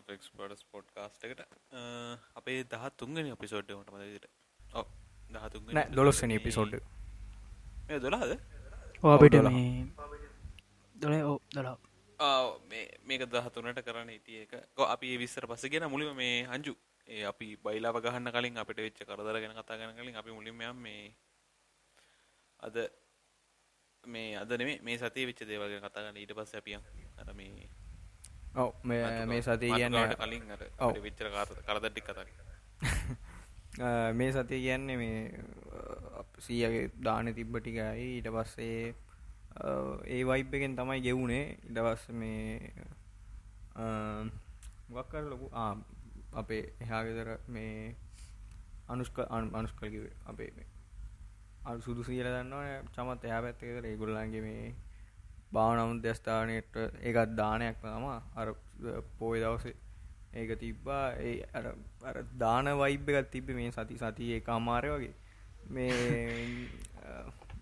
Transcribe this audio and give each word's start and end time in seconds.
Of 0.00 0.10
experts 0.16 0.64
podcast 0.72 1.24
එකට? 1.24 1.40
අපේ 2.34 2.64
13 2.64 3.16
වෙනි 3.18 3.30
එපිසෝඩ් 3.36 3.70
එක 3.70 3.78
මට 3.78 3.90
මතක 3.92 4.02
විදිහට. 4.08 4.28
ඔව් 4.60 4.86
13 5.30 5.64
වෙනි 5.66 5.78
නෑ 5.78 5.94
දොළොස්වනි 5.98 6.38
එපිසෝඩ් 6.40 6.76
මේ 7.88 7.98
12ද? 7.98 8.38
අපිට 9.14 9.34
දොල 10.94 11.14
ඕ 11.30 11.38
දොලා 11.54 11.76
ආ 12.20 12.54
මේ 12.70 12.86
මේක 13.04 13.26
13ට 13.26 13.84
කරන්න 13.86 14.10
හිටිය 14.14 14.42
එක. 14.44 14.52
කො 14.76 14.82
අපි 14.94 15.18
පස්සේ 15.18 15.70
කියන 15.70 15.86
මුලින්ම 15.90 16.16
මේ 16.16 16.46
අංජු. 16.46 16.74
ඒ 17.08 17.24
අපි 17.24 17.46
බයිලාව 17.64 17.96
ගහන්න 18.04 18.32
කලින් 18.34 18.58
අපිට 18.62 18.78
වෙච්ච 18.78 19.00
කරදර 19.08 19.36
ගැන 19.42 19.54
කතා 19.58 19.78
කරන 19.78 19.96
කලින් 19.98 20.16
අපි 20.16 20.30
මුලින්ම 20.30 20.60
යම් 20.62 20.82
මේ 20.86 21.14
අද 22.60 22.76
මේ 24.04 24.36
අද 24.42 24.50
නෙමෙයි 24.60 24.78
මේ 24.86 24.98
සතියේ 24.98 25.28
වෙච්ච 25.30 25.42
දේවල් 25.50 25.68
ගැන 25.72 25.82
කතා 25.86 26.02
කරන්න. 26.04 26.20
ඊට 26.22 26.34
පස්සේ 26.38 26.60
අපි 26.62 26.78
යම් 26.78 26.84
අර 27.20 27.34
මේ 27.34 27.68
ඔව 28.54 28.72
මේ 28.84 29.26
මේ 29.26 29.42
සතිය 29.42 29.72
කියන්න 29.72 29.98
කලින් 30.14 30.50
අර 30.50 30.62
ඔව්. 30.78 30.90
අපිට 30.90 31.04
වෙච්ච 31.04 31.20
කරදර 31.26 31.62
කරදර 31.62 31.90
ටික 31.90 32.04
කතා 32.04 32.24
කරමු. 32.26 32.52
මේ 34.14 34.32
සතිය 34.32 34.60
කියන්නේ 34.60 34.96
මේ 34.96 35.20
සීයගේ 36.38 36.90
දාන 37.00 37.32
තිබ්බ 37.34 37.56
ටිකයි 37.56 38.08
ඊට 38.10 38.28
පස්සේ 38.28 38.94
ඒ 40.06 40.22
වයිබ් 40.24 40.54
එකෙන් 40.54 40.76
තමයි 40.76 41.00
ඊට 41.62 41.80
පස්සේ 41.80 42.14
මේ 42.14 42.72
මොකක් 44.88 45.08
කර 45.08 45.24
ලොකු 45.24 45.48
අපේ 46.34 46.62
එහා 46.80 47.02
ගෙදර 47.04 47.38
මේ 47.48 47.96
අනුස්ක 48.88 49.18
අනුස්කල් 49.30 49.88
කිව්වේ 49.88 50.14
අපේ 50.26 50.50
අර 51.64 51.80
සුදු 51.80 52.04
සියල 52.04 52.26
දන්නවනේ 52.26 52.82
චමත් 52.92 53.24
එහා 53.24 53.42
පැත්තේ 53.42 53.68
ගෙදර 53.68 53.84
ඒගොල්ලන්ගේ 53.86 54.42
මේ 54.42 54.74
භාවනා 55.52 55.86
මධ්‍යස්ථානයට 55.86 56.76
ඒකත් 57.02 57.32
දානයක් 57.40 57.80
තමයි 57.82 58.12
අර 58.36 58.48
පොය 59.18 59.40
දවසේ 59.40 59.74
ඒක 60.34 60.50
තිබ්බා. 60.58 61.04
ඒ 61.20 61.34
අර 61.54 61.64
අර 62.04 62.16
දාන 62.38 62.72
වයිබ් 62.80 63.08
එකක් 63.10 63.30
තිබ්බේ 63.30 63.56
මේ 63.56 63.70
සති 63.70 63.96
සති 63.96 64.30
එකමාරය 64.36 64.90
වගේ. 64.90 65.14
මේ 65.70 65.92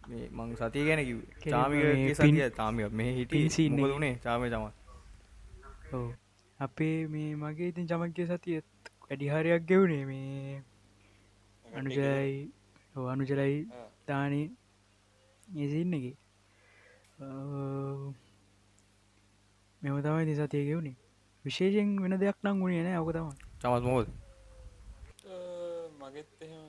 මේ 0.09 0.29
මං 0.31 0.55
සතිය 0.55 0.85
ගැන 0.89 1.05
කිව්වේ. 1.05 1.51
චාමිකගේ 1.51 1.95
මේ 1.95 2.15
සතිය. 2.15 2.51
තාමික 2.51 2.93
මේ 2.93 3.11
හිටියේ. 3.15 3.69
මොකද. 3.77 3.97
උනේ? 3.99 4.15
චාමේ 4.25 4.51
චමත් 4.51 4.75
ඕ 5.95 6.09
අපේ 6.61 6.97
මේ 7.09 7.29
මගේ 7.35 7.69
ඉතින් 7.69 7.91
චමක්ගේ 7.91 8.27
සතියත් 8.27 8.91
වැඩිහාරයක් 9.03 9.69
ගෙවුණේ 9.69 10.05
මේ 10.05 10.63
අනුජලයි. 11.65 12.41
ඔව් 12.95 13.07
අනුජලයි. 13.09 13.61
දානේ 14.09 14.47
ඒසින්න 15.49 15.95
එක 15.95 16.20
මෙම 19.83 19.97
තමයි 20.03 20.23
ඉතින් 20.25 20.37
සතිය 20.41 20.65
ගෙවුණේ 20.67 20.97
විශේෂෙන් 21.45 21.89
වෙන 22.03 22.15
දෙයක් 22.17 22.39
නම් 22.43 22.57
ගුණේ 22.61 22.83
නෑ 22.85 22.99
ඕක 22.99 23.11
තම 23.13 23.29
චමත් 23.61 23.85
මොකද? 23.87 24.09
අ, 25.27 25.35
මගෙත් 26.03 26.31
එහෙම 26.41 26.67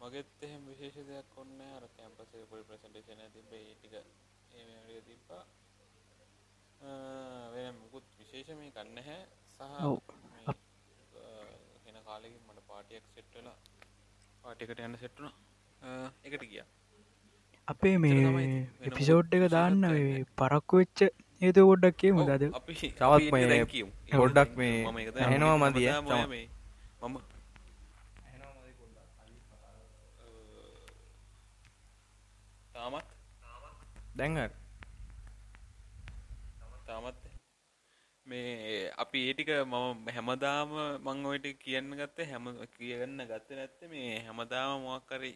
මගෙත් 0.00 0.28
එහෙම 0.42 0.62
විශේෂ 0.70 1.06
දෙයක් 1.08 1.36
ඔන්න 1.36 1.60
අර 1.68 1.84
කැම්පස් 1.96 2.20
එකේ 2.24 2.46
පොඩි 2.50 2.64
ප්‍රසන්ටේෂන් 2.68 3.20
එකක් 3.20 3.32
තිබ්බේ 3.34 3.62
ඒ 3.62 3.74
ටික 3.76 3.94
ඒ 4.54 5.00
තිබ්බා. 5.02 5.42
අ, 6.80 6.88
වෙන 7.52 7.74
මුකුත් 7.80 8.06
විශේෂ 8.18 8.48
මේ 8.56 8.70
ගන්න 8.70 8.90
නැහැ 8.94 9.20
සහ 9.50 9.60
වෙන 11.84 11.96
කාලෙකින් 12.04 12.40
මට 12.48 12.60
පාටියක් 12.68 13.04
සෙට් 13.14 13.30
වෙලා 13.34 13.56
පාටියකට 14.42 14.80
යන්න 14.80 14.98
සෙට් 14.98 15.14
වුණා. 15.16 15.34
අ, 15.82 15.88
ඒකට 16.24 16.44
ගියා 16.50 16.66
අපේ 17.68 17.96
මේ 17.98 18.48
එපිසෝඩ් 18.88 19.32
එක 19.36 19.44
දාන්න. 19.54 19.80
පරක්කු 20.38 20.74
වෙච්ච 20.80 21.00
හේතු 21.40 21.60
පොඩ්ඩක් 21.70 21.96
කියමු. 22.02 22.20
ඔව්, 22.22 22.28
දද 22.30 22.44
අපි 22.58 22.74
තවත් 22.98 23.20
ඒක 23.20 24.52
මේ 24.60 24.76
මම 24.84 25.64
මදිය, 25.64 25.88
මම 27.02 27.16
තාමත්? 32.74 33.08
දැන් 34.18 34.32
හරි. 34.36 34.54
තාමත්. 36.86 37.18
මේ 38.26 38.90
අපි 39.02 39.18
ඒටික 39.28 39.50
මම 39.64 40.08
හැමදාම 40.14 40.70
මං 41.04 41.26
ඔයට 41.32 41.46
කියන්න 41.64 41.90
ගත්තේ 41.98 42.28
හැම 42.30 42.46
කියන්න 42.76 43.20
ගත්ත 43.30 43.48
නැත්ත 43.58 43.80
මේ 43.92 44.14
හැමදාම 44.26 44.86
මොක්කරි 44.86 45.32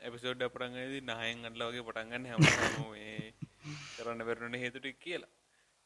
ඇපිසෝඩ් 0.00 0.42
පටන්ගදී 0.46 1.00
නහයෙන් 1.02 1.44
අඩලා 1.44 1.68
වගේ 1.70 1.82
පටන්ගන්න 1.82 2.24
හැම 2.26 2.40
කරන්න 3.96 4.22
පෙරණට 4.22 4.56
හේතුට 4.56 4.86
කියලා. 4.98 5.30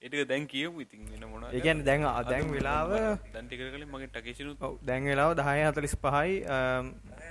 ඒටික 0.03 0.29
දැන් 0.29 0.47
කියමු 0.47 0.81
ඉතින් 0.81 1.03
වෙන 1.13 1.25
මොන 1.29 1.45
කියන්නේ 1.57 1.85
දැන් 1.85 2.05
අ- 2.07 2.23
දැන් 2.25 2.51
වෙලාව 2.51 2.91
දැන්ටික 3.33 3.61
කලින් 3.67 3.89
මගේ 3.89 4.09
ටකේසිනු 4.09 4.53
දැන් 4.83 5.05
වෙලාව 5.05 5.35
10 5.37 5.73
45 5.73 5.97
5යි 6.07 6.37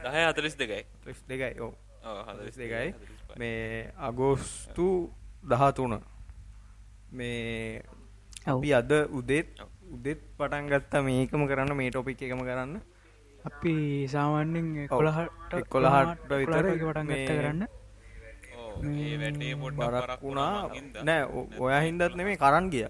දහය 0.06 0.24
අතලිස් 0.26 0.56
දෙකයි. 0.56 0.84
32යි 1.06 1.60
ඔව්. 1.60 1.74
ඔව්, 2.04 2.18
හතලිස් 2.28 2.56
දෙකයි. 2.56 2.90
හතලිස් 2.92 3.22
පහයි. 3.24 3.38
මේ 3.38 3.92
අගෝස්තු 4.00 4.88
13 5.46 6.02
මේ 7.12 7.82
අපි 8.46 8.74
අද 8.74 8.92
උදෙත්. 9.12 9.48
උදෙත් 9.90 10.20
පටන් 10.38 10.70
ගත්තා 10.70 11.02
මේකම 11.02 11.44
කරන්න 11.48 11.74
මේ 11.76 11.90
ටොපික් 11.90 12.22
එකම 12.22 12.42
කරන්න 12.42 12.74
අපි 13.46 14.08
සාමාන්‍යෙන් 14.08 14.88
කොළහට 14.88 15.54
එකොළහට 15.54 16.32
විතර 16.32 16.66
පටන් 16.72 17.08
ගත්ත 17.08 17.30
කරන්න. 17.30 17.68
බරක් 19.76 20.22
වුණා. 20.24 20.70
නෑ 21.04 21.24
ඔයා 21.60 21.80
හින්දත් 21.80 22.16
නෙමේ 22.16 22.36
කරන් 22.36 22.70
ගියා. 22.70 22.90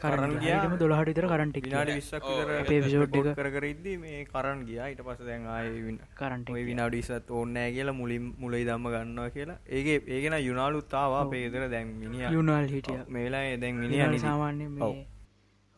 කරන් 0.00 0.38
ගියා. 0.38 0.60
කරන්න 0.60 0.78
දොළහට 0.78 1.06
විතර 1.06 1.26
කරන්ට 1.26 1.56
විනාඩි 1.56 1.92
20ක් 1.92 2.22
ඔව්, 2.24 2.38
විතර 2.38 2.60
අපේ 2.60 2.78
episode 2.78 3.00
record 3.00 3.26
එක- 3.26 3.34
කර 3.34 3.50
කර 3.50 3.64
ඉද්දි 3.64 3.96
මේ 3.96 4.24
කරන් 4.24 4.64
ගියා. 4.64 4.86
ඊට 4.88 5.00
පස්සේ 5.00 5.26
දැන් 5.26 5.46
ආයේ 5.46 5.82
වින- 5.82 6.00
කරන්ට 6.14 6.50
ඔය 6.50 6.64
විනාඩි 6.64 7.02
20ත් 7.02 7.30
ඕනේ 7.30 7.52
නෑ 7.52 7.72
කියලා 7.72 7.92
මුලින් 7.92 8.34
මුලින් 8.38 8.66
ධම්ම 8.66 8.88
ගන්නවා 8.88 9.28
කියලා. 9.28 9.56
ඒකේ 9.68 9.94
ඒකේ 10.06 10.30
නම් 10.30 10.36
යුනාලුත් 10.36 10.94
ආවා. 10.94 11.20
අපේ 11.20 11.48
ගෙදර 11.48 11.68
දැන් 11.68 11.86
මිනිහා 11.86 12.30
යුනාල් 12.30 12.64
හිටිය. 12.64 12.94
ඔව්, 12.94 13.08
මේ 13.08 13.24
වෙලාවේ 13.24 13.56
දැන් 13.56 13.74
මිනිහා 13.74 14.06
නිදි. 14.06 14.18
සාමාන්‍ය 14.18 14.68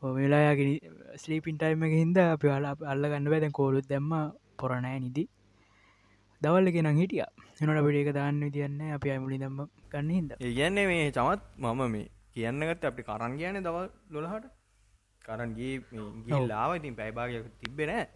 ඔව්. 0.03 0.15
මේ 0.15 0.25
හොමලායාගෙන 0.25 0.71
ස්ලීපින් 1.23 1.59
ටයිම 1.59 1.83
එක 1.83 1.93
හින්ද 2.01 2.17
අපි 2.19 2.49
අල 2.49 2.65
අල්ල 2.93 3.05
ගන්න 3.11 3.31
බැදැන් 3.33 3.53
කෝලුත් 3.53 3.87
දැම්ම 3.89 4.11
පොරණෑ 4.61 4.99
නිදි. 5.05 5.25
දවල්ල 6.43 6.71
ගෙනම් 6.77 6.99
හිටිය. 7.03 7.23
එනට 7.61 7.85
පිට 7.87 8.01
එක 8.01 8.11
දාන්න 8.15 8.41
විදින්න 8.47 8.81
අපි 8.97 9.11
අමුලි 9.17 9.39
දම්ම 9.39 9.61
ගන්න 9.93 10.11
හිද 10.17 10.33
ඒ 10.39 10.53
කියන්නේ 10.57 10.87
මේ 10.91 11.13
චමත් 11.19 11.43
මම 11.59 11.83
මේ 11.95 12.09
කියන්න 12.35 12.65
ගත්ත 12.71 12.91
අපි 12.91 13.03
කරන් 13.03 13.39
කියන්නේ 13.39 13.65
දවල් 13.67 13.89
12ට 14.17 14.51
කරන් 15.23 15.55
ගියේ 15.55 15.79
මේ 15.93 16.09
ගිහිල්ලා 16.27 16.59
ආවා. 16.63 16.81
ඉතින් 16.81 16.99
පැය 16.99 17.13
භාගයක් 17.13 17.47
තිබ්බේ 17.63 17.87
නෑ. 17.87 18.07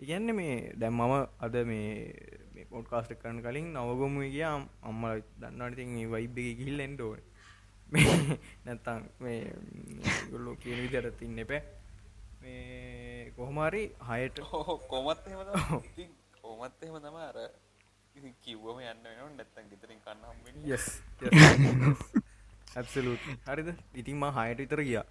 ඒ 0.00 0.06
කියන්නේ 0.06 0.38
මේ 0.40 0.54
දැන් 0.80 0.94
මම 0.94 1.14
අද 1.46 1.54
මේ 1.72 1.90
මේ 2.54 2.66
පොඩ්කාස්ට් 2.72 3.12
එක 3.14 3.20
කරන්න 3.22 3.44
කලින් 3.44 3.68
නවගමුවේ 3.74 4.30
ගියා. 4.36 4.56
අම්මලා 4.82 5.14
දන්නවට 5.40 5.78
ඉතින් 5.78 5.94
මේ 5.96 6.08
වයිබ් 6.14 6.38
නැත්තම් 8.66 9.00
මේ 9.24 9.40
ඒගොල්ලෝ 10.12 10.54
කියන 10.62 10.78
විදිහට 10.84 11.22
ඉන්න 11.26 11.38
එපා. 11.44 11.62
මේ 12.42 13.32
කොහොම 13.36 13.58
හරි 13.66 13.82
6ට 14.08 14.36
ඔහො 14.60 14.74
කොමත් 14.92 15.22
එහෙම 15.28 15.40
කොමත් 16.42 16.82
එහෙම 16.84 16.96
තමයි 17.04 17.22
අර 17.30 17.38
කිව්වම 18.44 18.78
යන්න 18.82 19.04
වෙනව 19.04 19.28
නැත්තම් 19.38 19.64
ගෙදරින් 19.70 20.00
කන්න 20.04 20.24
හම්බ 20.28 20.42
වෙන්නේ. 20.46 20.68
yes 20.72 20.86
ඇබ්සලූට් 22.76 23.24
හරිද? 23.48 23.68
ඉතින් 24.00 24.16
මා 24.22 24.32
හයට 24.38 24.58
විතර 24.64 24.80
ගියා. 24.88 25.06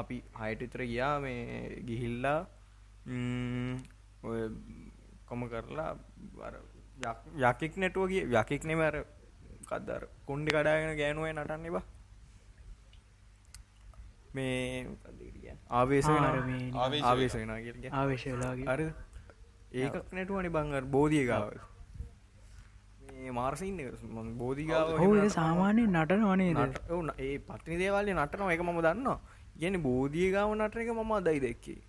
අපි 0.00 0.16
හයට 0.40 0.60
විතර 0.64 0.82
ගියා 0.92 1.14
මේ 1.24 1.38
ගිහිල්ලා 1.88 2.40
ඔය 4.28 4.40
කොම 5.28 5.40
කරලා 5.52 5.90
යකෙක් 7.50 7.72
නැටුව 7.82 8.04
ගිය. 8.12 8.22
යකෙක් 8.40 8.62
නෙම 8.70 8.80
අර 8.88 8.96
කදර 9.70 10.02
කොන්්ඩි 10.28 10.50
කඩාගෙන 10.54 10.98
ගෑනුවයි 11.00 11.32
නටන්න 11.34 11.68
එබා 11.70 11.84
මේ? 14.34 14.86
ආවේශ 15.72 16.10
ආවේශ 16.10 17.04
ආවේශ 17.04 17.36
වෙන 17.36 17.50
කිය 17.58 17.90
ආවේශලාගේ 17.92 18.68
හරි 18.68 18.86
ඒකක් 19.78 20.12
නැටුවනි 20.12 20.50
බංගර් 20.50 20.84
බෝධියගාව 20.88 21.50
මේ 23.18 23.32
මාර්සින්න 23.32 23.78
බෝධිගාව 24.38 24.86
සාමාන්‍ය 25.30 25.82
නටන 25.86 26.22
වනේ 26.24 26.52
ඒ 27.20 27.34
පත්නි 27.40 27.78
දේවල්ය 27.78 28.14
නටනවා. 28.14 28.52
එක 28.52 28.62
මම 28.62 28.80
දන්නවා. 28.80 29.18
ගැන 29.56 29.76
බෝධිය 29.82 30.30
ගාව 30.32 30.54
නටන 30.54 30.80
එක 30.80 30.90
මම 30.94 31.12
අදයි 31.12 31.40
දැක්කේ. 31.40 31.80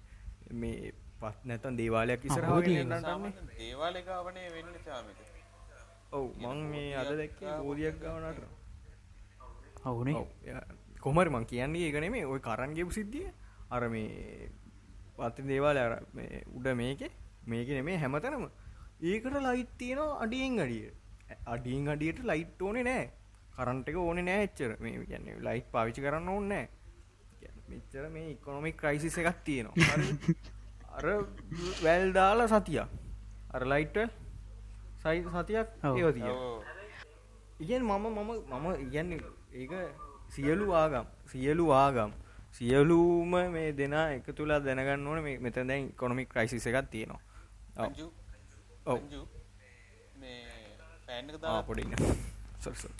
මේ 0.53 0.93
පත් 1.19 1.37
නැතන් 1.45 1.77
දේවාලයක් 1.77 2.25
ඉසර 2.25 2.43
බෝධිය 2.43 2.77
නටන්නේ 2.79 3.01
සාමාන්‍යයෙන් 3.01 3.47
දේවාලේ 3.55 4.03
ගාවනේ 4.03 4.47
වෙන්නේ. 4.49 4.81
ඔව් 6.11 6.25
මං 6.43 6.59
මේ 6.67 6.91
අද 6.95 7.11
දැක්කේ 7.13 7.57
බෝධියක් 7.61 7.97
ගාව 8.01 8.21
නටන 8.23 8.47
අවුනේ 9.85 10.15
කොමරි 11.01 11.29
මං 11.29 11.45
කියන්නේ 11.51 11.85
ඒක 11.89 11.99
නෙමේ 12.05 12.25
ඔය 12.25 12.39
කරන්ගෙපු 12.47 12.91
සිද්ධිය. 12.99 13.27
අර 13.69 13.83
මේ 13.89 14.49
පත්ති 15.17 15.47
දේවාල 15.51 15.77
අර 15.77 15.93
මේ 16.13 16.43
උඩ 16.55 16.67
මේක. 16.81 17.01
මේක 17.47 17.69
නෙමේ 17.77 17.97
හැමතැනම. 17.97 18.49
ඒකට 19.01 19.39
ලයිට් 19.47 19.71
තියෙනවා 19.77 20.19
අඩියෙන් 20.23 20.59
අඩිය. 20.65 20.91
අඩියෙන් 21.53 21.87
අඩියට 21.95 22.25
ලයිට් 22.31 22.61
ඕනේ 22.61 22.83
නෑ 22.89 23.05
කරන්ට 23.55 23.89
එක 23.89 23.97
ඕනේ 24.07 24.27
නෑ 24.29 24.43
එච්චර. 24.49 24.75
මේ 24.83 25.05
කියන්නේ 25.05 25.39
ලයිට් 25.47 25.71
පාවිච්චි 25.71 26.05
කරන්න 26.07 26.35
ඕනේ 26.35 26.49
නෑ 26.55 26.67
මෙච්චර 27.69 28.09
මේ 28.09 28.31
ඉකොනොමික් 28.33 28.75
ක්‍රයිසිස 28.81 29.17
එකක් 29.21 29.43
තියෙනවා? 29.45 29.75
අර 30.97 31.05
වැල් 31.83 32.13
දාලා 32.17 32.47
සතියක්. 32.53 32.89
අර 33.55 33.63
ලයිට්ව 33.71 34.09
සයි 35.03 35.23
සතියක් 35.23 35.67
ඔව්. 35.83 35.97
ඒව 35.97 36.09
තිය 36.17 36.29
ඔව්. 36.29 36.63
ඉගන් 37.63 37.83
මම 37.89 38.05
මම 38.17 38.31
මම 38.51 38.67
ඉගන්න 38.85 39.11
ඒක 39.53 39.73
සියලු 40.29 40.67
ආගම් 40.73 41.05
සියලු 41.27 41.65
ආගම් 41.73 42.11
සියලූම 42.51 43.33
මේ 43.51 43.71
දෙනා 43.73 44.05
එක 44.13 44.27
තුලා 44.35 44.59
දැනගන්න 44.59 45.07
ඕන 45.07 45.23
මේ 45.23 45.37
මෙත 45.39 45.55
දැන් 45.63 45.91
කොනොමික් 45.93 46.29
ක්‍රයිසිස 46.29 46.65
එකක් 46.67 46.89
තියෙනවා 46.89 47.21
ඔව්. 47.77 47.91
ඔව්. 48.85 48.99
මේ 50.15 50.39
ෆෑන් 51.05 51.29
එක 51.29 51.35
ආ, 51.35 51.39
දාලා 51.39 51.63
පොඩි 51.63 51.81
ඉන්න. 51.81 51.95
Sorry, 52.59 52.75
sorry. 52.77 52.93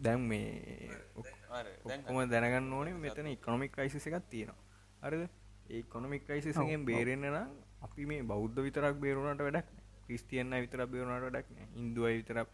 දැන්- 0.00 0.20
මේ 0.22 0.90
ඔක්- 1.16 1.32
අර 1.50 1.66
දැන් 1.84 2.00
ඔක්කොම 2.02 2.30
දැනගන්න 2.30 2.72
ඕනේ 2.72 2.94
මෙතන 2.96 3.26
ඉකොනොමික් 3.28 3.72
ක්‍රයිසිස් 3.72 4.06
එකක් 4.06 4.28
තියෙනවා 4.30 4.58
හරිද 5.04 5.28
ඒ 5.70 5.82
කොනොමික් 5.84 6.22
ක්‍රයිසිසගෙන් 6.26 6.84
බේරෙන්න 6.86 7.26
නම් 7.26 7.50
අපි 7.82 8.06
මේ 8.06 8.22
බෞද්ධ 8.24 8.60
විතරක් 8.60 8.96
බේරුණට 8.96 9.42
වැඩක් 9.42 9.68
ක්‍රිස්තියන්න 10.06 10.54
විතර 10.56 10.86
බේරුණට 10.86 11.24
වැඩක් 11.26 11.48
ඉන්දුව 11.76 12.06
විතරක් 12.10 12.48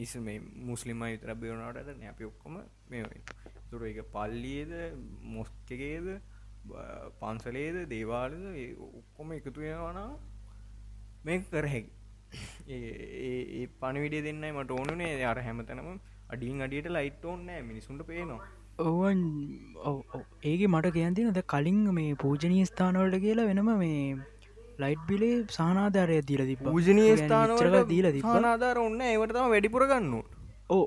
ඉස් 0.00 0.12
මේ 0.20 0.40
මුස්ලිමයි 0.64 1.12
විතර 1.12 1.32
බේරුණට 1.36 1.80
ඇද 1.82 2.04
අපි 2.06 2.24
ඔක්කොම 2.24 2.58
මේ 2.88 3.22
තුර 3.70 3.86
එක 3.86 4.02
පල්ලියද 4.10 4.74
මොස්කගේද 5.30 6.10
පන්සලේද 7.20 7.78
දේවාලද 7.88 8.44
ඒ 8.54 8.68
ඔක්කොම 8.90 9.32
එකතු 9.32 9.58
වෙනවනම් 9.58 10.12
මේ 11.24 11.40
කරහැකි 11.46 11.90
ඒ 12.68 12.80
ඒ 13.56 13.66
පණවිඩිය 13.80 14.22
දෙන්නයි 14.22 14.52
මට 14.52 14.78
ඕනුනේ 14.78 15.12
අර 15.24 15.38
හැමතනම 15.40 15.92
අඩින් 16.30 16.64
අඩියට 16.66 16.88
ලයිට් 16.88 17.24
ඕන්නෑ 17.24 17.62
මිනිසුන්ට 17.62 18.02
පේනවා. 18.06 18.42
ඔවන් 18.84 19.22
ඒක 20.44 20.62
මට 20.68 20.92
කියන්තිනද 20.92 21.40
කලින් 21.44 21.80
මේ 21.92 22.12
පූජනී 22.16 22.66
ස්ථානවලට 22.66 23.18
කියලා 23.20 23.48
වෙනම 23.50 23.70
මේ 23.78 24.04
ලයිට් 24.82 25.04
බිලේ 25.08 25.36
සානාධාරය 25.56 26.22
දීල 26.30 26.42
ති 26.50 26.56
පූජනය 26.62 27.04
ස්ථානවල 27.20 27.76
දීල 27.92 28.08
ති 28.16 28.24
නාදාර 28.46 28.82
ඔන්න 28.86 29.04
ඒවට 29.10 29.36
තම 29.36 29.52
වැඩිපුර 29.54 29.84
ගන්න 29.92 30.16
ඕ 30.70 30.84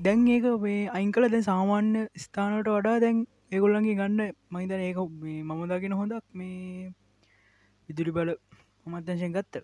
දැන් 0.00 0.24
ඒක 0.36 0.48
මේ 0.64 0.80
අයින් 0.96 1.12
කල 1.14 1.28
දැන් 1.32 1.46
සාමාන්‍ය 1.48 2.06
ස්ථානට 2.24 2.70
වඩා 2.70 2.96
දැන් 3.04 3.18
ඒගොල්ලන්ගේ 3.50 3.98
ගන්න 3.98 4.20
මහිතන 4.54 4.82
ඒක 4.82 4.98
මේ 5.22 5.38
මමදාගෙන 5.44 5.94
හොඳක් 6.00 6.24
මේ 6.34 6.90
විදුලි 7.88 8.12
බල 8.16 8.30
අමත්‍යංශයෙන් 8.88 9.34
ගත්ත. 9.36 9.62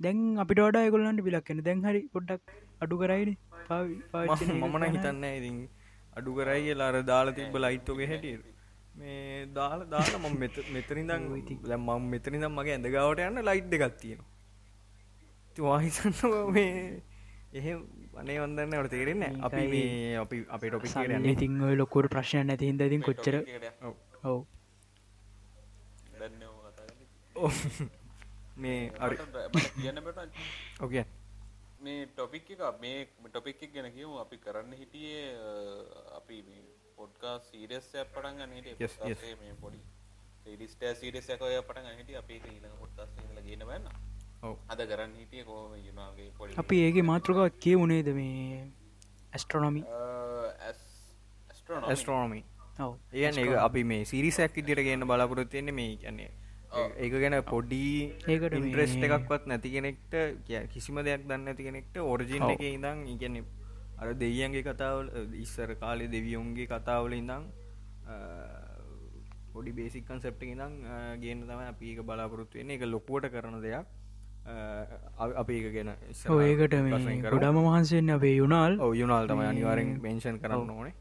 දැන් 0.00 0.20
අපිට 0.42 0.60
වඩා 0.60 0.92
ගොල්ලන්ට 0.94 1.24
පිලක් 1.26 1.50
එන 1.50 1.62
දැන් 1.68 1.82
හරි 1.86 2.02
පොඩ්ඩක් 2.14 2.54
අඩු 2.82 3.00
කරයින. 3.02 3.32
මමන 4.62 4.86
හිතන්න 4.88 5.24
ඉතින් 5.30 5.58
අඩු 6.18 6.36
කරයි 6.38 6.74
අර 6.88 6.96
දාලා 7.10 7.36
තිබ්බ 7.38 7.58
ලයිට්ෝගේ 7.64 8.08
හැටිය 8.12 8.36
මේ 8.94 9.46
දාල 9.56 9.80
දාල 9.94 10.12
ම 10.18 10.26
මෙත 10.42 10.56
මෙතරිදම් 10.74 11.24
දැම් 11.70 11.82
මම 11.88 12.04
මෙතනිදම් 12.12 12.52
මගේ 12.58 12.76
ඇඳගාවට 12.76 13.24
යන්න 13.26 13.44
ලයිට් 13.48 13.74
එකක් 13.78 13.96
තියෙනවා. 14.02 14.30
වාහිසන්න 15.56 16.14
මේ 16.56 17.02
එහෙ 17.58 17.72
අනේ 18.20 18.38
වන්දන්න 18.42 18.76
වට 18.78 18.92
තේරෙන්න 18.94 19.44
අපි 19.48 19.62
මේ 19.72 20.16
අපි 20.22 20.38
අපේ 20.56 20.70
ටොපි 20.70 20.88
ඉතින් 21.34 21.60
ඔය 21.62 21.76
ලොකුට 21.76 22.08
ප්‍රශ්න 22.14 22.46
නැති 22.50 22.70
හිද 22.70 22.86
ඉතින් 22.86 23.02
කොච්චර? 23.08 23.36
ඔව්. 24.22 24.38
දන්න 26.18 26.42
කතා 26.66 26.86
කරන්නේ. 26.88 27.88
මේ 28.56 28.80
අරි 28.98 29.16
මට 29.16 29.36
මට 29.52 29.74
කියන්න 29.78 30.02
බට 30.06 30.30
ඕකේ 30.86 31.04
මේ 31.80 32.06
ටොපික් 32.14 32.50
එක 32.54 32.62
මේ 32.80 32.98
ටොපික් 33.24 33.62
එක 33.62 33.72
ගැන 33.74 33.90
කියමු. 33.92 34.14
අපි 34.24 34.36
කරන්න 34.38 34.72
හිටියේ 34.80 35.24
අපි 36.18 36.42
මේ 36.48 36.62
පොඩ්කා 36.98 37.36
සීරස් 37.48 37.88
පටන් 38.14 38.36
ගන්නට. 38.40 38.68
මේ 39.42 39.54
පොඩි 39.62 39.80
රිස්ට 40.62 40.82
සීරසයක 41.00 41.42
ඔය 41.42 41.56
පටන් 41.68 41.98
හිට 42.00 42.10
අපි 42.22 42.40
ඊළඟ 42.40 42.76
පොඩ්කාස් 42.82 43.10
ල 43.36 43.42
ගෙන 43.48 43.62
බන්න 43.68 43.86
ඔව්. 44.42 44.56
අද 44.68 44.80
කරන්න 44.90 45.14
හිටිය 45.20 45.44
කෝ 45.50 45.62
යුනාගේ 45.80 46.30
පොඩි 46.38 46.58
අපි 46.62 46.80
ඒගේ 46.86 47.04
මාතෘකාවක් 47.10 47.60
කිය 47.66 47.76
වුණේද 47.82 48.08
මේ 48.20 48.62
ඇස්ට්‍රොනොමි 49.32 49.82
ඇස්ට්‍රෝන 50.68 51.84
ඇස්ට්‍රෝනමි 51.90 52.40
ඔව. 52.86 52.94
ඒයන් 53.12 53.42
ඒ 53.42 53.58
අපි 53.66 53.84
මේ 53.92 54.08
සිරිසැක් 54.12 54.56
ඉදිර 54.62 54.82
ගන්න 54.86 55.06
බලාපොරොත්තියන්නේ 55.10 55.78
මේ 55.80 55.92
කියන්නේ 56.02 56.30
ඒක 56.74 57.12
ගැන 57.22 57.36
පොඩි 57.50 57.82
ඒකට 58.28 58.56
ඉන්ට්‍රෙස්් 58.60 58.94
එකක්වත් 59.08 59.44
නැති 59.50 59.74
කෙනෙක්ට 59.74 60.14
කිසිම 60.72 60.96
දෙයක් 61.08 61.26
දන්න 61.28 61.50
ඇති 61.50 61.66
කෙනෙක්ට 61.68 61.96
ඔරිජින්. 62.04 62.42
එක 62.54 62.64
ඉඳං 62.68 63.04
ඉගැන 63.14 63.36
අර 63.98 64.14
දෙයියන්ගේ 64.14 64.62
කතාවල 64.64 65.06
ඉස්සර 65.36 65.74
කාලේ 65.76 66.08
දෙවියොන්ගේ 66.08 66.66
කතාවල 66.66 67.12
ඉඳං 67.14 67.44
පොඩි 69.52 69.72
බේසිකන් 69.72 70.20
සෙප්ට 70.20 70.42
ඉඳං 70.44 70.74
ගේන 71.20 71.42
තම 71.42 71.60
අපි 71.64 71.92
ඒක 71.92 72.00
බලාපොරොත්තු 72.02 72.58
වෙන 72.58 72.70
එක 72.70 72.82
ලොකුවට 72.86 73.30
කරන 73.30 73.60
දෙයක්. 73.62 73.86
අපි 75.36 75.52
ඒක 75.54 75.68
ගැන 75.74 75.90
ඒකට. 75.92 77.30
ගොඩම 77.30 77.60
වහන්සේෙන් 77.60 78.10
අපේ 78.10 78.34
යුනාල්. 78.36 78.78
ඔව 78.80 78.92
යුනාල් 78.94 79.28
තමයි 79.28 79.46
අනිවාරෙන් 79.46 79.94
මේෂන් 80.02 80.40
කරන්න 80.40 80.70
ඕනේ. 80.70 80.94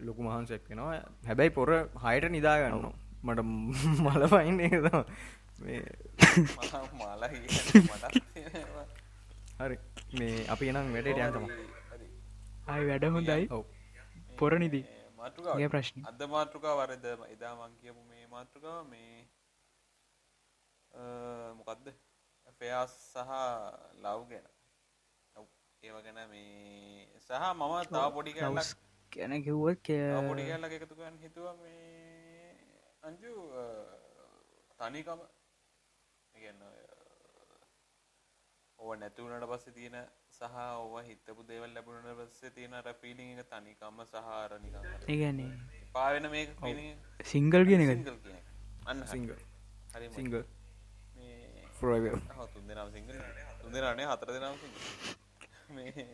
ලොකු 0.00 0.22
මහන්සෙක් 0.22 0.62
වෙනවා. 0.68 1.02
හැබැයි 1.26 1.50
පොර 1.50 1.70
හයට 2.04 2.30
නිදාගන්න 2.30 2.92
මට 3.22 3.40
මල 4.04 4.22
පයින්න 4.28 4.60
ඒද 4.60 4.86
මේ 5.60 5.82
මාලා 6.96 7.30
මට 7.30 8.14
හරි. 9.60 9.76
මේ 10.18 10.46
අපි 10.48 10.68
එනම් 10.68 10.88
වැඩට 10.94 11.18
යන්තම 11.18 11.46
අයි 12.72 12.84
වැඩ 12.90 13.04
හොඳයි. 13.16 13.46
පොරනිදී. 14.38 14.84
මාතෘකාව. 15.20 15.56
ඒ 15.62 15.68
ප්‍රශ්න. 15.72 15.98
අද 16.10 16.20
මාතෘකා 16.34 16.74
වරද 16.80 17.06
එදා 17.34 17.54
මං 17.60 17.72
කියපු 17.82 18.02
මේ 18.10 18.26
මාතෘකාව 18.34 18.78
මේ 18.92 19.16
මොකක්ද 21.58 21.86
ෆෙයාස් 22.60 22.92
සහ 23.12 23.32
ලව් 24.04 24.20
ගැන. 24.30 24.46
ඒව 25.82 25.96
ගැන 26.06 26.20
මේ 26.30 27.08
සහ 27.26 27.42
මම 27.58 27.74
තා 27.90 28.06
පොඩි 28.16 28.32
කැල්ලක් 28.38 28.70
ගැන 29.12 29.34
කිව්වත් 29.48 29.86
පොඩි 30.30 30.48
කැල්ලක් 30.50 30.72
එකතු 30.78 30.94
කරන්න 31.00 31.20
හිතුවා 31.26 31.56
මේ 31.62 32.54
අංජු 33.08 33.34
තනිකම. 34.80 35.20
ඕව 38.78 38.92
නැතුවනට 38.98 39.46
පස්සේ 39.50 39.74
තියෙන 39.76 39.96
සහ 40.40 40.56
ඕව 40.58 40.94
හිතපු 41.08 41.42
දේවල් 41.48 41.72
ලැබුණට 41.76 42.20
පස්සේ 42.20 42.50
තියෙන 42.56 42.74
අර 42.78 42.86
ෆීලිං 43.00 43.30
එක 43.34 43.48
තනිකම 43.52 43.98
සහ 44.04 44.16
අර 44.34 44.52
නිකන් 44.64 44.76
අර 44.82 45.02
ඒගැන්නේ 45.14 45.50
පාවෙන 45.96 46.26
මේක 46.34 46.54
ෆීලිං 46.62 46.96
සිංගල් 47.32 47.62
කියන 47.70 47.82
එක 47.84 47.90
සිංගල් 47.92 48.18
කියන 48.24 48.36
එක. 48.36 48.46
අන්න 48.86 49.02
හරි. 49.02 49.10
සිංගල් 49.12 49.34
හරිම. 49.94 50.12
සිංගල් 50.18 50.42
මේ 51.16 51.66
ෆ්‍රෝව 51.78 52.04
ඔව්, 52.06 52.46
තුන් 52.54 52.64
දෙනාම 52.68 52.88
සිංගල් 52.96 53.16
තුන් 53.62 53.72
දෙනා 53.74 53.94
නේ 54.00 54.08
හතර 54.12 54.32
දෙනාම 54.36 54.56
සිංගල් 54.62 54.78
මේ 55.76 56.06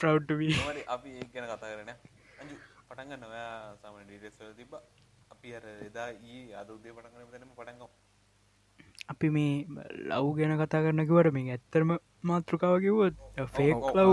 ප්‍රව්ටවී 0.00 0.54
අපි 0.96 1.10
ඒක 1.20 1.30
ගැන 1.34 1.46
කතා 1.52 1.70
කරන්නේ 1.74 1.96
අංජු 2.42 2.56
පටන් 2.88 3.08
ගන්න 3.10 3.28
ඔයා 3.30 3.54
සාමාන්‍ය 3.82 4.06
ඩීටේල්ස් 4.08 4.40
වල 4.40 4.54
තිබ්බා. 4.60 4.82
අපි 5.32 5.48
අර 5.56 5.64
එදා 5.86 6.10
ඊ 6.26 6.42
අද 6.60 6.68
උදේ 6.74 6.92
පටන් 6.96 7.14
ගන්න 7.14 7.30
බැලුම 7.32 7.50
පටන් 7.56 7.78
ගමු 7.80 7.88
අපි 9.08 9.28
මේ 9.30 9.52
ලව් 10.10 10.26
ගැන 10.36 10.52
කතා 10.58 10.82
කරන 10.82 11.02
කිවට 11.04 11.32
මේ 11.32 11.52
ඇත්තරම 11.52 11.90
මාතෘකාව 12.22 12.76
කිව්වොත් 12.80 13.14
ෆේක් 13.48 13.76
ලව් 13.96 14.10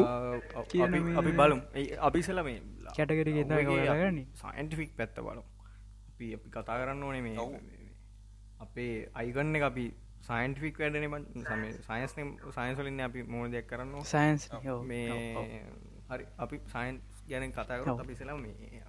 අපි 1.16 1.32
බලුම්. 1.34 1.62
ඒ- 1.74 1.98
අපි 2.00 2.20
ඉසල 2.20 2.40
මේ 2.44 2.60
කැටගරි 2.92 3.32
ගෙතා 3.34 3.60
කරන්නේ. 3.96 4.26
සයින්ටිෆික් 4.36 4.92
පැත්ත 4.96 5.16
බලු 5.20 5.44
අපි 6.10 6.26
අපි 6.36 6.50
කතා 6.52 6.78
කරන්න 6.80 7.04
ඕනේ 7.04 7.22
මේ 7.22 7.38
අපේ 8.60 8.92
අයිගන්න 9.14 9.56
එක 9.56 9.64
අපි 9.64 9.86
සයින්ටිෆික් 10.22 10.76
වැඩන 10.80 11.06
සම 11.44 11.64
සයින්ස් 11.84 12.14
සයින්ස්වලින් 12.54 13.02
අපි 13.02 13.24
මෝන 13.26 13.52
දෙයක් 13.52 13.68
කරන්න 13.68 14.04
සයින්ස් 14.06 14.48
මේ 14.84 15.64
හරි 16.10 16.26
අපි 16.40 16.58
සයින්ස් 16.68 17.02
ගැන 17.30 17.52
කතාකර 17.52 17.90
ඔව්. 17.90 18.00
අපි 18.00 18.16
සලා 18.16 18.38
මේ 18.38 18.82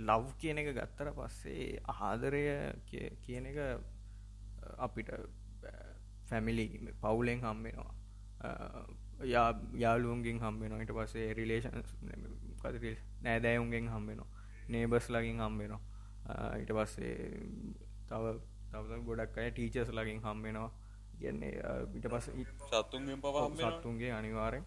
ලව් 0.00 0.26
කියන 0.38 0.58
එක 0.58 0.68
ගත්තර 0.74 1.08
පස්සේ 1.12 1.64
ආදරය 2.00 2.44
කිය- 2.86 3.16
කියන 3.22 3.46
එක 3.46 3.58
අපිට 4.78 5.10
ෆැමිලි 6.26 6.66
පවුලෙන් 7.00 7.40
හම්බෙනවා 7.40 7.94
යා 9.24 9.48
යාලුවන්ගෙන් 9.74 10.40
හම්බෙනවා 10.40 10.80
ඊට 10.80 10.92
පස්සේ 10.92 11.34
රිලේෂන් 11.34 11.82
නෑදෑයුන්ගෙන් 13.22 13.88
හම්බෙනවා 13.88 14.30
නේබස් 14.68 15.10
ලගින් 15.10 15.40
හම්බෙනවා 15.40 15.80
ඊට 16.56 16.72
පස්සේ 16.72 17.16
තව 18.08 18.34
තව 18.70 19.00
ගොඩක් 19.04 19.38
අය 19.38 19.50
ටීචස් 19.50 19.90
ලගින් 19.90 20.22
හම්බෙනවා 20.22 20.70
කියන්නේ 21.18 21.54
ඊට 21.94 22.08
පස්ස 22.08 22.30
සත්තුන්ගෙන් 22.66 23.20
පවා 23.20 23.72
සත්තුන්ගේ 23.72 24.12
අනිවාරෙන් 24.12 24.64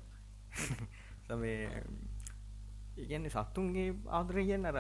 සමේ 1.26 1.84
ඉගන්න 2.98 3.30
සත්තුන්ගේ 3.32 3.90
ආදරය 4.12 4.46
කියන්න 4.46 4.66
අර 4.66 4.80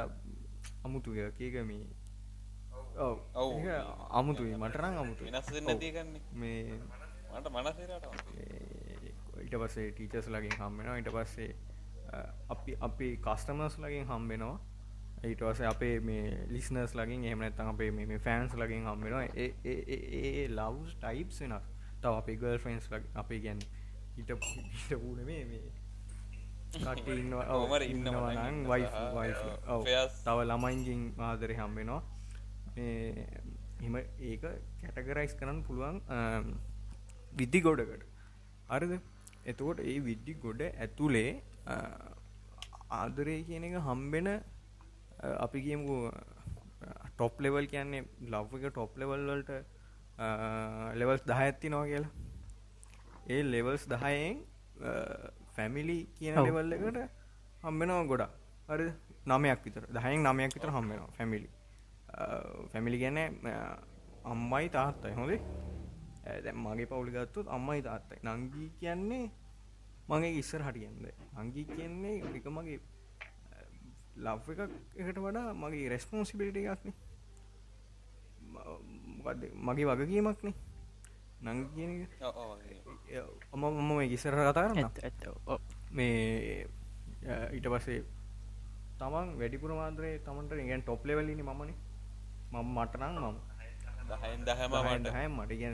අමුතුය 0.83 1.31
කියකම 1.33 1.71
ඔව් 1.71 2.02
ඔව්. 2.97 3.17
ඒක 3.59 3.85
අමුතුයි. 4.11 4.55
මටරං 4.57 4.97
අමුතු 4.97 5.23
එකන්නේ 5.83 6.21
මේ 6.33 6.79
මට 7.33 7.49
මනසේරට 7.49 8.05
ඒ 8.37 9.13
ඊට 9.41 9.55
පස්සේ 9.57 9.91
ටීචස් 9.91 10.27
ලගින් 10.29 10.55
හම්බෙනවා 10.59 10.97
ඊට 10.97 11.11
පස්සේ 11.11 11.55
අපි 12.49 12.77
අපි 12.81 13.07
කස්ටමර්ස් 13.19 13.77
ලගින් 13.79 14.05
හම්බෙනවා 14.05 14.59
ඊටවස 15.23 15.61
අපේ 15.63 15.99
මේ 16.01 16.25
ලිස්නර්ස් 16.49 16.95
ලගින් 16.95 17.23
එහමනත්තන් 17.25 17.67
අපේ 17.67 17.91
මේ 17.91 18.19
ෆෑන්ස් 18.19 18.53
ලගින් 18.55 18.85
හම්බෙනවා 18.85 19.23
ඒ 19.35 20.47
ලව් 20.49 20.75
ටයිප් 20.95 21.29
වෙනස්. 21.41 21.63
තව 22.01 22.13
අපේ 22.13 22.35
ගල් 22.37 22.57
ෆන්ස් 22.59 22.91
ලග 22.91 23.03
අපේ 23.15 23.39
ගැන් 23.39 23.59
හිට 24.17 24.29
හිට 24.29 24.99
පූන 24.99 25.19
මේ 25.25 25.45
මේ 25.45 25.61
ඉන්නවා. 27.15 27.45
ඔව්, 27.53 27.61
කොහමද 27.61 27.83
ඉන්නවා 27.83 28.31
ඉන්නවා 28.31 28.33
නම් 28.33 28.41
නම් 28.41 28.55
ඉන්න 28.55 28.69
වයිෆ් 28.69 28.89
සහ, 28.89 29.13
වයිෆ් 29.15 29.37
අ, 29.37 29.53
ඔව්. 29.67 29.81
affairs. 29.81 30.13
තව 30.23 30.45
ළමයින්ගින් 30.45 31.01
ආදරය 31.19 31.55
හම්බෙනවා 31.55 32.01
එම 32.75 33.95
ඒක 33.95 34.41
කැටගරයිස් 34.41 35.33
කරන්න 35.35 35.63
පුළුවන් 35.63 35.97
විද්ධි 37.33 37.61
ගොඩකට. 37.61 38.03
අරද 38.69 38.91
එතකොට 39.45 39.79
ඒ 39.81 39.99
විද්ධි 39.99 40.33
ගොඩ 40.35 40.61
ඇතුලේ 40.63 41.41
අ, 41.67 41.75
ආදරය 42.91 43.43
කියන 43.43 43.63
එක 43.63 43.75
හම්බෙන 43.81 44.27
අපි 45.37 45.59
කියමු 45.61 45.97
ටොප් 47.15 47.39
ලෙවල් 47.39 47.67
කියන්නේ 47.67 48.03
ලව් 48.29 48.55
එක 48.59 48.71
ටොප් 48.71 48.97
ලෙවල් 48.97 49.25
වලට 49.29 49.51
ලෙවල්ස් 50.95 51.23
දහ 51.25 51.39
ඇත්තිනවා 51.39 51.85
කියලා. 51.85 52.11
ඒ 53.27 53.41
ලෙවල්ස් 53.45 53.83
දහයෙන් 53.87 54.39
ෆැමිලි 55.55 55.97
කියන. 56.17 56.35
ලෙවල් 56.45 56.73
එකට 56.73 56.99
හම්බෙනවා 57.63 58.05
ගොඩා 58.05 58.31
හරි 58.69 58.87
නමයක් 59.27 59.59
විතර. 59.65 59.83
දහයෙන් 59.89 60.23
නමයක් 60.23 60.51
විතර 60.55 60.69
හම්බෙනවා 60.71 61.11
ෆැමිලි 61.17 61.49
ෆැමිලි 62.71 62.97
ගැන 63.03 63.17
අම්මයි 64.31 64.67
තාත්තයි. 64.75 65.13
හොඳේ? 65.19 65.41
දැ 66.43 66.53
මගේ 66.63 66.87
පවුලි 66.91 67.11
ගත්තුත් 67.15 67.47
අම්මයි 67.55 67.81
තාත්තයි. 67.87 68.19
නංගී 68.23 68.69
කියන්නේ 68.79 69.25
මගේ 70.09 70.33
ඉස්සර 70.41 70.61
හටියන්ද 70.67 71.05
අංගී 71.39 71.65
කියන්නේ 71.75 72.15
එක 72.37 72.47
මගේ 72.57 72.79
ලව් 74.25 74.45
එකක් 74.53 74.61
එකට 75.01 75.17
වඩා 75.25 75.47
මගේ 75.61 75.89
රෙස්පොන්සිබිලිට 75.93 76.57
එකක්නේ 76.61 76.95
මගේ 79.67 79.85
වගකීමක්නේ 79.89 80.53
නංග 81.43 81.61
කියන. 81.75 81.91
අම 83.53 83.63
මම 83.67 83.91
මේ 83.97 84.07
ඉස්සර 84.15 84.35
කතා 84.35 84.53
කරන්න. 84.55 84.77
ඇත්ත 84.83 84.97
ඇත්ත 85.07 85.23
ඔව්. 85.45 85.59
මේ 85.91 86.67
ඊට 87.55 87.67
පස්සේ 87.73 88.01
තමන් 88.99 89.27
වැඩිපුර 89.39 89.71
මාන්ත්‍රයේ 89.79 90.21
තමන්ට 90.27 90.51
ඉගෙන් 90.65 90.81
ටොප් 90.83 91.01
ලෙවල්ලිනි 91.05 91.43
මමනේ 91.43 91.75
මම 92.53 92.67
මටනං 92.77 93.15
මම 93.21 93.37
දහයෙන් 94.11 94.41
දහම 94.47 94.73
මට. 94.81 95.05
දහයෙන් 95.07 95.31
මට. 95.31 95.51
කියන. 95.59 95.73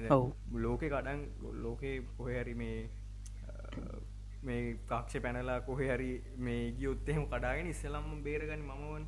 ලෝකෙ 0.63 0.88
කඩන් 0.89 1.21
ලෝකේ 1.63 1.95
කොහරි 2.17 2.53
මේ 2.55 2.77
මේ 4.43 4.59
කාක්ෂ 4.88 5.15
පැනලා 5.24 5.59
කොහෙ 5.62 5.88
හරි 5.88 6.12
මේ 6.38 6.62
ගියොත්තෙම 6.74 7.24
කඩාගෙන 7.27 7.67
ඉස්සලම්ම 7.67 8.21
බේරගන්න 8.24 8.63
මමවන් 8.63 9.03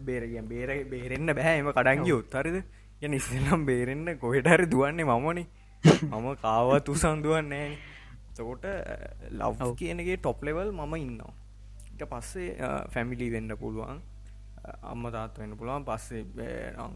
බේරග 0.00 0.34
බේර 0.52 0.70
බේරෙන්න්න 0.92 1.34
බෑම 1.38 1.70
කඩන්ගියොත් 1.72 2.36
හරිද? 2.40 2.58
ය 3.02 3.08
නිස්සලම් 3.08 3.64
බේරෙන්න්න 3.66 4.18
කොහෙට 4.18 4.50
හරි 4.52 4.66
දුවන්නේ 4.74 5.08
මමනේ 5.10 5.46
මම 6.12 6.28
කාවත් 6.44 6.88
උසන් 6.88 7.24
දුවන්නේ 7.24 7.66
තකොට 8.36 8.64
ලව්. 9.32 9.74
කියනගේ 9.74 10.16
ටොප් 10.18 10.42
ලෙවල් 10.42 10.70
මම 10.72 10.94
ඉන්නවා. 10.98 11.32
ඊට 11.90 12.04
පස්සේ 12.12 12.48
ෆැමිලි 12.92 13.28
වෙන්න 13.34 13.56
පුළුවන් 13.56 14.00
අම්ම 14.82 15.10
තාත් 15.10 15.38
වෙන්න 15.38 15.56
පුළුවන්. 15.56 15.84
පස්සේ 15.84 16.22
බෑ, 16.36 16.72
නම් 16.72 16.94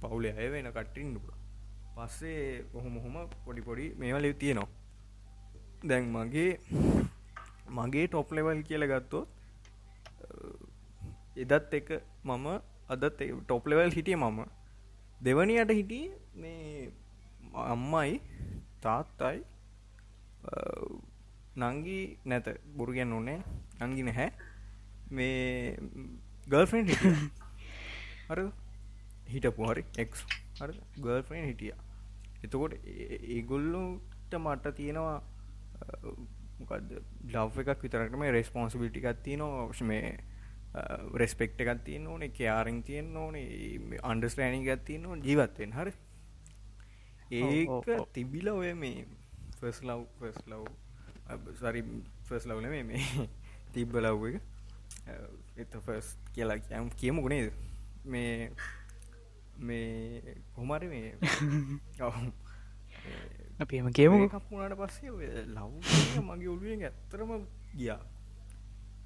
පවුල 0.00 0.24
අය 0.26 0.48
වෙන 0.50 0.70
කට්ටින්න 0.72 1.14
පුළ 1.16 1.34
පස්සේ 1.96 2.64
ඔහොම 2.74 2.94
හොම 2.98 3.16
පොඩි 3.44 3.60
පොඩි 3.60 3.86
මේවල 3.98 4.32
තියෙනවා. 4.32 4.68
දැන් 5.84 6.04
මගේ 6.12 6.50
මගේ 7.68 8.06
ටොප් 8.06 8.32
ලෙවල් 8.32 8.62
කියල 8.62 8.86
ගත්තොත් 8.86 9.28
එදත් 11.36 11.74
එක 11.74 11.88
මම 12.24 12.46
අදත් 12.88 13.04
ටොප් 13.44 13.66
ලෙවල් 13.66 13.90
හිටිය 13.90 14.16
මම. 14.16 14.40
දෙවනියට 15.20 15.70
හිටිය 15.70 16.06
මේ 16.34 16.92
අම්මයි 17.54 18.20
තාත්තයි 18.82 19.38
අ, 20.44 20.52
නංගි 21.56 22.18
නැත. 22.24 22.46
බුරුගෙන් 22.76 23.12
ඕනේ. 23.12 23.40
නංගි 23.80 24.02
නැහැ. 24.02 24.32
මේ 25.10 25.76
ගර්ෆෙන් 26.46 26.86
හිටිය. 26.86 27.14
හර 28.28 28.40
හිටපු 29.28 29.70
හරි. 29.70 29.84
එක් 29.96 30.18
හර 30.58 30.74
ගර්ෆෙන් 30.98 31.46
හිටිය. 31.46 31.72
එතකොට 32.42 32.74
ඒගොල්ලොට 33.28 34.34
මට 34.34 34.74
තියෙනවා 34.74 35.16
ලව් 36.62 37.64
එකක් 37.64 37.82
විතරටම 37.82 38.22
රෙස්පොන්සිබිටි 38.30 39.02
එකක් 39.02 39.22
තියෙනවා. 39.22 39.70
මේ 39.82 40.18
රෙස්පෙක්ට 41.14 41.60
එකක් 41.60 41.84
තියන්න 41.84 42.06
ඕනේ 42.06 42.30
කයාරෙන් 42.30 42.82
තියන්න 42.82 43.16
ඕනේ 43.16 43.98
අන්ඩස්ටෑනිි 44.04 44.68
එකක් 44.68 44.84
තියන්න 44.84 45.06
ඕන 45.06 45.22
ජීවත්වෙන් 45.22 45.72
හරි? 45.72 45.92
ඒක. 47.30 47.68
තිබිල 48.12 48.48
ඔය 48.48 48.72
මේ 48.74 49.06
ෆස් 49.60 49.82
ලව් 49.82 50.06
ෆස් 50.18 50.38
ලව් 50.46 50.64
සරි 51.56 51.82
ෆස් 52.24 52.46
ලව්න 52.46 52.86
මේ 52.86 53.28
තිබ්බ 53.74 53.94
ලව් 53.96 54.32
එක 54.32 54.40
එත 55.56 55.72
ෆස් 55.78 56.16
කියලා 56.32 56.58
කියම් 56.60 56.90
කියමු 56.92 57.22
ගුණේද 57.22 57.52
මේ 58.04 58.52
මේ 59.58 60.36
කොමරි 60.54 60.88
මේ 60.88 61.08
ඔව්. 62.00 62.14
මේ 62.16 63.60
අපි 63.60 63.78
එම 63.78 63.88
කියමු 63.90 64.16
එකක් 64.24 64.36
වුණට 64.50 64.76
පස්සේ 64.76 65.44
ලව් 65.46 65.72
මගේ 66.22 66.48
ඔලුවෙන් 66.48 66.82
ඇත්තරම 66.82 67.32
ගියා 67.74 68.00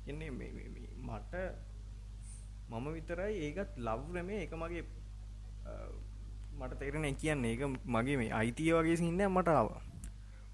එන්නේ 0.07 0.31
මට 0.31 1.35
මම 2.69 2.87
විතරයි 2.93 3.35
ඒකත් 3.43 3.75
ලව්රමේ 3.79 4.41
එක 4.43 4.55
මගේ 4.55 4.85
මට 6.57 6.79
තේරෙන 6.79 7.17
කියන්නේ 7.17 7.53
ඒක 7.53 7.63
මගේ 7.87 8.17
මේ 8.17 8.33
අයිතිය 8.33 8.73
වගේ 8.75 8.97
සින්න 8.97 9.23
මට 9.29 9.49
ආව 9.51 9.69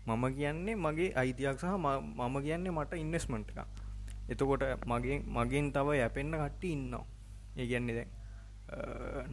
මම 0.07 0.25
කියන්නේ 0.35 0.77
මගේ 0.77 1.13
අයිතියක් 1.15 1.59
සහ 1.59 1.77
මම 1.77 2.37
කියන්නේ 2.41 2.73
මට 2.73 2.93
ඉන්වස්මන්ට් 2.97 3.51
එක 3.53 3.82
එතකොට 4.33 4.65
මගේ 4.87 5.19
මගෙන් 5.37 5.73
තව 5.73 5.89
යැපෙන්න්න 5.95 6.41
කට්ටි 6.41 6.75
ඉන්නවා. 6.77 7.07
ඒ 7.57 7.67
කියන්නේ 7.67 7.97
දැන් 7.99 8.11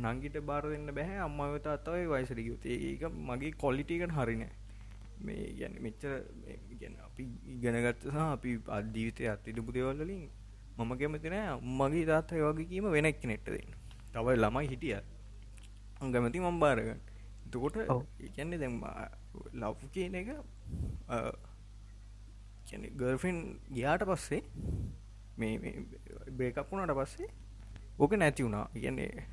නංගිට 0.05 0.37
බාර 0.43 0.63
දෙන්න 0.65 0.89
බැහැ 0.91 1.19
අම්මව 1.19 1.59
තාත්තවයි 1.61 2.07
වයිසට 2.07 2.41
යුත 2.41 2.65
ඒක 2.67 3.03
මගේ 3.27 3.51
කොලිටිකට 3.57 4.11
හරිනෑ 4.11 4.51
මේ 5.19 5.45
ගැන 5.53 5.75
මෙච්චර 5.79 6.11
ගැන 6.81 6.95
අපි 7.05 7.23
ඉගෙනගත්ත 7.47 8.03
සහ 8.05 8.17
අපි 8.17 8.51
අධීවිතය 8.69 9.27
අත්තිටපු 9.27 9.71
දෙවල්ලින් 9.71 10.23
මම 10.77 10.91
කැමතිනෑ 10.99 11.59
මගේ 11.79 12.05
තාත්තය 12.05 12.41
වගේ 12.43 12.69
කීම 12.71 12.89
වෙනක් 12.91 13.23
නෙට්ට 13.23 13.47
දෙන්න. 13.47 13.71
තවයි 14.13 14.35
ළමයි 14.37 14.67
හිටිය 14.71 14.97
අංගමති 16.01 16.39
මම් 16.41 16.59
බාරගන්න 16.59 16.99
එතකොට. 17.45 17.77
කියන්නේ 18.35 18.59
දැම් 18.59 18.75
ලව් 19.53 19.75
කියන 19.93 20.15
එක 20.15 20.29
ගර්ෆෙන් 22.95 23.37
ගියාට 23.71 24.03
පස්සේ 24.03 24.41
මේ 25.37 25.73
බ්‍රේකක් 26.31 26.71
වුණට 26.71 26.93
පස්සේ 26.93 27.29
ඕක 27.99 28.13
නැති 28.13 28.43
වුණා. 28.43 28.65
කියන්නේ 28.73 29.27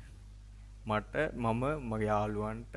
මට 0.85 1.15
මම 1.35 1.63
මගේ 1.83 2.07
යාලුවන්ට 2.07 2.75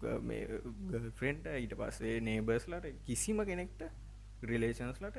ගෆෙන්ට 0.00 1.46
ඊට 1.54 1.74
පස්සේ 1.74 2.20
නේබර්ස්ලට 2.20 2.86
කිසිම 3.06 3.44
කෙනෙක්ට 3.44 3.82
රිලේෂන්ස්ලට 4.42 5.18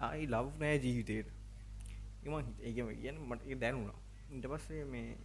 ආයි 0.00 0.26
ලව් 0.26 0.46
නෑ 0.58 0.78
ජීවිතයට 0.78 1.28
එම 2.24 2.34
ඒකම 2.60 2.88
කියන්න 2.94 3.18
මට 3.20 3.42
ඒ 3.46 3.54
දැනුණා. 3.56 3.98
ඉට 4.30 4.46
පස්සේ 4.46 4.84
මේ 4.86 5.16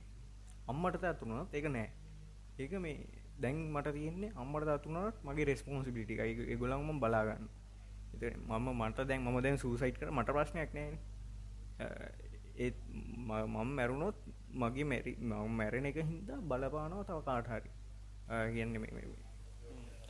අම්මට 0.68 1.04
ඇතුුණත් 1.04 1.54
ඒක 1.54 1.68
නෑ. 1.70 1.90
ඒක 2.60 2.74
මේ 2.80 2.98
දැන් 3.38 3.60
මට 3.68 3.94
තියන්නේ 3.94 4.32
අම්මට 4.36 4.70
අතුනට 4.70 5.26
මගේ 5.26 5.46
රෙස්පොන්සිබිටි 5.46 6.20
එක 6.22 6.60
ගොලන්ම 6.60 7.00
බලාගන්න. 7.00 7.48
එත 7.48 7.61
මම 8.22 8.68
මට 8.80 9.08
දැන් 9.08 9.22
මම 9.22 9.42
දැන් 9.42 9.58
සූසයිට් 9.58 9.98
කර 9.98 10.12
මට 10.12 10.30
ප්‍රශ්නයක් 10.30 10.74
නෑ 10.74 10.92
ඒත් 12.58 12.78
මම 12.88 13.58
මැරුණොත් 13.72 14.18
මගේ 14.54 14.84
මැරි 14.84 15.16
මම 15.20 15.52
මැරෙන 15.54 15.86
එක 15.86 16.00
හින්දා 16.04 16.40
බලපානව 16.44 17.04
තව 17.06 17.20
කාටහරි 17.26 17.72
කියන්න 18.54 18.74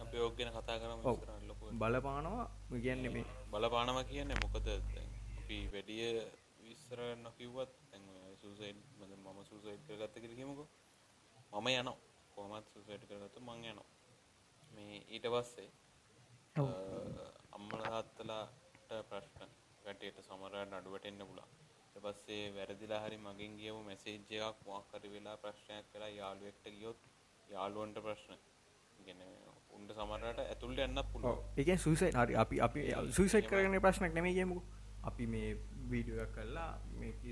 අපි 0.01 0.17
ඕගෙන 0.17 0.51
කතා 0.51 0.77
කරම 0.79 0.99
බලපානවා 1.73 2.45
කියන්න 2.73 3.13
මේ. 3.13 3.25
බලපානම 3.51 3.99
කියන්නේ 4.05 4.37
මොකද? 4.43 4.67
අපි 5.37 5.57
වැඩිය 5.73 6.07
විස්සර 6.59 6.99
නොකිව්වත් 7.17 7.71
සූසයිඩ් 8.41 8.77
මම 8.99 9.39
සූසයිඩ් 9.45 9.81
කරගත්ත 9.87 10.15
කිරගීමකු 10.15 10.65
මම 11.53 11.67
යනවා. 11.69 11.97
කොමත් 12.35 12.67
සුසයිට් 12.67 13.03
කරගත්තු 13.05 13.39
මං 13.39 13.65
යනවා. 13.65 13.89
මේ 14.71 15.03
ඊට 15.07 15.25
පස්සේ. 15.25 15.69
අම්මල 17.61 17.83
හත්තලාට 17.87 18.93
ප්‍රශ්න. 19.07 19.49
වැටේට 19.85 20.21
සමර 20.21 20.55
නඩුවට 20.63 21.05
එන්න 21.05 21.21
පුලා 21.23 21.49
ඊට 21.87 22.03
පස්සේ 22.05 22.43
වැරදිලා 22.55 23.01
හරි 23.03 23.17
මගින් 23.19 23.57
ගියව 23.57 23.77
මැසේජ් 23.83 24.17
එකක් 24.39 24.59
මොකක් 24.65 24.93
හරි 24.95 25.09
වෙලා 25.09 25.37
ප්‍රශ්නයක් 25.37 25.87
වෙලා 25.93 26.11
යාළුවෙක්ට 26.11 26.69
ගියොත් 26.71 26.99
යාළුවන්ට 27.49 27.99
ප්‍රශ්න. 27.99 28.37
උන්ට 29.71 29.91
සමරට 29.93 30.39
ඇතුළට 30.43 30.79
එන්න 30.79 31.01
පුළුව 31.11 31.39
එක 31.57 31.73
සුසයි 31.79 32.11
හරි 32.13 32.37
අපි 32.37 32.61
අපි 32.61 32.81
සුසයිට් 33.11 33.49
කරන 33.49 33.79
ප්‍රශ්නක් 33.79 34.13
නෙම 34.13 34.29
කියමු 34.31 34.57
අපි 35.03 35.27
මේ 35.27 35.49
වීඩියෝ 35.89 36.27
කල්ලා 36.29 36.71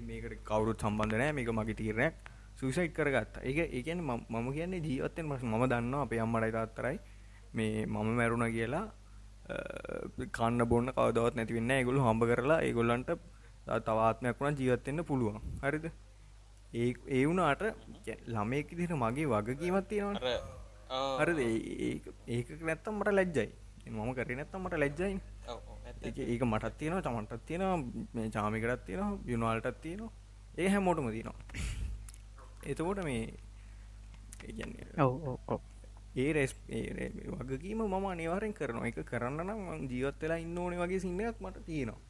මේකට 0.03 0.43
කවුරුත් 0.43 0.81
සම්බන්ධනෑ 0.81 1.33
මේක 1.33 1.51
මගේ 1.51 1.75
තීරණයක්. 1.75 2.15
සුසයිට් 2.55 2.93
කරගත්ත. 2.93 3.41
එක 3.41 3.57
ඒකන 3.71 4.01
මම 4.03 4.47
කියන්නේ 4.51 4.81
ජීවත්තෙන් 4.81 5.25
මස් 5.27 5.43
මම 5.43 5.65
දන්න 5.65 5.93
අපේ 5.97 6.19
අම්මටයි 6.19 6.51
තාත්තරයි 6.51 6.97
මේ 7.53 7.85
මම 7.87 8.09
මැරුණ 8.13 8.51
කියලා 8.51 8.85
කන්න 10.37 10.61
බොන්න 10.71 10.93
කවදවත් 10.95 11.35
නැතිවෙන්න 11.35 11.71
ඒගොලු 11.71 12.05
හම්බ 12.05 12.23
කරලා 12.31 12.59
ඒගොල්ලන්ට 12.67 13.11
තවාත්මයක් 13.87 14.39
වුණ 14.39 14.59
ජීවත්වෙන්න 14.61 15.05
පුළුවන්. 15.05 15.41
හරිද? 15.63 15.85
ඒ 16.73 16.93
ඒ 17.07 17.23
වුණට 17.25 17.63
ළමයෙක් 18.27 18.75
දිට 18.77 18.93
මගේ 19.03 19.27
වගකීමත් 19.27 19.89
තියෙනවා 19.89 21.17
හරිද? 21.19 21.39
ඒක 22.27 22.47
නැත්තම් 22.61 22.93
මට 22.99 23.17
ලැජ්ජයි. 23.19 23.49
මම 23.87 24.13
කරේ 24.15 24.35
නැත්තම් 24.35 24.65
මට 24.65 24.81
ලැජ්ජයි 24.83 25.19
ඒක 26.25 26.41
මටත් 26.43 26.77
තියෙනවා 26.77 27.01
චමන්ටත් 27.01 27.45
තියෙනවා 27.45 27.77
මේ 28.13 28.29
චාමිකටත් 28.29 28.85
තියෙනවා 28.85 29.17
යුනාල්ටත් 29.25 29.81
තියෙනවා. 29.81 30.11
ඒ 30.57 30.69
හැමෝටම 30.69 31.09
තියෙනවා. 31.11 31.37
එතකොට 32.65 33.03
මේ 33.03 33.23
ඒ 36.15 36.33
රෙස් 36.33 36.55
වගකීම 37.39 37.81
මම 37.85 38.05
අනිවාරෙන් 38.11 38.53
කරනවා. 38.53 38.87
එක 38.87 38.99
කරන්න 39.11 39.41
නම් 39.45 39.89
ජීවත් 39.91 40.21
වෙලා 40.21 40.39
ඉන්න 40.45 40.57
ඕනේ 40.57 40.79
වගේ 40.79 40.99
සින්නයක් 40.99 41.41
මට 41.41 41.65
තියෙනවා. 41.65 42.01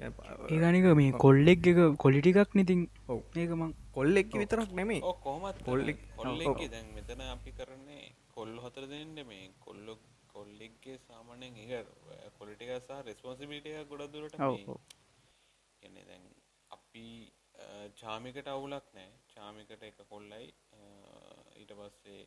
ඒගනික 0.00 0.86
මේ 0.96 1.12
කොල්ලෙක් 1.24 1.66
එක 1.66 1.78
කොලිටිකක් 2.04 2.54
නිතින් 2.54 2.80
ඒකමං 3.36 3.74
කොල්ලෙක් 3.96 4.32
විතරක් 4.34 4.70
නෙමේ 4.78 5.00
කොහමත් 5.26 5.58
කොල්ලෙක් 5.64 5.98
කොල්ලෙක් 6.16 6.62
දැන් 6.70 6.88
මෙතන 6.94 7.20
අපි 7.26 7.52
කරන්නේ 7.58 8.08
කොල්ල 8.36 8.54
හතර 8.64 8.88
දෙන්න 8.92 9.14
මේ 9.28 9.50
කොල්ලො 9.66 9.98
කොල්ලෙක්ගේ 10.34 10.96
සාමානෙන් 11.08 11.56
ඒ 11.58 11.84
පොලිටික 12.38 12.70
සහ 12.78 13.04
රෙස්පොන්සිබිටිය 13.06 13.84
ගොඩ 13.90 14.12
දුරට 14.12 14.36
කියන්නේ 14.36 16.04
දැන් 16.08 16.24
අපි 16.70 17.06
චාමිකට 18.00 18.48
අවුලක් 18.48 18.86
නෑ 18.94 19.10
චාමිකට 19.34 19.82
එක 19.82 19.98
කොල්ලයි. 20.08 20.46
ඊට 21.60 21.72
පස්සේ 21.78 22.26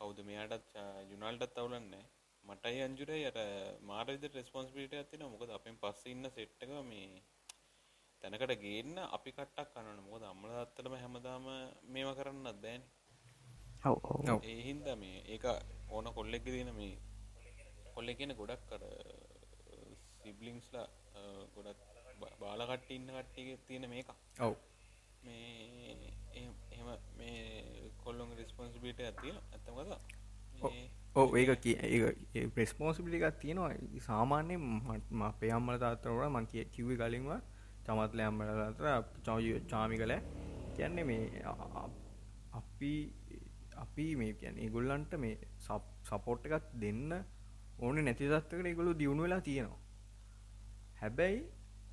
කවුද 0.00 0.18
මෙයාටත් 0.24 0.70
යුනල්ටත් 1.10 1.58
අවුලන්නේ 1.58 2.04
මටයි 2.44 2.78
අංජුරයි 2.82 3.24
අර 3.30 3.38
මාරවිද 3.82 4.22
රෙස්පොන්සිබිලිට 4.32 4.94
ඇතින 4.94 5.24
මොකද 5.26 5.50
අපෙන් 5.50 5.80
පස්ස 5.82 6.06
ඉන්න 6.06 6.30
සෙට්ටක 6.30 6.70
මේ 6.84 7.22
තැනකට 8.22 8.54
ගේන්න 8.62 8.94
අපි 9.08 9.30
කට්ටක් 9.32 9.74
කන්නන 9.74 10.00
මොකද 10.04 10.24
අම්මල 10.24 10.52
දත්තටම 10.52 10.94
හැමදාම 10.96 11.44
මේව 11.88 12.10
කරන්නත් 12.18 12.62
බෑන්. 12.62 12.82
ඒහින්ද 14.44 14.88
මේ 14.96 15.18
ඒක 15.26 15.44
ඕන 15.90 16.06
කොල්ලෙක් 16.14 16.46
දන 16.46 16.72
මේ 16.74 16.94
කොල්ල 17.94 18.14
කියන 18.14 18.34
ගොඩක් 18.34 18.64
කර 18.70 18.84
සිබ්ලිංස්ලා 20.14 20.86
ගොඩක් 21.54 21.80
බාලකට්ට 22.40 22.90
ඉන්න 22.90 23.10
කට්ටිය 23.10 23.56
තියෙන 23.66 23.90
මේක 23.90 24.10
ඔව්. 24.40 24.54
මේ 25.22 26.12
එම 26.34 26.88
මේ 27.18 27.90
කොල්ලොන් 28.08 28.36
රිස්පොන්සිබිට 28.40 29.04
ඇතිය 29.08 29.34
ඇත්තමකද 29.36 29.90
ඕ 31.14 31.26
ඒක 31.40 31.66
ඒ 31.66 32.46
ප්‍රෙස්පෝසිපිලිකක් 32.56 33.38
තියෙනවා. 33.42 33.72
සාමාන්‍යයෙන් 34.08 35.22
අපේ 35.30 35.52
අම්මල 35.56 35.78
තාත්තරවට 35.84 36.32
මං 36.34 36.46
කිය 36.52 36.64
කිව්ව 36.74 36.90
කලින්ව 37.00 37.30
චමත්ල 37.86 38.20
අම්මල 38.28 38.48
අතර 38.66 38.86
චවය 39.26 39.50
චාමි 39.72 39.96
කළ 40.00 40.14
කියන්නේ 40.76 41.04
මේ 41.10 41.24
අපි 42.60 42.92
අපි 43.84 44.06
මේ 44.20 44.32
කියන්න 44.40 44.62
ඒගොල්ලන්ට 44.64 45.12
මේ 45.24 45.34
සපෝට් 46.08 46.48
එකත් 46.48 46.66
දෙන්න 46.84 47.12
ඕන 47.78 47.96
නැති 48.06 48.30
තත්වකට 48.32 48.70
ඒගොලු 48.70 48.98
දියුණු 49.00 49.22
වෙලා 49.26 49.42
තියෙනවා. 49.48 49.80
හැබැයි 51.00 51.40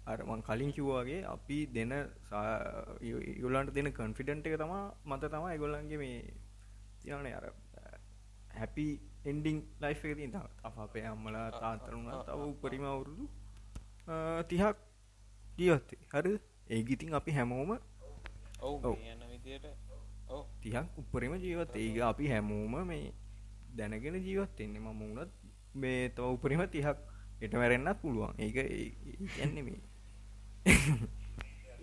අරමන් 0.06 0.42
කලින් 0.42 0.72
කිව්වාගේ 0.72 1.22
අපි 1.26 1.58
දෙන 1.68 1.94
ඉගොල්ලන්ට 3.34 3.74
දෙන 3.74 3.90
කන්ෆිඩන්ට 3.92 4.48
එක 4.48 4.58
තමා 4.58 4.84
මත 5.06 5.32
තමා 5.32 5.54
ඒගොල්ලන්ගේ 5.54 5.98
මේ 5.98 6.20
තියනේ 7.02 7.34
අර 7.34 7.46
හැපි 8.56 8.88
එන්ඩිං 9.26 9.58
ලයි් 9.82 9.94
එක 9.94 10.18
තින් 10.18 10.36
අප 10.64 10.76
අපේ 10.78 11.06
අම්මලා 11.06 11.48
තාතරුණ 11.56 12.12
තව 12.28 12.40
උපරිම 12.46 12.86
අවුරුදු 12.86 13.26
තිහක් 14.50 14.78
ජීවත්තේ 15.58 16.02
හරි 16.14 16.34
ඒගිතින් 16.70 17.14
අපි 17.14 17.32
හැමෝම 17.32 17.72
තිහක් 20.62 20.98
උපරිම 20.98 21.34
ජීවත් 21.38 21.76
ඒක 21.78 21.98
අපි 22.04 22.26
හැමෝම 22.28 22.76
මේ 22.88 23.14
දැනගෙන 23.72 24.16
ජීවත්වෙන්නේ 24.20 24.82
මම 24.82 24.96
මුණත් 24.96 25.32
මේ 25.76 26.10
තව 26.10 26.26
උපරිම 26.30 26.62
තිහක් 26.70 26.98
එට 27.42 27.54
මැරෙන්න්නත් 27.54 28.02
පුළුවන්. 28.02 28.34
ඒක 28.38 28.56
එන්නේ 29.40 29.64
මේ 29.64 29.80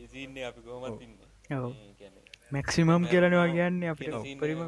ඉසින්නේ 0.04 0.44
අපි 0.50 0.60
කොහොමත් 0.66 1.02
ඉන්න. 1.02 1.14
මැක්සිමම් 2.54 3.04
කියලනවා 3.12 3.48
කියන්නේ. 3.56 3.90
අපිට. 3.94 4.14
උපරිම 4.14 4.60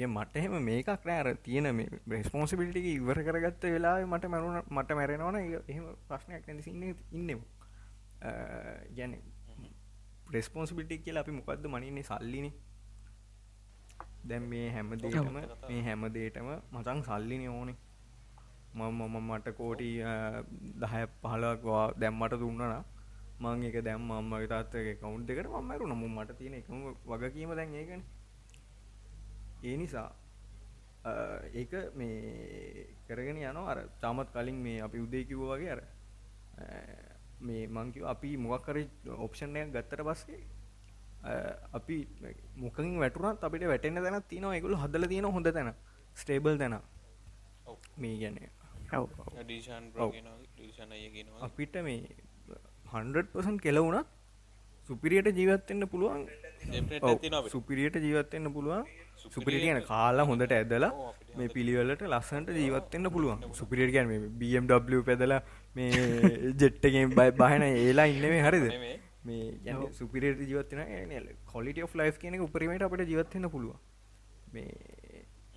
ඒ 0.00 0.06
මට 0.06 0.36
එහෙම 0.40 0.54
මේකක් 0.68 1.06
නෑර 1.10 1.28
තියෙන 1.46 1.68
මේ 1.78 1.88
බ්‍රෙස්පෝන්සිබිලිටි 2.08 2.92
ඉවර 2.98 3.18
කරගත්ත 3.28 3.64
වෙලා 3.74 3.96
මට 4.12 4.24
මැරුණ 4.34 4.58
මට 4.76 4.90
මැරෙනවන. 4.98 5.36
එහෙම 5.72 5.86
ප්‍රශ්නයක් 6.08 6.46
නැතිසින්න 6.46 6.82
ඉන්නෙම. 7.18 7.40
ගැන 8.96 9.12
ප්‍රෙස්පෝන්සිබිටි 10.28 10.98
කියලා 11.04 11.22
අපි 11.26 11.32
මොකක්ද 11.38 11.64
මනින්නේ? 11.74 12.04
සල්ලින. 12.10 12.48
දැන් 14.28 14.44
මේ 14.52 14.66
හැම 14.76 14.90
දේටම 15.02 15.36
මේ 15.68 15.82
හැම 15.88 16.02
දේටම 16.16 16.48
මතන් 16.72 17.02
සල්ලින 17.08 17.42
ඕනේ. 17.56 17.76
මම 18.74 19.02
මම 19.02 19.16
මට 19.28 19.48
කෝටි 19.58 19.90
දහය 20.82 21.02
පහලක්වා 21.22 21.84
දැම්මට 22.00 22.34
දුන්නන 22.42 22.74
මං 23.40 23.62
එක 23.68 23.76
දැම් 23.84 24.10
අම්මගේ 24.12 24.48
තාත්තගේ 24.52 24.96
කවුන්් 25.02 25.26
දෙකට 25.28 25.48
මමරු 25.48 25.86
නමු 25.86 26.08
මට 26.08 26.38
තියෙන 26.38 26.54
එකම 26.60 26.76
වගකීම 27.10 27.52
දැන් 27.58 27.74
ඒකන. 27.74 28.02
ඒ 29.68 29.76
නිසා 29.76 30.08
ඒක 31.60 31.72
මේ 31.94 32.86
කරගෙන 33.08 33.38
යන 33.42 33.58
අර 33.72 33.78
තාමත් 34.02 34.28
කලින් 34.34 34.58
මේ 34.66 34.78
අපි 34.86 34.98
උදේ 35.06 35.24
කිව්ව 35.24 35.44
වගේ 35.52 35.70
අර 35.74 35.80
මේ 37.40 37.66
මංකිව 37.76 38.04
අපි 38.14 38.36
මොකක්කර 38.36 38.76
ඔප්ෂණයක් 39.26 39.72
ගත්තට 39.74 40.02
පස්සේ 40.08 40.40
අපි 41.78 41.96
මොකින් 42.56 42.98
වැටුනත් 43.02 43.44
අපිට 43.44 43.64
වැටෙන 43.72 43.94
තැන 43.96 44.22
තියනවා. 44.30 44.56
එකකුල 44.56 44.76
හදල 44.82 45.04
තියෙන 45.12 45.32
හොඳ 45.36 45.48
තැන. 45.56 45.74
ස්ටේබල් 46.14 46.56
තැන. 46.58 46.80
මේ 47.96 48.16
ගැන 48.20 48.36
අපිට 51.40 51.74
මේ 51.88 52.00
හන්ඩපසන් 52.92 53.56
කෙලවුණත් 53.58 54.08
සුපිරියට 54.88 55.28
ජීවත්වෙන්න 55.32 55.86
පුළුවන්. 55.86 56.22
සුපිරියට 57.48 57.96
ජීවත්වෙන්න 57.98 58.52
පුළුවන්. 58.52 58.84
සුපිරිට 59.26 59.62
කියන 59.62 59.82
කාලා 59.84 60.24
හොඳට 60.24 60.52
ඇදලා 60.52 60.90
මේ 61.36 61.48
පිළිවෙලට 61.48 62.02
ලස්සන්ට 62.04 62.56
ජීවත්වෙන්න 62.56 63.10
පුළුවන්. 63.10 63.44
සුපිරිට 63.52 63.92
ගැන 63.92 64.08
BMW 64.34 65.02
පැදලා 65.02 65.40
මේ 65.76 65.90
ජෙට්ටගෙන් 66.60 67.14
බයි 67.14 67.30
බහන 67.34 67.66
ඒලා 67.68 68.06
ඉන්නවේ 68.06 68.42
හරිද? 68.42 68.66
මේ 69.24 69.76
සුපිරියට 69.92 70.42
ජීවත්වෙන 70.44 71.30
කොලිට 71.46 71.82
ලයිස් 71.94 72.18
කියන 72.18 72.40
උපරීමට 72.40 72.82
අපට 72.82 73.06
ජීවත්වෙන්න 73.06 73.50
පුළුවන්. 73.50 73.78
මේ 74.52 74.68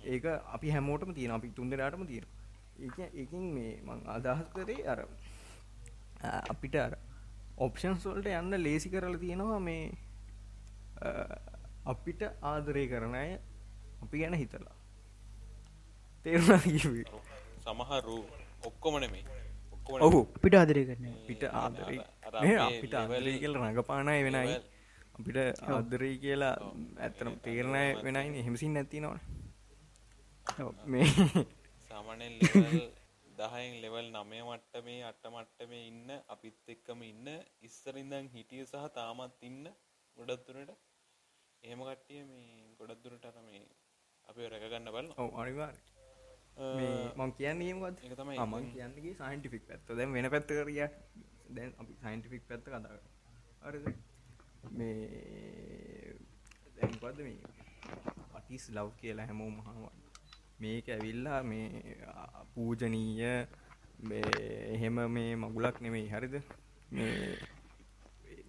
ඒක 0.06 0.26
අපි 0.26 0.70
හැමෝටම 0.70 1.12
තියෙන 1.12 1.32
අපි 1.32 1.50
තුන්දෙනටම 1.50 2.06
තියෙන 2.06 2.26
ඒ 2.76 3.08
ඒකින් 3.14 3.44
මේ 3.54 3.72
මං 3.82 4.06
අදහස් 4.08 4.46
කරේ 4.52 4.86
අර 4.86 5.00
අපිට 6.46 6.76
අර 6.76 6.92
ඔප්ෂන්ස් 7.58 8.04
වලට 8.04 8.26
යන්න 8.40 8.62
ලේසි 8.62 8.90
කරලා 8.90 9.18
තියෙනවා 9.18 9.60
මේ 9.60 9.84
අපිට 11.86 12.22
ආදරය 12.42 12.86
කරන 12.88 13.14
අය 13.14 13.38
අපි 14.02 14.18
ගැන 14.18 14.34
හිතලා. 14.34 14.76
තේරුණා 16.26 16.58
කිව්වේ? 16.58 17.04
සමහරු 17.64 18.18
ඔක්කොම 18.64 19.00
නෙමෙයි. 19.00 19.24
ඔහු 20.00 20.20
පිට 20.42 20.54
ආදරය 20.54 20.84
කරන 20.86 21.04
පිට 21.26 21.42
ආදරේ 21.44 22.56
අපිට 22.58 22.94
ආදරය 22.94 23.38
කියල 23.38 23.54
රඟපානය 23.54 24.16
වෙනයි 24.26 24.56
අපිට 25.18 25.38
ආදරී 25.70 26.16
කියලා 26.18 26.56
ඇත්තනම් 26.98 27.34
තේරණය 27.44 27.84
වෙනයි 28.04 28.44
හෙමසින් 28.46 28.74
නැති 28.74 29.00
නොන 29.00 29.20
මේ 30.86 31.06
සාමානෙන් 31.90 32.32
දහයෙන් 33.38 33.74
ලෙවල් 33.82 34.08
නමය 34.12 34.40
මට්ට 34.42 34.84
මේ 34.84 35.00
අට 35.04 35.24
මට්ට 35.26 35.68
මේ 35.70 35.86
ඉන්න 35.86 36.10
අපිත් 36.28 36.68
එක්කම 36.68 37.00
ඉන්න 37.04 37.30
ඉස්සරින්දන් 37.62 38.28
හිටිය 38.34 38.64
සහ 38.64 38.84
තාමත් 38.94 39.42
ඉන්න 39.42 39.64
ගොඩත්තුරට 40.16 40.72
එහෙම 41.62 41.82
කට්ටිය 41.82 42.22
මේ 42.24 42.76
ගොඩක්දුරට 42.78 43.26
අර 43.26 43.36
මේ 43.42 43.64
අපි 44.24 44.50
රැකගන්න 44.52 44.94
බල 44.94 45.10
ඔව 45.16 45.40
අනිවාර් 45.40 45.76
මං 47.16 47.34
කියන්නේමත් 47.34 47.98
එක 48.00 48.14
තමයි 48.14 48.38
මං 48.46 48.70
කියන්නගේ 48.70 49.14
සයින්ටිෆික් 49.14 49.66
පැත්ත. 49.68 49.88
දැන් 49.90 50.12
වෙන 50.12 50.30
පැත්ත 50.30 50.48
කරිය 50.50 50.80
දැන් 51.50 51.74
අපි 51.78 51.98
සයින්ටිෆික් 52.02 52.48
පැත්ත 52.48 52.64
කතා 52.66 52.98
අර 53.62 53.74
මේ 54.72 56.14
දැන්පද 56.76 57.18
මේ? 57.20 57.38
පටිස් 58.34 58.64
ලව් 58.70 58.88
කියලා 58.96 59.26
හැමෝ 59.26 59.50
මහාවට 59.50 60.03
මේක 60.60 60.88
ඇවිල්ලා 60.88 61.42
මේ 61.42 61.96
පූජනීය 62.54 63.46
එහෙම 64.68 65.00
මේ 65.10 65.36
මගුලක් 65.36 65.80
නෙමෙයි 65.80 66.08
හරිද? 66.08 66.34
මේ 66.90 67.36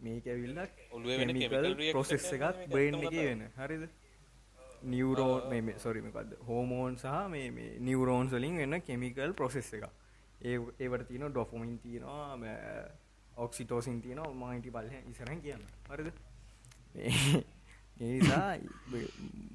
මේක 0.01 0.27
ඇවිල්ලා 0.27 0.67
ඔළුවේ 0.91 1.17
වෙන 1.19 1.35
එකක් 1.35 1.53
මේක 1.77 2.67
බ්‍රේන් 2.69 2.95
එක 3.01 3.15
වෙන. 3.21 3.45
හරිද? 3.57 3.87
නිවරෝන් 4.83 5.49
මේ 5.49 5.77
සොරිමකක්ද 5.79 6.35
හෝමෝන් 6.47 6.97
සහ 6.97 7.29
මේ 7.29 7.49
නිවරෝන්ස් 7.79 8.31
වලින් 8.31 8.57
වෙන්න 8.57 8.81
කෙමිකල් 8.81 9.33
ප්‍රොසෙස් 9.33 9.73
එක 9.73 9.85
ඒ 10.41 10.57
ඒවට 10.79 11.07
තියන 11.07 11.27
ඩොෆොමින් 11.29 11.79
තියෙනවා 11.79 12.37
ඔක්සිටෝසින් 13.37 14.01
තියෙන 14.01 14.21
මහිටි 14.35 14.71
බල්හ 14.71 14.93
ඉසරන් 15.09 15.41
කියන්න. 15.41 15.63
හරිද? 15.89 16.13
මේ- 16.95 17.43
ඒ 18.01 18.11
නිසා 18.11 18.57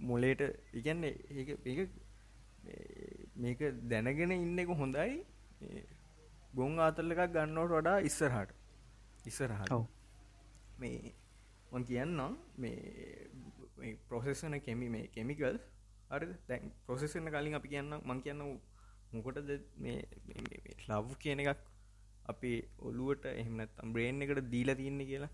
මොලේට 0.01 0.41
ඉගන්නේ 0.73 1.15
ඒ 1.31 1.89
මේක 3.37 3.61
දැනගෙන 3.85 4.33
ඉන්න 4.33 4.59
එක 4.59 4.70
හොඳයි. 4.75 5.25
මේ 5.61 5.85
ගොන් 6.55 6.79
ආතල්ල 6.79 7.14
එකක් 7.14 7.33
ගන්නවට 7.33 7.73
වඩා 7.73 7.99
ඉස්සරහට. 8.03 8.55
ඉස්සරහට. 9.25 9.70
ඔව්. 9.70 9.85
මේ 10.79 11.14
මං 11.73 11.85
කියන්නම් 11.85 12.37
මේ 12.57 13.96
ප්‍රොසෙස්සන 14.09 14.61
කෙමි 14.61 14.88
මේ 14.88 15.09
කෙමිකල් 15.09 15.59
අර 16.11 16.20
දැන් 16.49 16.73
ප්‍රොසෙස්සන 16.87 17.29
කලින් 17.29 17.55
අපි 17.55 17.68
කියන්න 17.68 17.99
මං 18.01 18.23
කියන්න 18.23 18.42
මොකටද 19.12 19.51
මේ 19.79 19.99
ලව් 20.88 21.18
කියන 21.18 21.42
එකක් 21.44 21.61
අපි 22.27 22.53
ඔලුවට 22.81 23.25
එහමනත් 23.33 23.85
බ්‍රේන් 23.94 24.23
එකට 24.23 24.51
දීලා 24.53 24.81
තියන්නේ 24.81 25.11
කියලා. 25.11 25.33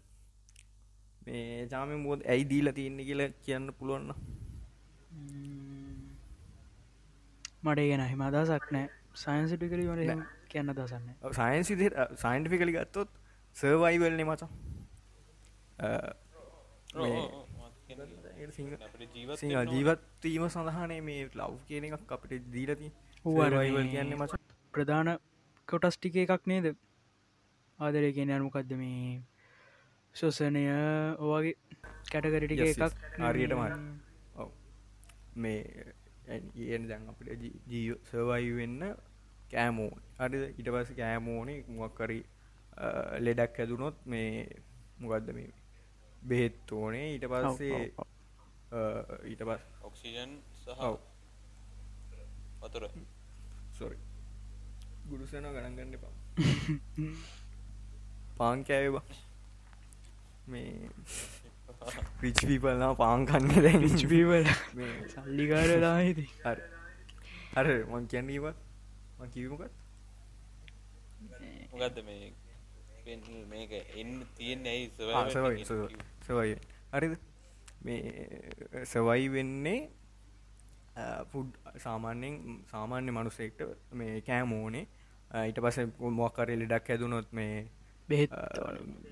මේ 1.26 1.68
ජාම 1.72 1.92
මුෝද 2.00 2.20
ඇයි 2.24 2.50
දීලා 2.50 2.76
තියන්නේ 2.78 3.08
කියලා 3.08 3.30
කියන්න 3.44 3.72
පුළුවන්න 3.78 4.14
මට 7.66 7.78
ගෙන 7.80 8.06
හිම 8.06 8.22
අදසක් 8.22 8.72
නෑ. 8.72 8.88
සයින්සිටිකරි 9.14 9.86
මට 9.86 10.26
කියන්න 10.48 10.72
දසන්න 10.72 11.32
සයින්සි 11.32 11.76
සයින්ටිෆිකලි 12.16 12.72
ගත්තොත් 12.72 13.08
සර්වයිවල්නෙ 13.56 14.24
මචා. 14.24 14.48
ජීවත්වීම 19.72 20.48
සඳහනේ 20.48 21.00
මේ 21.00 21.28
ලව් 21.34 21.56
කියන 21.68 21.84
එකක් 21.84 22.12
අපිට 22.12 22.50
දීලති 22.52 22.90
මේ- 23.74 23.90
කියන්නේ 23.90 24.14
මච. 24.14 24.34
ප්‍රධාන 24.72 25.16
කොටස් 25.68 25.98
ටික 25.98 26.16
එකක් 26.16 26.46
නේද? 26.46 26.76
ආදරය 27.78 28.12
කියන 28.12 28.32
අනුකක්ද 28.32 28.72
මේ 28.72 29.22
ශොසනය 30.14 30.64
ඔවගේ 31.18 31.54
කැටකරටික. 32.12 32.60
එකක් 32.60 32.92
හරි. 33.20 33.46
ඔව්. 34.36 34.50
මේ 35.36 35.56
ඒන 36.28 36.88
දැන් 36.88 37.08
අපිට 37.08 37.42
ජීව 37.66 37.96
සර්වයි 38.04 38.56
වෙන්න 38.56 38.96
කෑමෝන් 39.50 40.02
අඩි 40.18 40.54
ඉට 40.54 40.68
පස 40.68 40.92
කෑමෝනේ 40.96 41.64
මොක්කරි 41.70 42.26
ලෙඩක් 43.18 43.58
හැදුනොත් 43.58 44.06
මේ 44.06 44.48
මොකක්ද 44.98 45.32
මේ 45.32 45.52
බෙහෙත් 46.22 46.72
ඕනේ. 46.72 47.12
ඊට 47.12 47.26
පස්සේ 47.26 47.92
ඊට 49.24 49.42
පස් 49.42 49.62
ඔක්සිජන් 49.82 50.42
සහ 50.54 50.98
වතුර. 52.60 52.90
සොරි 53.72 53.98
ගුරුසන 55.08 55.46
ගණන්ගන්න 55.46 55.94
එපා. 55.94 56.10
පාන් 58.38 58.64
කෑවබ 58.64 59.02
මේ 60.46 60.90
පිච්පීපල්ලා 62.20 62.92
පාංකන්න 63.02 63.50
දැ 63.64 63.76
විච්පීවල 63.84 64.48
මේ 64.78 64.92
සල්ලිකාරලා 65.14 65.98
හිති 66.06 66.24
හරි. 66.44 66.62
හර 67.56 67.68
මං 67.92 68.04
කියන්නීවත් 68.12 68.58
මං 69.18 69.30
කිවමකත් 69.34 69.72
මොකක්ද? 71.72 71.98
මේ 72.08 72.24
මේක 73.52 73.72
එන්න 74.00 74.12
තියෙන්නේ 74.36 74.72
ඇයි 74.74 74.86
සවයි 76.26 76.56
හරිද? 76.92 77.14
මේ 77.84 78.02
සවයි 78.92 79.26
වෙන්නේ 79.34 79.80
පුඩ් 81.32 81.48
සාමාන්‍යෙන් 81.84 82.36
සාමාන්‍ය 82.70 83.10
මනුසෙක්ට 83.16 83.60
මේ 84.00 84.14
කෑමෝනේ 84.28 84.86
ඊට 85.46 85.58
පස 85.64 85.78
මොක්කරේ 86.20 86.56
ලෙඩක් 86.62 86.88
හැදුනොත් 86.92 87.28
මේ 87.38 87.54
බෙහෙත් 88.08 88.30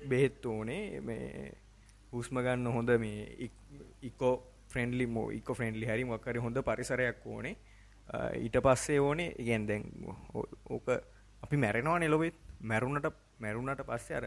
බෙහෙත් 0.09 0.45
ඕනේ. 0.45 0.83
මේ 1.01 1.29
හුස්ම 2.11 2.39
ගන්න 2.39 2.67
හොඳ 2.67 2.89
මේ 2.99 3.49
ඉකෝ 4.01 4.33
ෆ්‍රෙන්ඩලි 4.69 5.05
මෝ 5.07 5.29
ඉක 5.31 5.49
ෆ්‍රෙන්ඩලි 5.53 5.85
හරි 5.85 6.03
මක්කර 6.05 6.37
හොඳ 6.39 6.57
පරිසරයක් 6.61 7.25
ඕනේ. 7.25 7.55
අ, 8.09 8.29
ඊට 8.35 8.57
පස්සේ 8.61 8.99
ඕනේ 8.99 9.35
ඉගෙන් 9.37 9.67
දැන් 9.67 9.83
ඕ- 10.33 10.49
ඕක 10.69 10.87
අපි 11.43 11.57
මැරෙනවා 11.57 11.99
නෙලොවෙත් 11.99 12.35
මැරුණට 12.61 13.07
මැරුණට 13.39 13.81
පස්සේ 13.85 14.17
අර 14.17 14.25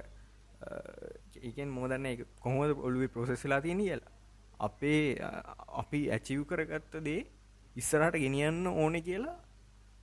ඒකෙන් 1.43 1.69
මොදන්න 1.71 2.07
එක 2.07 2.25
කොහොමද 2.41 2.79
ඔලුවේ 2.79 3.09
ප්‍රොසෙස්ලා 3.09 3.61
තියෙන 3.61 3.79
කියලා. 3.79 4.11
අපේ 4.61 5.17
අ, 5.21 5.31
අපි 5.83 6.11
ඇචිව් 6.11 6.45
කරගත්ත 6.47 6.97
දේ 7.05 7.27
ඉස්සරහට 7.77 8.17
ගෙනියන්න 8.17 8.67
ඕනෙ 8.67 9.01
කියලා 9.03 9.37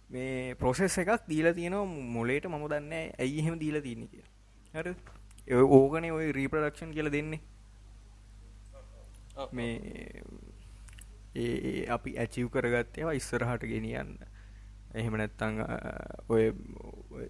මේ 0.10 0.56
ප්‍රොසෙස් 0.56 0.98
එකක් 0.98 1.28
දීලා 1.30 1.54
තියෙනවා. 1.54 1.86
මොලේට 1.86 2.46
මම 2.48 2.68
දන්න 2.70 2.94
ඇයි 3.20 3.40
එහෙම 3.40 3.60
දීලා 3.60 3.82
තියන්නේ 3.82 4.08
කියලා. 4.08 4.32
හරි 4.74 4.96
ඔය 5.54 5.66
ඕගනේ 5.72 6.12
ඔය 6.12 6.32
රීප්‍රඩක්ෂන් 6.32 6.94
කියල 6.94 7.12
දෙන්නේ. 7.12 7.42
මේ 9.52 10.24
ඒ 11.36 11.86
අපි 11.88 12.16
ඇචිව් 12.18 12.50
කරගත්තේවා 12.50 13.14
ඉස්සරහට 13.14 13.66
ගෙනියන්න. 13.66 14.16
එහෙම 14.94 15.18
නැත්තං 15.18 15.62
ඔය 16.30 16.44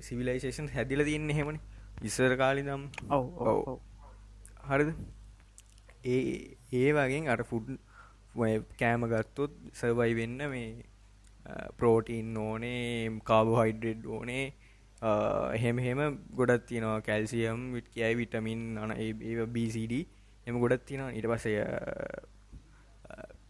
සිවිලයිසේෂන් 0.02 0.70
හැදිල 0.70 1.04
තියන්න 1.06 1.30
එහෙමනි. 1.30 1.60
ඉස්සර 2.04 2.36
කාලි 2.38 2.64
දම් 2.64 2.84
ඔව් 3.10 3.26
ඔව් 3.44 3.62
ඔව්. 3.66 3.80
හරිද? 4.66 4.92
ඒ 6.06 6.20
ඒ 6.74 6.90
වගේ 6.94 7.24
අර 7.28 7.44
ෆුඩ් 7.44 7.72
කෑම 8.80 9.08
ගත්තොත් 9.08 9.56
සර්වයි 9.74 10.14
වෙන්න 10.16 10.38
මේ 10.50 10.68
ප්‍රෝටීන් 11.78 12.38
ඕනේ 12.40 13.22
කාබෝහයිඩ්‍රෙඩ් 13.24 14.06
ඕනේ. 14.08 14.46
එහෙම 15.54 15.80
එහෙම 15.80 16.20
ගොඩත් 16.36 16.68
තියෙනවා. 16.68 17.02
කැල්සියම් 17.02 17.66
විට 17.74 17.90
කියයි 17.90 18.14
විටමින් 18.18 18.78
අන 18.78 18.94
ඒ 18.94 19.48
BCD 19.48 20.06
එම 20.48 20.60
ගොඩත් 20.60 20.86
තියෙනවා. 20.86 21.12
ඊට 21.12 21.28
පසය 21.28 21.54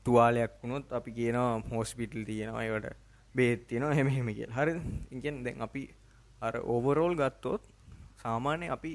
තුවාලයක් 0.05 0.51
වුණොත් 0.61 0.93
අපි 0.93 1.11
කියනවා 1.11 1.51
හෝස්පිටල් 1.71 2.23
තියෙනවා 2.23 2.63
ඒවට 2.63 2.95
බේත් 3.35 3.67
තියෙනවා 3.67 3.93
හෙම 3.93 4.09
හෙම 4.09 4.27
කිය 4.29 4.47
හරි 4.49 4.73
ඉගෙන් 5.11 5.43
දැන් 5.45 5.61
අපි 5.61 5.83
අර 6.41 6.55
ඕවරෝල් 6.65 7.15
ගත්තොත් 7.15 7.63
සාමාන්‍ය 8.21 8.69
අපි 8.69 8.91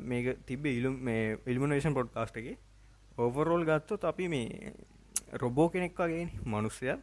මේක 0.00 0.26
තිබ 0.46 0.66
ඉලුම් 0.66 0.96
මේ 1.00 1.38
ඉල්මනේෂන් 1.46 1.94
පොඩ්කාස්ට 1.94 2.36
එක 2.36 2.48
ඕවරෝල් 3.18 3.64
ගත්තොත් 3.64 4.04
අපි 4.04 4.28
මේ 4.28 4.74
රොබෝ 5.34 5.68
කෙනෙක් 5.68 5.94
වගේ 5.96 6.24
මනුස්සය 6.44 6.94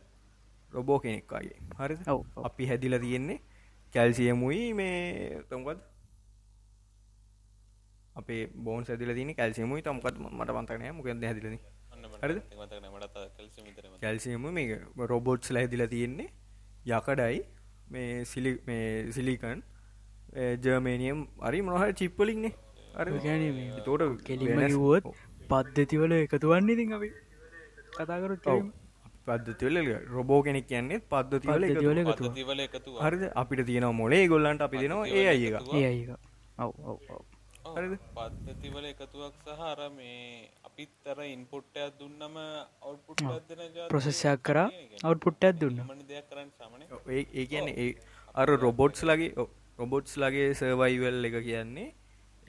රොබෝ 0.74 1.00
කෙනෙක් 1.00 1.28
වගේ. 1.28 1.58
හරි. 1.78 1.96
අපි 2.44 2.68
හැදිල 2.68 3.00
තියෙන්නේ 3.00 3.40
කැල්සියමුයි 3.94 4.74
මේ 4.74 5.44
තොම්කත් 5.50 5.80
අපේ 8.20 8.42
බෝන් 8.68 8.86
සැදිල 8.90 9.14
තින 9.20 9.32
කැල්සියමුයි 9.40 9.86
තම්කත් 9.88 10.16
මට 10.32 10.50
පන්තනය 10.58 10.92
මොකද 10.98 11.26
හැදිලන 11.30 11.58
හරිද? 12.24 12.40
මට 12.62 13.16
කැල්සි 13.38 13.66
විතරම 13.68 13.96
කැල්සියම 14.04 14.46
මේ 14.60 14.82
රොබෝට්ස් 15.14 15.56
ලැදිලා 15.58 15.90
තියෙන්නේ. 15.96 16.30
යකඩයි. 16.92 17.42
මේ 17.94 18.14
සිලි 18.32 18.54
මේ 18.68 18.86
සිලිකන්. 19.18 19.62
ජර්මේනියම් 20.64 21.20
අරි 21.50 21.60
මොනහ 21.68 21.84
චිප්පලින්නේ 22.00 22.52
අර 22.96 23.06
ඒ 23.12 23.20
කියන්නේ 23.24 23.52
මේ 23.58 23.86
තෝට 23.86 24.04
කෙලින්ම 24.28 24.60
කිව්වොත් 24.64 25.08
පද්ධතිවල 25.52 26.14
එකතුවන්නේ 26.18 26.76
ඉතින් 26.78 26.94
අපි 26.98 27.10
කතාකරත් 27.98 28.48
පද්ධතිවල 29.28 29.78
රොබෝ 30.16 30.40
කෙනෙක් 30.48 30.68
කියන්නේ 30.72 31.00
පද්ධතිවල 31.14 31.64
එකතු. 31.68 31.74
පද්ධතිවල 31.74 32.02
එකතුව 32.04 32.28
පද්ධතිවල 32.28 32.62
එකතු 32.66 32.98
හරිද? 33.06 33.24
අපිට 33.42 33.64
තියෙන 33.70 33.88
මොලේ 34.02 34.24
ගොල්ලන්ට 34.34 34.68
අපි 34.68 34.84
දෙනවා 34.84 35.08
ඒ 35.18 35.26
අය 35.34 35.42
එක. 35.50 35.56
ඒ 35.80 35.86
අයික 35.92 36.10
ඔව් 36.66 36.72
ඔව් 36.92 36.98
ඔව් 37.16 37.24
හරිද? 37.78 37.94
පද්ධතිවල 38.16 38.86
එකතුවක් 38.92 39.36
සහ 39.46 39.62
අර 39.72 39.80
මේ 39.92 40.50
අපිත් 40.68 41.12
අර 41.12 41.20
ඉන්පුට්ටයක් 41.28 42.00
දුන්නම 42.00 42.38
ජාතිය 43.22 43.88
ප්‍රොසෙස්යක් 43.92 44.44
කරා 44.44 44.68
අවට්පුට්ටත් 45.04 45.60
දුන්න. 45.62 45.84
මන 45.86 46.02
දෙයක් 46.12 46.30
කරන්න 46.32 46.52
සාමන 46.60 46.82
ඒ 46.86 47.24
ඒ 47.34 47.46
කියන්නේ 47.52 47.76
ඒ 47.84 47.92
අර 48.36 48.48
රොබොට්ස් 48.66 49.06
ලගේ 49.10 49.48
රොබොට්ස් 49.80 50.18
ලගේ 50.24 50.48
සර්වයිවල් 50.62 51.30
එක 51.30 51.38
කියන්නේ 51.50 51.88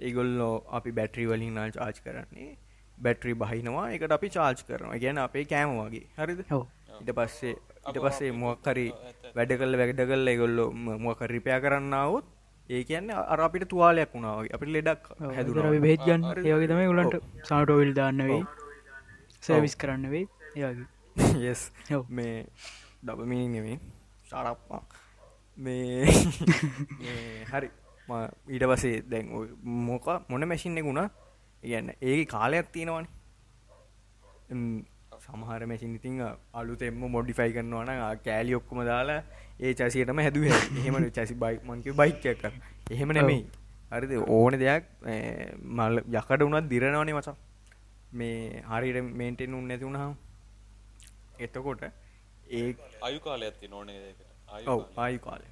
ඒගොල්ලෝ 0.01 0.55
අපි 0.79 0.97
බැට්‍රි 0.99 1.29
වලින් 1.31 1.55
නාල් 1.59 1.73
චාර්ජ් 1.73 2.01
කරන්නේ. 2.07 2.51
බැට්‍රි 2.99 3.35
බහිනවා 3.35 3.87
එකට 3.95 4.17
අපි 4.19 4.35
චාර්ජ් 4.37 4.67
කරනවා. 4.69 4.99
ගැන 5.05 5.19
අපේ 5.19 5.45
කෑම 5.45 5.77
වගේ. 5.79 6.07
හරිද? 6.19 6.41
ඔව්. 6.57 6.65
ඉට 7.01 7.13
පස්සේ 7.15 7.55
ඉට 7.89 8.01
පස්සේ 8.05 8.33
මොක්කරි 8.35 8.87
වැඩ 9.37 9.53
කල්ල 9.61 9.79
වැඩ 9.81 10.03
කල්ල 10.11 10.31
ගොල්ලො 10.41 10.65
මොක 11.05 11.21
රිපයා 11.35 11.61
කරන්නාවත් 11.61 12.27
ඒ 12.71 12.83
කියන්න 12.85 13.11
අර 13.11 13.41
අපිට 13.41 13.69
තුවාලයක් 13.69 14.11
වුණාවගේ 14.15 14.55
අපි 14.55 14.67
ලෙඩක් 14.67 15.05
හැදුර 15.29 15.61
ගන්න 15.99 16.25
ඒවගේ 16.45 16.69
තමයි 16.69 16.89
උලන්ට 16.89 17.15
සාටෝවිල් 17.45 17.93
දාන්න 17.95 18.23
වෙයි. 18.23 18.43
සර්විස් 19.43 19.77
කරන්න 19.77 20.11
වෙයි. 20.11 20.27
ඒවගේ 20.57 21.51
යස් 21.51 21.63
මේ 22.11 22.35
ඩබමී 23.03 23.49
නෙමේ. 23.49 23.79
සාරප්පා 24.31 24.83
මේ. 25.59 26.05
මේ 27.01 27.45
හරි. 27.45 27.71
ම- 28.09 28.33
ඊට 28.49 28.65
පසේ 28.65 29.01
දැන් 29.05 29.27
මොක 29.87 30.07
මොන 30.29 30.49
මැසින් 30.49 30.79
එකුණා 30.79 31.09
ඉගන්න 31.63 31.91
ඒ 32.03 32.25
කාලයක් 32.27 32.69
තියෙනවාන 32.73 33.07
සමහර 35.29 35.63
මැසින් 35.71 35.95
ඉතිං 35.99 36.21
අලුතෙම 36.61 37.01
මොඩිෆයි 37.15 37.51
කරනවන 37.57 37.91
කෑලි 38.27 38.55
ඔක්කොම 38.59 38.81
දාලා 38.91 39.21
ඒ 39.61 39.73
චසියටම 39.81 40.21
හැදුව. 40.25 40.45
එහෙම 40.81 40.97
චසි 41.17 41.35
බයි 41.43 41.57
මංක 41.69 41.97
බයික්යක් 42.01 42.45
එහෙම 42.95 43.13
නෙමෙයි. 43.19 43.43
හරිද? 43.93 44.13
ඕන 44.37 44.55
දෙයක් 44.65 44.85
මල් 45.79 46.01
යකට 46.21 46.43
වුණත් 46.47 46.71
දිරනවනේ 46.73 47.17
මචා. 47.19 47.37
මේ 48.19 48.63
හරිට 48.71 48.99
මේන්ටෙන් 49.21 49.57
උන් 49.59 49.69
නැති 49.71 49.85
වුණහම් 49.89 50.15
එතකොට 51.47 51.83
ඒ 52.59 52.69
අයු 53.09 53.19
කාලයක් 53.27 53.59
තියෙන 53.61 53.75
ඕනේ 53.81 53.99
දෙකට 54.05 54.69
ඔව් 54.75 54.81
ආයු 55.05 55.21
කාලය 55.27 55.47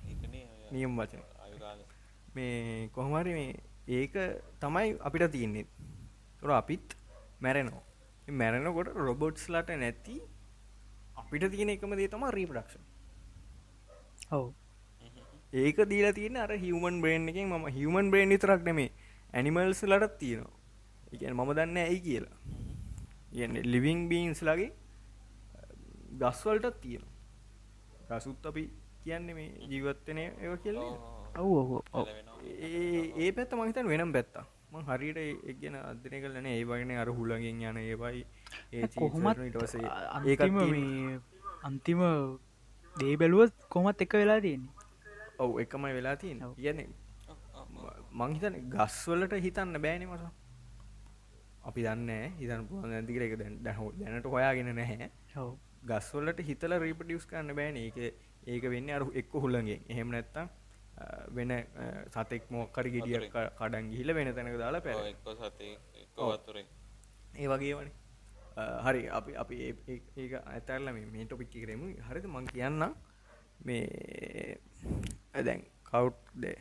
නියම් 0.73 0.97
වචන. 1.01 1.23
මේ 2.37 2.89
කොහමරි 2.97 3.33
මේ 3.39 3.53
ඒක 3.99 4.17
තමයි 4.63 4.89
අපිට 5.09 5.27
තියන්නේ. 5.37 5.67
තොර 6.41 6.51
අපිත් 6.61 6.97
මැරෙනවා 7.45 7.85
මැරෙනකොට 8.33 8.89
රොබොට්ස් 8.97 9.49
ලට 9.49 9.79
නැති 9.79 10.21
අපිට 11.17 11.51
තියෙන 11.51 11.71
එකම 11.71 11.97
දේ 11.97 12.09
තම 12.09 12.25
රීපඩක්ෂන් 12.39 12.85
ඔව්. 14.31 14.53
ඒක 15.53 15.77
දීලා 15.91 16.13
තියෙන 16.13 16.37
අර 16.37 16.53
හිවමන් 16.65 17.01
බ්‍රේන් 17.01 17.29
එකෙන් 17.29 17.47
ම 17.49 17.67
හිවමන් 17.69 18.11
බ්‍රේන් 18.11 18.29
විතරක් 18.29 18.63
නෙමේ 18.65 18.91
ඇනිමල්ස් 19.33 19.83
ලටත් 19.83 20.19
තියෙනවා. 20.19 20.55
එකන 21.13 21.35
මම 21.35 21.53
දන්න 21.55 21.77
ඇයි 21.77 22.01
කියලා. 22.01 22.37
ඉගන්න 23.33 23.63
ලිවිං 23.65 24.09
බීන්ස් 24.09 24.43
ලගේ 24.43 24.73
ගස්වලටත් 26.19 26.81
තියෙනවා. 26.81 27.15
ගසුත් 28.09 28.47
අපි 28.47 28.71
කියන්නේ 29.05 29.35
මේ 29.35 29.49
ජීවත්තනය 29.71 30.23
ඒ 30.23 30.57
කියලන්නේ 30.65 30.99
ඔව් 31.39 32.09
ඒ 33.19 33.33
පැත්ත 33.33 33.53
මහිතන් 33.53 33.89
වෙනම් 33.89 34.13
පැත්තා 34.13 34.45
හරියට 34.85 35.19
ඒ 35.19 35.55
ගැන 35.61 35.77
අදනය 35.81 36.21
කලන 36.23 36.47
ඒ 36.47 36.65
වගෙන 36.65 36.93
අර 37.03 37.09
හුලගෙන් 37.09 37.45
යන 37.63 37.79
ඒවයි. 37.79 38.25
ඒ 38.73 38.89
කොහොමත් 38.95 39.39
ටසේ 39.55 39.89
අන්තිම 40.19 40.55
මේ 40.73 41.19
අන්තිම 41.63 42.03
දේ 42.97 43.17
බැලුවත් 43.17 43.55
කොමත් 43.69 44.01
එක 44.01 44.13
වෙලා 44.15 44.41
තියෙන්නේ. 44.41 44.73
ඔව් 45.39 45.61
එකමයි 45.61 45.93
වෙලා 45.99 46.17
තියෙන. 46.17 46.43
කියන 46.57 46.79
මංහිතන 48.13 48.59
ගස්වලට 48.75 49.39
හිතන්න 49.47 49.81
බෑනෙ 49.87 50.07
මස 50.07 50.23
අපි 51.69 51.83
දන්න 51.87 52.37
හිතන් 52.41 52.67
පුුවන් 52.69 52.93
ඇතිකර 52.99 53.23
එක 53.27 53.35
දැහෝ 53.65 53.91
දැනට 54.01 54.29
හොයාගෙන 54.35 54.71
නැහැ. 54.81 55.11
ගස්වලට 55.91 56.41
හිතල 56.49 56.79
රීපටියස් 56.85 57.27
කන්න 57.27 57.57
බෑන. 57.59 57.77
ඒක 57.77 57.99
ඒක 58.47 58.65
වෙන්න 58.73 58.91
අරු 58.97 59.11
එක්ක 59.21 59.33
හුල්ලගේ 59.43 59.81
එහෙම 59.89 60.09
නැත්තම් 60.15 60.49
වෙන 61.35 61.53
සතෙක් 62.11 62.51
මොක්කර 62.51 62.89
ගෙඩිය 62.89 63.19
කඩන් 63.31 63.91
ගිහිල 63.91 64.15
වෙන 64.15 64.35
තැනක 64.35 64.59
දාලා 64.59 64.81
පැ 64.81 64.95
ඒ 67.35 67.47
වගේ 67.47 67.75
වන 67.75 67.91
හරි 68.85 69.03
අපි 69.09 69.33
අපි 69.35 69.57
ඒ- 69.63 70.43
ඇතැරල 70.47 70.93
මේ 70.93 71.25
ටොපික් 71.25 71.51
කරෙමු. 71.51 71.93
හරිද? 72.09 72.27
මං 72.27 72.47
කියන්න 72.47 72.85
මේ 73.65 74.59
දැන් 75.45 75.63
කවු් 75.85 76.13
දේ 76.35 76.57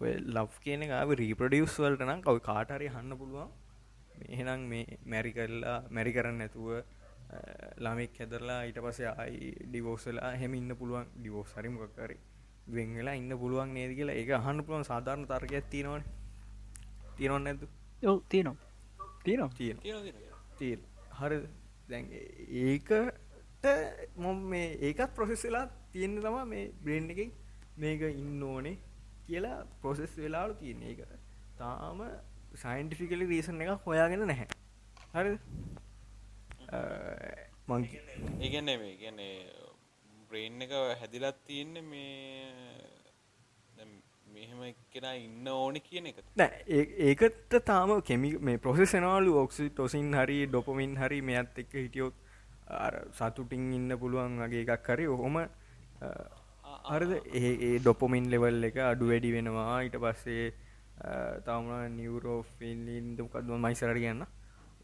ඔය 0.00 0.12
ලව් 0.36 0.50
කියන 0.60 0.82
ආව 0.92 1.14
රීපඩියස් 1.14 1.76
වලට 1.80 2.02
නම් 2.02 2.20
කවයි 2.20 2.40
කාටරි 2.40 2.88
හන්න 2.88 3.18
පුළුවන්. 3.18 3.50
මෙහෙනම් 4.20 4.68
මේ 4.68 4.98
මැරි 5.06 5.32
කරලා 5.32 5.78
මැරි 5.90 6.12
කරන්න 6.12 6.38
නැතුව 6.38 6.68
ළමෙක් 7.78 8.18
හැදරලා 8.18 8.60
ඊට 8.64 8.78
පසේ 8.80 9.14
අයි 9.16 9.50
ඩිවෝසලා 9.66 10.32
හෙම 10.34 10.54
ඉන්න 10.54 10.76
පුළුවන්. 10.76 11.06
ඩිවෝස් 11.16 11.54
හරිමකක්කරි 11.56 12.18
වෙන් 12.68 12.94
වෙලා 12.94 13.14
ඉන්න 13.14 13.38
පුළුවන් 13.38 13.74
නේද 13.74 13.94
කියලා. 13.94 14.14
ඒක 14.14 14.30
අහන්න 14.32 14.64
පුළුවන් 14.64 14.84
සාධාරණ 14.84 15.26
තර්කයක් 15.26 15.70
තියෙනවන. 15.70 16.02
තියෙනවන්න 17.16 17.48
ඇතු 17.48 17.66
ඔව් 18.02 18.18
තියනවා. 18.28 18.56
තියනවා. 19.24 19.50
තියෙන 19.50 19.78
තියෙනවා. 19.78 20.02
තියෙනවා 20.02 20.32
තිය 20.58 20.78
හරි 21.12 21.38
දැන් 21.88 22.08
ඒකට 22.62 22.90
මො 24.16 24.32
මේ 24.46 24.66
ඒකත් 24.80 25.14
ප්‍රොසෙස් 25.14 25.44
වෙලා 25.44 25.66
තියෙන 25.92 26.16
තම 26.18 26.38
මේ 26.46 26.64
බ්‍රෙන්් 26.82 27.10
එක 27.14 27.20
මේක 27.76 28.02
ඉන්න 28.12 28.42
ඕනේ 28.44 28.76
කියලා 29.26 29.58
ප්‍රොසෙස් 29.80 30.16
වෙලාලු 30.16 30.54
තියෙන 30.54 30.82
එක 30.84 31.00
තාම 31.58 32.02
සයින්ටිෆිකලි 32.54 33.26
රීසන් 33.26 33.62
එක 33.62 33.86
හොයාගෙන 33.86 34.26
නැහැ. 34.26 34.48
හරි 35.14 35.34
මං 37.68 37.88
ඒගැන්නේ 38.40 38.76
මේ 38.78 38.94
ගැන්නේ 38.96 39.34
බ්‍රේන් 40.32 40.62
එක 40.62 40.72
හැදිලත් 41.00 41.38
තියෙන්නේ 41.46 41.82
මේ 41.84 42.10
දැන් 43.76 43.90
මෙහෙම 44.34 44.60
එක්කෙන 44.64 45.06
ඉන්න 45.18 45.48
ඕනි 45.50 45.80
කියන 45.82 46.06
එක 46.06 46.18
නෑ 46.36 46.62
ඒ- 46.70 46.92
ඒකට 47.08 47.56
තාම 47.66 47.94
කෙමි 48.02 48.30
මේ 48.40 48.58
ප්‍රොසෙසනවාලු 48.58 49.38
ඔක්සි 49.38 49.68
ටොසින් 49.70 50.12
හරි 50.14 50.38
ඩොපමින් 50.46 50.96
හරි 50.96 51.20
මෙත් 51.22 51.58
එක්ක 51.58 51.74
හිටියොත් 51.76 52.14
අර 52.78 52.94
සතුටින් 53.12 53.72
ඉන්න 53.72 53.98
පුළුවන් 53.98 54.38
වගේ 54.42 54.64
එකක් 54.66 54.88
හරි 54.88 55.06
ඔහොම 55.08 55.36
හරිද? 56.90 57.12
ඒ 57.32 57.50
ඒ 57.66 57.78
ඩොපොමින් 57.78 58.30
ලෙවල් 58.30 58.64
එක 58.64 58.76
අඩු 58.84 59.08
වැඩි 59.08 59.32
වෙනවා. 59.32 59.82
ඊට 59.82 59.96
පස්සේ 59.98 60.46
තම 61.44 61.68
නිවරෝෆිල්ලින්දකත්ව 61.96 63.52
මයිසරට 63.58 63.98
කියන්න? 63.98 64.24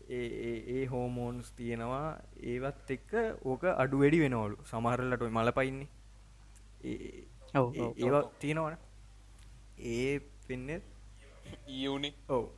ඒ 0.08 0.26
ඒ- 0.48 0.64
ඒ 0.74 0.86
හෝමෝන්ස් 0.86 1.52
තියෙනවා. 1.52 2.18
ඒවත් 2.40 2.90
එක්ක 2.90 3.12
ඕක 3.44 3.64
අඩු 3.64 4.00
වැඩි 4.00 4.20
වෙනවලු. 4.20 4.56
සමහරලට 4.70 5.22
මල 5.22 5.50
පයින්නේ 5.50 5.88
ඒ- 6.84 7.24
තියෙනවන. 8.38 8.76
ඒ 9.78 10.18
පෙන්නෙත් 10.46 10.82
ඊයුනි 11.68 12.12
ඔව්. 12.28 12.48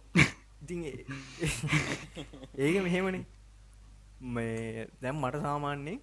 ඉතින් 0.62 0.84
ඒ- 0.84 1.04
ඒක 2.58 2.82
මෙහෙමනේ. 2.82 3.24
මේ 4.22 4.86
දැම් 5.02 5.16
මට 5.16 5.36
සාමාන්‍යයෙන් 5.36 6.00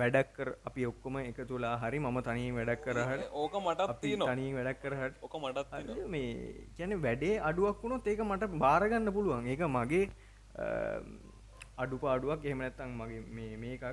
වැඩක් 0.00 0.38
අපි 0.68 0.86
ඔක්කොම 0.90 1.16
එක 1.20 1.38
තුලා 1.48 1.74
හරි 1.82 1.98
මම 1.98 2.18
තනී 2.28 2.52
වැඩක් 2.58 2.84
කරහට 2.84 3.34
ඕක 3.40 3.54
මටත් 3.64 3.98
තනී 4.30 4.52
වැඩක් 4.56 4.80
කරහට. 4.84 5.14
ඕක 5.24 5.34
මටත් 5.42 6.08
මේ 6.14 6.30
ගැන 6.78 6.94
වැඩේ 7.02 7.34
අඩුවක් 7.48 7.82
වුණොත් 7.82 8.06
ඒක 8.06 8.22
මට 8.24 8.48
බාරගන්න 8.64 9.12
පුළුවන්. 9.16 9.46
ඒක 9.52 9.62
මගේ 9.76 10.04
අඩුපාඩුවක්. 11.84 12.40
එහෙම 12.46 12.64
නැත්තම් 12.64 12.96
මගේ 13.00 13.22
මේ 13.36 13.56
මේකක් 13.64 13.84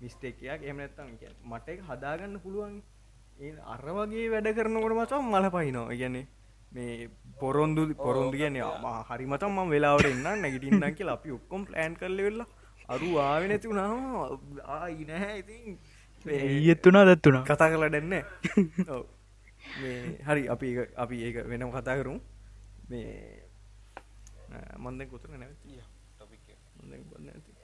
මිස්ටේකයක් 0.00 0.60
එහෙම 0.62 0.82
නැත්තම් 0.82 1.14
කියන්නේ 1.20 1.50
මට 1.52 1.68
ඒක 1.68 1.86
හදාගන්න 1.90 2.40
පුළුවන්. 2.44 2.82
ඒ 3.40 3.54
අර 3.74 3.84
වගේ 3.98 4.26
වැඩ 4.34 4.50
කරනකොට 4.58 4.98
මචං 4.98 5.30
මල 5.30 5.48
පහිනවා. 5.54 5.88
කියන්නේ 6.02 6.26
මේ 6.74 7.08
පොරොන්දු 7.40 7.82
පොරොන්දු 8.04 8.36
කියන්නේ 8.42 8.66
හරි 9.08 9.26
මචං 9.32 9.52
මම 9.54 9.70
වෙලාවට 9.74 10.12
එන්න 10.12 10.28
නැගිටින්නම් 10.42 10.94
කියලා 10.98 11.18
අපි 11.18 11.36
ඔක්කොම 11.38 11.66
ප්ලෑන් 11.68 11.94
කරලා 12.00 12.24
ඉවරලා 12.24 12.48
අරු 12.88 13.14
ආවේ 13.14 13.48
නැති 13.48 13.68
වුණාම 13.68 14.16
ආයි 14.64 15.04
නැහැ 15.04 15.38
ඉතින්. 15.38 15.78
මේ 16.26 16.34
ඊයත් 16.34 16.86
වුණා 16.86 17.04
දත් 17.04 17.26
වුණා. 17.26 17.44
කතා 17.44 17.70
කරලා 17.70 17.88
දැන්න 17.88 18.14
ඔව්. 18.90 19.06
මේ 19.82 20.18
හරි 20.26 20.48
අපි 20.48 20.66
ඒක 20.66 20.94
අපි 20.94 21.16
ඒක 21.22 21.36
වෙනම 21.46 21.70
කතා 21.70 21.96
කරමු. 21.96 22.20
මේ 22.90 23.42
මන්ද 24.76 25.02
කොතර 25.02 25.28
නැවත? 25.28 25.56
ටොපික් 26.16 26.50
එක. 26.50 26.56
මන්ද 26.76 26.94
බන්න 26.94 27.28
ඇති 27.28 27.56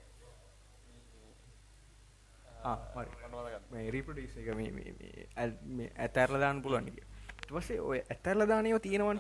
රිපටිස් 3.91 4.37
එක 4.37 4.57
මේ- 4.57 4.71
මේ- 4.71 4.95
මේ 5.01 5.27
ඇල්- 5.37 5.63
මේ 5.63 5.91
ඇතැරල 5.99 6.39
දාන්න 6.39 6.63
පුළුවන් 6.63 6.89
එක 6.89 7.03
ටවසේ 7.43 7.79
ඔය 7.79 7.99
ඇතැරල 7.99 8.47
දානයව 8.47 8.79
තියෙනවන. 8.79 9.19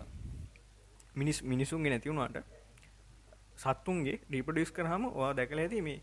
මිනිස් 1.16 1.42
මිනිසුන්ගේ 1.42 1.90
නැතිවුණට 1.90 2.36
සත්තුන්ගේ 3.56 4.20
රිපඩිස් 4.30 4.70
කරහම 4.72 5.04
ඔයා 5.08 5.34
දැකල 5.34 5.58
ඇති 5.58 5.82
මේ. 5.82 6.00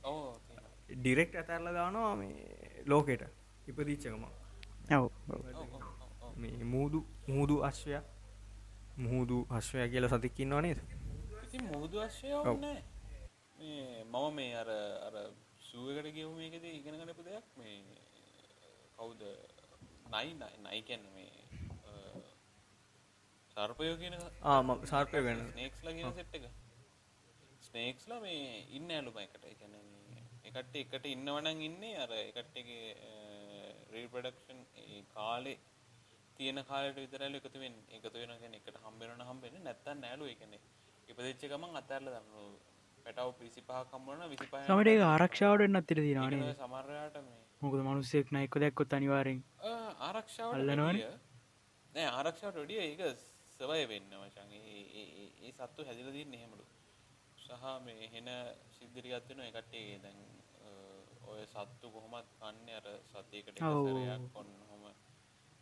ඩිරෙක්් 0.91 1.35
ඇතැරල 1.35 1.73
දානවා 1.73 2.15
මේ 2.15 2.83
ලෝකෙට 2.85 3.23
ඉපදිච්චකම. 3.67 4.23
මේ 6.37 6.63
මූදු 6.65 7.05
මුහුදු 7.27 7.63
අශ්වය. 7.63 7.99
මුහුදු 8.97 9.45
අශ්වය 9.49 9.89
කියල 9.89 10.07
සතික්කින්නවා 10.09 10.61
නේද? 10.61 10.79
ඉතින් 11.43 11.63
මුහුදු 11.65 12.01
අශ්වය 12.01 12.29
මම 14.05 14.33
මේ 14.35 14.55
අර 14.55 14.69
අර 15.07 15.15
සුවකට 15.61 16.07
ගියව 16.13 16.29
මේකද 16.35 16.63
ඉගෙන 16.65 16.95
ගන්නපු 16.95 17.23
දෙයක් 17.23 17.45
මේ 17.57 17.75
කවුද? 18.97 19.21
නයි 20.11 20.33
නයි 20.33 20.49
නයි 20.63 20.81
කියන්නේ 20.81 21.13
මේ 21.13 21.31
සර්පයෝ 23.57 23.97
කියන 23.97 24.15
ආ, 24.43 24.61
මම 24.63 24.85
සර්පය 24.85 25.21
ගැන. 25.23 25.39
ස්නේක්ස්ලා 25.51 25.93
කියන 25.93 26.13
සෙට් 26.13 26.33
එක 26.35 26.43
ස්නේක්ස්ලා 27.69 28.19
මේ 28.21 28.43
ඉන්න 28.77 28.91
ඇලුම 28.91 29.17
එකට. 29.23 29.43
ඒ 29.43 29.55
කියන්නේ 29.55 29.83
මේ 30.07 30.23
එකට 30.51 30.75
එකට 30.83 31.05
ඉන්නවනම් 31.15 31.65
ඉන්නේ 31.69 31.95
අර 32.03 32.13
එකට්ටගේ 32.19 32.87
රීප්‍රොඩක්ෂන් 33.93 34.59
ඒ 34.85 35.03
කාලේ 35.15 35.57
තියෙන 36.37 36.63
කාලට 36.71 36.99
විතරයිලු 37.03 37.41
එකතු 37.41 37.59
වෙන්නේ. 37.59 37.85
එකතු 37.97 38.17
වෙනවා 38.17 38.41
කියන්නේ 38.41 38.61
එකට 38.61 38.81
හම්බ 38.85 38.99
වෙනවා 39.03 39.29
හම්බ 39.29 39.47
වෙන්නේ 39.47 39.63
නැත්තම් 39.67 40.03
නෑලු 40.05 40.33
කියන්නේ 40.33 40.61
ඉපදෙච්ච 41.09 41.47
ගමන් 41.51 41.79
අතහැරලා 41.81 42.15
දානවා. 42.15 42.49
පැටව 43.05 43.31
පිසි 43.39 43.61
පහ 43.61 43.85
කම්බන 43.91 44.29
විසි 44.33 44.47
පහ 44.51 44.65
සමට 44.65 44.93
ඒ 44.93 45.05
ආරක්ෂාවට 45.05 45.65
එන්නත්තර 45.67 46.01
දිනානේ 46.05 46.53
සමරයාට 46.59 47.17
මොකද 47.61 47.79
මනුස්සෙක් 47.87 48.31
නයික්ක 48.35 48.59
දැක්කොත් 48.63 48.95
අනිවාරෙන් 48.97 49.39
ආරක්ෂාව 50.09 50.55
අල්ලනවනේ. 50.57 51.07
නෑ 51.93 52.07
ආරක්ෂාවට 52.17 52.63
ඩිය 52.65 52.81
ඒක 52.83 53.01
සවය 53.53 53.81
වෙන්න 53.91 54.11
වචන්. 54.21 54.51
ඒ 54.53 55.51
සත්තු 55.57 55.87
හැදිලදීන් 55.87 56.35
එහෙමලු 56.39 56.68
සහ 57.51 57.65
මේ 57.81 58.07
හෙන 58.09 58.27
සිද්ධිරිගත්වෙන 58.73 59.39
එකටේ 59.41 59.97
දැන් 60.03 60.19
අ, 60.61 60.69
ඔය 61.27 61.41
සත්තු 61.47 61.87
කොහොමත් 61.91 62.29
කන්න 62.37 62.69
අර 62.77 62.87
සතියකට. 63.05 63.57
සරයක් 63.87 64.33
කොන්න 64.33 64.51
හොම 64.69 64.83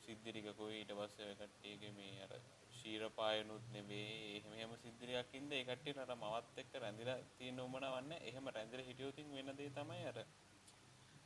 සිද්ධිරිකකොයි 0.04 0.78
ඊට 0.80 0.92
පස්ස 0.94 1.18
කට්ටියගේ 1.40 1.92
මේ 1.94 2.16
අර 2.26 2.34
ශීරපායනුත් 2.78 3.64
නෙවේ 3.72 4.10
එහෙම 4.32 4.54
එහෙම 4.56 4.74
සිද්ධිරයක්කින්ද 4.78 5.52
ඒකටේ 5.54 5.96
අර 6.04 6.12
මවත් 6.16 6.58
එක්ක 6.58 6.74
රැඳිලා 6.78 7.18
තියෙන 7.38 7.60
උමන 7.60 7.86
වන්න 7.88 8.12
එහෙම 8.22 8.46
රැඳිල 8.50 8.84
හිටියෝතින් 8.84 9.32
වෙන 9.32 9.50
දේ 9.58 9.70
තමයි 9.72 10.04
අර 10.12 10.20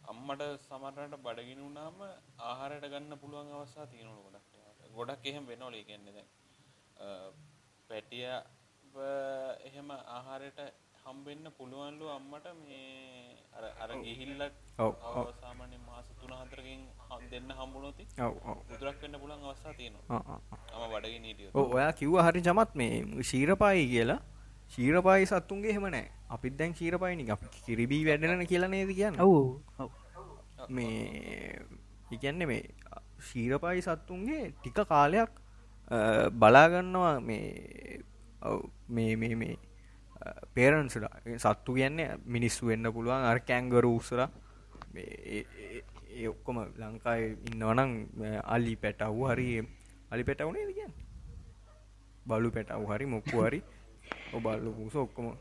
අම්මට 0.07 0.41
සමරට 0.61 1.17
බඩගින 1.19 1.61
වුනාම 1.61 1.99
ආහාරයට 2.41 2.87
ගන්න 2.93 3.19
පුළුවන් 3.19 3.51
අවස්සා 3.55 3.85
තියෙනවලු 3.87 4.21
ගොඩක්. 4.25 4.47
ගොඩක් 4.95 5.25
එහෙම 5.25 5.45
වෙනවල. 5.47 5.75
කියන්නේ 5.83 6.13
දැන් 6.13 6.29
පැටිය 7.89 8.25
එහෙම 9.65 9.91
ආහාරයට 9.91 10.59
හම්බෙන්න 11.05 11.51
පුළුවන්ලු 11.57 12.05
අම්මට? 12.09 12.47
මේ 12.65 13.37
අර 13.53 13.63
අර 13.79 13.89
ඔව්. 14.79 14.93
අවසාමාන්‍ය 15.03 15.77
මාස 15.77 16.05
තුන 16.21 16.31
හතරකින් 16.31 16.81
හම්- 17.09 17.29
දෙන්න 17.31 17.51
හම්බුනොති 17.51 18.07
ඔව් 18.19 18.35
ඔව්. 18.45 18.57
බුදුරක් 18.69 19.01
වෙන්න 19.01 19.19
පුළුවන් 19.19 19.43
අවස්සා 19.43 19.73
තියෙනවා. 19.73 20.03
ආ, 20.09 20.23
ආ, 20.27 20.39
ආ. 20.51 20.83
අම 20.85 20.91
බඩගින 20.91 21.23
හිටියොත්. 21.23 21.55
ඔව්, 21.55 21.73
ඔයා 21.73 21.91
කිව්ව 21.91 22.19
හරි 22.21 22.41
චමත් 22.41 22.75
මේ 22.75 23.23
ශීරපායි 23.23 23.87
කියලා. 23.87 24.19
ශීරපායි 24.69 25.25
සත්තුන්ගේ 25.25 25.73
හෙම 25.73 25.87
නෑ. 25.89 26.11
අපිත් 26.29 26.57
දැන් 26.57 26.73
ශීරපායිනි 26.73 27.29
අපි 27.29 27.47
කිරිබී 27.65 28.05
වැඩන 28.05 28.45
කියලා 28.45 28.67
නේද 28.67 28.89
කියන්න? 28.95 29.19
ඔව් 29.19 29.59
ඔව්. 29.79 29.91
මේ 30.69 31.61
ඉගැන්න 32.11 32.45
මේ 32.47 32.63
ශීරපායි 33.31 33.81
සත්තුන්ගේ 33.81 34.51
ටික 34.51 34.79
කාලයක් 34.87 35.29
බලාගන්නවා 36.33 37.19
මේ 37.19 37.99
මේ 38.89 39.15
මේ 39.15 39.35
මේ 39.35 39.57
පේරන්සට 40.53 41.05
සත්තු 41.37 41.73
කියන්නේ 41.73 42.17
මිනිස්සු 42.25 42.67
වෙන්න 42.67 42.93
පුළුවන් 42.93 43.23
අර 43.23 43.39
කැංගර 43.41 43.85
උසර. 43.87 44.27
ඒ 44.95 46.27
ඔක්කොම 46.27 46.57
ලංකායි 46.77 47.37
ඉන්නවනම් 47.47 47.91
අලි 48.45 48.75
පැටව් 48.75 49.21
හරි 49.27 49.47
අලි 50.11 50.23
පැටවුනේ 50.23 50.65
කියන්න? 50.69 50.93
බලු 52.25 52.51
පැටව් 52.51 52.85
හරි 52.87 53.05
මොක්කු 53.07 53.37
හරි 53.41 53.61
ඔබල්ලු 54.33 54.71
පුස 54.73 54.95
ඔක්කොම. 54.97 55.37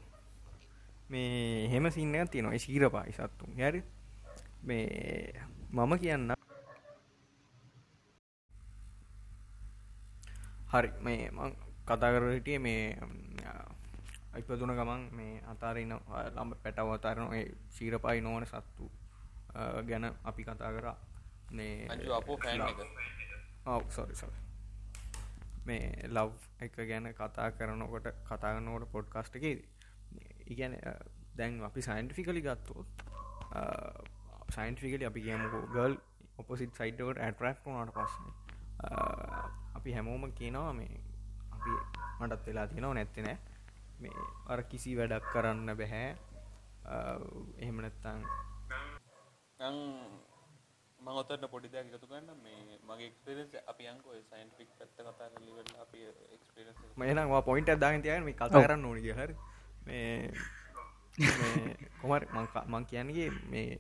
මේ 1.10 1.68
හෙම 1.68 1.90
සින්න 1.90 2.14
තියෙනවා 2.26 2.58
ශීරපායි 2.58 3.12
සත්තුන්. 3.12 3.56
හැරි? 3.56 3.82
මේ 4.62 5.34
මම 5.72 5.92
කියන්න 5.98 6.32
හරි 10.68 10.90
මේ 11.00 11.30
මං 11.30 11.69
කතා 11.90 12.10
කර 12.14 12.24
හිටිය 12.30 12.58
මේ 12.58 12.82
ඉපදුන 14.40 14.72
ගමන් 14.78 15.02
මේ 15.12 15.42
අතාරන්න 15.52 15.94
ලම්බ 16.36 16.52
පැටව 16.64 16.90
අතාරන 16.96 17.32
ශීරපායි 17.76 18.20
නොවන 18.22 18.46
සත්තු 18.46 18.90
ගැන 19.88 20.06
අපි 20.24 20.44
කතා 20.44 20.70
කරා. 20.76 20.96
මේ 21.52 21.88
අංජු 21.88 22.14
අපෝ 22.14 22.36
ෆෑන් 22.38 22.62
එක. 22.62 22.78
ඔව් 23.66 23.90
සොරි 23.90 24.14
සොරි 24.14 24.38
මේ 25.66 26.08
ලව් 26.08 26.30
එක 26.60 26.78
ගැන 26.90 27.10
කතා 27.14 27.48
කරනකොට 27.52 28.06
කතාගනකොට 28.28 28.86
පොඩ්කාස්ට 28.92 29.40
එකේද. 29.40 29.60
ඉගැන 30.46 30.78
දැන් 31.36 31.60
අපි 31.64 31.82
සයින්ටිෆිකලි 31.82 32.42
ගත්තොත් 32.42 33.04
සයින්ටිෆිකලි 34.54 35.10
අපි 35.10 35.26
කියමුකෝ 35.26 35.66
ගල් 35.74 35.94
ඔපසිට 36.38 36.78
සයිටවට 36.78 37.22
ඇටරක්ට 37.26 37.66
වනාට 37.66 37.94
පස්ස 37.94 38.14
අපි 39.78 39.90
හැමෝම 39.92 40.32
කියනවා 40.32 40.72
මේ 40.72 41.00
අපි 41.60 41.76
මටත් 42.20 42.46
වෙලා 42.46 42.66
තියෙනවා 42.66 42.94
නැත්තෙනෑ 42.94 43.38
මේ 44.00 44.26
අර 44.52 44.60
කිසි 44.72 44.96
වැඩක් 44.98 45.30
කරන්න 45.32 45.70
බැහැ. 45.80 46.08
එහෙම 47.62 47.76
නැත්තං. 47.84 48.20
මංගොතට 50.98 51.44
පොඩි 51.52 51.68
දෙයක් 51.72 51.92
එකතු 51.92 52.08
ගන්න 52.08 52.40
මේ 52.44 52.78
මගේ 52.88 53.08
එක්ස්පිරස් 53.10 53.52
අපි 53.72 53.88
අංකෝ 53.92 54.16
සයින්ටික් 54.30 54.68
පැත්ත 54.78 54.96
කතා 54.96 55.28
කරලිවෙල 55.34 55.70
අපි 55.84 56.00
එක්ස්පිරස් 56.36 56.76
මයනවා 56.96 57.42
පොයින්ට 57.50 57.72
දාගෙන 57.84 58.02
තියන 58.02 58.24
මේ 58.24 58.38
කතා 58.40 58.64
කරන්න 58.64 58.84
ඕනි 58.84 59.12
හර. 59.18 59.32
මේ 59.86 60.32
කොමර 62.00 62.22
මං 62.66 62.84
කියන්නගේ 62.90 63.30
මේ 63.52 63.70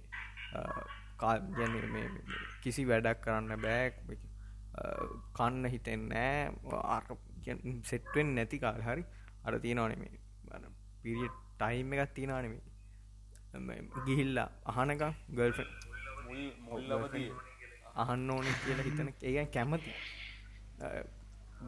කා 1.20 1.36
ගැන 1.56 1.74
මේ 1.94 2.08
කිසි 2.62 2.88
වැඩක් 2.90 3.24
කරන්න 3.24 3.62
බෑක් 3.66 3.94
කන්න 5.36 5.64
හිතෙන්නෑ 5.74 6.52
සෙට්වෙන් 7.90 8.28
නැති 8.38 8.58
කාල්. 8.64 8.80
හරි. 8.88 9.02
අර 9.46 9.52
තියෙනවනෙමේ 9.64 10.12
පිරිිය 11.02 11.30
ටයිම් 11.60 11.92
එකත් 11.94 12.12
තියෙනවානෙමේ 12.16 13.78
ගිහිල්ලා 14.08 14.48
අහනක 14.72 15.02
ගල්ෆ 15.38 15.58
මුල් 16.26 16.42
මුල්ලවදී. 16.66 17.30
අහන්න 18.02 18.30
ඕන 18.34 18.46
කියලා 18.64 18.86
හිතන 18.88 19.08
ඒගැන් 19.28 19.48
කැමති. 19.56 19.92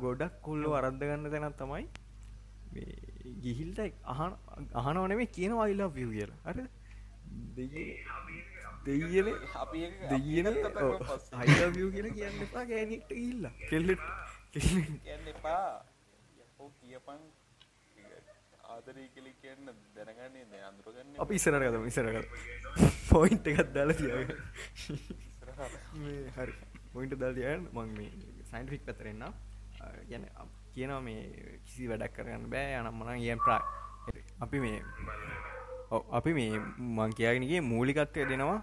ගොඩක් 0.02 0.34
කොල්ලෝ 0.46 0.72
අරද්ධ 0.78 1.04
ගන්න 1.08 1.32
තැනත් 1.34 1.58
තමයි 1.62 1.84
මේ 2.74 2.92
ගිහිල්ට 3.44 3.78
අහන 4.12 4.32
අහනවනේ 4.82 5.26
කියන 5.36 5.52
වයිලා 5.60 5.90
විය 5.96 6.08
කියලා. 6.14 6.38
අර 6.48 6.56
ඒක 7.62 7.74
දෙයන 8.86 10.46
අයිවිය 11.42 11.88
කියලා 11.96 12.14
කියන්න 12.18 12.38
ගෑනිට 12.70 13.10
ඉල්ල 13.24 13.44
කෙල්ලෙට 13.70 14.02
කියන්න 14.52 15.28
එපා 15.32 15.66
යකෝ 16.42 16.68
කියපන්. 16.80 17.22
ආදරී 18.72 19.08
කලි 19.14 19.32
කියන්න 19.42 19.70
දැනගන්නේ 19.96 20.44
ද 20.50 20.52
අඳුරගන්න 20.68 21.16
අපි 21.24 21.34
ඉසරගත 21.40 21.76
ඉසරගත 21.90 22.26
පොයින්ට 23.10 23.46
එකත් 23.52 23.70
දාල 23.76 23.90
තිය 24.00 24.10
හරි. 26.36 26.54
පොයින්ට 26.92 27.14
දල් 27.22 27.34
තියන් 27.38 27.60
මං 27.72 27.88
මේ 27.98 28.10
සයින්ටික් 28.50 28.82
පැතරෙන්න්න 28.88 29.24
ගැන 30.10 30.24
කියනවා 30.74 31.00
මේ 31.08 31.22
කිසි 31.66 31.88
වැඩක් 31.90 32.14
කරගන්න 32.16 32.44
බෑ. 32.54 32.74
අනම්මන 32.80 33.24
යම් 33.32 33.40
ප්‍රා 33.46 33.62
අපි 34.44 34.58
මේ 34.64 34.78
ඔව්, 35.90 36.02
අපි 36.18 36.32
මේ 36.38 36.52
මං 36.96 37.10
කියගෙනගේ 37.18 37.60
මූලිකත්වය 37.72 38.28
දෙනවා. 38.32 38.60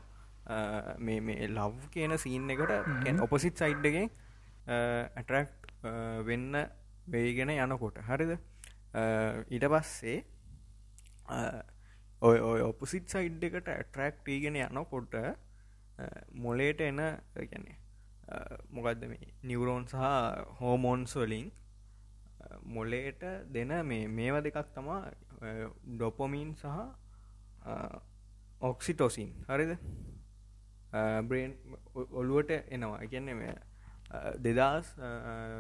මේ 1.06 1.19
මේ 1.28 1.47
ලව් 1.47 1.75
කියන 1.93 2.13
සීන් 2.25 2.49
එකට 2.56 3.21
ඔපසිට් 3.25 3.62
සයිඩ්ඩගෙන් 3.62 4.10
ඇටරක්් 4.69 5.59
වෙන්න 6.28 6.56
වේගෙන 7.08 7.50
යනකොට. 7.56 7.98
හරිද? 8.08 8.38
අ, 8.94 9.02
ඊට 9.50 9.65
පස්සේ 9.72 10.24
අ, 11.28 11.62
ඔය 12.22 12.39
ඔය 12.44 12.62
ඔපසිට් 12.65 13.10
සයිඩ් 13.13 13.44
එකට 13.50 13.68
ඇටරක්් 13.70 14.24
වීගෙන 14.26 14.58
යනකොට 14.65 15.13
අ, 15.15 15.34
මොලේට 16.34 16.82
එන 16.82 17.00
ගැන 17.36 17.70
මොකක්ද 18.70 19.06
මේ 19.10 19.32
නිවරෝන් 19.44 19.88
සහ 19.88 19.98
හෝමෝන්ස් 20.60 21.15
වලින් 21.18 21.48
අ, 22.42 22.58
මොලේට 22.63 23.24
දෙන 23.54 23.74
මේ 23.88 24.08
මේව 24.08 24.42
දෙකක් 24.46 24.74
තමා 24.76 25.02
ඩොපොමීන් 25.86 26.56
සහ 26.56 26.68
ඔක්සිටෝසින් 28.62 29.30
හරිද? 29.48 29.77
බ්‍රේන් 31.27 31.54
ඔළුවට 31.96 32.52
එනවා. 32.67 33.00
ගැන්න 33.12 33.30
මේ 33.38 33.54
දෙදස් 34.40 34.94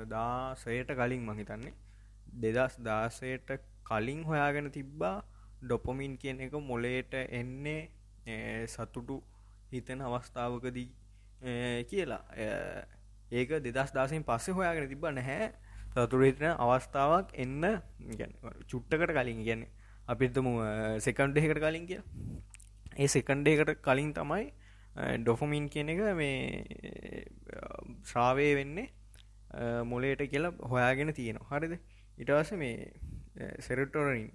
දාසයට 0.07 0.91
කලින් 0.91 1.23
මහිතන්නේ 1.23 1.73
දෙදස් 2.35 2.77
දාසයට 2.81 3.49
කලින් 3.83 4.23
හොයාගෙන 4.23 4.71
තිබ්බා 4.71 5.23
ඩොපොමින් 5.61 6.17
කියන 6.17 6.41
එක 6.41 6.53
මොලේට 6.61 7.13
එන්නේ 7.13 7.89
ඒ, 8.25 8.67
සතුටු 8.67 9.23
හිතන 9.71 10.01
අවස්ථාවකදී 10.01 10.89
ඒ, 11.41 11.83
කියලා. 11.83 12.23
ඒ, 12.35 12.83
ඒක 13.31 13.49
දෙදස් 13.61 13.91
දාසෙන් 13.91 14.23
පස්සේ 14.23 14.53
හොයාගෙන 14.53 14.89
තිබ 14.89 15.05
නැහැ. 15.09 15.51
සතුරහිතන 15.91 16.53
අවස්ථාවක් 16.55 17.33
එන්න 17.35 17.61
ගැන 18.13 18.33
චුට්ටකට 18.67 19.11
කලින් 19.11 19.43
ගැන 19.43 19.65
අපිතම 20.07 20.47
සෙකන්්ඩයකට 20.99 21.59
කලින් 21.59 21.85
කිය 21.85 22.01
ඒ 22.95 23.07
සෙකන්්ඩයකට 23.07 23.81
කලින් 23.81 24.13
තමයි 24.13 24.45
ඩොෆමින් 25.17 25.69
කියන 25.69 25.89
එක 25.89 26.01
මේ 26.13 27.25
ශ්‍රාවය 28.03 28.47
වෙන්නේ 28.55 28.87
අ, 29.53 29.83
මොලේට 29.83 30.21
කියලා 30.31 30.53
හොයාගෙන 30.71 31.13
තියෙනවා. 31.13 31.49
හරිද? 31.53 31.73
ඉටවස 32.17 32.51
මේ 32.53 32.93
සෙරටෝරින් 33.59 34.29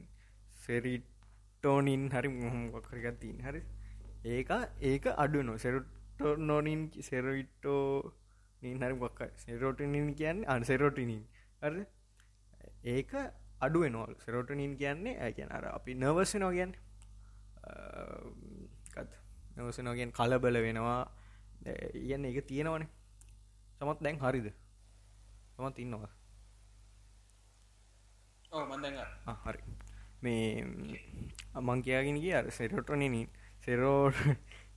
සෙරිටෝනින් 0.64 2.04
හරි 2.10 2.28
මොහොමකරගත් 2.34 3.18
තින් 3.20 3.38
හරි 3.40 3.60
ඒක 4.26 4.50
ඒක 4.82 5.06
අඩුනො 5.16 5.56
සෙරටෝ 5.58 6.36
නොනින් 6.42 6.82
සෙරවිටෝ 7.02 8.12
නින් 8.62 8.82
හරි 8.82 8.94
මොක්ක 8.94 9.20
සෙරෝටනින් 9.36 10.14
කියන්න 10.14 10.44
අන් 10.46 10.64
සෙරෝටිනින්. 10.64 11.22
හරි 11.62 11.84
ඒක 12.86 13.12
අඩුව 13.60 13.84
නොල් 13.90 14.14
සෙරෝටනින් 14.24 14.76
කියන්නේ 14.76 15.14
ඇකැන 15.20 15.52
අර 15.52 15.64
අපි 15.70 15.94
නවර්සි 15.96 16.38
නෝගැන් 16.38 16.72
නවස 19.56 19.78
නෝගෙන් 19.80 20.12
කලබල 20.12 20.56
වෙනවා. 20.58 21.00
ඉගන්න 21.94 22.24
එක 22.24 22.46
තියෙනවනේ. 22.46 22.88
සමත් 23.78 24.02
දැන් 24.06 24.18
හරිද? 24.24 24.48
සමත් 25.56 25.78
ඉන්නවා. 25.78 26.10
හරි. 29.44 29.62
මේ 30.22 30.44
අමං 31.54 31.82
කියයාගෙන 31.82 32.20
කිය 32.24 32.34
අර 32.40 32.50
සෙරොටනනින්. 32.50 33.28
සෙරෝට 33.64 34.18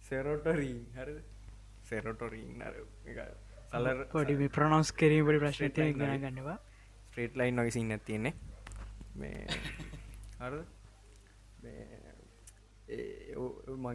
සෙරෝටරීන්. 0.10 0.86
හරි 0.96 1.16
සෙරොටොරීන් 1.90 2.64
සලර් 3.72 4.00
පොඩි 4.12 4.48
ප්‍රනොස් 4.48 4.92
කිරීමට 4.92 5.40
ප්‍රශ්න 5.44 5.72
ගන 5.76 6.18
ගන්නවා. 6.24 6.58
ස්ට්‍රේට් 7.08 7.36
ලයින් 7.40 7.62
වගේ 7.62 7.72
සින්න 7.78 8.00
තියෙන්නේ. 8.06 8.34
මේ 9.16 9.48
හර 10.42 10.54
මං 11.64 11.97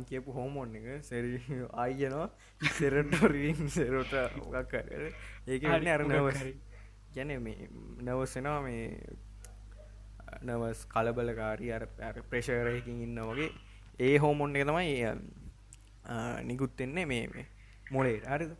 කියපු 0.05 0.33
හෝමෝන් 0.33 0.77
එක 0.77 1.05
සෙරි 1.05 1.41
ආයනවා 1.73 2.29
සෙරටොරීන් 2.79 3.69
සෙරෝට 3.71 4.15
ඔගක් 4.47 4.71
කර 4.71 5.03
ඒක 5.49 5.65
අර 5.65 6.05
නවස 6.05 6.41
ගැන 7.15 7.31
මේ 7.43 7.69
නවසෙනවා 8.01 8.61
මේ 8.63 8.87
නවස් 10.43 10.87
කලබලකාරී 10.93 11.73
අර 11.73 11.85
ප්‍රේශකරයකින් 12.31 13.03
ඉන්න 13.07 13.21
වගේ. 13.31 13.51
ඒ 14.01 14.19
හෝමොන් 14.19 14.57
එක 14.57 14.67
තමයි 14.67 14.93
නිකුත්තෙන්නේ 16.45 17.07
මේ 17.07 17.47
මොලේට 17.91 18.27
හරිද? 18.27 18.53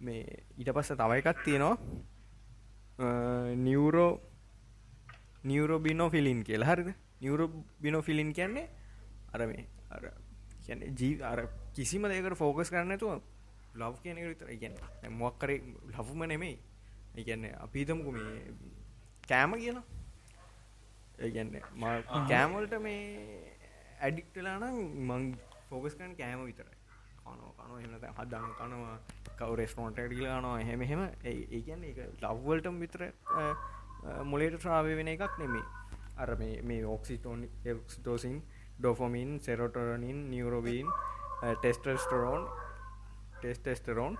මේ 0.00 0.22
ඊට 0.58 0.70
පස්ස 0.72 0.96
තව 1.00 1.20
එකක් 1.20 1.44
තියෙනවා. 1.44 1.76
නිවරෝ 3.66 4.12
නිවරෝ 5.44 5.78
බිනෝ 5.78 6.10
ෆිලින් 6.10 6.44
කියලා. 6.44 6.70
හරිද? 6.72 6.90
නිවරෝ 7.20 7.48
බිනෝ 7.80 8.02
ෆිලින් 8.02 8.32
කියන්නේ 8.32 8.68
අර 9.32 9.46
මේ 9.46 9.66
අර 9.90 10.04
කියන්නේ 10.66 10.94
ජී 10.98 11.22
අර 11.22 11.40
කිසිම 11.74 12.08
දෙයකට 12.10 12.38
ෆෝකස් 12.42 12.70
කරන්නතුව 12.70 13.20
ලව් 13.80 13.94
කියන 14.02 14.18
එක 14.18 14.26
විතර 14.32 14.48
කියන්නේ 14.62 15.10
මොකක් 15.20 15.38
කරේ 15.40 15.60
ලව්ම 15.92 16.22
නෙමෙයි. 16.32 16.56
ඒ 17.16 17.24
කියන්නේ 17.24 17.52
අපි 17.64 17.78
හිතමුකෝ 17.80 18.12
මේ 18.12 18.54
කෑම 19.28 19.58
කියලා. 19.62 19.84
ඒ 21.18 21.30
කියන්නේ 21.30 21.62
මම 21.74 22.26
කෑම 22.30 22.56
වලට 22.56 22.80
මේ 22.82 23.02
ඇඩික්ට් 24.00 24.36
වෙලා 24.36 24.56
නම් 24.60 24.76
මං 25.08 25.22
ෆෝකස් 25.68 25.94
කරන්නේ 25.94 26.18
කෑම 26.22 26.44
විතරයි. 26.48 26.76
කනවා 27.20 27.52
කනවා. 27.52 27.78
එහෙම 27.80 27.90
නැත්නම් 27.92 28.18
හදන් 28.18 28.52
කනවා. 28.58 28.98
කව 29.38 29.50
රෙස්ටෝරන්ට් 29.60 29.98
එකට 29.98 30.14
ගිහලා 30.18 30.40
කනවා. 30.40 30.60
එහෙම 30.60 30.82
එහෙම. 30.82 31.02
ඒ 31.24 31.62
කියන්නේ 31.66 31.90
ඒක 31.90 32.22
ලව් 32.22 32.36
වලටම 32.46 32.76
විතර 32.84 33.02
මොලේට 34.30 34.58
ට්‍රාවල් 34.58 34.96
වෙන 35.00 35.12
එකක් 35.14 35.38
නෙමෙයි. 35.38 35.64
අර 36.16 36.30
මේ 36.42 36.62
මේ 36.62 36.84
ඔක්සිටෝන් 36.96 37.40
ඔක්සිටෝසින් 37.74 38.36
ඩොෆොමින් 38.78 39.40
සෙරොටරනින් 39.40 40.30
නියුරෝබීන් 40.30 40.88
ටෙස්ටස්ටරෝන් 41.54 42.48
ටෙස්ටෙස්ටරෝන් 43.38 44.18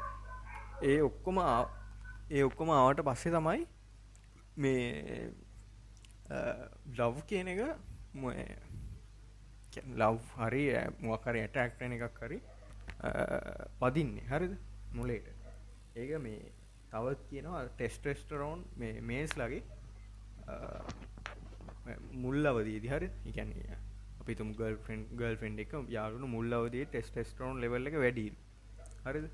ඒ 0.83 1.01
ඔක්කොම 1.03 1.39
ඒ 2.31 2.45
ඔක්කොම 2.45 2.71
ආවට 2.71 3.03
පස්සේ 3.05 3.33
තමයි 3.33 3.67
මේ 4.57 5.31
uh, 6.31 6.65
ලව් 6.97 7.25
කියන 7.27 7.49
එක 7.49 7.61
ලව් 9.95 10.21
හරි 10.39 10.65
uh, 10.75 10.87
මොකරි 11.01 11.43
ඇටක්ටන 11.45 11.97
එකක් 11.99 12.21
හරි 12.23 12.41
uh, 13.01 13.65
පදින්නේ 13.81 14.29
හරිද? 14.31 14.57
මුලේට. 14.93 15.29
ඒක 15.97 16.17
මේ 16.21 16.53
තවත් 16.91 17.29
කියනවා 17.31 17.65
ටෙස්ටෙස්ටරෝන් 17.71 18.65
මේ 18.77 19.01
මේස් 19.03 19.37
ලගේ 19.37 19.63
මුල් 22.13 22.47
අවදීදි 22.47 22.89
හරි 22.89 23.11
ඉගැන්නේ 23.25 23.79
අපිතුම් 24.27 24.49
ගල් 24.59 24.77
ෆෙන් 24.87 25.01
ගල් 25.19 25.37
ෆෙන්ඩ් 25.41 25.63
එක 25.65 25.73
යාලුණු 25.97 26.29
මුල් 26.37 26.55
අවදී 26.59 26.85
ටෙස්ටෙස්ටරෝන් 26.93 27.61
ලෙවල් 27.65 27.89
එක 27.91 27.97
වැඩි. 28.05 28.25
හරිද? 29.07 29.27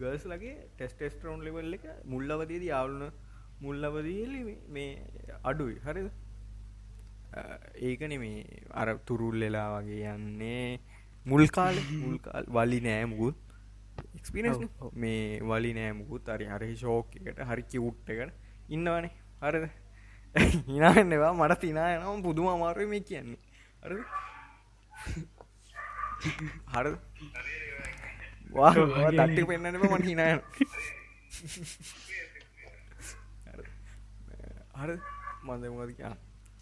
ගර්ස් 0.00 0.24
ලගේ 0.32 0.54
ටෙස්ටෙස්ටරෝන් 0.76 1.44
ලෙවල් 1.46 1.76
එක 1.78 1.84
මුල් 2.12 2.36
අවදීද 2.36 2.64
යාලුන 2.70 3.04
මුල් 3.64 3.88
අවදීලි 3.88 4.40
මේ 4.68 4.90
අඩුයි. 5.50 5.76
හරිද? 5.86 6.08
ඒකන 7.88 8.16
මේ 8.24 8.44
අර 8.82 8.88
තුරුල් 9.08 9.40
වෙලා 9.46 9.68
වගේ 9.76 10.14
යන්නේ. 10.14 10.80
මුල් 11.26 11.46
කාල 11.58 11.82
මුල්කාල් 12.02 12.44
වලි 12.58 12.80
නෑමුකුත් 12.88 13.36
එක්ස්පිනස් 14.18 14.58
මේ 15.04 15.40
වලි 15.50 15.72
නෑමුකුත් 15.80 16.28
අරි 16.34 16.46
හරි 16.52 16.74
ශෝක 16.84 17.18
එකට 17.20 17.42
හරි 17.50 17.64
කිවුට් 17.72 18.14
එකට 18.14 18.32
ඉන්නවනේ. 18.76 19.12
හරිද 19.42 19.66
හිනාන්නවා 20.68 21.32
මට 21.34 21.60
තිනායනම් 21.60 22.22
පුදුම 22.22 22.48
අමාරුව 22.48 22.88
මේ 22.88 23.02
කියන්නේ. 23.02 23.38
හර 23.82 23.94
හර 26.72 26.86
වා 28.52 28.72
දට්ටි 29.12 29.46
පෙන්න්නනම 29.50 29.84
මට 29.88 30.06
හිනායන 30.06 30.40
හර 34.76 34.92
මන්දමද 35.44 35.92
කිය 35.92 36.12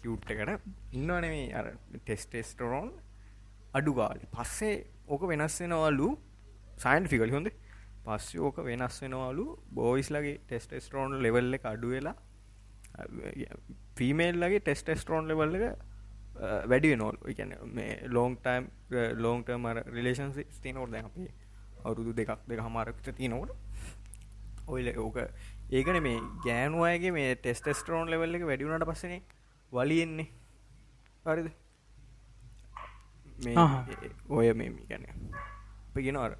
කිව්ට්ටකට 0.03 0.69
ඉන්නවනේ 0.93 1.43
අර 1.53 1.67
ටෙස්ටෙස්ටරෝන් 1.95 2.89
අඩුගාලි 3.73 4.31
පස්සේ 4.31 4.75
ඕක 5.07 5.27
වෙනස් 5.27 5.59
වෙනවලු 5.61 6.09
සයින් 6.77 7.07
ෆිකල් 7.07 7.31
හොඳ. 7.31 7.49
පස්සේ 8.05 8.41
ඕක 8.41 8.57
වෙනස් 8.63 9.01
වෙනවලු 9.01 9.45
බෝයිස්ලගේ 9.73 10.37
ටෙස්ටෙස්ටරෝන් 10.39 11.19
ලෙවල්ල 11.19 11.57
එක 11.57 11.65
ෆීමේල්ලගේ 13.97 14.59
ටෙස්ටෙස්ටරෝන් 14.59 15.27
ලෙවල්ල 15.27 15.57
වැඩි 16.71 16.95
නෝල් 16.95 17.17
එකන 17.33 17.55
මේ 17.73 17.91
ලෝන් 18.09 18.37
ටයිම් 18.37 18.69
ලෝන්ටම 19.17 19.67
රිලේෂන් 19.89 20.31
තිනෝට 20.61 20.91
දැ 20.91 21.03
අපේ 21.03 21.31
අවුරුදු 21.83 22.15
දෙකක් 22.15 22.47
දෙක 22.47 22.63
හමාරක්ත 22.67 23.11
තිනෝට 23.15 23.51
ඔයිල 24.67 24.89
ඕක 24.97 25.17
ඒකන 25.71 26.01
මේ 26.03 26.17
ගෑනුවයගේ 26.45 27.11
මේ 27.11 27.35
ටෙස්ටෙස්ටරෝන් 27.35 28.09
ලෙවල්ල 28.09 28.35
එක 28.35 28.45
වැඩිුණට 28.45 28.87
පස්සනේ 28.89 29.21
වලියෙන්නේ. 29.71 30.27
හරිද? 31.25 31.47
මේ 33.39 33.55
ඔය 34.29 34.53
මේ 34.53 34.69
ගැන 34.89 35.05
පගෙන 35.93 36.17
අර 36.17 36.37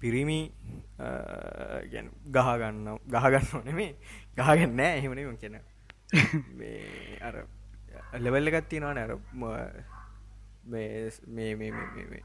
පිරිමි 0.00 0.38
ගැන 1.92 2.08
ගහගන්න 2.28 2.98
ගහගන්න 3.08 3.54
ඕනෙමේ 3.54 3.90
ගහගන්න 4.36 4.76
නෑ. 4.76 4.96
එහෙමනේ 4.98 5.36
කියන 5.36 5.60
මේ 6.58 7.18
අර 7.20 7.36
ලෙවල්ල 8.18 8.50
එකත් 8.50 8.68
තියෙනවා 8.68 8.94
නෑර 8.94 9.12
මේ 10.66 11.70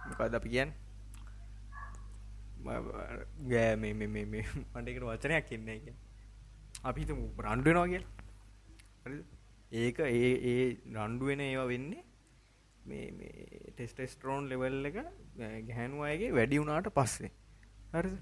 මොකද 0.09 0.35
අපි 0.39 0.49
කියන් 0.49 0.73
ගෑ 3.47 3.75
මේ 3.77 3.93
මටකට 3.93 5.05
වචනයක් 5.05 5.55
එන්න 5.57 5.69
එක 5.69 5.87
අපි 6.83 7.05
රන්ඩුවෙනවා 7.05 7.87
කියල්. 7.87 8.05
ඒක 9.73 9.99
ඒ 10.01 10.31
ඒ 10.51 10.65
රණ්ඩුවෙන 10.95 11.41
ඒවා 11.41 11.67
වෙන්නේ 11.67 12.03
මේ 12.85 13.33
ටෙස්ටෙස්ටරෝන් 13.71 14.49
ලෙවල් 14.49 14.85
එක 14.85 14.99
ගැහැනු 15.67 16.03
අයගේ 16.03 16.31
වැඩි 16.31 16.61
වුණාට 16.61 16.89
පස්සේ. 16.93 17.31
හරි 17.93 18.13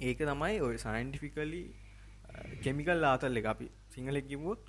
ඒක 0.00 0.18
තමයි 0.22 0.60
ඔය 0.60 0.78
සයින්ටිෆිකලි 0.78 1.62
කෙමිකල් 2.62 3.04
ආතල් 3.04 3.36
එක. 3.36 3.46
අපි 3.46 3.66
සිංහලෙක් 3.94 4.26
කිව්වොත් 4.32 4.62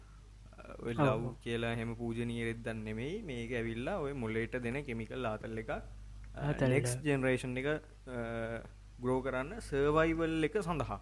ලව් 0.98 1.24
කියලා 1.46 1.74
හෙම 1.80 1.96
පූජනී 2.02 2.44
රෙද්දන්න 2.50 2.84
නෙමෙයි. 2.88 3.16
මේක 3.30 3.52
ඇවිල්ලා 3.60 3.98
ඔය 4.06 4.14
මුල්ලට 4.24 4.56
දෙන 4.66 4.78
කෙමිකල් 4.90 5.26
ආතල් 5.32 5.64
එක. 5.64 5.72
ටෙක්ස් 6.54 6.94
ජෙනරේෂන් 7.08 7.58
එක 7.62 7.70
ග්‍රෝ 9.04 9.20
කරන්න 9.26 9.52
සර්වයිවල් 9.70 10.50
එක 10.50 10.56
සඳහා. 10.68 11.00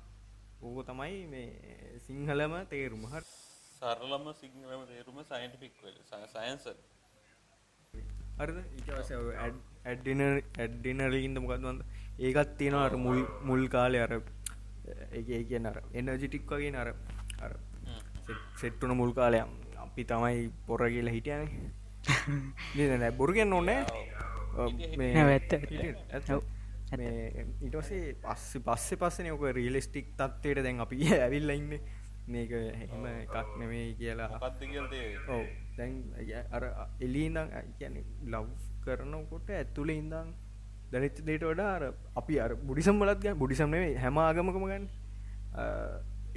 ඕක 0.61 0.80
තමයි 0.89 1.20
මේ 1.34 1.99
සිංහලම 2.07 2.55
තේරුම. 2.72 3.05
හර. 3.13 3.24
සරලම 3.80 4.26
සිංහලම 4.41 4.82
තේරුම 4.88 5.17
සයින්ටිෆික් 5.30 5.74
සයන්ස 6.34 6.65
ඇඩ්ඩින 8.39 10.22
ඇඩ්ඩිනරලින්ද 10.24 11.38
මොකක්වන්ද 11.43 11.82
ඒකත් 12.20 12.51
තියෙනවාට 12.59 12.95
මුල් 13.05 13.20
මුල් 13.49 13.63
කාලය 13.76 13.99
අර 14.05 14.13
ඒ 15.13 15.43
කියන 15.49 15.70
අර 15.72 15.78
එනජිටික් 15.93 16.51
වගේ 16.51 16.76
අර 16.84 16.89
අර 17.45 17.51
සෙට්ටුන 18.55 18.95
මුල් 18.95 19.13
කාලයම් 19.13 19.49
අපි 19.80 20.05
තමයි 20.05 20.51
පොර 20.65 20.82
කියලා 20.86 21.13
හිටියන. 21.13 21.43
නැ 22.97 23.11
බොරුගෙන් 23.13 23.53
ඕනෑ 23.53 23.86
ඇත්ත 25.25 25.53
ඉටසේ 27.61 28.15
පස්ස 28.23 28.59
පස්සෙ 28.59 28.95
පස්සන 28.97 29.32
ඔක 29.32 29.43
රියලිස්ටික් 29.51 30.13
තත්වයට 30.15 30.63
දැන් 30.63 30.80
අපි 30.80 31.01
ඇවිල්ල 31.15 31.49
ඉන්න. 31.51 31.73
මේක 32.27 32.51
එහෙම 32.51 33.05
එකක් 33.07 33.36
නෙමේ 33.57 33.86
කියලා. 33.95 34.30
ඔව 35.30 35.43
දැන් 35.77 35.93
අර 36.51 36.63
එලීදං 36.99 37.49
කියන 37.77 37.97
ලව් 38.25 38.47
කරනකොට 38.86 39.49
ඇත්තුල 39.51 39.89
ඉඳං 39.91 40.30
දැනිච්ච 40.91 41.21
දේට 41.23 41.43
වඩා 41.43 41.71
අර 41.71 41.84
අපි 42.15 42.39
අර 42.39 42.55
බුඩිසම් 42.61 43.01
බලත් 43.01 43.19
ගන්න 43.21 43.38
බුඩිසම් 43.38 43.69
නෙවේ 43.69 43.97
හැම 43.97 44.17
ආගමකම 44.19 44.65
ගන්න 44.65 44.86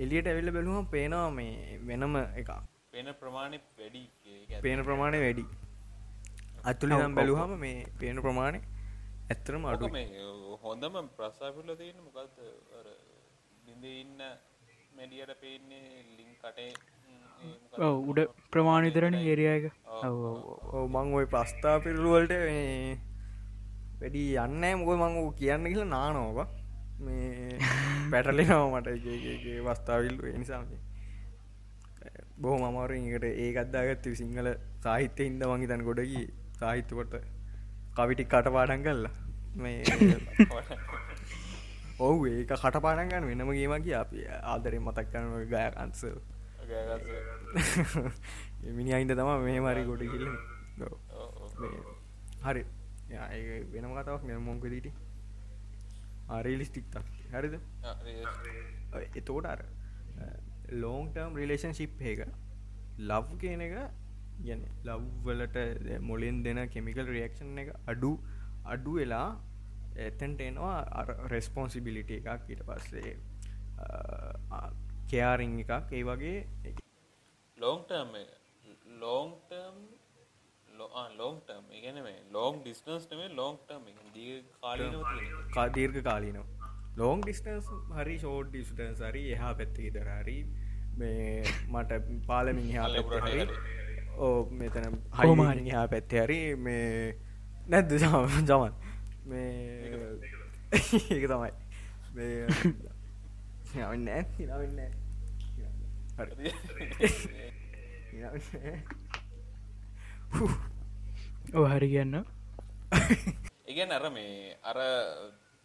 එලියට 0.03 0.29
ඇවිල්ල 0.29 0.53
බැලුවම 0.53 0.87
පේනවා 0.89 1.31
මේ 1.33 1.79
වෙනම 1.85 2.17
එක 2.37 2.51
පෙන 2.91 3.09
ප්‍රමාණය 3.17 3.59
වැඩි 3.77 4.03
පේන 4.61 4.85
ප්‍රමාණය 4.85 5.21
වැඩි. 5.21 5.45
අත්තුලි 6.65 6.95
නම් 6.97 7.15
බැලුහම 7.15 7.53
මේ 7.59 7.77
පේන 7.99 8.21
ප්‍රමාණය 8.21 8.61
ඇත්තරම 9.27 9.65
අඩු 9.67 9.91
මේ 9.91 10.07
හොඳම 10.63 10.97
ප්‍රසාපිල්ල 11.13 11.77
තියෙන 11.77 12.01
මොකක්ද 12.01 12.37
බිඳ 13.67 13.85
ඉන්න 13.93 14.21
මැඩියට 14.93 15.33
පේන්නේ 15.41 15.87
ලිං 16.11 16.33
කටේ 16.37 16.73
ඔව් 17.81 18.11
උඩ 18.11 18.21
ප්‍රමාණිතරණ 18.53 19.17
ඒරයාක 19.23 19.65
මං 20.87 21.17
ඔය 21.19 21.27
පස්ථා 21.29 21.77
පිරුවලට 21.81 22.37
වැඩි 24.01 24.27
යන්න 24.41 24.69
මොක 24.79 24.93
මං 24.99 25.19
කියන්න 25.35 25.69
කියලා 25.69 25.91
නානෝක 25.91 26.39
මේ 27.01 27.59
පැටලෙනව 28.13 28.53
මට. 28.71 28.89
වස්ථාවිල් 29.67 30.17
නිසාම 30.37 30.67
බොහ 32.39 32.57
මමාරකට 32.59 33.25
ඒකත්දාගත්ත 33.25 34.07
සිංහල 34.15 34.49
සාහිත්‍ය 34.81 35.29
හින්ද 35.29 35.45
මංගි 35.47 35.67
තැන 35.67 35.85
ගොඩකි 35.85 36.23
සාහිත්‍යකොට 36.59 37.15
කවිටික් 37.95 38.29
කටපාඩන් 38.29 38.83
කල්ලා 38.83 39.15
මේ 39.57 39.83
ඔවු 42.01 42.27
ඒක 42.29 42.53
කටපාඩන් 42.57 43.11
ගන්න 43.11 43.29
වෙනම 43.31 43.53
ගේම 43.53 43.75
කිය 43.85 43.97
අපි 43.97 44.27
ආදරෙන් 44.45 44.83
මතක් 44.83 45.07
කරන 45.13 45.29
ගයකන්ස 45.47 46.03
මිනි 48.73 48.93
අයින්ද 48.93 49.13
තම 49.13 49.31
මේ 49.45 49.61
මරි 49.61 49.83
ගොඩ 49.85 50.05
කිල්ල 50.07 50.29
හරි. 52.43 52.65
වෙනම 53.73 53.93
කතාවක් 53.95 54.23
මෙ 54.25 54.39
මොංක 54.41 54.65
දීට 54.67 54.89
ආරේලිස්ටික් 56.29 56.87
හරිද? 57.35 57.55
එතෝට 59.21 59.47
අර 59.53 59.61
ලෝන්ටර්ම් 60.85 61.39
රිලේෂන් 61.41 61.75
ශිප් 61.79 62.01
එක 62.13 62.21
ලව් 63.11 63.39
කියන 63.43 63.65
එක 63.67 63.75
ගැන 64.47 64.63
ලව්වලට 64.89 65.57
මොලින් 66.11 66.43
දෙන 66.45 66.61
කෙමිකල් 66.75 67.07
රියක්ෂන් 67.17 67.59
එක 67.65 67.73
අඩු 67.93 68.13
අඩු 68.75 68.95
වෙලා 68.99 69.29
එතැන්ට 70.09 70.41
එනවා 70.41 70.77
රෙස්පොන්සිබිලිට 71.33 72.11
එකක්. 72.19 72.29
ඊට 72.49 72.63
පස්සේ 72.69 73.17
කයාරිං 75.11 75.59
එකක්. 75.65 75.93
ඒ 75.93 76.05
වගේ 76.11 76.39
ලෝන්ටර්ම් 77.59 78.15
ලෝන්ටර්ම් 79.03 79.77
ලෝන්ටර්ම් 81.19 81.65
ඉගන 81.79 82.03
මේ 82.07 82.19
ලෝන් 82.33 82.61
ඩිස්ටන්ස් 82.63 83.05
නේ 83.11 83.29
ලෝන්ටර්ම් 83.41 83.85
දී 84.15 84.35
කාලන 84.61 84.99
කාදීර්ඝ 85.57 86.01
කාලීනවා 86.09 86.62
ලෝන් 86.97 87.21
ඩිස්ටන්ස් 87.21 87.71
හරි 87.93 88.19
ෂෝඩ් 88.19 88.51
ඩිස්ටන්ස් 88.51 89.03
හරි 89.03 89.25
එහා 89.33 89.55
පැත්ති 89.55 89.91
දරහරි 89.91 90.39
මේ 90.97 91.43
මට 91.69 92.01
පාලමින් 92.27 92.71
හා 92.77 92.89
පැත්හරි 93.11 93.47
ඕ 94.19 94.39
මෙතන 94.55 95.01
හෝමහරි 95.19 95.71
හා 95.71 95.87
පැත්තේ 95.89 96.23
හරි 96.23 96.41
මේ 96.59 96.87
නැද්ද 97.69 97.99
ජමන් 98.03 98.75
මේ 99.27 100.33
ඒක 100.73 101.27
තමයි. 101.29 101.53
මේ 102.15 102.47
නෑ 103.75 103.97
නෑ. 103.97 104.93
ඕ 111.55 111.67
හරි 111.73 111.89
කියන්න. 111.89 112.17
ඉගැන් 113.67 113.93
අර 113.93 114.09
මේ 114.11 114.57
අර 114.63 114.79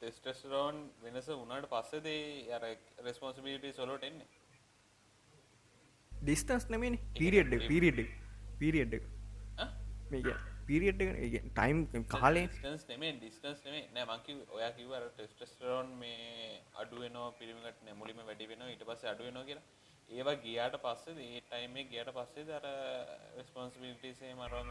ටෙස්ටස්රෝන් 0.01 0.75
වෙනස 1.03 1.29
උනාට 1.35 1.69
පස්සදේ 1.71 2.53
අර 2.55 2.63
රෙස්පොන්සිබිලිටි 3.05 3.71
සොලොට 3.79 4.03
එන්නේ? 4.09 4.27
ඩිස්ටන්ස් 6.11 6.67
නෙමනි 6.73 6.99
පිරිියඩ් 7.19 7.53
පිරිියඩ් 7.71 7.99
පිරිියඩ් 8.59 8.93
මේක 10.11 10.27
පිරිියට් 10.67 11.01
ටයිම් 11.55 12.05
කාලේ. 12.13 12.45
නේ 13.03 13.11
ඩිස්ටන්ස් 13.17 13.65
නේ 13.65 13.83
නෑ 13.95 14.05
මංකි 14.11 14.37
ඔයා 14.57 14.71
කිවර 14.77 15.09
ටෙස්ටස්ටරෝන් 15.17 15.91
මේ 16.03 16.61
අඩුවනෝ 16.83 17.27
පිරිමිට 17.41 17.83
නැමුලිම 17.89 18.23
වැඩි 18.29 18.49
වෙන 18.53 18.63
ඉට 18.75 18.87
පස්ස 18.89 19.11
අඩුවනෝ 19.13 19.45
කියලා. 19.49 19.67
ඒවා 20.09 20.35
ගියාට 20.43 20.75
පස්සේ 20.83 21.27
ඒ 21.27 21.41
ටයිම 21.45 21.73
ගියට 21.91 22.09
පස්සේ 22.17 22.47
දර 22.49 22.65
රස්පොන්සිිලිටසේ 23.39 24.33
මරම 24.35 24.67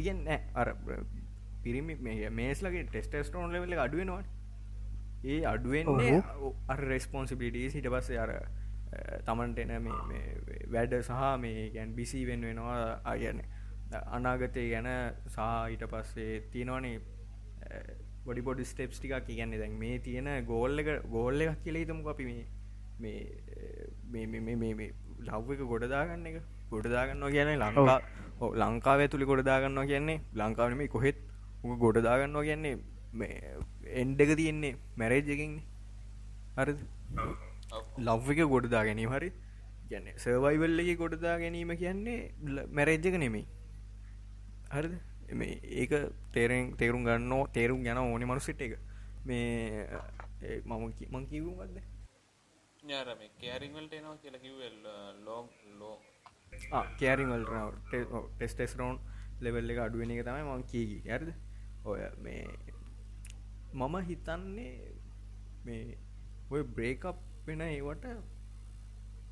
ඉගෙන් 0.00 0.20
අර 0.54 0.68
පිරිමි 1.64 1.96
මේස්ලගේ 2.32 2.84
ටෙස්ටස්ටෝන් 2.86 3.52
ලෙවල 3.52 3.78
අඩුවෙනවාට 3.78 4.28
ඒ 5.26 5.40
අඩුවෙන්නේ 5.46 6.20
අර 6.68 6.80
රෙස්පොන්සිබිලිටී 6.84 7.70
සිට 7.70 7.88
පස්සේ 7.88 8.18
අර 8.18 8.32
තමන්ට 9.24 9.58
එන 9.60 9.90
වැඩ 10.70 10.96
සහ 11.00 11.20
මේ 11.38 11.68
ගැන් 11.70 11.94
බිසි 11.94 12.24
වෙන් 12.26 12.40
වෙනවා 12.42 12.80
අයන 13.06 13.42
අනාගතය 14.12 14.64
ගැන 14.70 14.88
සහ 15.26 15.38
ඊට 15.70 15.84
පස්සේ 15.88 16.32
තියෙනවානේ 16.52 16.96
බොඩි 18.26 18.42
බොඩි 18.42 18.64
ස්ටෙප්ස් 18.64 18.98
ටිකක්. 18.98 19.26
කියන්නේ 19.28 19.58
දැන් 19.58 19.78
මේ 19.78 19.98
තියෙන 20.00 20.30
ගෝල්ල 20.46 20.78
එක 20.78 20.90
ගෝල්ල 21.08 21.40
එකක් 21.40 21.62
කියල 21.64 21.76
හිතමු 21.76 22.08
අපි 22.08 22.24
මේ 23.00 24.26
මේ 24.66 24.90
ලව් 25.20 25.52
එක 25.52 25.62
ගොඩදාගන්න 25.66 26.26
එක. 26.26 26.42
ගොඩදාගන්නවා 26.70 27.30
කියන්නේ 27.30 27.58
ලංකා 27.58 27.98
ලංකාව 28.62 29.00
ඇතුළි 29.00 29.30
ගොඩදාගන්නවා 29.30 29.86
කියන්නේ 29.86 30.20
ලංකාවනම 30.34 30.88
කොහෙත් 30.88 31.20
උක 31.64 31.78
ගොඩදාගන්නවා 31.78 32.44
කියන්නේ 32.44 32.74
එන්ඩ 33.94 34.20
එක 34.20 34.34
තියෙන්නේ 34.40 34.74
මැරේජ් 34.96 35.32
එකින්නේ 35.34 35.64
හරිද? 36.58 36.80
ලව් 38.00 38.26
එක 38.34 38.44
ගොඩදා 38.48 38.84
ගැනීම 38.84 39.16
හරි. 39.16 39.32
ගැන 39.90 40.06
සර්වයිවල්ල 40.16 40.84
එක 40.84 40.98
ගොඩදා 40.98 41.38
ගැනීම 41.38 41.74
කියන්නේ 41.76 42.18
මැරේජ් 42.70 43.10
එක 43.10 43.18
නෙමෙයි. 43.18 43.46
හරිද? 44.70 44.94
මේ 45.32 45.60
ඒක 45.62 45.92
තේරෙන් 46.32 46.76
තේරුම් 46.76 47.04
ගන්න 47.04 47.32
තේරුම් 47.52 47.82
ගැන 47.82 47.98
ඕනි 47.98 48.24
මනුසිට 48.24 48.60
එක 48.60 48.78
මේ 49.24 49.86
මම 50.62 50.82
මං 51.10 51.26
කිවුම්ගත්ද 51.26 51.78
ඥාරම 52.82 53.20
කෑරිංවල්ට 53.40 53.94
එනවා 53.94 54.16
කියලා 54.16 54.42
කිව්වල් 54.42 54.76
ලෝම් 55.24 55.46
ලෝ 55.78 55.96
කෑරිංවල් 57.00 57.44
ටෙස්ටෙස් 57.88 58.76
රෝන් 58.76 58.98
ලෙවල් 59.40 59.70
එක 59.70 59.78
අඩුවෙන 59.78 60.10
එක 60.10 60.24
තමයි 60.26 60.44
මං 60.44 60.64
කීගි 60.72 60.98
ඇරද 61.08 61.30
ඔය 61.84 62.00
මේ 62.24 62.44
මම 63.74 63.94
හිතන්නේ 64.08 64.72
මේ 65.64 65.98
ඔය 66.52 66.62
බ්‍රේකප් 66.76 67.18
වෙන 67.46 67.62
ඒවට 67.66 68.04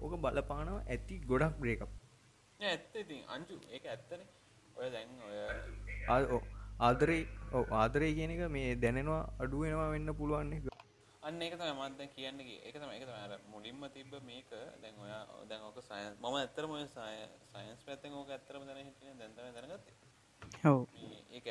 ඕක 0.02 0.14
බලපානව 0.24 0.76
ඇති 0.92 1.20
ගොඩක් 1.30 1.56
බ්‍රේකප් 1.62 1.90
ඇත්ත 2.60 2.98
ඉතින්. 3.02 3.22
අංචු 3.34 3.54
ඒක 3.70 3.84
ඇත්තන. 3.92 4.22
ඔය 4.78 4.88
දැන් 4.94 5.08
ඔය 5.28 5.38
ආදරේ 6.88 7.22
ආදරේ 7.80 8.12
කියන 8.18 8.34
එක 8.34 8.44
මේ 8.56 8.76
දැනෙනවා 8.82 9.22
අඩුවෙනවා 9.42 9.88
වෙන්න 9.94 10.14
පුළුවන්නේ 10.20 10.72
අන්න 11.22 11.42
ඒක 11.42 11.54
තමයි 11.58 11.72
මම 11.72 11.96
දැන් 11.98 12.10
කියන්නේ. 12.14 12.58
ඒක 12.66 12.76
තමයි 12.76 12.94
ඒක 12.96 13.06
තමයි. 13.08 13.20
අර 13.24 13.32
මුලින්ම 13.50 13.82
තිබ්බ 13.94 14.14
මේක. 14.28 14.50
දැන් 14.82 14.96
ඔයා 15.04 15.22
දැන් 15.50 15.62
ඔක 15.68 15.78
සයන්ස් 15.88 16.16
මම 16.20 16.36
ඇත්තටම 16.38 16.72
ඔය 16.76 16.86
සයන්ස් 16.86 17.84
පැත්තෙන් 17.86 18.16
ඕක 18.20 18.30
ඇත්තටම 18.30 18.66
දැන 18.68 18.86
හිටියේ 18.86 19.18
දැන් 19.20 19.36
තමයි 19.36 19.52
දැනගත්තේ. 19.56 19.96
ඔව්. 20.70 20.80
ඒක 21.30 21.46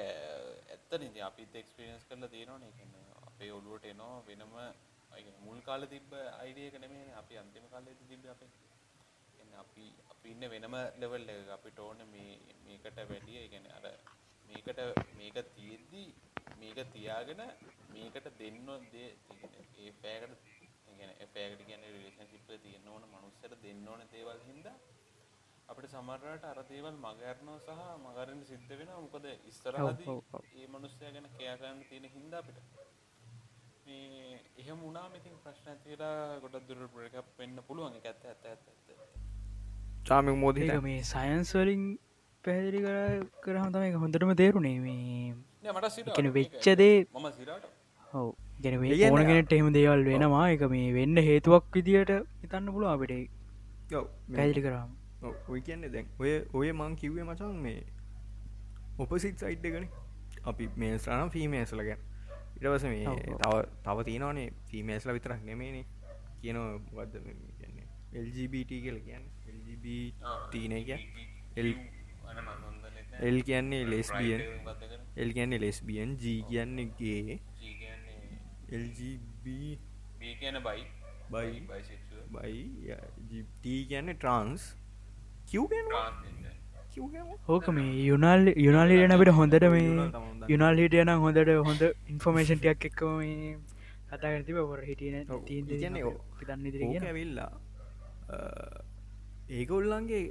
ඇත්තනේ 0.92 1.10
ඉතින් 1.10 1.24
අපිත් 1.24 1.54
එක්ස්පීරියන්ස් 1.56 2.06
කරලා 2.06 2.30
තියෙනවනේ. 2.30 2.68
ඒ 2.68 2.78
කියන්නේ 2.78 3.04
අපේ 3.22 3.52
ඔළුවට 3.52 3.86
එනවා 3.86 4.26
වෙනම 4.28 4.56
මුල් 5.46 5.60
කාලේ 5.62 5.90
තිබ්බ 5.90 6.12
අයිඩියා 6.34 6.72
එක 6.72 6.76
නෙමෙයිනේ 6.84 7.16
අපි 7.16 7.38
අන්තිම 7.38 7.66
කාලේදී 7.72 8.10
තිබ්බේ 8.10 8.32
අපේ. 8.32 8.50
කියන්නේ 9.36 9.60
අපි 9.60 9.86
අපි 10.12 10.34
ඉන්නේ 10.34 10.50
වෙනම 10.50 10.76
ලෙවල් 11.02 11.30
එකක. 11.34 11.52
අපිට 11.58 11.80
ඕනේ 11.80 12.08
මේ 12.08 12.32
මේකට 12.66 13.00
වැඩිය 13.04 13.38
ඒ 13.38 13.48
කියන්නේ 13.48 13.78
අර 13.78 13.86
මේකට 14.50 14.82
මේක 15.18 15.38
තියෙද්දි 15.56 16.04
මේක 16.58 16.80
තියාගෙන 16.94 17.44
මේකට 17.94 18.28
දෙන්න 18.40 18.60
දේ 18.92 19.10
ඒ 19.80 19.92
පෑකට 20.02 20.42
ගැන 20.98 21.14
පෑකට 21.30 21.62
කියන 21.68 21.88
රිලේෂන්ශිප්ල 21.88 22.60
තියෙන්න 22.66 22.92
ඕන 22.94 23.08
මනුස්සයට 23.14 23.56
දෙන්න 23.64 23.88
ඕන 23.88 24.04
දේවල් 24.12 24.44
හින්දා 24.50 24.78
අපිට 25.70 25.94
සමහරවිට 25.94 26.46
අර 26.52 26.60
දේවල් 26.70 26.96
මගහැරනවා 27.06 27.60
සහ 27.66 27.82
මගහරින්න 28.06 28.42
සිද්ධ 28.50 28.72
වෙනවා. 28.80 29.00
මොකද 29.06 29.26
ඉස්සරහදී 29.52 30.16
ඒ 30.60 30.68
මනුස්සයා 30.74 31.12
ගැන 31.16 31.28
කෙයා 31.38 31.58
ගන්න 31.62 31.80
තියෙන 31.90 32.06
හින්දා 32.16 32.42
අපිට 32.44 32.60
මේ 33.86 34.36
එහෙම 34.62 34.78
වුණාම 34.86 35.18
ඉතින් 35.20 35.36
ප්‍රශ්න 35.46 35.72
ඇති 35.74 35.94
වෙලා 35.94 36.40
ගොඩක් 36.44 36.68
දුරට 36.70 36.94
බ්‍රේක් 36.96 37.16
අප් 37.22 37.30
වෙන්න 37.40 37.58
පුළුවන්. 37.70 37.98
ඒක 37.98 38.06
ඇත්ත 38.12 38.28
ඇත්ත 38.32 38.46
ඇත්ත 38.52 38.66
ඇත්ත 38.72 40.06
චාමික 40.10 40.38
මෝදී 40.44 40.70
මේ 40.88 41.02
සයන්ස් 41.14 41.56
වලින් 41.58 41.84
පැහැදිලි 42.44 42.80
කර 42.86 43.26
කරහම 43.44 43.74
තමයි 43.76 43.98
හොඳටම 44.04 44.32
තේරුණේ 44.44 44.78
මේ 44.86 45.74
මට 45.74 46.38
වෙච්චදේ 46.38 46.96
මම 47.16 47.28
සිරාට 47.40 47.66
ඔව 48.14 48.30
ගැන 48.64 48.80
ඕනගෙනට 49.10 49.54
එහෙම 49.58 49.70
දේවල් 49.78 50.02
වෙනවා. 50.12 50.46
එක 50.56 50.64
මේ 50.74 50.88
වෙන්න 50.98 51.28
හේතුවක් 51.30 51.76
විදියට 51.78 52.18
හිතන්න 52.42 52.74
පුළුව 52.76 52.92
අපිට 52.96 53.14
පැදිලි 54.36 54.64
කරාම 54.68 54.90
ඔය 55.24 55.62
කියන්නේ 55.62 55.92
දැන් 55.94 56.08
ඔය 56.20 56.32
ඔය 56.54 56.72
මං 56.74 56.96
කිව්වේ 56.96 57.24
මචන් 57.24 57.58
මේ 57.66 57.84
ඔපසිත් 58.98 59.38
සයිට් 59.40 59.66
එකන. 59.66 59.88
අපි 60.46 60.70
මේ 60.76 60.98
ස්්‍රනම් 60.98 61.30
ෆීමේස්ල 61.30 61.84
ගැන. 61.88 62.02
ඉටවස 62.58 62.84
මේ 62.84 63.16
තව 63.44 63.54
තව 63.86 64.06
තියනවනේ 64.10 64.48
ෆීමේස්ල 64.70 65.14
විතරක් 65.14 65.44
නෙමේනේ 65.44 65.86
කියන 66.42 66.58
වද 66.92 67.14
කියන්නේ? 67.60 67.88
එල්ජබට 68.14 68.72
කියල 68.86 68.98
කියන්න. 69.08 69.26
එල්ජබටන 69.48 70.74
එක 70.80 70.90
එල් 71.58 71.70
එල් 73.20 73.38
කියන්නේ. 73.44 73.86
ලෙස්බියන් 73.86 74.42
එල් 75.16 75.34
කියන්නේ 75.34 75.60
ලෙස්බියන් 75.60 76.18
ජී 76.18 76.42
කියන්නේගේ 76.50 77.40
එල්ජබ 78.72 79.00
බී 79.44 80.36
කියන 80.40 80.58
බයි 80.64 80.84
බයි 81.32 81.62
බයි 82.32 82.62
ජීටී 83.30 83.82
කියන්න 83.90 84.14
ට්‍රන්ස් 84.14 84.64
ඕක 87.48 87.66
මේ 87.78 87.90
යුනාල් 88.10 88.44
යුනාලිටන 88.66 89.14
අපට 89.16 89.32
හොඳට 89.40 89.66
මේ. 89.74 90.06
යුනාල්හිට 90.52 90.96
යන 91.02 91.12
හොඳට 91.24 91.52
හොඳ 91.68 91.82
ඉන්ෆෝමේෂන්ටයක් 92.14 92.86
එක්ක 92.90 93.02
මේ 93.20 93.52
කතා 94.12 94.44
තිබ 94.48 94.58
හොර 94.62 94.82
හිටියන 94.90 95.18
ඔව්. 95.30 95.42
ඒ 95.48 95.62
කියන්නේ 95.72 96.04
ඔව්. 96.04 96.16
තන්න 96.40 96.66
ඕක 96.66 96.70
ඉදිරි 96.70 96.86
ඇවිල්ලා 97.12 97.52
ඒකොල්ලන්ගේ 99.50 100.24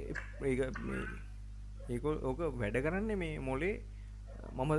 ඒකොල් 1.89 2.17
ඕක 2.29 2.39
වැඩ 2.61 2.77
කරන්න 2.85 3.11
මේ 3.23 3.39
මොලේ 3.49 3.75
මම 4.53 4.71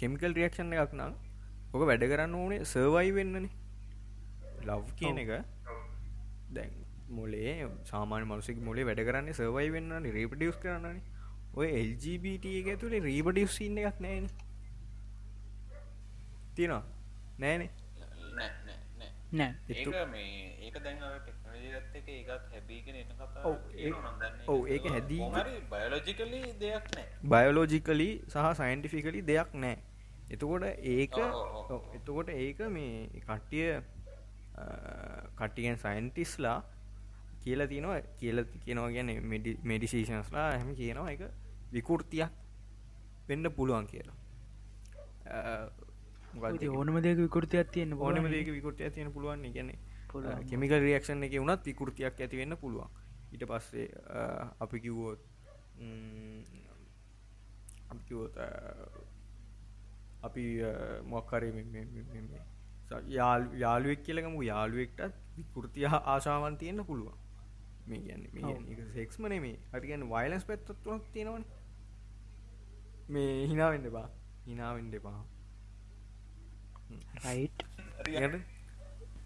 කෙමිකල් 0.00 0.32
රියක්ෂන් 0.38 0.72
එකක් 0.78 0.92
නම් 1.00 1.12
ඕක 1.72 1.82
වැඩ 1.90 2.04
කරන්න 2.12 2.34
ඕනේ 2.40 2.64
සර්වයි 2.72 3.10
වෙන්නන. 3.18 3.46
ලව් 4.68 4.84
කියන 4.98 5.18
එක. 5.24 5.30
දැන් 6.50 6.70
මොලේ 7.08 7.68
සාමාන 7.84 8.24
මනුසික 8.24 8.58
මොලේ 8.60 8.84
වැඩ 8.84 9.04
කරන්න 9.04 9.32
සර්වයි 9.32 9.70
වෙන්න 9.70 10.10
රීපටියස් 10.10 10.56
කරන්නන 10.58 11.00
ඔය 11.54 11.68
එල්ජබට 11.72 12.44
එක 12.52 12.66
ඇතුළේ 12.68 13.00
රීපටියස් 13.02 13.60
ඉන්න 13.60 13.78
එකක් 13.80 14.00
නෑන 14.00 14.26
තියනවා 16.56 16.82
නෑනේ 17.38 17.70
නෑ? 19.32 19.54
ඒක 19.70 20.10
මේ 20.10 20.50
ඒක 20.60 20.76
දැන් 20.82 20.98
ටෙක්නජත් 21.20 21.96
එක 21.96 22.08
ඒකත් 22.10 22.44
හැබීගෙන 22.52 22.96
එන්න 22.96 23.14
කතා 23.14 23.42
ඔව්, 24.48 24.60
ඒක 24.68 24.84
හැදී- 24.90 25.20
බයලෝජිකලි 27.24 28.08
සහ 28.28 28.52
සයින්ටිෆිකලි 28.54 29.22
දෙයක් 29.22 29.50
නෑ. 29.56 29.76
එතකොට 30.30 30.64
ඒක 30.92 31.16
එතකොට 31.96 32.28
ඒක 32.36 32.58
මේ 32.70 33.08
කට්ටිය 33.20 33.82
කට්ටියන් 35.34 35.76
සයින්ටිස්ලා 35.78 36.58
කියලා 37.44 37.66
තියනවා. 37.66 38.00
කියල 38.20 38.42
කියනවා 38.64 38.90
ගැන 38.90 39.10
මෙඩිසේෂන්ස්ලා 39.64 40.50
හැම 40.52 40.74
කියනවා. 40.74 41.10
එක 41.10 41.22
විකෘතියක් 41.72 42.32
වෙන්න 43.28 43.50
පුළුවන් 43.50 43.86
කියලා? 43.86 44.16
ඕනම 46.70 47.00
දෙක 47.02 47.18
විකෘතියක් 47.18 47.70
තියෙන 47.70 47.92
ඕනම 47.94 48.26
දෙක 48.30 48.48
විකෘතිය 48.48 48.90
තියෙන 48.90 49.12
පුළුවන්. 49.12 49.42
ගැන. 49.52 49.70
කෙමිකල් 50.50 50.80
රියක්ෂන් 50.80 51.22
එක 51.24 51.38
වුණත් 51.38 51.66
විකෘතියක් 51.66 52.20
ඇති 52.20 52.36
වෙන්න 52.36 52.56
පුළුවන්. 52.56 52.88
ඊට 53.32 53.44
පස්සේ 53.44 53.86
අපි 54.60 54.80
කිව්වොත් 54.80 55.20
අ, 58.38 58.46
අපි 60.22 60.44
මොක්කරේ 61.04 61.50
යාල් 63.08 63.42
යාළුවෙක් 63.56 64.02
කියලකමු 64.02 64.42
යාළුවෙක්ටත් 64.42 65.14
විකෘතිය 65.36 65.86
ආශාවන් 65.90 66.56
තියෙන්න්න 66.56 66.84
පුළුවන් 66.84 67.18
මේ 67.90 68.00
ගැන්න 68.06 68.24
මේ 68.34 68.86
සෙක්ස්ම 68.96 69.22
නෙමේ 69.32 69.56
හරිගන්න 69.74 70.04
වයිලස් 70.14 70.44
පැත්තත්තුනක් 70.48 71.04
තියෙනවන. 71.14 71.44
මේ 73.14 73.46
හිනාවෙන්න 73.50 73.86
බා 73.96 74.08
හිනාවෙන්ඩ 74.46 74.96
පා 75.06 75.20
රයිට් 77.24 77.58
යට 78.22 78.34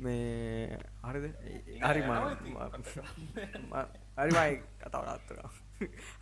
මේ 0.06 0.78
හරිද? 1.06 1.26
හරි 1.86 2.02
හරිමයි 4.18 4.52
කතාවනත්තර 4.82 5.38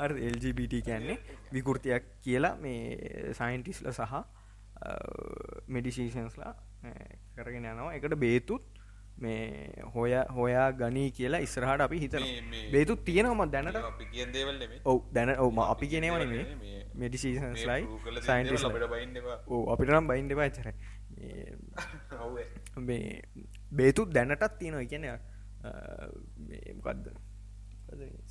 හරි 0.01 0.20
එල්ජබට 0.28 0.74
කියන්නේ 0.89 1.18
විකෘතියක් 1.57 2.05
කියලා 2.24 2.55
මේ 2.64 3.32
සයින්ටිස්ල 3.41 3.89
සහ 3.93 4.14
මෙඩිසේෂන්ස්ලා 5.74 6.55
කරගෙන 7.37 7.64
යනවා. 7.72 7.95
එකට 7.97 8.14
බේතුත් 8.24 8.64
මේ 9.17 9.69
හොය 9.95 10.12
හොයා 10.31 10.67
ගනී 10.73 11.11
කියලා 11.11 11.41
ඉස්රහට 11.41 11.81
අපි 11.81 11.99
හිතන 11.99 12.25
බේතුත් 12.73 13.05
තියෙනවම 13.05 13.41
දැනට. 13.51 13.77
ඔව් 14.85 14.99
දැන 15.12 15.31
ඔවම 15.39 15.59
අපි 15.64 15.87
කියනවන 15.89 16.27
මේ 16.33 16.45
මේ- 16.57 16.85
මෙඩිසේෂන්ස්ලයි 16.95 17.83
සයින්ටිස් 17.87 18.27
සයින්ටිස් 18.27 18.64
අපට 18.64 18.87
බයින්නවා 18.91 19.39
ඕ 19.49 19.62
අපිට 19.73 19.91
නම් 19.91 20.07
බයින්ඩ 20.09 20.33
පාචර 20.35 20.69
මේ 22.81 23.23
බේතුත් 23.73 24.12
දැනටත් 24.12 24.59
තියෙනවා. 24.59 24.83
එකන 24.83 25.05
මොකක්ද 26.79 27.07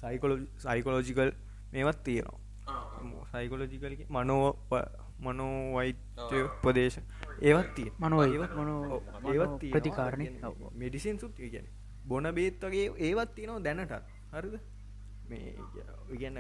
සයිකොලෝ 0.02 0.38
සයිකොලෝජිකල් 0.58 1.32
මේවත් 1.74 2.04
තියෙනවා. 2.04 2.40
සයිකොලෝජිකල 3.32 4.06
මනෝ 4.10 4.46
මනෝවෛත්‍ය 5.20 6.40
ප්‍රදේශ 6.62 6.98
ඒවත් 7.42 7.78
මනෝ 8.00 8.24
මනෝ 8.56 9.02
ඒවත් 9.34 9.64
ප්‍රතිකාරණය 9.72 10.28
මෙඩිසින් 10.74 11.20
සුත් 11.20 11.38
ගැන 11.38 11.68
බොන 12.08 12.28
බේත් 12.34 12.62
වගේ 12.62 12.88
ඒවත් 13.00 13.36
තියෙනවා 13.36 13.64
දැනටත්. 13.64 13.94
හරිද? 14.32 14.60
මේ 15.30 15.56
ඉගන්න. 16.10 16.38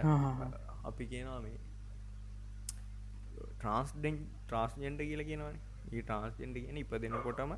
අපි 0.83 1.05
කියනවා 1.05 1.39
මේ 1.41 1.57
ට්‍රන්ස්ඩෙන් 3.55 4.19
ට්‍රස්ජෙන්ඩ 4.47 4.99
කියල 4.99 5.23
කියනවන. 5.23 5.57
ඒ 5.91 6.01
ට්‍රන්ස්ජෙන්ඩ 6.01 6.57
කියන 6.63 6.77
ඉප 6.77 6.93
දෙනකොටම 7.01 7.55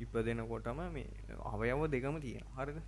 ඉප 0.00 0.14
දෙනකොටම 0.26 0.80
මේ 0.92 1.08
අවයව 1.52 1.86
දෙකම 1.90 2.20
තියෙන 2.20 2.46
හරිද? 2.56 2.80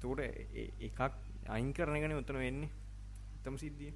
තෝට 0.00 0.20
එකක් 0.20 1.00
අයින් 1.48 1.72
කරනගන 1.72 2.18
උත්තන 2.20 2.38
වෙන්නේ. 2.38 2.70
එතම 3.36 3.56
සිද්ධිය. 3.56 3.92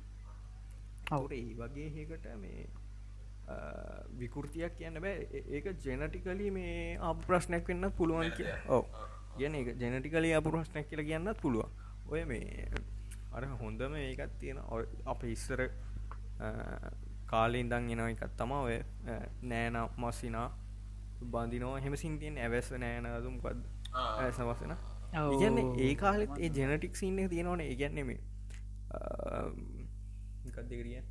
අවුට 1.11 1.33
ඒ 1.33 1.55
වගේ 1.55 1.89
හකට 1.97 2.27
මේ 2.39 2.67
විකෘතියක් 4.21 4.77
කියන්න 4.79 5.01
බෑ. 5.05 5.43
ඒක 5.57 5.67
ජෙනටිකලි 5.85 6.51
මේ 6.51 6.99
අප 7.11 7.27
ප්‍රශ්නයක් 7.27 7.69
වෙන්න 7.69 7.91
පුළුවන් 7.99 8.31
කිය 8.39 8.53
ඕ 8.69 8.85
කියන 9.37 9.55
එක 9.61 9.69
ජෙනටිකලි 9.83 10.33
අප 10.39 10.47
ප්‍රශ්නයක් 10.55 10.89
කියලා 10.91 11.09
කියන්නත් 11.11 11.41
පුළුවන්. 11.43 11.71
ඔය 12.11 12.25
මේ 12.25 12.69
අර 13.33 13.45
හොඳම 13.63 13.95
ඒකත් 13.97 14.39
තියෙන 14.41 14.59
අප 15.07 15.21
ඉස්සර 15.35 15.61
කාලෙන් 17.33 17.69
දං 17.73 17.91
එනවා 17.95 18.11
එකත් 18.15 18.33
තම 18.39 18.53
ඔය 18.57 18.79
නෑන 19.51 19.77
මස්සිනා 20.05 20.49
බඳිනෝ 21.33 21.75
හෙම 21.85 21.97
සින්තියෙන් 22.03 22.39
ඇවැස්ස 22.39 22.71
නෑනදුම් 22.85 23.37
පද 23.45 23.61
සමස්සන 24.33 24.73
ඔව්. 24.73 25.33
ඉගන්න 25.35 25.59
ඒ 25.87 25.95
කාලෙත් 26.03 26.35
ඒ 26.39 26.51
ජෙනටික් 26.59 26.95
සින්න 26.97 27.29
තියෙනවන. 27.33 27.61
ඒගැන්නේ 27.61 28.05
මේ 28.05 28.21
ගත්දකරිය 30.55 31.03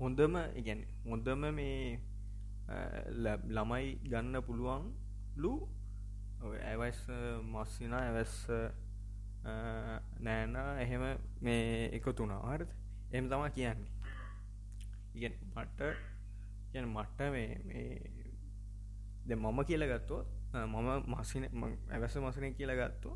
හොඳම 0.00 0.34
ඉගැන් 0.56 0.80
හොඳම 1.04 1.42
මේ 1.54 1.98
අ, 2.68 2.76
ලැබ්- 3.16 3.46
ළමයි 3.48 3.86
ගන්න 4.04 4.36
පුළුවන් 4.42 4.84
ලු 5.36 5.52
ඇවස් 6.64 7.00
මස්සින 7.44 7.92
ඇවැස්ස 7.94 8.36
නෑන 10.20 10.56
එහෙම 10.78 11.02
මේ 11.40 11.88
එකතුනා 11.96 12.42
හරද? 12.48 12.68
එම 13.12 13.24
තමා 13.28 13.50
කියන්නේ. 13.50 13.90
ඉගැන් 15.14 15.34
මට 15.56 15.80
ගැන 16.72 16.86
මට්ට 16.88 17.20
මේ 17.32 17.48
මේ 17.64 17.88
ද 19.26 19.30
මම 19.36 19.58
කියල 19.64 19.82
ගත්තොත් 19.84 20.26
මම 20.66 20.88
මසින 21.12 21.44
ඇවැස 21.90 22.16
මසනය 22.18 22.52
කියල 22.52 22.72
ගත්තො 22.72 23.10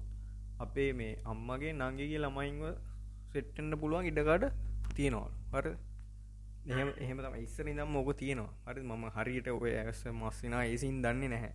අපේ 0.58 0.90
මේ 0.92 1.12
අම්මගේ 1.24 1.72
නංගගේ 1.74 2.18
ළමයින්ව 2.18 2.64
සෙට්ටන්න 3.32 3.74
පුළුවන් 3.76 4.06
ඉඩකාඩ 4.06 4.44
තියෙනවා. 4.96 5.30
හර 5.52 5.66
එහෙම 6.68 6.88
එහෙම 6.98 7.18
තම 7.18 7.36
ඉස්සර 7.42 7.66
දම් 7.68 7.88
මොක 7.88 8.08
තියෙනවා? 8.16 8.50
හරි 8.66 8.82
මම 8.82 9.04
හරියට 9.16 9.48
ඔය 9.48 9.72
ඇවස 9.74 10.02
මස්සිනා 10.12 10.64
ඒසින් 10.64 11.02
දන්නේ 11.02 11.28
නැහැ. 11.28 11.52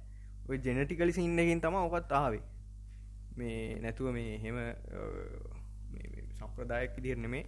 ඔය 0.49 0.57
ජෙනටිකලි 0.59 1.13
සින්නකින් 1.13 1.61
තම 1.61 1.75
ඔකත් 1.75 2.11
ආවේ. 2.11 2.43
මේ 3.37 3.79
නැතුව 3.81 4.11
මේ 4.11 4.37
හෙම 4.43 4.57
සම්ප්‍රදායක් 6.39 6.99
දිරන 7.05 7.29
මේ 7.29 7.45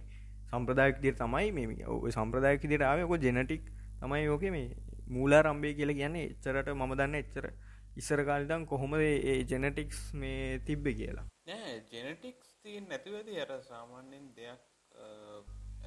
සම්ප්‍රදායක් 0.50 1.02
දිර 1.02 1.14
තමයි 1.14 1.52
මේ 1.52 1.84
ඔය 1.86 2.12
සම්ප්‍රදායක 2.18 2.64
දිර 2.72 2.82
ආවක 2.82 3.12
ජෙනටික් 3.26 3.68
තමයි 4.00 4.28
ඕක 4.28 4.46
මේ 4.56 4.66
මූලා 5.08 5.42
රම්බේ 5.42 5.74
කියලා 5.74 5.98
කියන්නේ. 6.00 6.26
එච්චරට 6.32 6.72
මම 6.74 6.96
දන්න 6.96 7.20
එච්චර. 7.22 7.52
ඉස්සර 8.00 8.20
කාලිතන් 8.24 8.66
කොහොමද 8.66 9.02
ඒ 9.02 9.38
ජෙනටික්ස් 9.44 10.00
මේ 10.14 10.58
තිබ්බ 10.66 10.84
කියලා? 11.00 11.26
නෑ 11.46 11.76
ජෙනටික්ස් 11.92 12.56
තියෙන් 12.62 12.88
නැතිවැති 12.88 13.40
අර 13.44 13.52
සාමාන්‍යෙන් 13.68 14.26
දෙයක් 14.36 14.62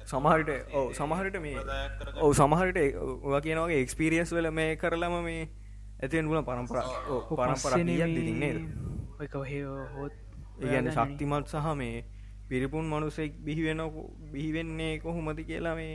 සමහරට 0.06 0.50
ඕ 0.74 0.86
සමහරට 0.92 1.36
මේ 1.40 1.58
ඔව 2.20 2.32
සමහරට 2.34 2.78
ඔ 3.26 3.40
කියනගේ 3.40 3.78
එක්ස්පිරියස් 3.80 4.32
වල 4.32 4.50
මේ 4.52 4.72
කරලම 4.76 5.14
මේ 5.24 5.44
ඇතිෙන් 6.00 6.28
පුල 6.28 6.42
පරම්පරා. 6.42 6.84
පරම්පර 7.30 7.72
දින්නේ 7.78 8.52
හෝත් 9.94 10.14
ඒගැන 10.60 10.90
ශක්තිමත් 10.90 11.46
සහ 11.52 11.70
මේ 11.74 12.04
පිරිපුන් 12.48 12.84
මනුසෙක් 12.86 13.32
බිහිවෙන 13.44 13.80
බිහිවෙන්නේ 14.32 14.92
කොහොමති 14.98 15.44
කියලා 15.44 15.74
මේ 15.74 15.94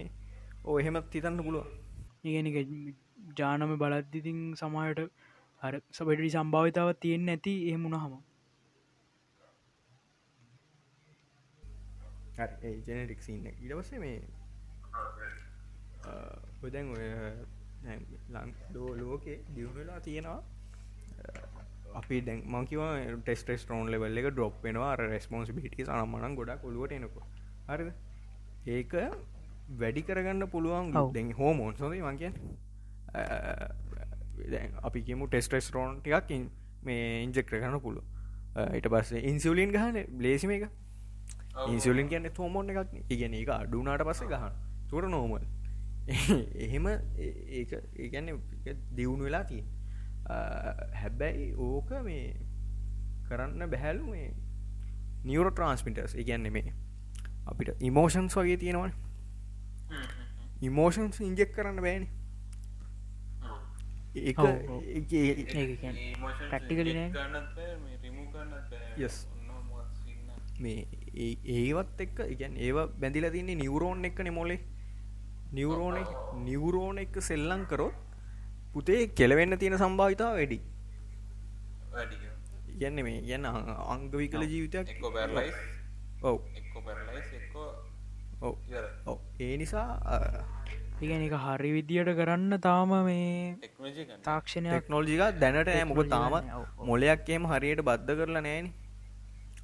ඕ 0.64 0.80
එහෙමත් 0.80 1.14
හිතන්න 1.14 1.40
පුළුව 1.40 1.68
ඉගෙනක 2.24 2.58
ජානම 3.38 3.72
බලද්දිතින් 3.78 4.40
සමහට 4.56 5.00
අර 5.62 5.74
සබඩි 5.92 6.30
සම්භාවිතාව 6.36 6.90
තියෙන් 7.04 7.24
නැති 7.26 7.54
එහෙමුණ 7.70 8.00
හම 8.00 8.14
ජෙනටික් 12.88 13.22
සින්න 13.28 13.46
ඉඩවස 13.52 13.90
මේ 14.04 14.20
ඔදැන් 16.66 16.88
ඔය 16.96 17.08
ලං 18.36 18.50
ලෝ 18.76 18.90
ලෝකේ 19.02 19.38
දියුණලා 19.56 20.00
තියෙනවා. 20.08 20.42
අපි 22.02 22.22
දැන් 22.28 22.40
මංකිව 22.56 22.82
ටෙස් 23.26 23.64
ටෝන් 23.66 23.92
ලෙවල් 23.94 24.18
එක 24.22 24.28
ඩොප් 24.34 24.56
වෙනවා. 24.64 24.94
රෙස්පොන්ස් 24.96 25.52
පිටි 25.58 25.86
සනම්මනන් 25.86 26.34
ගොඩක් 26.40 26.62
කොළුවට 26.64 26.96
එනකු 26.98 27.22
හරි 27.70 27.92
ඒක 28.78 28.94
වැඩි 29.82 30.02
කරගන්න 30.08 30.44
පුළුවන්. 30.54 30.86
දැන් 31.16 31.30
හෝමෝන් 31.40 31.74
සොඳ 31.78 31.94
මංකියන් 32.10 32.34
අපි 34.88 35.00
කියමු 35.08 35.28
ටෙස්ටස් 35.28 35.68
රෝන් 35.76 35.92
ටිකක් 36.02 36.30
මේ 36.88 37.24
ඉන්ජෙක්ට 37.24 37.52
කරන්න 37.52 37.82
පුළුව 37.86 38.06
ඊට 38.76 38.88
පස්සේ 38.94 39.22
ඉන්සිවලින් 39.32 39.72
ගහන 39.76 39.98
ලේසිම 40.26 40.52
එක 40.58 40.64
ඉන්සිලින් 41.68 42.08
කියන්න 42.08 42.30
තෝමෝන් 42.34 42.70
එකක් 42.70 42.94
ඉගැන 43.10 43.34
එක 43.34 43.50
අඩුනාට 43.50 44.04
පස්සේ 44.04 44.28
ගහන 44.28 44.54
තුර 44.90 45.08
නෝමල් 45.08 45.44
එහෙම 46.58 46.88
ඒ- 46.88 47.34
ඒක 47.60 47.72
ඒගැන්න 47.96 48.40
දියුණු 48.96 49.24
වෙලා 49.24 49.44
තිය 49.44 49.64
හැබැයි 50.94 51.54
ඕක 51.58 51.90
මේ 52.04 52.36
කරන්න 53.30 53.70
බැහැලු 53.70 54.06
මේ 54.08 54.30
නියවර 55.24 55.52
ට්‍රන්ස්මිටර්ස් 55.52 56.16
ඉගැන්න 56.16 56.52
මේ 56.52 56.74
අපිට 57.46 57.70
ඉමෝෂන්ස් 57.82 58.38
වගේ 58.38 58.58
තියෙනවන. 58.58 58.92
ඉමෝෂන්ස් 60.62 61.20
ඉන්ජෙක් 61.22 61.54
කරන්න 61.56 61.82
බෑන. 61.82 62.08
ඒ 64.16 64.34
ප්‍රක්ටිකලි. 66.50 66.94
මේ 70.60 70.88
ඒවත් 71.58 72.02
එක්ක 72.06 72.20
ඉගැන් 72.34 72.58
ඒව 72.58 72.78
බැඳිල 73.02 73.30
තින්නේ 73.32 73.62
නිවරෝන් 73.64 74.06
එක්ක 74.06 74.20
නෙමොලේ 74.28 74.60
නිවරෝන 75.52 75.98
නිවරෝන 76.46 76.98
එක 77.00 77.16
සෙල්ලං 77.22 77.66
කරොත් 77.66 77.96
පුතේ 78.74 79.08
කෙලවෙන්න 79.20 79.58
තියෙන 79.58 79.78
සම්භාවිතාව 79.78 80.36
වැඩි. 80.36 80.60
ඉගැන්න 82.76 83.04
මේ 83.08 83.22
ගැන්න 83.30 83.46
අංගවි 83.94 84.28
කළ 84.30 84.46
ජීවිතයක් 84.46 84.92
එක්කෝ 84.94 85.12
ඔව්. 86.24 86.40
එක්කෝ 86.60 86.82
එක්කෝ 87.40 87.70
ඔව්. 88.42 89.18
ඒ 89.40 89.58
නිසා 89.58 89.88
ඉගැන 91.02 91.26
එක 91.28 91.36
හරි 91.46 91.72
විදියට 91.78 92.12
කරන්න 92.20 92.60
තාම 92.60 92.94
මේ 93.08 93.56
ගන්න. 93.56 94.22
තාක්ෂණයක් 94.22 94.72
ටෙක්නෝල්ජික 94.74 95.22
දැනට 95.40 95.66
නෑ. 95.68 95.84
මොක 95.84 96.04
තාම. 96.08 96.34
මොලයක් 96.90 97.30
එම 97.30 97.50
හරියට 97.54 97.82
බද්ධ 97.82 98.16
කරලා 98.20 98.46
නෑන 98.48 98.70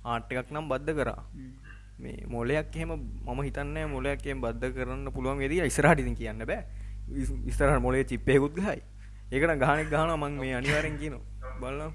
ආට් 0.06 0.34
එකක් 0.34 0.49
නම් 0.53 0.66
බද්ධ 0.72 0.97
කරා. 0.99 1.22
ම්. 1.36 1.51
මොලයක් 2.28 2.76
එහෙම 2.76 2.91
මම 2.93 3.39
හිතන්න 3.41 3.78
මොලයක්ෙන් 3.89 4.41
බද්ධ 4.41 4.74
කරන්න 4.78 5.14
පුළුවන් 5.16 5.39
වෙදී 5.43 5.70
ඉස්රහටිති 5.72 6.16
කියන්න 6.16 6.45
බෑ. 6.45 6.62
ඉස්තරහ 7.51 7.80
මොලේ 7.80 8.03
චිප්පයකුත් 8.03 8.53
ගහයි. 8.60 8.82
ඒකට 9.34 9.60
ගානෙක් 9.64 9.88
ගාන 9.89 10.12
මං 10.20 10.34
මේ 10.41 10.53
අනිවාරෙන් 10.53 10.97
කියන 10.97 11.16
බලම් 11.62 11.93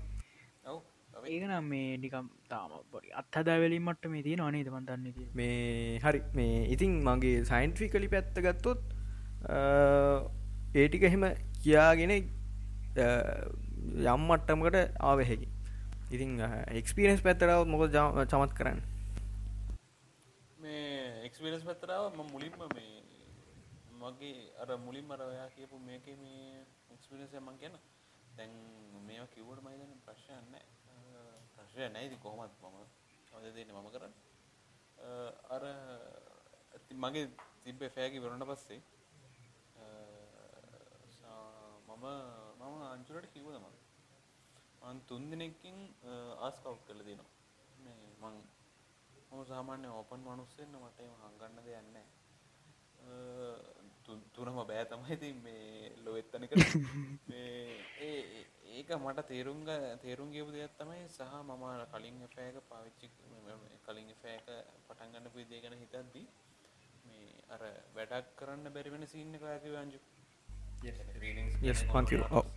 ඔව්. 0.66 0.78
ඒක 1.26 1.44
නම් 1.48 1.64
මේ 1.72 1.90
නිකම් 2.04 2.26
තාම 2.50 2.72
පොඩි 2.92 3.14
අත්හදාවැලීමට 3.20 4.04
මේ 4.14 4.22
තියෙන 4.22 4.42
අනේ 4.48 4.64
තමන්තන්න 4.64 5.04
ති 5.16 5.28
මේ 5.34 6.00
හරි. 6.04 6.20
මේ 6.34 6.56
ඉතින් 6.74 6.92
මගේ 7.04 7.44
සයින්ට්‍රිකලි 7.44 8.08
පැත්ත 8.08 8.36
ගත්තොත් 8.46 8.80
ඒටික 10.74 11.02
එහෙම 11.02 11.24
කියාගෙන 11.62 12.12
යම් 14.08 14.22
මට්ටමකට 14.28 14.78
ආවහැකි 15.00 15.48
ඉතින් 16.10 16.40
එක්ස්පිරස් 16.72 17.22
පැත්තරාවත් 17.22 17.68
මොක 17.68 17.82
චමත් 18.26 18.52
කරන්න? 18.52 18.80
මේ 20.58 21.24
එක්ස්පිරස් 21.26 21.62
පැත්තරාව 21.64 22.10
ම 22.10 22.20
මුලින්ම 22.32 22.54
මේ 22.70 22.98
මගේ 24.00 24.50
අර 24.60 24.70
මුලින් 24.78 25.06
මරවයා 25.06 25.48
කියපු 25.50 25.76
මේක 25.80 26.06
මේ 26.16 26.64
එක්ස්පිරන්ස 26.90 27.32
මං 27.40 27.58
කියන 27.58 27.74
දැන් 28.36 28.52
මේවා 29.06 29.32
කිව්වට 29.34 29.62
මයිදන 29.62 29.92
ප්‍රශ්යන්න 30.04 30.54
ප්‍රශ්ය 31.54 31.88
නැයිති 31.88 32.16
කොහොමත් 32.16 32.54
මම 32.62 32.76
අද 33.32 33.44
දෙන්න? 33.54 33.70
මම 33.72 33.88
කරන්න? 33.90 34.12
අර 35.50 35.62
ඇති 36.74 36.94
මගේ 36.96 37.26
තිබ්බ 37.64 37.80
ෆෑකි 37.88 38.18
වරට 38.20 38.48
පස්සේ 38.50 38.80
අ, 39.76 39.84
සා- 41.12 41.78
මම 41.88 42.04
මම 42.60 42.82
අංචුරට 42.88 43.30
කිව්ව 43.32 43.48
තම 43.54 43.66
මන් 44.82 45.00
තුන් 45.06 45.22
දෙනෙක්කින් 45.30 45.76
ආස්කව් 46.40 46.76
කළ 46.86 47.02
දෙනවා 47.02 47.30
මේ 47.78 47.98
මං 48.22 48.36
මම 49.30 49.42
සාමාන්‍ය 49.46 49.88
ඕපන් 49.90 50.20
මනුස්සෙන්න 50.22 50.74
මට 50.78 51.00
හංගන්න 51.18 51.58
දෙයන්න 51.64 51.98
තුනම 54.34 54.58
බෑ 54.62 54.84
තමයි 54.86 55.12
ඉතින් 55.12 55.36
මේ 55.42 55.92
ලොවෙත්තනක 56.04 56.52
ඒක 58.70 58.90
මට 58.96 59.26
තේරුම්ග 59.28 59.66
තේරුම් 60.02 60.30
ගෙපු 60.30 60.50
දෙයක් 60.50 60.74
තමයි 60.78 61.02
සහ 61.08 61.34
මම 61.40 61.64
කලින් 61.92 62.22
එෆෑක 62.22 62.56
පාවිච්චි 62.68 63.10
කලින් 63.84 64.08
එෆෑක 64.10 64.48
පටන්ගන්න 64.86 65.34
පිදේ 65.34 65.60
ගැන 65.60 65.76
හිතද්දී 65.76 66.26
මේ 67.04 67.28
අර 67.50 67.62
වැඩක් 67.94 68.32
කරන්න 68.36 68.72
බැරිවෙන 68.72 69.06
සින්න 69.08 69.38
කායක 69.38 69.68
වංජු 69.68 70.00
Yes, 71.62 71.84
පන්තිව. 71.84 72.20
ඔව්, 72.22 72.38
ඔව්. 72.38 72.49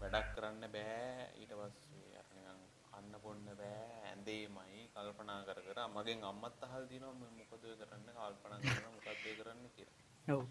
වැඩක් 0.00 0.28
කරන්න 0.34 0.64
බෑ. 0.74 1.26
ඊට 1.40 1.52
පස්සේ 1.58 2.18
අර 2.20 2.26
නිකන් 2.34 2.60
කන්න 2.86 3.14
බොන්න 3.24 3.44
බෑ. 3.60 3.84
ඇඳේමයි 4.10 4.88
කල්පනා 4.94 5.40
කර 5.48 5.60
කර 5.66 5.78
මගෙන් 5.96 6.24
අම්මත් 6.30 6.64
අහල් 6.66 6.84
දිනවා 6.90 7.14
මේ 7.20 7.32
මොකද 7.40 7.64
ඔය 7.64 7.76
කරන්න? 7.80 8.08
කල්පනා 8.16 8.58
කරන 8.64 8.90
මොකක්ද 8.96 9.28
ඔය 9.28 9.34
කරන්න 9.40 9.64
කියලා. 9.76 9.98
ඔව්. 10.26 10.44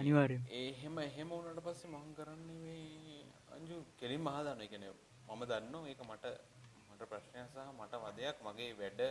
අනිවාර්යෙන් 0.00 0.42
ඒ 0.50 0.68
එහෙම 0.68 0.98
එහෙම 1.00 1.28
වුණාට 1.30 1.62
පස්සේ 1.66 1.90
මං 1.92 2.14
කරන්නේ 2.18 2.58
මේ 2.62 3.20
අංජු 3.56 3.76
කෙලින් 4.00 4.22
මහදන්න 4.26 4.62
ඒ 4.62 4.70
කියන්නේ 4.72 4.92
මම 5.28 5.42
දන්නවා 5.50 5.88
ඒක 5.90 6.00
මට 6.08 6.26
මට 6.90 7.08
ප්‍රශ්නයක් 7.10 7.48
සහ 7.54 7.68
මට 7.78 7.94
වදයක් 8.04 8.36
මගේ 8.46 8.72
වැඩ 8.80 9.02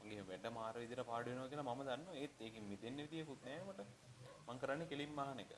මගේ 0.00 0.24
වැඩ 0.30 0.46
මාර 0.56 0.74
විදිහට 0.82 1.04
පාඩු 1.10 1.30
වෙනවා 1.30 1.50
කියලා 1.50 1.68
මම 1.68 1.82
දන්නවා. 1.88 2.16
ඒත් 2.22 2.40
ඒකෙන් 2.40 2.64
මිදෙන්න 2.72 2.98
විදියකුත් 3.04 3.40
නෑ 3.46 3.60
මට 3.68 3.80
මං 4.48 4.58
කරන්නේ 4.62 4.90
කෙලින් 4.92 5.12
මහන 5.18 5.38
එක. 5.44 5.52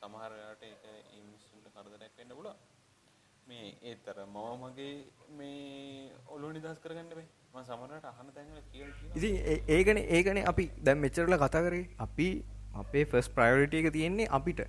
සමහර 0.00 0.30
වෙලාවට 0.34 0.64
ඒක 0.70 0.82
මිනිස්සුන්ට 1.28 1.66
කරදරයක් 1.76 2.18
වෙන්න 2.18 2.34
පුළුවන්. 2.38 2.58
මේ 3.50 3.68
ඒතර 3.90 4.16
මම 4.24 4.64
මගේ 4.64 4.94
මේ 5.38 6.10
ඔලුව 6.34 6.50
නිදහස් 6.56 6.80
කරගන්න 6.84 7.14
බෑ. 7.18 7.26
මම 7.52 7.62
සමහරවිට 7.68 8.08
අහන 8.12 8.32
තැන්වල 8.36 8.60
කියලා 8.72 8.96
කියනවා. 8.98 9.16
ඉතින් 9.18 9.34
ඒකන 9.76 10.00
ඒකන 10.16 10.42
අපි 10.52 10.66
දැම් 10.88 10.98
මෙච්චරල 11.04 11.38
කතා 11.44 11.62
කරේ. 11.68 11.86
අපි 12.06 12.28
අපේ 12.82 13.04
ෆස් 13.12 13.30
ප්‍රයෝරිට 13.38 13.78
එක 13.80 13.88
තියෙන්නේ 13.96 14.28
අපිට. 14.38 14.60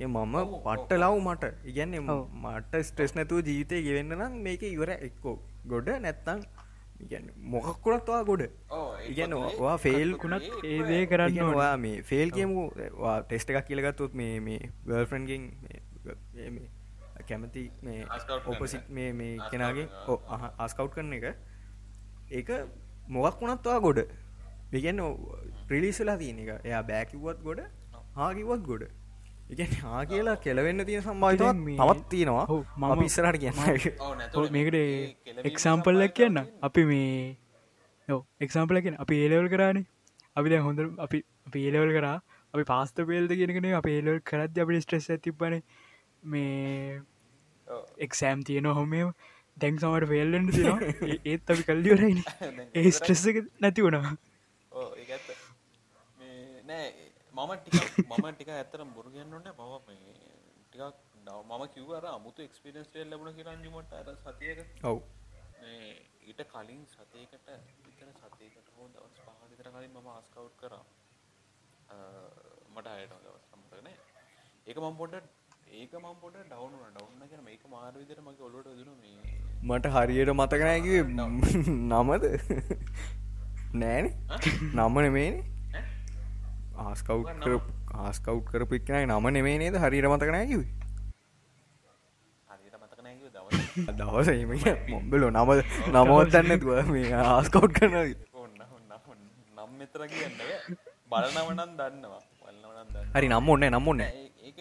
ඒ 0.00 0.06
මම. 0.06 0.34
පට්ට 0.66 0.98
ලව් 1.02 1.20
මට. 1.26 1.52
ඉගැන්න. 1.70 1.94
මට 2.44 2.82
ස්ට්‍රෙස් 2.88 3.14
නැතුව 3.18 3.46
ජීවිතය 3.50 3.84
ගෙවෙන්න 3.88 4.18
නම් 4.18 4.42
මේක 4.48 4.62
ඉවර 4.74 4.92
එක්කෝ. 4.96 5.36
ගොඩ 5.72 5.88
නැත්තං 6.06 6.42
ඉගැන්න 7.00 7.28
මොකක්කුණත්වා 7.46 8.22
ගොඩ 8.24 8.42
ඔව්, 8.70 8.94
ඒක 8.94 9.10
ඉගැන්න 9.10 9.30
තුනේ 9.32 9.60
වා 9.60 9.76
ෆෙල් 9.78 10.10
කුණත් 10.16 10.42
ඒ- 10.42 10.60
ඒ 10.72 10.82
දේ 10.84 11.06
කරන්න 11.06 11.38
ඕන. 11.42 11.54
වා 11.54 11.76
මේ 11.78 12.02
ෆෙල් 12.04 12.30
කියමු 12.30 12.64
ටෙස්ට 13.22 13.50
එකක් 13.52 13.66
කියලගත්තුත් 13.66 14.14
මේ 14.14 14.40
මේ 14.40 14.60
ගල්ෆන්ගෙන් 14.86 15.44
කැමති 17.28 17.64
මේ. 17.82 18.04
ඔපසිට් 18.46 18.88
මේ 18.90 19.12
මේ 19.14 19.36
කෙනගේ. 19.50 19.88
ආස්කව් 20.58 20.88
කරන 20.90 21.12
එක. 21.12 21.26
ඒක 22.30 22.48
මොකක් 23.08 23.40
වුණත්වා 23.40 23.80
ගොඩ. 23.80 24.00
විගන්න 24.72 25.00
ප්‍රිලිසලා 25.68 26.16
තියෙන 26.18 26.38
එක. 26.40 26.50
එයා 26.64 26.82
බෑකිව්වත් 26.84 27.42
ගොඩ 27.42 27.60
හාකිවත් 28.16 28.62
ගොඩ 28.64 28.84
එක 29.58 29.72
හා 29.82 30.04
කියලා 30.04 30.36
කෙලවෙන්න 30.36 30.84
තියෙන 30.86 31.04
මේ- 31.54 31.76
තවත් 31.76 32.08
තියෙනවා. 32.08 32.46
මම- 32.76 32.92
අපි 32.92 33.04
ඉස්සරට 33.04 33.38
කියන්න. 33.38 33.54
මේකට 34.50 35.44
එක්සාම්පල්ලක් 35.44 36.14
කියන්න. 36.14 36.38
අපි 36.62 36.84
මේ 36.84 37.36
යෝ 38.08 38.20
එක්සාම්පලකෙන 38.40 38.96
අපි 38.98 39.14
ඒලවල් 39.16 39.48
කරානේ. 39.48 39.86
අපි 40.36 40.48
දැ 40.48 40.58
හොඳ 40.58 40.80
අපි 40.98 41.22
අපි 41.46 41.66
ඒලවල් 41.66 41.92
කරා. 41.98 42.16
අපි 42.54 42.64
පාස්ත 42.64 42.96
පේල්ද 43.04 43.30
කියෙනකන 43.32 43.70
අප 43.74 43.86
ඒලවල් 43.86 44.20
කරත් 44.20 44.58
අපි 44.58 44.80
ස්ට්‍රෙස් 44.80 45.10
තිබන 45.20 45.60
මේ 46.24 47.00
ඔව්. 47.68 47.84
එක්සෑම් 47.98 48.42
තියෙන 48.42 48.66
හොමේ 48.66 49.12
දැන් 49.56 49.78
සමට 49.78 50.08
ෆෙල්ලට 50.08 50.50
තිෙනවා 50.54 50.80
ඒ- 50.80 51.20
ඒත් 51.24 51.50
අපි 51.50 51.62
කල්ලිවරයින 51.62 52.22
දැන් 52.40 52.66
ඒ 52.74 52.90
ස්ට්‍රෙස්ස 52.90 53.24
නැති 53.60 53.82
වුණා 53.82 54.16
ඕ 54.72 54.88
ඒ 54.94 55.06
ඇත්ත 55.08 55.28
මේ 56.18 56.62
නෑ 56.62 56.86
මම 57.40 57.52
මම 58.10 58.26
ටික 58.30 58.48
ඇත්තට 58.48 58.82
බොරු 58.96 59.10
කියන්න 59.10 59.34
ඕනේ 59.34 59.52
මම 59.58 59.72
මේ 59.86 60.14
ටිකක් 60.64 60.82
ඩව- 61.24 61.46
මම 61.48 61.64
කිව්ව 61.74 61.90
අර 61.98 62.06
අමුතු 62.10 62.42
එක්ස්පීරියන්ස් 62.42 62.88
එකක් 62.88 63.10
ලැබුණා 63.10 63.36
කියලා 63.38 63.52
අන්තිමට 63.52 63.92
අර 63.92 64.08
සතියක. 64.24 64.58
ඔව්. 64.84 64.98
ඊට 66.30 66.40
කලින් 66.52 66.82
සතියකට 66.86 67.48
විතර 67.86 68.08
සතියකට 68.22 68.68
හෝ 68.76 68.88
දවස් 68.94 69.20
පහක 69.26 69.50
විතර 69.50 69.68
කලින් 69.70 69.92
මම 69.96 70.08
ආස්කවුට් 70.08 70.56
කරා. 70.60 70.84
මට 72.74 72.86
හයට 72.96 73.12
දවස් 73.26 73.44
නෑ. 73.84 73.96
ඒක 74.66 74.78
මම 74.78 74.96
පොඩ්ඩක් 74.96 75.26
ඒක 75.72 75.92
මම 75.94 76.14
පොට 76.20 76.36
ඩවුන් 76.42 76.72
ඩවුන්න 76.94 77.28
කියන 77.28 77.42
මේක 77.44 77.62
මාර 77.68 77.92
විදිහට 77.98 78.22
මගේ 78.22 78.44
ඔලුවට 78.48 78.66
වැදුණා 78.66 78.98
මේ 79.02 79.14
මට 79.70 79.86
හරියට 79.94 80.32
මතක 80.32 80.60
නෑ 80.60 80.80
කිව්වේ. 80.80 81.04
නමද? 81.92 82.24
නෑනේ. 83.74 84.14
නම 84.74 85.00
නෙමේනේ 85.00 85.59
ආස්කව් 86.84 87.20
ආස්කව් 88.04 88.36
කරපික්නයි 88.50 89.04
නම 89.06 89.26
නෙමේ 89.36 89.56
නේද? 89.62 89.76
හරියට 89.84 90.08
මතක 90.12 90.30
නෑ 90.36 90.46
කිව්වේ? 90.50 90.70
හරියට 92.50 92.76
මතක 92.82 92.98
නැහැ 93.04 93.18
කිව්ව 93.20 93.30
දවස්. 93.36 93.58
දවස 94.00 94.28
එම 94.34 94.50
මොම්බලෝ 94.92 95.30
නම 95.36 95.50
නමවත්තන්න 95.94 96.58
තුව 96.62 96.70
මේ 96.94 97.12
ආස්කව් 97.22 97.64
කරන 97.76 97.94
නම් 99.56 99.70
මෙතර 99.78 100.02
කියන්න 100.12 100.34
බෑ. 100.40 100.58
බලනව 101.12 101.48
නම් 101.58 101.70
දන්නවා. 101.78 102.22
හරි 103.14 103.26
නම් 103.28 103.48
ඔන්න 103.52 103.64
නම් 103.70 103.86
ඔන්න 103.92 104.00
ඒක 104.00 104.58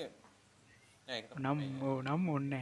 නෑ, 1.07 1.17
ඒක 1.17 1.25
තමයි. 1.29 1.41
නම් 1.43 1.59
ඕ 1.87 1.97
නම් 2.01 2.23
ඔන්න 2.35 2.53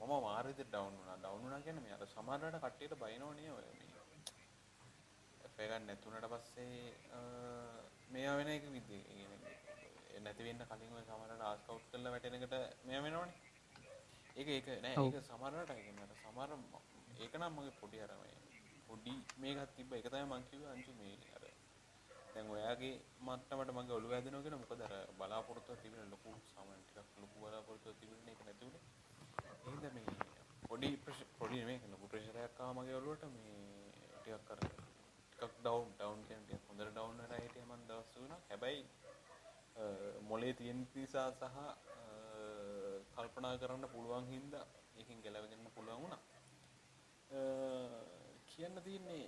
මම 0.00 0.12
මාරිත 0.24 0.60
ඩවුන් 0.62 0.94
වුණා. 0.96 1.16
ඩවුන් 1.22 1.40
වුණා 1.42 1.60
කියන්නේ 1.64 1.84
මේ 1.84 1.94
අර 1.96 2.02
සමහරවිට 2.12 2.56
කට්ටියට 2.62 2.94
බයිනෝනේ 3.02 3.50
ඔය 3.56 3.64
මේ 3.66 3.90
එෆේගන් 5.46 5.82
නැතුණට 5.86 6.26
පස්සේ 6.32 6.74
මේවා 8.10 8.36
වෙන 8.36 8.48
එක 8.50 8.64
විදිහ 8.68 9.02
නැති 10.20 10.42
වෙන්න 10.44 10.62
කලින් 10.70 10.92
ඔය 10.92 11.04
සමහරවිට 11.04 11.42
ආස්කවුට් 11.42 11.84
කරලා 11.90 12.12
වැටෙන 12.12 12.34
එකට 12.36 12.54
මේවා 12.84 13.04
වෙනවනේ. 13.04 13.34
ඒක 14.36 14.48
ඒක 14.48 14.66
නෑ. 14.82 14.94
ඒක 15.06 15.24
සමහරවිට 15.24 15.70
ඒ 15.70 15.82
කියන්නේ 15.82 16.06
අර 16.06 16.16
සමහර 16.22 16.50
ම- 16.56 16.84
ඒක 17.18 17.34
නම් 17.34 17.54
මගේ 17.56 17.74
පොඩි 17.80 17.98
අර 18.00 18.12
මේ 18.16 18.36
පොඩි 18.88 19.12
මේකක් 19.38 19.74
තිබ්බ. 19.76 19.92
ඒක 19.92 20.06
තමයි 20.06 20.26
මං 20.26 20.42
කිව්වේ 20.50 20.72
අංශු 20.72 20.92
මේ 20.94 21.16
අර 21.36 21.44
දැන් 22.34 22.50
ඔයාගේ 22.50 22.94
මට්ටමට 23.20 23.72
මගේ 23.72 23.94
ඔළුව 23.94 24.12
හැදෙනවා 24.12 24.42
කියන 24.42 24.58
මොකද 24.58 24.82
අර 24.82 24.94
බලාපොරොත්තුවක් 25.18 25.80
තිබෙන 25.82 26.10
ලොකු 26.10 26.30
සාමාන්‍ය 26.46 26.82
ටිකක් 26.84 27.18
ලොකු 27.22 27.36
බලාපොරොත්තුවක් 27.40 27.96
තිබෙන 28.00 28.28
එක 28.28 28.40
නැති 28.44 28.64
උනේ 28.64 28.82
එහෙනම් 29.78 29.94
මේ 29.96 30.04
පොඩි 30.68 30.88
පොඩි 31.38 31.56
නෙමෙයි 31.60 31.90
ලොකු 31.90 32.06
ප්‍රෙෂර් 32.08 32.36
එකක් 32.40 32.60
ආව 32.60 32.76
මගේ 32.76 32.94
ඔළුවට 32.94 33.24
මේ 33.26 33.54
ටිකක් 34.14 34.50
අර 34.52 34.60
ටිකක් 35.40 35.60
ඩවුන් 35.64 36.20
කියන 36.28 36.42
ටිකක් 36.46 36.64
හොඳට 36.68 36.90
ඩවුන් 36.94 37.16
වෙලා 37.22 37.40
හිටියා 37.44 37.68
මම 37.68 37.84
දවස් 37.88 38.08
තුනක්. 38.14 38.32
හැබැයි 38.50 38.82
මොලේ 40.30 40.52
තියෙන 40.58 40.80
නිසා 40.94 41.28
සහ 41.32 41.44
කල්පනා 43.14 43.54
කරන්න 43.62 43.86
පුළුවන් 43.94 44.26
හින්දා 44.32 44.66
ඒකෙන් 45.00 45.22
ගැලවෙන්න 45.24 45.70
පුළුවන් 45.76 46.02
වුණා. 46.02 46.22
කියන්න 48.50 48.82
තියෙන්නේ 48.86 49.22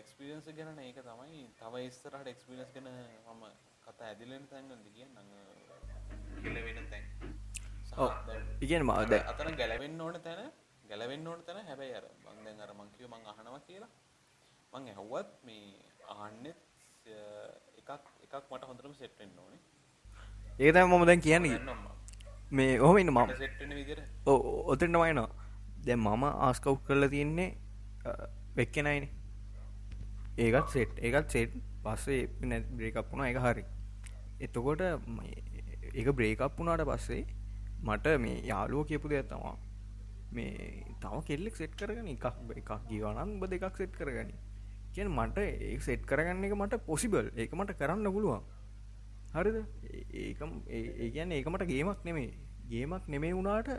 එක්ස්පිරියන්ස් 0.00 0.46
ගැන 0.58 0.78
ඒක 0.84 0.98
තමයි 1.08 1.40
තව 1.62 1.74
ඉස්සරහට 1.88 2.28
එක්ස්පිරියන්ස් 2.34 2.70
ගැන 2.76 2.88
මම 2.90 3.44
කතා 3.86 4.06
ඇදිලෙන 4.10 4.46
තැන් 4.52 4.68
ගන්ද 4.70 4.86
කියන්නම් 4.96 5.28
ගැලවෙන 6.44 6.86
තැන්. 6.92 7.04
ඔව්. 7.96 8.10
ඉගැන 8.64 8.86
මද 8.90 9.12
අතන 9.32 9.56
ගැලවෙන්න 9.62 10.00
ඕන 10.06 10.20
තැන 10.28 10.52
ගැලවෙන්න 10.90 11.26
ඕන 11.32 11.44
තැන. 11.48 11.66
හැබැයි 11.70 11.94
අර 12.00 12.06
මං 12.24 12.44
දැන් 12.46 12.66
අර 12.66 12.72
මං 12.78 12.88
කිව්ව 12.96 13.10
මං 13.12 13.30
අහනවා 13.32 13.62
කියලා 13.68 13.92
මං 14.74 14.88
ඇහුවත් 14.88 15.28
මේ 15.44 15.62
අහන්නෙත් 16.08 16.56
අ, 17.06 17.18
එකක් 17.78 17.90
එකක් 18.26 18.44
මට 18.50 18.64
හොඳටම 18.68 18.94
සෙට් 18.94 19.18
වෙන්න 19.18 19.38
ඕනේ. 19.38 19.60
ඒතම 20.60 20.88
මම 20.90 21.04
දැන් 21.06 21.20
කියන්නේ. 21.20 21.58
මේ 22.50 22.80
ඔහම 22.80 22.98
ඉන්න 22.98 23.10
මම. 23.10 23.28
ඔතෙන්ට 24.66 24.96
මයිනවා 24.96 25.28
දැ 25.86 25.96
මම 25.96 26.24
ආස්කව් 26.24 26.76
කරලා 26.86 27.08
තියෙන්නේ 27.08 27.50
වෙක්කෙනයින 28.56 29.06
ඒකත් 30.38 30.68
සෙට් 30.70 30.98
ඒකත් 31.00 31.30
සෙට් 31.30 31.52
පස්සේ 31.84 32.20
නැ 32.42 32.60
බ්‍රේකප් 32.72 33.10
වුණා 33.10 33.28
එක 33.28 33.38
හරි. 33.38 33.64
එතකොට 34.40 34.80
ඒක 35.94 36.08
බ්‍රේකප් 36.12 36.58
වුණාට 36.58 36.86
පස්සේ 36.90 37.22
මට 37.82 38.06
මේ 38.18 38.40
යාලුව 38.46 38.86
කියපු 38.88 39.08
දෙයක් 39.08 39.28
තමා 39.28 39.54
මේ 40.32 40.82
තව 41.00 41.22
කෙල්ලෙක් 41.24 41.56
සෙට් 41.56 41.74
කරගන. 41.76 42.08
එකක් 42.08 42.24
එකක් 42.56 42.70
ගීවනන් 42.88 43.38
බ 43.40 43.50
දෙකක් 43.52 43.76
සෙට් 43.76 43.92
කරගනි 43.92 44.34
කියෙන් 44.94 45.10
මට 45.10 45.38
ඒ 45.38 45.78
සෙට් 45.80 46.06
කරගන්න 46.06 46.44
එක 46.44 46.54
මට 46.54 46.80
පොසිබල් 46.86 47.30
ඒක 47.34 47.52
මට 47.52 47.76
කරන්න 47.76 48.08
පුළුවන්. 48.08 48.42
හරිද? 49.32 49.56
ඒක 50.14 50.40
ඒ 50.70 51.10
ගැන 51.10 51.32
ඒක 51.32 51.48
මට 51.48 51.66
ගේමක් 51.66 52.04
නෙමේ 52.04 52.30
ගේමක් 52.68 53.08
නෙමේ 53.08 53.32
වුණාට 53.32 53.70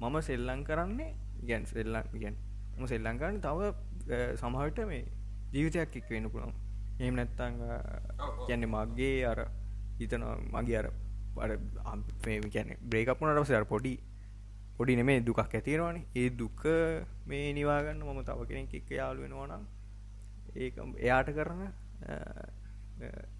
මම 0.00 0.16
සෙල්ලං 0.22 0.64
කරන්නේ 0.64 1.10
ගැන් 1.42 1.66
සෙල්ලන් 1.66 1.96
ගැන් 2.14 2.36
ම 2.76 2.86
සෙල්ලංකාන්න 2.86 3.40
තව 3.40 3.72
සමහට 4.36 4.78
මේ 4.86 5.04
ජීවිතයක් 5.52 5.96
එක් 5.96 6.08
වෙන්න 6.10 6.30
පුළන් 6.30 6.54
එම 7.00 7.14
නැත්තං 7.14 7.60
ගැන්නේ 8.46 8.68
මගේ 8.68 9.18
අර 9.26 9.40
හිතන 9.98 10.24
මගේ 10.52 10.78
අර 10.78 10.88
අර 11.38 11.52
ගැන 12.48 12.72
බ්‍රේකපුනට 12.84 13.44
සර 13.44 13.64
පොඩි 13.66 13.94
පොඩි 14.76 14.96
නෙමේ 14.96 15.20
දුකක් 15.22 15.44
ඇතිරවාන 15.44 16.02
ඒ 16.14 16.28
දුක 16.32 16.64
මේ 17.26 17.52
නිවාගන්න 17.52 18.02
මම 18.06 18.24
තව 18.24 18.48
කෙනෙක් 18.48 18.74
එක්ක 18.74 18.90
යාලු 18.92 19.22
වෙනවානම් 19.22 19.64
ඒක 20.56 20.74
එයාට 20.98 21.28
කරන 21.36 21.62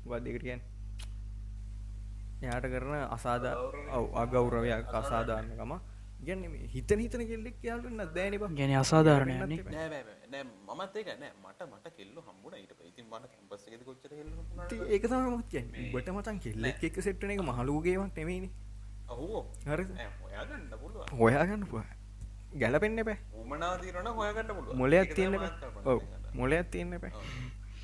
වදකට 0.07 0.43
කියන් 0.45 0.61
එයාට 2.43 2.67
කරන 2.73 2.95
අසාධ 3.17 3.49
ඔව 3.97 4.07
අගෞරවයක් 4.17 4.95
අසාධාරණකම. 5.01 5.73
ගැන 6.27 6.43
හිතන 6.73 7.01
හිතන 7.05 7.23
කෙල්ලෙක් 7.29 7.57
යාලුන්න 7.63 8.03
දෑනිබ 8.17 8.43
ගැන 8.59 8.75
අසාධාරණයන්නේ 8.81 9.63
නෑ 9.69 9.89
බෑ 9.91 10.03
බෑ 10.09 10.29
නෑ 10.33 10.45
මමත් 10.69 10.97
ඒක 10.97 11.09
නෑ. 11.23 11.33
මට 11.45 11.61
මට 11.69 11.87
කෙල්ල 11.97 12.19
හම්බුණ 12.27 12.55
ඊට 12.59 12.73
පස්සේ. 12.77 12.91
ඉතින් 12.93 13.07
මට 13.11 13.33
කැම්පස් 13.33 13.65
එකේදී 13.67 13.87
කොච්චර 13.89 14.11
කෙල්ල 14.11 14.31
හම්බුණාද 14.31 14.71
ඒක 14.95 15.05
තමත් 15.07 15.49
කියන්නේ. 15.53 15.89
බට 15.95 16.09
මතන් 16.15 16.39
කෙල්ලෙක් 16.45 16.85
එක 16.89 17.01
සෙට්ටන 17.07 17.35
එක 17.35 17.43
මහලූගේමක් 17.49 18.21
නෙමේනි 18.21 18.49
ඔව්. 19.09 19.23
හරි 19.67 19.85
නෑ 19.91 20.09
හොයාගන්න 20.23 20.65
පුළුවන්. 20.83 21.07
හොයාගන්න 21.21 21.67
පුහ 21.73 21.85
ගැලපෙන්න්න 22.63 23.05
බෑ 23.09 23.19
උමනා 23.43 23.75
తీරන 23.83 24.09
හොයාගන්න 24.19 24.55
පුළුවන්. 24.57 24.77
මොලයක් 24.83 25.15
තියන්න 25.17 25.35
තමයි 25.35 25.51
කල්පනා 25.61 25.93
ඔව. 25.93 26.01
මොලයක් 26.35 26.71
තියන්න. 26.71 26.93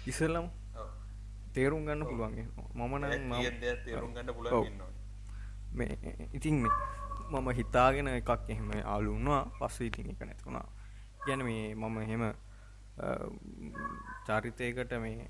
ඉසල්ලම 0.07 0.46
ඔව්. 0.74 0.88
තේරුම් 1.53 1.82
ගන්න 1.84 2.05
පුළුවන්ගේ 2.05 2.46
මම 2.74 2.94
ඒ 2.94 3.18
නම් 3.18 3.32
තියෙන 3.32 3.61
දේ 3.61 3.76
තේරුම් 3.84 4.11
ගන්න 4.12 4.28
ඔව්. 4.28 4.36
පුළුවන් 4.36 4.66
ඉන්න 4.66 4.80
ඕනේ 4.80 4.99
මේ 5.70 6.28
ඉතින් 6.32 6.55
මේ 6.57 6.72
මම 7.30 7.49
හිතාගෙන 7.53 8.09
එකක් 8.11 8.30
එහෙම 8.49 8.70
ආලු 8.84 9.11
වුණා 9.11 9.42
පස්ස 9.59 9.80
ඉතින් 9.82 10.11
එක 10.11 10.20
නැතුුණා 10.22 10.66
ගැන 11.26 11.44
මේ 11.44 11.74
මම 11.74 11.99
එහෙම 11.99 12.24
චරිතයකට 14.26 14.92
මේ 14.99 15.28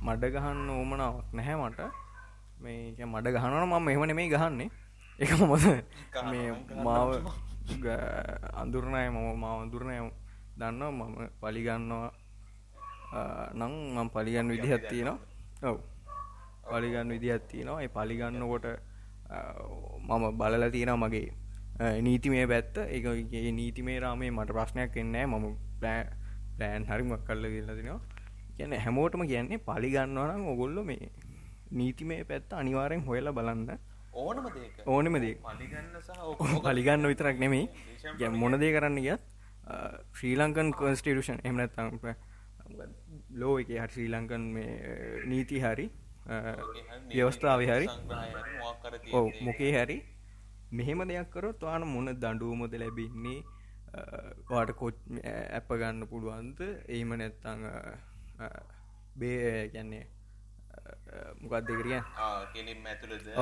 මඩ 0.00 0.24
ගහන්න 0.34 0.70
ඕමනාවක් 0.70 1.32
නැහැ 1.32 1.56
මට 1.60 1.80
මේ 2.58 3.06
මඩ 3.06 3.34
ගහනන 3.34 3.66
මම 3.66 3.88
එහම 3.88 4.04
නෙමේ 4.04 4.28
ගහන්නේ 4.28 4.70
එක 5.18 5.30
මොද 5.42 5.66
මේ 6.26 6.46
මාව 6.84 7.10
අඳුරණය 8.54 9.08
මම 9.08 9.28
මාව 9.36 9.58
අඳුරණය 9.60 9.98
දන්නවා 10.56 10.90
මම 10.90 11.14
පලිගන්නවා 11.40 12.08
නං 13.54 13.72
මම 13.94 14.08
පලිගන්න 14.14 14.52
විදිහත් 14.54 14.84
තියෙනවා. 14.90 15.18
ඔව්. 15.70 15.78
පලිගන්න 16.70 17.10
විදිහත් 17.14 17.44
තියෙනවා. 17.50 17.82
ඒ 17.82 17.90
පලිගන්නකොට 17.96 18.66
මම 20.08 20.24
බලල 20.40 20.64
තියෙන 20.76 20.92
මගේ 21.04 21.28
නීති 22.06 22.28
මේ 22.34 22.46
පැත්ත. 22.52 22.76
ඒ 22.78 23.52
නීති 23.52 23.82
මේ 23.88 23.98
රාමේ 24.00 24.30
මට 24.30 24.56
ප්‍රශ්නයක් 24.58 24.96
එන්නෑ 25.04 25.26
මම 25.26 25.46
ප්ලෑන් 25.80 26.88
හරිමක් 26.90 27.26
කල්ල 27.28 27.44
කියලතිනවා 27.54 28.00
කියන්න 28.56 28.74
හැමෝටම 28.84 29.22
කියන්නේ 29.32 29.62
පලිගන්නවනම් 29.68 30.44
ඔගොල්ල 30.54 30.78
මේ 30.90 31.10
නීති 31.78 32.04
මේ 32.10 32.24
පැත්ත 32.24 32.50
අනිවාරෙන් 32.60 33.06
හොයලා 33.08 33.36
බලන්න. 33.38 33.78
ඕනම 34.14 34.46
ඕනෙම 34.86 35.16
දේ 35.24 35.34
පලිගන්න 36.66 37.08
විතරක් 37.12 37.38
නෙමෙයි. 37.44 37.64
ගැ 38.20 38.30
මොන 38.42 38.60
දේ 38.62 38.72
කරන්න 38.76 39.00
ගියත් 39.06 39.22
ශ්‍රී 39.66 40.34
ලංකන් 40.40 40.72
කොන්ස්ටිටෂන් 40.80 41.40
එමනත්තම් 41.48 41.98
ලෝ 43.42 43.54
එක 43.62 43.70
හට 43.74 43.92
ශ්‍රී 43.94 44.10
ලංකන් 44.14 44.44
මේ 44.56 44.72
නීති 45.30 45.62
හරි 45.64 45.86
ව්‍යවස්ථාව 47.14 47.60
හරි 47.70 47.88
ඔව 49.18 49.26
මොකේ 49.48 49.72
හැරි 49.76 49.98
මෙහෙම 50.78 51.02
දෙයක් 51.10 51.30
කරොත් 51.34 51.60
වාන 51.68 51.86
මොන 51.94 52.08
දඩුවමද 52.22 52.74
ලැබෙන්නේ? 52.82 53.44
වාට 54.50 54.70
කොච් 54.80 54.96
ඇප 55.58 55.68
ගන්න 55.80 56.06
පුළුවන්ද? 56.12 56.58
ඒම 56.96 57.10
නැත්තං 57.20 57.60
බේ 59.20 59.68
ගැන්නේ 59.74 60.04
මොකක් 61.42 61.54
දෙකරිය 61.68 62.00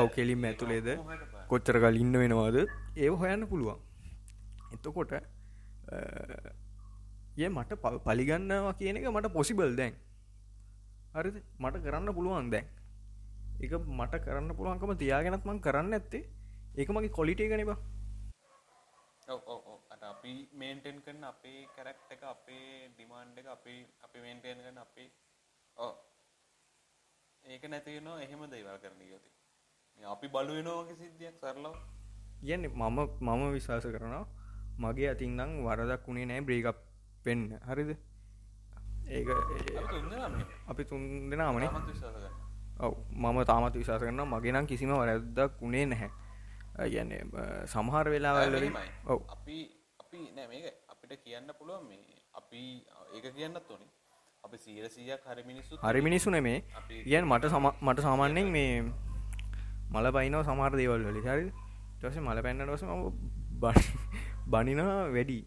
ඔව 0.01 0.09
කෙලින් 0.16 0.45
ඇතුළේද? 0.51 0.89
කොච්චර 1.53 1.81
කල් 1.85 1.97
ඉන්න 2.03 2.18
වෙනවාද? 2.22 2.57
ඒ 2.97 3.09
හොයන්න 3.22 3.49
පුළුවන්. 3.53 3.81
එතකොට 4.75 5.12
ඒ 7.37 7.49
මට 7.49 7.72
පලිගන්නවා 8.07 8.74
කියන 8.78 8.97
එක 8.97 9.11
මට 9.11 9.32
පොසිබල් 9.32 9.76
දැන්. 9.76 9.95
හරිද? 11.14 11.37
මට 11.59 11.85
කරන්න 11.85 12.14
පුළුවන් 12.14 12.51
දැන්. 12.51 12.66
එක 13.57 13.72
මට 13.72 14.14
කරන්න 14.24 14.57
පුළුවන්කම 14.57 14.95
තියාගෙනත් 14.99 15.45
මං 15.45 15.61
කරන්න 15.61 15.95
ඇත්තේ 15.95 16.24
ඒක 16.76 16.89
මගේ 16.91 17.16
කොලිටේ 17.18 17.51
ගනිබා 17.51 17.78
අපි 20.05 20.32
මේන්ටේන් 20.53 20.99
කරන 21.05 21.24
අපේ 21.24 21.61
කැරක්ටර් 21.76 22.14
එක 22.14 22.22
අපේ 22.24 22.89
ඩිමාන්ඩ් 22.89 23.39
එක 23.41 23.47
අපි 23.47 23.74
අපි 24.05 24.18
මේන්ටේන් 24.20 24.59
කරන 24.59 24.78
අපේ 24.78 25.09
ඔව්. 25.76 25.95
ඒක 27.45 27.64
නැති 27.68 27.97
වෙනවා 27.97 28.22
එහෙම 28.24 28.43
දේවල් 28.51 28.78
කරන්න 28.82 29.01
ගියොත් 29.01 29.24
අපි 29.99 30.26
බලුවෙනවාගේ 30.28 30.97
සිද්ධියක් 30.97 31.37
සරලව. 31.41 31.74
කියන්නේ 32.41 32.70
මම 32.70 32.99
මම 33.20 33.43
විශ්වාස 33.55 33.87
කරනවා 33.87 34.24
මගේ 34.83 35.09
අතින්නම් 35.14 35.53
වරදක් 35.66 36.03
වුණේ 36.09 36.27
නෑ 36.31 36.43
බ්‍රේකප් 36.49 36.79
පෙන්න 37.25 37.43
හරිද? 37.68 37.91
ඒක 39.09 39.29
අපි 40.70 40.83
තුන් 40.91 41.03
දෙනාමනේ 41.31 41.70
ඔව. 42.81 42.95
මම 43.22 43.39
තාමත් 43.51 43.75
විශවාස 43.81 44.03
කරන්න 44.03 44.22
මගේ 44.35 44.53
නම් 44.53 44.66
කිසිම 44.70 44.93
වරදක් 45.01 45.53
වුණේ 45.61 45.87
නැහැ. 45.93 46.11
ගැන්න 46.93 47.12
සමහර 47.72 48.07
වෙලාවල්ලින් 48.14 48.75
ඔව. 49.07 49.20
අපි 49.35 49.59
අපි 50.03 50.20
නෑ 50.37 50.72
අපිට 50.93 51.12
කියන්න 51.25 51.49
පුළුවන් 51.59 51.85
මේ 51.89 52.18
අපි 52.41 52.62
ඒක 53.14 53.27
කියන්නත් 53.37 53.70
ඕනි. 53.70 53.87
අපි 54.45 54.57
සීර 54.64 54.87
සීයක් 54.97 55.22
හරි 55.29 55.43
මිනිස්සු 55.51 55.75
හරි 55.83 56.01
මිනිස්සු 56.09 56.29
නෙමේ. 56.31 56.59
කියන් 57.05 57.25
මට 57.31 57.45
මට 57.87 57.99
සාමාන්‍යෙන් 58.07 58.49
මේ 58.57 58.72
මල 59.93 60.07
බයිනව 60.16 60.43
සමහර 60.49 60.72
දේවල් 60.81 61.03
වලි 61.09 61.22
හරි 61.27 61.47
ටස 62.01 62.16
මල 62.27 62.39
පැන්නට 62.45 62.70
වස 62.72 62.85
ම 64.45 64.51
බනිනවා 64.51 65.12
වැඩි. 65.16 65.38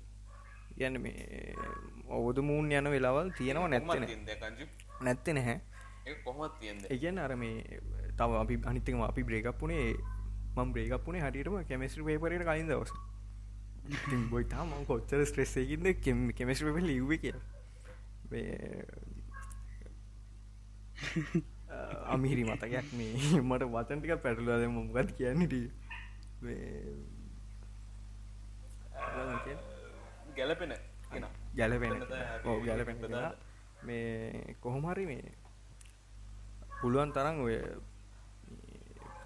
කියන්න 0.77 1.01
මේ 1.01 1.55
ඔවුදු 2.09 2.41
මූන් 2.43 2.71
යන 2.71 2.89
වෙලාවල් 2.93 3.29
තියෙනවා 3.37 3.69
නැත්තෙන 3.69 4.03
නැත්ත 5.01 5.27
නැහැ. 5.37 5.57
ඒගැන් 6.89 7.19
අර 7.19 7.35
මේ 7.35 7.81
තව 8.17 8.31
අපි 8.43 8.55
අනිතකම 8.71 9.01
අපි 9.09 9.23
බ්‍රේකප්පුනේ 9.23 9.85
මම් 10.55 10.69
බ්‍රේකප්පුනේ 10.73 11.21
හටියටම 11.25 11.57
කෙමස්ට්‍ර 11.71 12.03
පේපරට 12.09 12.45
කලින් 12.49 12.69
දවස. 12.71 12.93
බොයිතා 14.31 14.63
ම 14.65 14.85
කොච්චර 14.85 15.25
ස්ට්‍රෙස්සේකින්ද 15.25 15.87
කෙම 16.05 16.23
කෙමස්ට්‍ර 16.37 16.73
පෙ 16.77 16.81
ලිව්ව 16.87 17.11
කිය 17.23 17.35
අමිහිරි 22.13 22.43
මතකයක් 22.43 22.87
මේ. 22.93 23.13
මට 23.41 23.63
වචන්ටික 23.75 24.11
පැටලුවද 24.23 24.63
මොකත් 24.77 25.09
කියන්නට 25.19 25.53
ගැලපෙන 30.37 30.71
ගැලපෙන 31.55 31.93
ඕ 32.45 32.57
ගැලපෙන 32.61 32.97
මේ 33.83 34.55
කොහොමහරි 34.61 35.05
මේ 35.05 35.35
පුළුවන් 36.79 37.11
තරම් 37.11 37.37
ඔය 37.41 37.55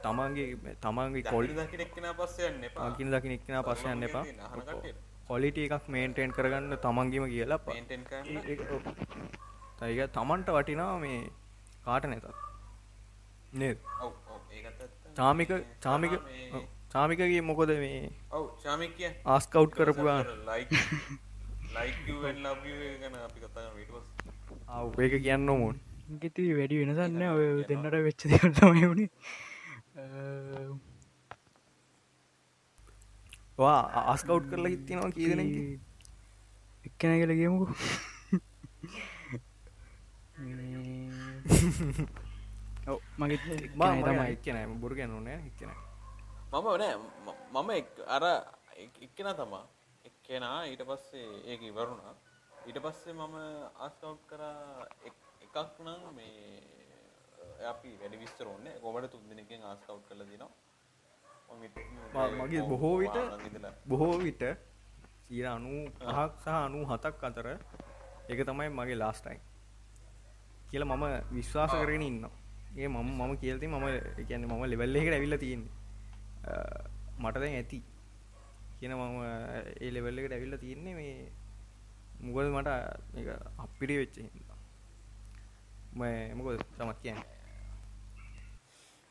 තමන්ගේ 0.03 0.75
තමන්ගේ 0.81 1.23
කොල් 1.25 1.47
දකිනෙක්න 1.49 2.07
පස්සයන්න 2.19 2.63
පාකින් 2.75 3.07
දකින 3.13 3.31
එක්න 3.31 3.57
පස්සයන්න 3.63 4.03
එපා. 4.03 4.25
කොලිට 5.27 5.57
එකක් 5.57 5.85
මේන්ටෙන් 5.87 6.31
කරගන්න 6.37 6.73
තමන්ගේම 6.85 7.25
කියලා 7.33 7.59
තයික 9.79 10.01
තමන්ට 10.15 10.49
වටිනා 10.57 10.93
මේ 10.99 11.19
කාට 11.85 12.05
නැතත් 12.05 12.27
නේද? 13.53 13.77
චාමික 15.15 15.49
චාමික 15.79 16.13
චාමිකගේ 16.91 17.41
මොකොද 17.41 17.71
මේ 17.75 17.99
ඔව 18.31 18.45
චාමික 18.63 18.97
ආස්කවු් 19.25 19.67
කරපුවා 19.69 20.19
ඒක 24.99 25.15
කියන්න 25.19 25.47
මුන් 25.53 25.77
ගෙති 26.21 26.47
වැඩි 26.53 26.79
වෙනසන්න 26.81 27.21
ඔය 27.29 27.45
දෙන්නට 27.69 27.95
වෙච්ච 27.99 28.25
දෙතමයි 28.31 28.85
වුණේ 28.85 29.09
වා 33.57 33.79
ආස්කවු් 34.03 34.39
කරලා 34.45 34.73
හිත්තිනවා 34.73 35.11
කියදන 35.11 35.41
එක්කන 36.85 37.11
කියල 37.13 37.33
ගමුකු 37.35 37.65
මගේ 43.17 43.37
තමයි. 43.37 44.27
එක්කනෑ 44.27 44.67
බුරු 44.77 44.95
ගැනුන 44.95 45.27
එක්කන 45.29 45.71
මම 46.51 46.67
නෑ. 46.77 46.95
මම 47.53 47.69
අර 48.07 48.23
එක්කෙන 49.01 49.35
තමා. 49.35 49.65
එක්කෙනා 50.05 50.57
ඊට 50.65 50.83
පස්සේ 50.83 51.29
ඒක 51.45 51.61
ඉවරුණා 51.63 52.13
ඊට 52.67 52.79
පස්සේ 52.79 53.13
මම 53.13 53.35
ආස්කව් 53.77 54.17
කරා 54.27 54.85
එකක් 55.43 55.57
නම් 55.79 56.03
මේ 56.15 56.31
අපි 57.67 57.89
වැඩි 57.99 58.17
විස්තර 58.17 58.47
ඕන්නේ 58.47 58.75
කොමට 58.79 59.09
තුන් 59.11 59.23
දෙනකින් 59.29 59.63
ආස්කව් 59.63 59.97
කළ 60.07 60.23
දිනවා 60.29 60.51
මගේ 62.39 62.63
බොහෝ 62.63 62.95
විට 62.97 63.17
බොහෝ 63.85 64.15
විට 64.19 64.43
සීර 65.25 65.47
අනු 65.47 65.73
පහක් 65.97 66.31
සහ 66.37 66.47
අනු 66.57 66.85
හතක් 66.85 67.23
අතර 67.23 67.47
එක 68.29 68.39
තමයි 68.45 68.69
මගේ 68.71 68.97
ලාස්ටයි 68.97 69.37
කියල 70.69 70.85
මම 70.85 71.05
විශ්වාස 71.31 71.71
කරගෙන 71.73 72.03
ඉන්න 72.03 72.23
ඒ 72.77 72.87
මම 72.87 73.13
මම 73.19 73.37
කියල්ති 73.37 73.67
මම 73.67 73.85
කියන්න 74.25 74.47
මම 74.47 74.63
ලෙවල්ලෙකට 74.65 75.13
ඇවිල්ල 75.13 75.37
තියෙන්නේ 75.37 75.80
මට 77.21 77.35
දැන් 77.43 77.55
ඇති. 77.55 77.79
කියන 78.79 78.93
මම 78.93 79.17
ඒ 79.79 79.91
ලෙවල්ලකට 79.95 80.33
ඇවිල්ල 80.33 80.57
තියෙන්නේ 80.63 80.95
මේ 80.95 81.15
මුගද 82.25 82.47
මට 82.53 82.69
අපිරි 83.65 83.95
වෙච්ච 84.01 84.17
හින්දා. 84.27 84.59
මොකද 86.37 86.63
තමත් 86.77 86.99
කියන්න? 87.03 87.23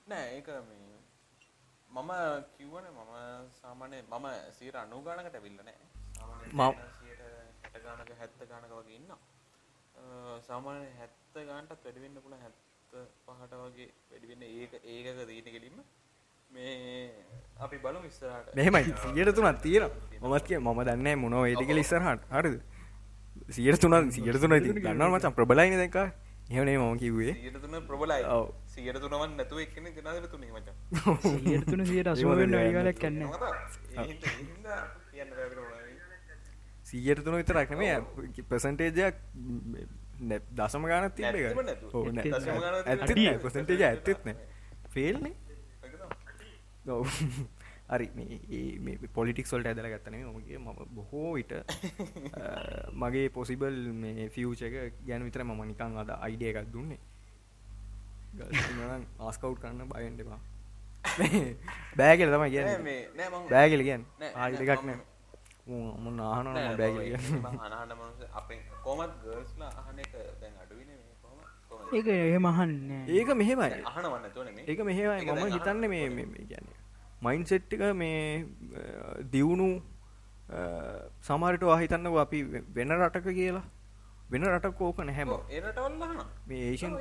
නෑ 0.06 0.26
ඒක 0.36 0.48
මේ 0.68 0.90
මම 1.90 2.10
කිව්වන 2.56 2.86
මම 2.90 3.12
සාමානය 3.60 3.98
මම 4.02 4.26
සීර 4.56 4.76
අනු 4.76 5.02
ගානකට 5.02 5.36
ඇවිල්ලනෑ 5.36 5.78
හැට 7.64 7.84
ගානක 7.84 8.10
හැත්ත 8.20 8.42
ගානක 8.50 8.72
වගේ 8.72 8.96
ඉන්න 8.98 9.12
සාමානය 10.48 10.86
හැත්ත 10.98 11.38
ගාන්ටත් 11.48 11.84
වැඩිවෙන්න 11.84 12.22
පුළ 12.24 12.36
හැත්ත 12.42 12.58
පහට 13.24 13.52
වගේ 13.62 13.88
වැඩිවෙන්න 14.10 14.46
ඒක 14.50 14.72
ඒකක 14.84 15.20
දීන 15.30 15.50
කෙලින්ම 15.56 15.78
මේ 16.50 17.10
අපි 17.56 17.76
බලු 17.78 17.98
විස්සරට 18.00 18.54
මෙහෙමයි. 18.54 18.94
සියට 19.04 19.34
තුනත් 19.34 19.60
තියෙන 19.62 19.90
මමත් 20.20 20.44
කිය 20.44 20.58
මම 20.58 20.80
දන්න 20.82 21.18
මොනව 21.18 21.44
ඒටිකල 21.44 21.78
ඉස්සරහට. 21.78 22.22
හරිද? 22.30 22.56
සියට 23.50 23.80
තුනත් 23.80 24.12
සියට 24.12 24.40
තුන 24.40 24.54
ගන්නවා 24.56 25.10
මචන් 25.10 25.34
ප්‍රබලයින 25.34 25.76
දෙක 25.76 25.96
එහෙනේ 26.50 26.78
මම 26.78 26.98
තුන 27.56 27.76
ප්‍රබලයි. 27.86 28.22
සියට 28.66 29.00
තුනවන් 29.00 29.36
නැතුව 29.36 29.58
එක්කන 29.60 29.86
ගෙනදර 29.90 30.26
තුනේ 30.26 30.50
සියට 31.24 31.66
තුන 31.66 31.86
සියට 31.86 32.08
අසුවෙන් 32.08 32.54
අයිගලක් 32.54 32.98
කන්න 32.98 33.18
සීයට 36.84 37.22
තුන 37.24 37.36
විතරක් 37.36 37.70
නෙමේ 37.70 37.96
පසන්ටේජයක් 38.48 39.16
දසම 40.52 40.82
ගාන 40.86 41.06
තිබ 41.12 41.24
ඇ 41.26 43.04
ඇත්තෙත්න 43.84 44.34
ෆෙල්නේ 44.90 45.49
හරි 47.90 48.06
මේ 48.78 49.08
පොලිටික් 49.14 49.46
සොල්ට 49.46 49.66
ඇදල 49.66 49.88
ගත්තනේ 49.92 50.24
මගේ 50.26 50.58
මම 50.58 50.68
බොහෝ 50.90 51.32
විට 51.34 51.52
මගේ 53.02 53.28
පොසිබල් 53.30 53.78
මේ 53.94 54.28
ෆියච 54.28 54.62
එක 54.62 54.76
ගැන 55.06 55.24
විතර 55.24 55.42
මම 55.44 55.62
නිකං 55.66 55.98
අද 55.98 56.10
අයිඩිය 56.18 56.50
එකක් 56.52 56.72
දුන්නේ. 56.72 57.00
ආස්කවු් 59.20 59.54
කරන්න 59.56 59.90
බයෙන්ටවා 59.90 60.40
බෑගල 61.98 62.30
තමයි 62.30 62.50
කිය 62.50 62.64
බෑගල 63.50 63.82
කියන් 63.82 64.02
ආඩ 64.34 64.60
එකක් 64.64 64.84
නෑ. 64.84 64.98
මුන්න 65.66 66.20
ආහන 66.22 66.46
බෑගල 66.78 67.10
කොමත් 68.84 69.14
ගර්ස්ලා 69.24 69.72
අහන 69.82 69.98
එක 69.98 70.12
දැන් 70.40 70.54
අඩුවන 70.62 70.90
ඒක 71.92 72.06
එහෙමහන්න 72.08 72.72
ඒක 73.10 73.28
මෙහෙමයි. 73.34 73.82
ඒක 74.66 74.80
මෙහෙමයි. 74.82 75.26
මම 75.26 75.44
හිතන්න 75.50 75.88
මේ 75.88 76.08
කියන්නේ 76.44 76.79
මයින් 77.22 77.44
සෙට්ටික 77.44 77.82
මේ 77.94 78.46
දියුණු 79.32 79.68
සමාරට 81.28 81.62
වාහිතන්න 81.70 82.06
අපි 82.24 82.38
වෙන 82.76 82.92
රටක 82.98 83.28
කියලා. 83.40 83.66
වෙන 84.32 84.44
රටක් 84.46 84.80
ඕක 84.80 84.98
නැහැම 85.08 85.30
මේ 86.48 86.62
ඒෂන් 86.70 86.94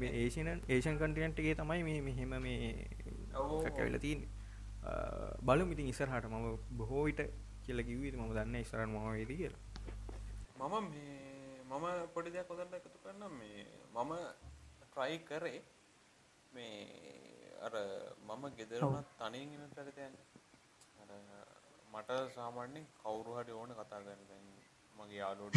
මේ 0.00 0.10
ඒෂන 0.22 0.48
ඒෂන් 0.68 0.98
කන්ටියන්ට්ගේ 1.00 1.54
තමයි 1.60 1.82
මේ 1.88 2.00
මෙහෙම 2.08 2.32
මේ 2.46 2.88
කැවිල 3.76 3.98
තින් 4.04 4.26
බලු 5.46 5.64
මිතින් 5.70 5.90
ඉස්සරහට 5.92 6.28
මම 6.32 6.46
බොහෝ 6.78 7.04
විට 7.08 7.22
කියල 7.64 7.82
කිවීද 7.88 8.14
ම 8.18 8.28
දන්න 8.34 8.56
ඉස්සරන් 8.64 8.90
මවේද 8.94 9.32
කියලා. 9.40 9.62
මම 10.60 10.74
මම 11.70 11.86
පොඩි 12.14 12.30
දෙයක් 12.34 12.48
කොදන්න 12.50 12.74
එකතු 12.78 12.98
කරන්න 13.04 13.32
මේ 13.40 13.64
මම 13.94 14.12
ට්‍රයි 14.84 15.18
කරේ 15.28 15.60
මේ 16.52 16.74
අර 17.60 17.74
මම 18.20 18.44
ගෙදරුණත් 18.58 19.08
තනින් 19.18 19.54
ඉන්න 19.54 19.72
පැකතයන් 19.72 20.14
අර 20.96 21.10
මට 21.92 22.18
සාමාන්‍යෙන් 22.34 22.86
කවුරු 22.96 23.32
හරි 23.36 23.52
ඕන 23.52 23.72
කතා 23.72 24.00
කරන 24.00 24.22
මගේ 24.98 25.18
යාලෝට 25.18 25.56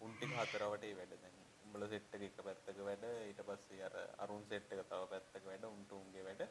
උන්ටික 0.00 0.32
හතරවටේ 0.34 0.94
වැඩ 0.98 1.12
දැන්. 1.14 1.36
උඹල 1.66 1.84
සෙට්ට 1.88 2.14
එක 2.18 2.38
පැත්තක 2.40 2.78
වැඩ 2.82 3.04
ඊට 3.22 3.42
පස්සේ 3.48 3.82
අර 3.82 3.94
අරුන් 4.18 4.42
සෙට් 4.44 4.72
එක 4.72 4.82
තව 4.84 5.02
පැත්තක 5.12 5.44
වැඩ 5.44 5.68
උන්ට 5.68 5.92
උන්ගේ 5.92 6.24
වැඩ. 6.24 6.42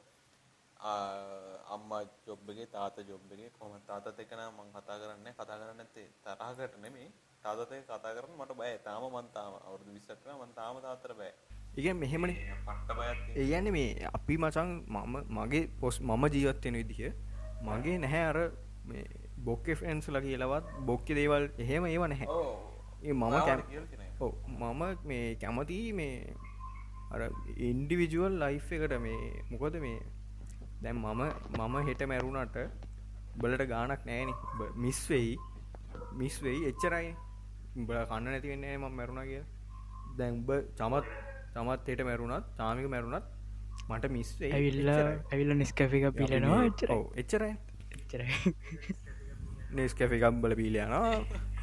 අම්මා 1.67 2.01
ජොබ්බගේ 2.25 2.67
තාත 2.67 2.97
ජොබ්බගේ 3.03 3.49
කොම 3.51 3.73
තාතත් 3.83 4.19
එකන 4.19 4.41
මං 4.49 4.73
කතා 4.75 4.97
කරන්න 5.01 5.27
කතා 5.33 5.57
කරන්න 5.57 5.81
ඇත්තේ 5.81 6.07
තරහකට 6.23 6.77
නෙමේ 6.79 7.09
තාතතය 7.43 7.81
කතා 7.83 8.15
කරන 8.15 8.33
මට 8.35 8.57
බෑ 8.57 8.77
තාම 8.79 9.03
මන්තාම 9.09 9.53
අවුදු 9.59 9.91
විස්සක්න 9.91 10.31
මන්තාම 10.37 10.81
තාතර 10.81 11.13
බෑ 11.15 11.33
එක 11.77 11.87
මෙහෙමනි 12.01 12.35
ඒයන්න 13.35 13.67
මේ 13.75 14.07
අපි 14.17 14.37
මචන් 14.37 14.69
මම 14.87 15.15
මගේ 15.37 15.63
පොස් 15.79 15.99
මම 16.01 16.23
ජීවත්වෙන 16.35 16.75
විදිහ. 16.81 17.11
මගේ 17.67 17.97
නැහැ 18.03 18.23
අර 18.31 18.37
බොක්ක 19.47 19.67
ෆෙන්න්ස් 19.81 20.07
ල 20.15 20.19
කියලවත් 20.25 20.65
බොක්ක 20.89 21.07
දේවල් 21.19 21.49
එහෙම 21.63 21.85
ඒව 21.91 22.03
නැහැ. 22.11 22.27
මම 23.13 23.23
ඔව්. 24.19 24.33
මම 24.61 24.83
මේ 25.09 25.35
කැමති 25.41 25.79
මේ 25.93 26.33
අර 27.13 27.21
ඉන්ඩිවිජුවල් 27.69 28.39
ලයි් 28.43 28.57
එකට 28.59 28.95
මේ 29.05 29.43
මොකොද 29.51 29.75
මේ 29.85 29.99
දැන් 30.81 30.95
මම 30.95 31.21
මම 31.59 31.75
හෙට 31.87 32.01
මැරුණට 32.11 32.57
බලට 33.41 33.67
ගානක් 33.73 34.01
නෑන 34.09 34.33
මිස් 34.83 34.99
වෙයි. 35.09 35.37
මිස් 36.19 36.35
වෙයි. 36.43 36.65
එච්චරයි. 36.71 37.15
උඹල 37.75 37.97
කන්න 38.09 38.31
නැතිවෙන්නේ 38.31 38.77
ම 38.77 38.85
මැරුණ 38.97 39.23
කිය 39.29 39.43
දැන් 40.17 40.35
උඹ 40.37 40.51
චමත් 40.79 41.05
චමත් 41.55 41.89
හෙට 41.89 42.01
මැරුණත් 42.01 42.57
තාමික 42.57 42.89
මැරුණත් 42.89 43.23
මට 43.89 44.05
මිස් 44.11 44.41
ඇවිල්ල 44.41 44.89
ඇවිල්ල 44.89 45.55
නිස්කැෆික 45.55 46.09
පිලනවා 46.09 46.63
එච්චර 46.63 46.91
එච්චරයි. 47.15 47.57
එච්චරයි. 47.91 48.53
නේස් 49.71 49.93
කැෆි 49.93 50.15
එකම්බල 50.15 50.53
පීලයන 50.53 50.89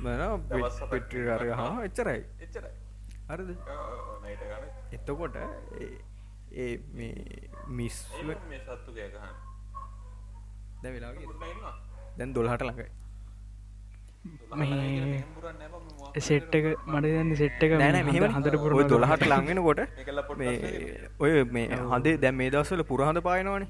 මන 0.00 0.22
පෙට්‍රි 0.90 1.24
කරග 1.24 1.50
හා 1.50 1.84
එච්චරයි. 1.84 2.24
එච්චරයි. 2.40 2.74
ගන 4.48 4.64
එත්තකොට 4.92 5.36
ඒ- 5.80 6.00
ඒ 6.52 6.78
මේ 6.94 7.14
මිස් 7.68 7.92
සත්තු 7.92 8.94
දැ 10.82 10.92
වෙලා 10.92 11.12
දැන් 12.18 12.32
දොල්හට 12.32 12.62
ළඟයි. 12.62 12.88
මේ 12.88 13.01
සෙට්ටක 16.20 16.66
මට 16.86 17.36
සෙට්ටක 17.36 17.72
මෙහම 17.78 18.26
හඳට 18.28 18.56
පුර 18.56 18.72
ඔය 18.72 18.84
දොළහට 18.86 19.24
ලංවෙන 19.26 19.60
කොට 19.60 19.80
ඒකල 19.80 20.20
පොඩ්ඩක් 20.28 20.40
මේ 20.40 20.54
ඔය 21.18 21.32
මේ 21.50 21.78
හඳේ 21.86 22.16
දැම් 22.18 22.36
මේ 22.36 22.50
දවස්සල 22.50 22.82
පුරහඳ 22.84 23.18
පායනවානේ. 23.20 23.68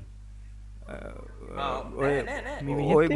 ඔය 1.97 3.07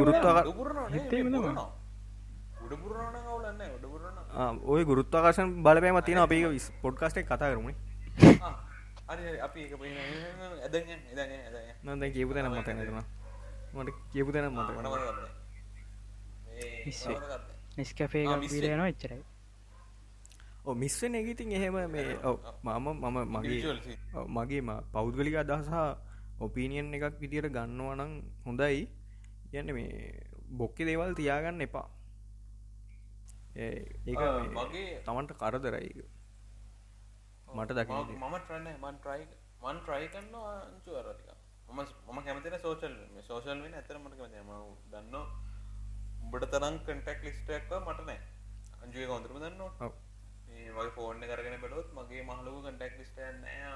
උඩපුරණ 2.62 4.18
ඔය 4.66 4.82
ගුරුත්වාකාශන් 4.84 5.49
බලපෑම 5.61 5.99
තියෙන 6.03 6.20
අපි 6.20 6.39
පොඩ්කාස්ටේ 6.82 7.24
කතා 7.24 7.51
එද 10.64 10.74
නන්ද 11.84 12.05
කියපු 12.12 12.32
තැන 12.34 12.51
මත 12.51 12.68
නතුන 12.70 13.03
මට 13.74 13.91
කියපු 14.12 14.30
තැන 14.32 14.53
මත 14.53 15.36
නිස්කැෆේ 17.76 18.24
පිලයනවා 18.44 18.88
එච්චරයි. 18.92 19.22
මිස්වෙන 20.74 21.14
එකඉතින් 21.14 21.52
එහෙම 21.52 21.76
මේ 21.90 22.18
ඔව් 22.24 22.36
මම 22.64 22.86
මම 23.04 23.18
මගේ 23.34 23.61
ඔව්, 24.14 24.26
මගේ 24.28 24.62
පෞද්ගලික 24.92 25.36
අදහසා 25.42 25.88
ඔපීනියන් 26.40 26.94
එකක් 26.96 27.20
විදියට 27.20 27.52
ගන්නවනං 27.57 28.12
හොඳයි. 28.46 28.88
යන්න 29.52 29.70
මේ 29.74 29.92
බොක්කෙ 30.59 30.82
දේවල් 30.84 31.14
තියාගන්න 31.14 31.61
එපා. 31.62 31.88
ඒ 33.57 33.86
මගේ 34.57 34.86
තමන්ට 35.07 35.32
කරදරයි 35.40 35.90
මට 37.57 37.70
දකි 37.78 37.92
මම 38.14 38.34
ට්‍රන්න 38.38 38.66
මන් 38.82 38.96
ට්‍රයි 38.98 39.22
මන් 39.62 39.76
ට්‍රයි 39.80 40.09
කන්න 40.14 40.34
අංචු 40.42 40.90
අරටික 41.00 41.30
මම 41.68 41.80
මම 42.07 42.18
කැමතින 42.26 42.57
සෝචල් 42.64 42.94
සෝෂල් 43.28 43.62
වෙන 43.64 43.74
ඇතර 43.74 43.96
මට 43.98 44.18
කැමති 44.18 44.42
ම 44.42 44.50
දන්න 44.90 45.14
උඹට 46.26 46.50
තරම් 46.52 46.76
කටක් 46.80 47.20
ලිස්ටක්ව 47.24 47.78
මට 47.82 48.00
නෑ. 48.02 48.20
අංජුව 48.82 49.08
කොන්තරම 49.08 49.38
දන්න 49.38 49.62
ඔව්. 49.62 49.92
මේ 50.48 50.70
වගේ 50.72 50.94
ෆෝර්න 50.94 51.24
කරගෙන 51.24 51.60
බලොත් 51.62 51.88
මගේ 51.94 52.22
මහලුව 52.24 52.58
කටක් 52.64 52.98
ලිස්ට 53.00 53.22
නෑ. 53.40 53.66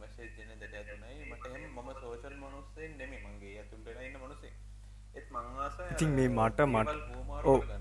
මසේ 0.00 0.26
ජන 0.36 0.60
දෙට 0.60 0.74
ඇතුනයි 0.76 1.16
මට 1.26 1.46
එම 1.50 1.64
මම 1.74 1.88
සෝෂල් 2.00 2.34
මනුස්සේ 2.36 2.88
නෙමේ 2.92 3.20
මගේ 3.24 3.54
ඇතුළට 3.60 4.02
ඉන්න 4.02 4.18
මනුසේ 4.18 4.52
ඉතින් 5.90 6.10
මේ 6.10 6.28
මට 6.30 6.66
මට 6.66 6.90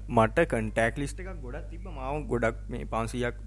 මට 0.09 0.47
කන්ටෑක් 0.51 0.99
ලිස්ට 1.01 1.21
එකක් 1.21 1.41
ගොඩක් 1.43 1.69
තිබ 1.71 1.87
මාව 1.91 2.19
ගොඩක් 2.31 2.59
මේ 2.67 2.89
පන්සියක් 2.93 3.37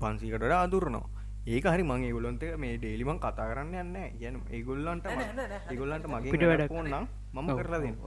පන්සිකට 0.00 0.46
අදුරනවා 0.58 1.08
ඒක 1.48 1.66
හරි 1.66 1.84
මගේ 1.84 2.12
ගොලොන්ත 2.12 2.44
මේ 2.58 2.76
ඩේලිමන් 2.76 3.18
කතා 3.18 3.48
කරන්න 3.50 3.74
යන්න 3.80 3.96
ගැන 4.20 4.40
ඒගොල්ලන්ට 4.50 5.10
ඒගොල්ලන්ට 5.10 6.06
මගේ 6.08 6.32
පිට 6.32 6.44
වැඩක් 6.44 6.72
වැඩක්න්න 6.72 7.08
මම 7.36 7.50
කරලා 7.58 7.82
දෙන්න 7.82 7.98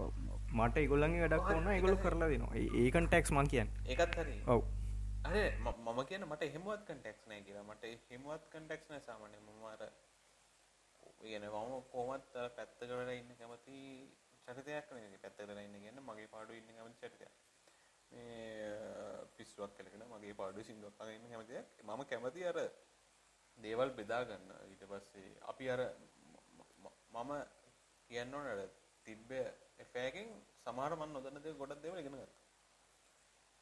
මට 0.53 0.77
ඒගොල්ලන්ගේ 0.81 1.21
වැඩක් 1.23 1.49
ඕන්න 1.53 1.71
ඒගොලු 1.75 1.97
කරලා 2.03 2.29
දෙනවා. 2.33 2.55
ඒකන් 2.81 3.07
ටෙක්ස් 3.07 3.31
මං 3.31 3.47
කියන්න. 3.53 3.71
ඒකත් 3.85 4.15
හරි. 4.21 4.35
ඔව්. 4.47 4.61
අර 5.27 5.35
මම 5.63 5.99
කියන 6.09 6.23
මට 6.27 6.51
හෙමුවත් 6.53 6.85
කටෙක්ස් 6.87 7.25
නෑ 7.27 7.41
කියලා. 7.47 7.63
මට 7.63 7.83
හෙමුවත් 8.11 8.45
කටෙක්ස් 8.53 8.89
නෑ 8.89 9.01
සාමාන්‍ය 9.07 9.37
මම 9.41 9.65
අර 9.73 9.83
කියන 11.19 11.43
මම 11.49 11.75
කොහොමත් 11.91 12.35
අර 12.35 12.49
පැත්තකට 12.57 12.81
ඉන්න 13.17 13.35
කැමති 13.39 13.77
චරිතයක් 14.47 14.91
නෙවෙයි. 14.95 15.19
පැත්තකට 15.23 15.51
ඉන්න 15.65 15.77
කියන්නේ 15.83 16.07
මගේ 16.09 16.27
පාඩුවේ 16.33 16.63
ඉන්න 16.63 16.75
කැමති 16.77 16.99
චරිතයක්. 17.01 17.33
මේ 18.11 18.71
පිස්සුවක් 19.37 19.77
කලගෙන 19.77 20.05
මගේ 20.13 20.33
පාඩුවේ 20.33 20.67
සින්දුවක් 20.69 21.01
අහගෙන 21.01 21.15
ඉන්න 21.19 21.31
කැමතියක්. 21.31 21.65
මම 21.83 22.03
කැමති 22.11 22.47
අර 22.51 22.59
දේවල් 23.57 23.91
බෙදා 23.99 24.23
ගන්න. 24.25 24.51
ඊට 24.71 24.83
පස්සේ 24.91 25.37
අපි 25.51 25.69
අර 25.75 25.81
මම 27.11 27.31
කියන්න 28.09 28.33
ඕන 28.33 28.47
අර 28.53 28.61
තිබ්බ 29.07 29.29
එෆෑකින් 29.83 30.27
සමහර 30.63 30.91
මන් 30.95 31.09
නොදන්න 31.15 31.37
දේ 31.43 31.53
ගොඩක් 31.59 31.81
දේවල් 31.83 31.99
ඉගෙන 32.01 32.13
ගත්තා. 32.13 32.31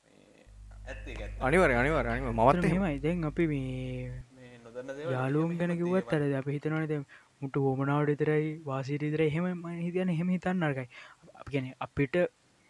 මේ 0.05 0.45
ඇත්ත 0.89 1.09
ඒක 1.11 1.19
ඇත්ත. 1.25 1.43
අනිවර 1.47 1.69
අනිවර 1.81 2.07
අනිව 2.13 2.31
මවත් 2.31 2.63
එහෙම. 2.69 2.81
මෙම 2.83 2.97
ඉදැන් 2.99 3.27
අපි 3.29 3.45
මේ 3.51 4.07
මේ 4.37 4.57
නොදන්න 4.65 4.89
දේවල් 4.97 5.13
යාලුවම් 5.17 5.53
ගැන 5.61 5.73
කිවත් 5.81 6.13
අර 6.17 6.23
අප 6.41 6.49
හිතනවනද 6.55 6.93
මුට 7.41 7.55
හෝමනාවට 7.65 8.11
විතරයි 8.13 8.49
වාසිට 8.69 9.05
විතර 9.07 9.23
එහෙම 9.29 9.65
හිතයන 9.85 10.13
එහෙම 10.15 10.33
හිතන්න 10.35 10.67
අර්ගයි. 10.69 10.87
අප 11.41 11.47
ගැන 11.55 11.71
අපිට 11.87 12.15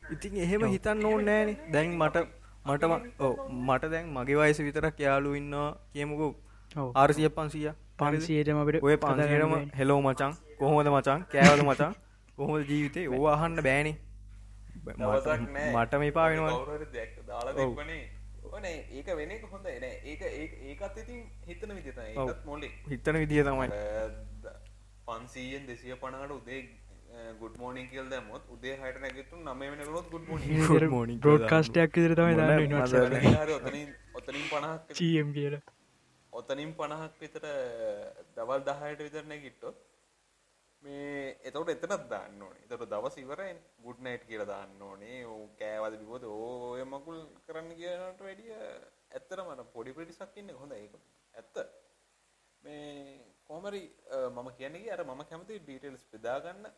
ඉතින් 0.04 0.40
එහෙම 0.46 0.70
හිතන්න 0.76 1.06
ඕන්න 1.12 1.26
නෑන 1.32 1.56
දැන් 1.74 1.98
මට 2.02 2.28
මටම 2.68 2.94
ඕ 3.26 3.34
මට 3.66 3.92
දැන් 3.94 4.14
මගේ 4.16 4.40
වයස 4.42 4.60
විතරක් 4.68 5.04
යාලු 5.08 5.36
ඉන්නවා 5.42 5.68
කියමුකු. 5.94 6.28
ඔව්. 6.76 6.88
ආරසිය 7.02 7.30
පන්සිය 7.38 7.70
පන්සියටම 8.00 8.64
අපිට 8.64 8.84
ඔය 8.88 8.96
බෑනේ. 9.04 9.68
හෙලෝ 9.80 10.02
මචන් 10.08 10.34
කොහොමද 10.60 10.90
මචන් 10.96 11.20
කෑවද 11.34 11.64
මචන් 11.68 11.94
කොහොමද 12.38 12.70
ජීවිතේ? 12.70 13.08
ඕ 13.10 13.26
අහන්න 13.28 13.62
බෑනේ. 13.62 13.96
මට- 14.88 16.00
මේ 16.00 16.12
පා 16.12 16.28
වෙනවා 16.30 16.52
කවුරු 16.52 16.78
හරි 16.78 16.88
දැක්ක 16.94 17.20
දාලා 17.28 17.54
ඔව්. 17.56 17.60
දෙක්වනේ 17.62 18.02
ඕනේ 18.46 18.76
ඒක 18.92 19.08
වෙන 19.18 19.32
එක 19.32 19.44
හොඳයි. 19.52 19.76
නෑ 19.80 19.94
ඒක 20.06 20.22
ඒක- 20.24 20.58
ඒකත් 20.64 20.98
ඉතින් 20.98 21.22
හිතන 21.48 21.76
විදිහ 21.76 21.94
තමයි. 21.94 22.16
ඔව්. 22.18 22.30
ඒකත් 22.30 22.46
මොලේ 22.46 22.72
හිතන 22.90 23.18
විදිය 23.18 23.44
තමයි. 23.44 23.70
පන්සීයෙන් 25.08 25.68
දෙසිය 25.68 25.96
පනකට 25.96 26.32
උදේ 26.32 26.62
ගුඩ් 27.40 27.58
මෝනිින් 27.58 27.88
කියල් 27.90 28.08
දැමොත් 28.10 28.44
උදේ 28.50 28.76
හට 28.76 29.02
නැගතු 29.02 29.36
නම 29.38 29.60
වෙනකරොත් 29.62 30.08
ගුඩ් 30.12 30.28
මෝනිින් 30.30 30.62
Good 30.64 30.88
morning 30.90 31.20
කියලා 31.20 31.22
බ්‍රෝඩ්කාස්ටයක් 31.22 31.98
විතර 31.98 32.16
තමයි 32.16 32.36
දාන්න 32.36 32.64
මදරනේ. 32.74 33.34
හරි 33.36 33.54
ඔතනින් 33.54 33.90
ඔතනින් 34.16 34.46
පණහක් 34.52 34.94
චම් 34.94 35.34
කියලා. 35.34 35.62
ඔතනින් 36.34 36.72
පණහක් 36.74 37.14
විතර 37.22 37.44
දවල් 38.36 38.66
දහයට 38.70 39.04
විතර 39.08 39.24
නැගිට්ටොත් 39.26 39.76
මේ 40.86 41.38
එතවට 41.50 41.72
එතනත් 41.74 42.04
දාන්න 42.10 42.42
ඕනේ. 42.46 42.64
එතට 42.66 42.90
දවස් 42.92 43.16
ඉවරයි 43.22 43.54
ගුඩ් 43.86 44.02
නයිට් 44.06 44.26
කියලා 44.30 44.50
දාන්න 44.52 44.82
ඕනේ. 44.82 45.20
ඕ 45.26 45.44
කෑවද 45.60 45.98
බිබෝද 46.02 46.26
ඕය 46.30 46.84
මකුල් 46.86 47.22
කරන්න 47.46 47.72
කියනට 47.80 48.22
වැඩිය 48.26 48.54
ඇත්තර 48.56 49.42
මට 49.46 49.72
පොඩි 49.76 49.96
පිටිසක් 49.98 50.38
ඉන්න. 50.42 50.54
හොඳ 50.62 50.74
ඒක 50.74 50.94
ඇත්ත. 51.34 51.56
මේ 52.64 53.22
කොමරි 53.48 53.84
මම 54.32 54.50
කියන්නේ 54.60 54.92
අර 54.92 55.04
මම 55.06 55.24
කැමති 55.30 55.60
ඩීටෙල්ස් 55.60 56.06
බෙදාගන්න. 56.12 56.70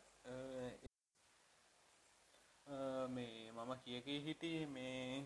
මේ 3.08 3.52
මම 3.52 3.72
කියකී 3.84 4.24
හිටියේ 4.26 4.66
මේ 4.68 5.24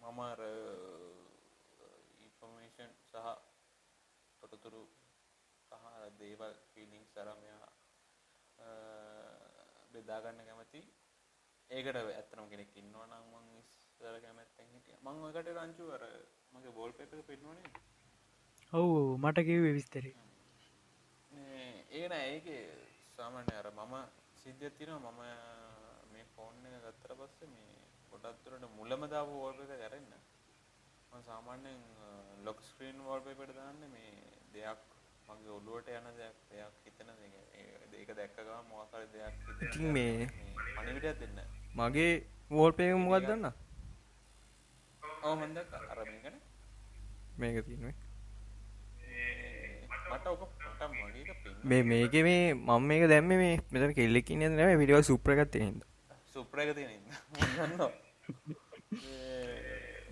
මම 0.00 0.18
අර 0.22 0.40
ඉන්ෆර්මේෂන් 2.20 2.92
සහ 3.02 3.16
තොටතුරු 4.42 4.82
සහ 5.62 5.74
දේවල් 6.18 6.54
ෆිලිං 6.72 7.04
සරමයා 8.72 9.92
බෙදාගන්න 9.94 10.40
කැමති. 10.48 10.80
ඒකට 11.70 11.96
ඇත්තනම් 11.98 12.46
කෙනෙක් 12.52 12.76
ඉන්නවා 12.76 13.06
නම් 13.06 13.24
මං 13.32 13.46
ඉස්සර 13.60 14.16
කැමැත්තෙන් 14.24 14.68
හිටිය. 14.74 14.96
මං 15.04 15.24
ඔයකට 15.26 15.48
රංචු 15.54 15.84
අර 15.96 16.02
මගේ 16.54 16.74
බෝල් 16.78 16.92
පේප් 16.92 17.14
එක 17.14 17.26
පෙන්වන්නේ 17.26 17.70
ඔවු 18.72 18.96
මට 19.18 19.46
කිව්වේ 19.48 19.74
විස්තරේ 19.78 20.14
ඒ 21.92 22.08
නෑ 22.08 22.28
ඒක 22.34 22.46
සාමාන්‍ය 23.18 23.52
අර 23.60 23.68
මම 23.70 23.94
සිද්ධියක් 24.42 24.76
තියෙනවා. 24.78 25.12
මම 25.12 25.20
මේ 26.12 26.26
ෆෝන් 26.34 26.66
එක 26.68 26.76
ගත්තට 26.84 27.18
පස්සේ 27.20 27.48
මේ 27.48 27.70
ගොඩක් 28.10 28.38
දුරට 28.44 28.68
මුලම 28.78 29.02
දාපු 29.14 29.42
වෝල්පේපර් 29.42 29.74
එක 29.76 29.86
අරින්න 29.88 30.12
මම 31.12 31.22
සාමාන්‍යයෙන් 31.30 31.80
ලොක් 32.46 32.58
ස්ක්‍රීන් 32.70 33.04
වෝල්පේපර් 33.08 33.54
දාන්නේ 33.60 33.92
මේ 33.96 34.12
දෙයක් 34.54 34.91
මගේ 35.32 35.50
ඔළුවට 35.50 35.88
යන 35.90 36.06
දෙයක් 36.12 36.36
දෙයක් 36.50 36.74
හිතන 36.84 37.08
ඒක 37.94 38.10
දැක්ක 38.16 38.36
ගමන් 38.38 38.64
මොකක් 38.70 38.92
හරි 38.92 39.06
දෙයක් 39.12 39.34
ඉතින් 39.64 39.84
මේ- 39.88 40.28
මේ 40.28 40.28
පණිවිඩයක් 40.76 41.16
දෙන්න. 41.20 41.38
මගේ 41.76 42.12
වෝල්පේ 42.50 42.94
මොකක් 42.96 43.26
දන්න? 43.26 43.52
ඔව් 45.22 45.34
මම 45.36 45.54
දැක්කා. 45.54 45.80
අර 45.90 45.98
මේකනේ. 46.04 46.40
මේක 47.36 47.64
තියනේ 47.66 47.94
මේ 51.64 51.82
මේක 51.84 52.12
මේ 52.22 52.54
මම 52.54 52.82
මේක 52.82 53.08
දැම්ම 53.08 53.28
මේ 53.34 53.54
මෙතන 53.70 53.94
කෙල්ලෙක් 53.94 54.30
ඉන්න 54.30 54.44
නැ 54.56 54.76
විඩියෝ 54.76 55.02
සුප්‍රගත් 55.02 55.54
හිද 55.56 55.80
තියෙන 56.74 57.00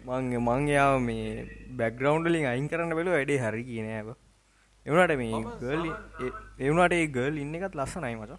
මං 0.07 0.25
මං 0.41 0.69
යාව 0.69 0.95
මේ 1.01 1.27
බැක්ග්‍රවන්්ඩලින් 1.79 2.47
අයින් 2.47 2.69
කරන්න 2.69 2.95
බැලු 2.95 3.11
වැඩේ 3.11 3.39
හරි 3.39 3.65
කියන 3.65 3.89
එවනට 4.91 5.17
මේ 5.23 5.41
ගල් 5.61 5.83
එවුණට 6.61 6.95
ඒ 6.97 7.07
ගල් 7.17 7.35
ඉන්න 7.43 7.59
එකත් 7.59 7.75
ලස්සනයි 7.81 8.17
මච. 8.17 8.33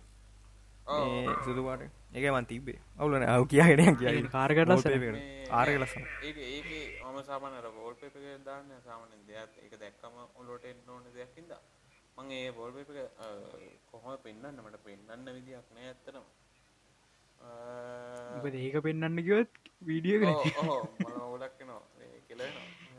සුදුවාට 1.46 1.84
ඒක 2.14 2.26
මන් 2.28 2.46
තිබේ 2.46 2.80
අවුලන 2.98 3.24
අව 3.26 3.44
කියගෙන 3.48 3.98
කිය 4.00 4.24
කාරකට 4.34 4.70
ලස්සන. 4.70 5.20
ආරක 5.52 5.76
ලස්සන 5.78 6.04
ඒක 6.22 6.38
ඒක 6.48 6.70
මම 7.04 7.20
සාමාන්‍ය 7.30 7.72
වෝල් 7.78 7.96
පේප 7.96 8.16
එක 8.16 8.44
දාන්න 8.46 8.68
සාමාන්‍යයෙන් 8.88 9.22
දෙයක් 9.30 9.54
ඒක 9.64 9.74
දැක්කම 9.80 10.18
ඔලුවට 10.36 10.66
එන්න 10.72 10.90
ඕන 10.90 11.08
දෙයක් 11.16 11.38
ඉඳ 11.38 11.54
මම 12.18 12.32
ඒ 12.32 12.48
එක 12.82 12.90
කොහොම 13.92 14.18
පෙන්වන්න 14.26 14.62
මට 14.66 14.84
පෙන්වන්න 14.86 15.34
විදියක් 15.38 15.68
නෑ 15.76 15.88
ඇත්තටම. 15.88 16.26
මොකද 18.36 18.56
ඒක 18.58 18.76
පෙන්න්න 18.84 19.24
කිවත් 19.28 19.54
වීඩියෝ 19.88 20.36
ඔලක් 21.28 21.56
නවා 21.62 21.82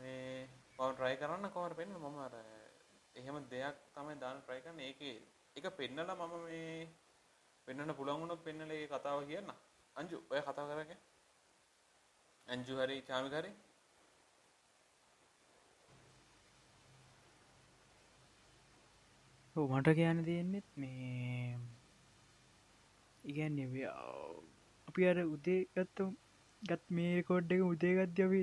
මේ 0.01 0.47
පවන් 0.75 0.95
ට්‍රයි 0.95 1.15
කරන්න 1.21 1.53
කොහට 1.55 1.77
පෙන්න්න 1.79 1.95
මම 2.01 2.19
අර 2.25 2.33
එහෙම 3.15 3.37
දෙයක් 3.51 3.75
තමයි 3.93 4.15
දාන 4.19 4.37
ට්‍රයි 4.39 4.61
කරන්න. 4.61 4.79
ඒක 4.81 5.01
එක 5.55 5.65
පෙන්නලා 5.77 6.19
මම 6.21 6.33
මේ 6.45 6.89
පෙන්න්න 7.67 7.95
පුළන්ගුණ 7.99 8.43
පෙන්නලේ 8.45 8.87
කතාව 8.87 9.19
කියන්න. 9.29 9.53
අංජු 9.95 10.17
ඔය 10.31 10.41
කතා 10.41 10.65
කරග 10.69 10.91
අංජු 12.47 12.73
හරි 12.77 12.95
චාමිකරි 13.09 13.51
මට 19.55 19.93
කියන්න 19.93 20.23
තියෙන්නෙත් 20.25 20.67
මේ 20.75 21.57
ඉගැන්නේ 23.23 23.91
අපි 24.87 25.07
අර 25.09 25.17
උදේ 25.25 25.59
ගත්තු 25.75 26.07
ගත් 26.61 26.83
මේ 26.91 27.21
කෝඩ් 27.29 27.53
එක 27.53 27.63
උදේ 27.65 27.93
ගත්ද 27.99 28.25
අපි 28.25 28.41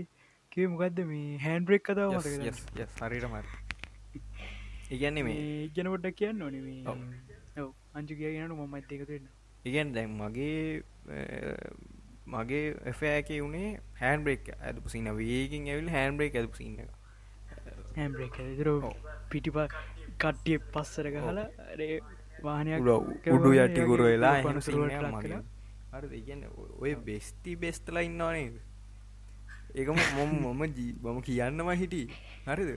කිය 0.52 0.68
මොකක්ද 0.68 1.02
මේ 1.10 1.40
හැන්බ්‍රෙක් 1.44 1.84
කතාව 1.84 2.14
මතක 2.14 2.88
හරිට 3.01 3.28
මර 3.28 3.51
ඉගැන්නේ 4.90 5.24
මේ. 5.24 5.40
පොඩ්ඩක් 5.86 6.16
කියන්න 6.16 6.42
ඕන 6.42 6.56
මේ. 6.60 6.84
අංචු 7.94 8.14
කියගෙනට 8.14 8.56
මොම 8.56 8.74
ඇත්තකතුන්න 8.74 9.28
ඉගැන් 9.64 9.92
දැන් 9.92 10.16
මගේ 10.18 10.82
මගේ 12.26 12.64
එෆෑක 12.84 13.28
වුණේ 13.36 13.68
හැන් 14.00 14.24
බ්‍රේක් 14.24 14.50
ඇතු 14.56 14.88
සින්න 14.88 15.10
වේකින් 15.16 15.68
ඇවිල් 15.68 15.90
හැන් 15.90 16.16
බ්‍රේක් 16.16 16.36
ඇතු 16.36 16.54
සින්න 16.54 16.78
හැම්බ්‍රෙක් 17.96 18.36
දර 18.58 18.70
පිටිපා 19.30 19.66
කට්ටිය 20.18 20.58
පස්සර 20.72 21.10
ගහලා 21.10 21.46
රේ 21.76 22.00
වානයක් 22.42 22.80
උඩු 23.28 23.50
යටිකුරු 23.54 24.04
වෙලා 24.04 24.36
මගේ. 24.42 25.40
හරි 25.92 26.18
ඉගන්න 26.20 26.44
ඔය 26.78 26.94
බෙස්ති 27.06 27.56
බෙස්තලා 27.56 28.02
ඉන්නවානේද 28.02 28.56
ඒකම 29.74 29.98
මොම 30.16 30.30
මොම 30.40 30.62
ජී 30.68 30.92
මම 31.04 31.18
කියන්නම 31.22 31.70
හිටි 31.82 32.02
හරිද 32.46 32.70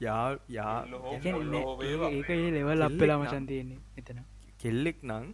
යා 0.00 0.26
යා. 0.48 0.76
ඒක 1.12 2.28
ලෙවල් 2.56 2.82
අප්පෙලා 2.82 3.18
මචන් 3.22 3.46
තියෙන්නේ 3.46 3.78
එතන 3.98 4.20
කෙල්ලෙක් 4.62 4.98
නං 5.04 5.26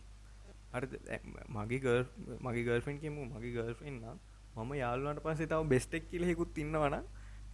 හරි 0.75 1.19
මගේ 1.57 1.81
ගර් 1.81 2.05
මගේ 2.41 2.65
ගර්ෆෙන් 2.69 2.97
කෙමු 3.01 3.23
මගේ 3.27 3.53
ගර්ෆෙන් 3.57 3.95
නම් 4.03 4.19
මම 4.57 4.73
යාල්ලට 4.75 5.23
පස්සේ 5.25 5.47
තව 5.47 5.63
බෙස්ටෙක් 5.69 6.05
කියලෙකුත් 6.11 6.59
ඉන්නවන 6.59 6.97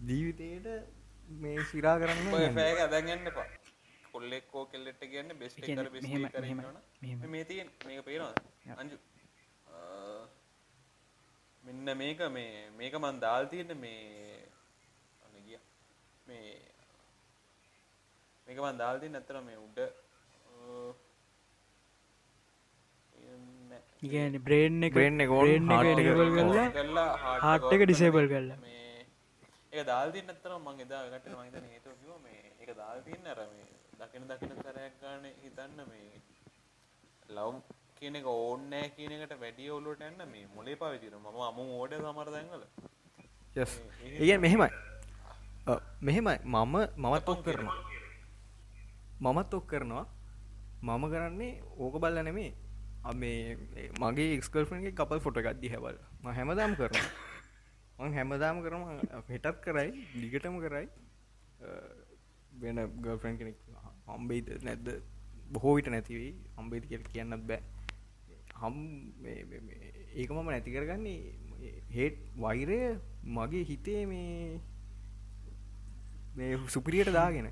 ජීවිතයට 0.08 0.66
මේ 1.42 1.64
සිරා 1.70 1.96
කරන්න 1.98 2.26
එපා 3.26 3.46
කොල්ලෙක්කෝ 4.12 4.64
කෙල්ලෙට 4.66 5.02
කියන්න 5.12 5.30
බෙස් 5.38 5.52
මේ 7.28 7.44
තියෙන් 7.44 7.68
මේක 7.86 8.04
පේනවා. 8.04 8.34
අංජු 8.76 8.96
මෙන්න 11.64 11.96
මේක 11.98 12.20
මේ 12.30 12.52
මේක 12.78 12.94
මන් 13.00 13.20
දාල් 13.20 13.44
තියෙන 13.46 13.72
මේ 13.78 14.41
මේ 16.26 16.58
මේක 18.46 18.58
මන් 18.58 18.78
දාල් 18.78 19.00
තියෙන 19.00 19.16
ඇත්තට 19.16 19.40
මේ 19.44 19.58
උඩ 19.58 19.78
එන්නේ 23.26 23.80
ඉගැන 24.02 24.34
බ්‍රේන් 24.40 24.82
එක 24.82 24.94
Brain 24.94 25.20
එක 25.20 25.30
on, 25.30 25.66
brain 25.68 25.98
එක 25.98 26.08
on. 26.12 26.70
කරලා. 28.30 28.56
මේ 28.58 29.06
ඒක 29.72 29.86
දාල් 29.86 30.08
තියෙන 30.12 30.28
ඇත්තටම 30.28 30.56
මම 30.60 30.80
එදා 30.80 31.02
එකට 31.10 31.28
මම 31.28 31.42
හිතන්නේ 31.42 31.70
හේතුව 31.70 31.94
කිව්වා 32.00 32.20
මේ 32.20 32.40
ඒක 32.60 32.70
දාල් 32.76 32.98
තියෙන 33.02 33.26
අර 33.26 33.40
මේ 33.48 33.68
දකින 34.00 34.26
දකින 34.30 34.56
සැරයක් 34.58 34.94
ගන්න 35.00 35.24
හිතන්න 35.42 35.78
මේ 35.86 36.10
ලව් 37.30 37.54
කියන 37.98 38.16
එක 38.16 38.26
ඕනේ 38.28 38.68
නැහැ 38.70 38.94
කියන 38.96 39.12
එකට 39.18 39.34
වැඩි 39.40 39.70
ඔලුවට 39.70 40.02
යන්න 40.04 40.24
මේ 40.28 40.46
මොලේ 40.54 40.76
පාවිච්චි 40.76 41.10
කරනවා 41.10 41.32
මම 41.32 41.44
අමු 41.50 41.62
ඕඩ 41.76 41.94
සමහර 42.00 42.28
තැන්වල 42.30 42.64
යස් 43.56 43.72
ඒ 44.22 44.38
මෙහෙමයි 44.38 44.70
මෙහෙමයි. 46.00 46.38
මම 46.44 46.74
මමත් 46.96 47.28
ඔක් 47.28 47.44
කරනවා. 47.44 47.78
මමත් 49.20 49.54
ඔක් 49.54 49.66
කරනවා. 49.66 50.06
මම 50.82 51.04
කරන්නේ 51.12 51.62
ඕක 51.78 51.94
බල්ල 52.02 52.22
නෙමේ 52.24 52.52
මේ 53.14 53.56
මගේ 54.00 54.34
එක්ස්කල්ෆන්ගේ 54.36 54.92
කපල් 54.92 55.20
ෆොට 55.20 55.36
එකක්දදි 55.36 55.68
හැවල් 55.74 55.96
ම 56.22 56.26
හැමදාම් 56.38 56.74
කරනවා. 56.74 57.10
මං 57.98 58.14
හැමදාම 58.14 58.62
කරම 58.64 58.82
හෙටත් 59.28 59.62
කරයි. 59.64 59.90
දිගටම 60.20 60.58
කරයි. 60.64 60.86
වෙන 62.60 62.78
ගල්ෆන් 63.04 63.38
කෙනෙක් 63.38 63.58
හම්බෙයිද 64.06 64.48
නැද්ද? 64.66 64.88
බොහෝ 65.52 65.76
විට 65.76 65.88
නැතිවී 65.94 66.34
හම්බේති 66.58 66.90
කියල 66.90 67.04
කියන්නත් 67.12 67.46
බෑ. 67.46 67.62
හම් 68.60 68.76
ඒක 70.14 70.30
මම 70.30 70.48
නැති 70.50 70.74
කරගන්නේ 70.74 71.20
හෙට් 71.96 72.18
වෛරය 72.44 72.80
මගේ 73.36 73.64
හිතේ 73.70 74.02
මේ 74.06 74.60
මේ 76.36 76.58
සුපිරියට 76.68 77.12
දාගෙන. 77.12 77.48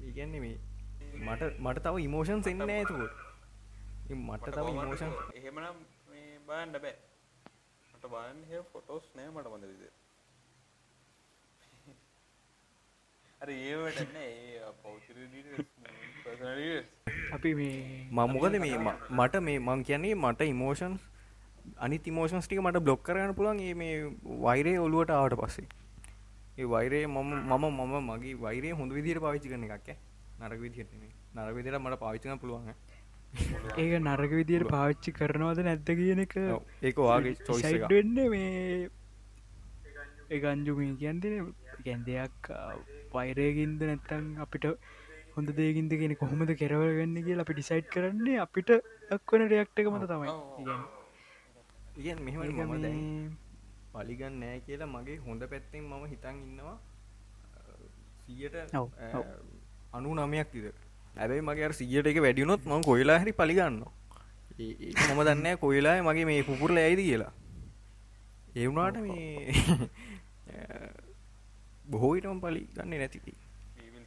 ඒගැන්නේ 0.00 0.40
මේ 0.40 0.56
මට 1.24 1.42
මට 1.58 1.82
තව 1.82 1.98
ඉමෝෂන් 2.00 2.40
එන්න 2.44 2.70
ඇතුකොට 2.70 3.12
මට 4.22 4.46
තව 4.50 4.66
ඉමෝෂන් 4.70 5.12
එහෙමනම් 5.34 5.76
මේ 6.10 6.38
බලන්න 6.46 6.72
බෑ. 6.76 6.94
මට 7.94 8.04
බලන්න 8.06 8.40
හෙ 8.48 8.62
ෆොටෝස් 8.72 9.06
නෑ 9.14 9.28
මට 9.30 9.46
personal 9.46 9.70
details. 9.72 10.00
අපි 17.34 17.50
මේ 17.54 17.72
මමොකද 18.10 18.54
මේ 18.58 18.78
ම- 18.78 19.00
මට 19.12 19.34
මේ 19.40 19.58
මං 19.60 19.84
කියන්නේ 19.84 20.14
මට 20.16 20.40
ඉමෝෂන් 20.46 20.94
අනි 21.78 21.98
තිමෝෂන්ස් 21.98 22.46
ටික 22.46 22.60
මට 22.60 22.80
බ්ලොක් 22.80 23.02
කරන්න 23.02 23.34
පුළුවන් 23.34 23.60
ඒ 23.60 23.74
මේ 23.74 23.94
වෛරය 24.40 24.74
ඔලුවට 24.78 25.10
ආවට 25.10 25.36
පස්සේ 25.40 25.66
ඒ 26.58 26.66
වෛරය 26.66 27.00
මම 27.06 27.30
මම 27.50 27.64
මම 27.82 28.10
මගේ 28.10 28.34
වෛරය 28.40 28.70
හොඳ 28.72 28.92
විදිහට 28.92 29.20
පාවිච්චි 29.20 29.48
කරන 29.48 29.64
එකක් 29.66 29.74
ඈ. 29.74 29.96
නරක 30.40 30.60
විදිහට 30.60 30.92
නෙමෙයි. 30.92 31.12
නරක 31.36 31.54
විදිහට 31.56 31.80
මට 31.80 31.98
පාවිච්චි 31.98 32.26
කරන්න 32.26 32.40
පුළුවන් 32.40 32.68
ඈ. 32.68 32.76
ඒක 33.76 33.92
නරක 34.00 34.32
විදියට 34.32 34.68
පාවිච්චි 34.70 35.10
කරනවද 35.12 35.60
නැද්ද 35.62 35.88
කියන 35.92 36.20
එක 36.20 36.34
ඔව්. 36.48 36.62
ඒක 36.82 36.98
ඔයාගේ 37.00 37.34
choice 37.40 37.62
decide 37.62 37.78
එකක්. 37.78 37.90
වෙන්න 37.90 38.16
මේ 38.30 38.90
ඒ 40.30 40.42
අංජුමින් 40.46 40.96
කියන්තින 40.96 41.34
ගැන් 41.84 42.04
දෙයක් 42.04 42.50
වෛරයකින්ද 43.12 43.80
නැත්තං 43.84 44.26
අපිට 44.40 44.64
හොඳ 45.34 45.48
දේකින්ද 45.52 45.90
කියෙන 45.92 46.14
කොහොමද 46.16 46.50
කෙරවගන්න 46.56 47.16
කියලා 47.26 47.44
අපි 47.44 47.54
ඩිසයිට් 47.54 47.88
කරන්නේ 47.90 48.38
අපිට 48.40 48.70
දක්වන 49.10 49.48
රෙක්ට 49.50 49.78
එක 49.78 49.88
මත 49.88 50.06
තමයි 50.06 50.28
ඉතින් 51.96 52.18
මෙහෙම 52.20 52.40
මම 52.40 52.54
දැන් 52.54 52.80
මේ- 52.80 53.32
පලිගන්න 53.94 54.40
නෑ 54.42 54.58
කියලා 54.66 54.90
මගේ 54.94 55.18
හොඳ 55.26 55.42
පැත්තෙන් 55.52 55.84
මම 55.90 56.04
හිතන් 56.12 56.36
ඉන්නවා. 56.46 56.76
සියට. 58.26 58.56
අනු 59.96 60.14
නමයක් 60.18 60.48
විද 60.54 60.66
ඇබයි 61.22 61.42
මගේ 61.48 61.72
සියට 61.80 62.06
එක 62.10 62.18
වැඩියුනොත් 62.24 62.62
ම 62.70 62.82
කොයිලා 62.88 63.18
හරි 63.22 63.32
පලිගන්න 63.40 63.76
මම 64.58 65.20
දන්න 65.28 65.48
කොයිලා 65.64 65.96
මගේ 66.08 66.26
මේ 66.30 66.42
පුපුරල 66.48 66.76
ඇයිද 66.82 67.02
කියලා. 67.08 67.32
ඒවුනාට 68.60 68.96
මේ 69.06 69.54
බොහෝයිටම 71.92 72.38
පලි 72.44 72.60
ගන්න 72.76 72.94
නැතිති. 73.02 73.32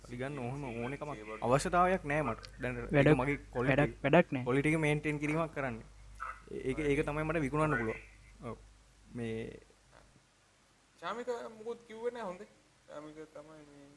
පලිගන්න 0.07 0.38
ඕහම 0.45 0.61
ඕනකම 0.84 1.09
අවශ්‍යතාවයක් 1.45 2.03
නෑමට 2.11 2.43
දැන් 2.64 2.76
වැඩ 2.97 3.14
මගේ 3.22 3.38
කොල 3.55 3.65
වැඩක් 3.72 3.95
වැඩක් 4.03 4.27
නෑ. 4.34 4.43
පොලිටික 4.49 4.77
මේන්ටෙන් 4.85 5.19
කිරීමක් 5.23 5.55
කරන්න. 5.55 5.80
ඒක 6.69 6.77
ඒක 6.89 6.99
තමයි 7.07 7.23
මට 7.27 7.43
විකුණන්න 7.45 7.80
පුළුව 7.80 7.97
මේ 9.19 9.39
චාමික 11.07 11.29
මුකුත් 11.57 11.79
කිව්වේ 11.88 12.11
නෑ 12.11 12.23
හොඳේ. 12.23 12.47
චාමික 12.88 13.15
තමයි 13.34 13.63
මේ 13.69 13.88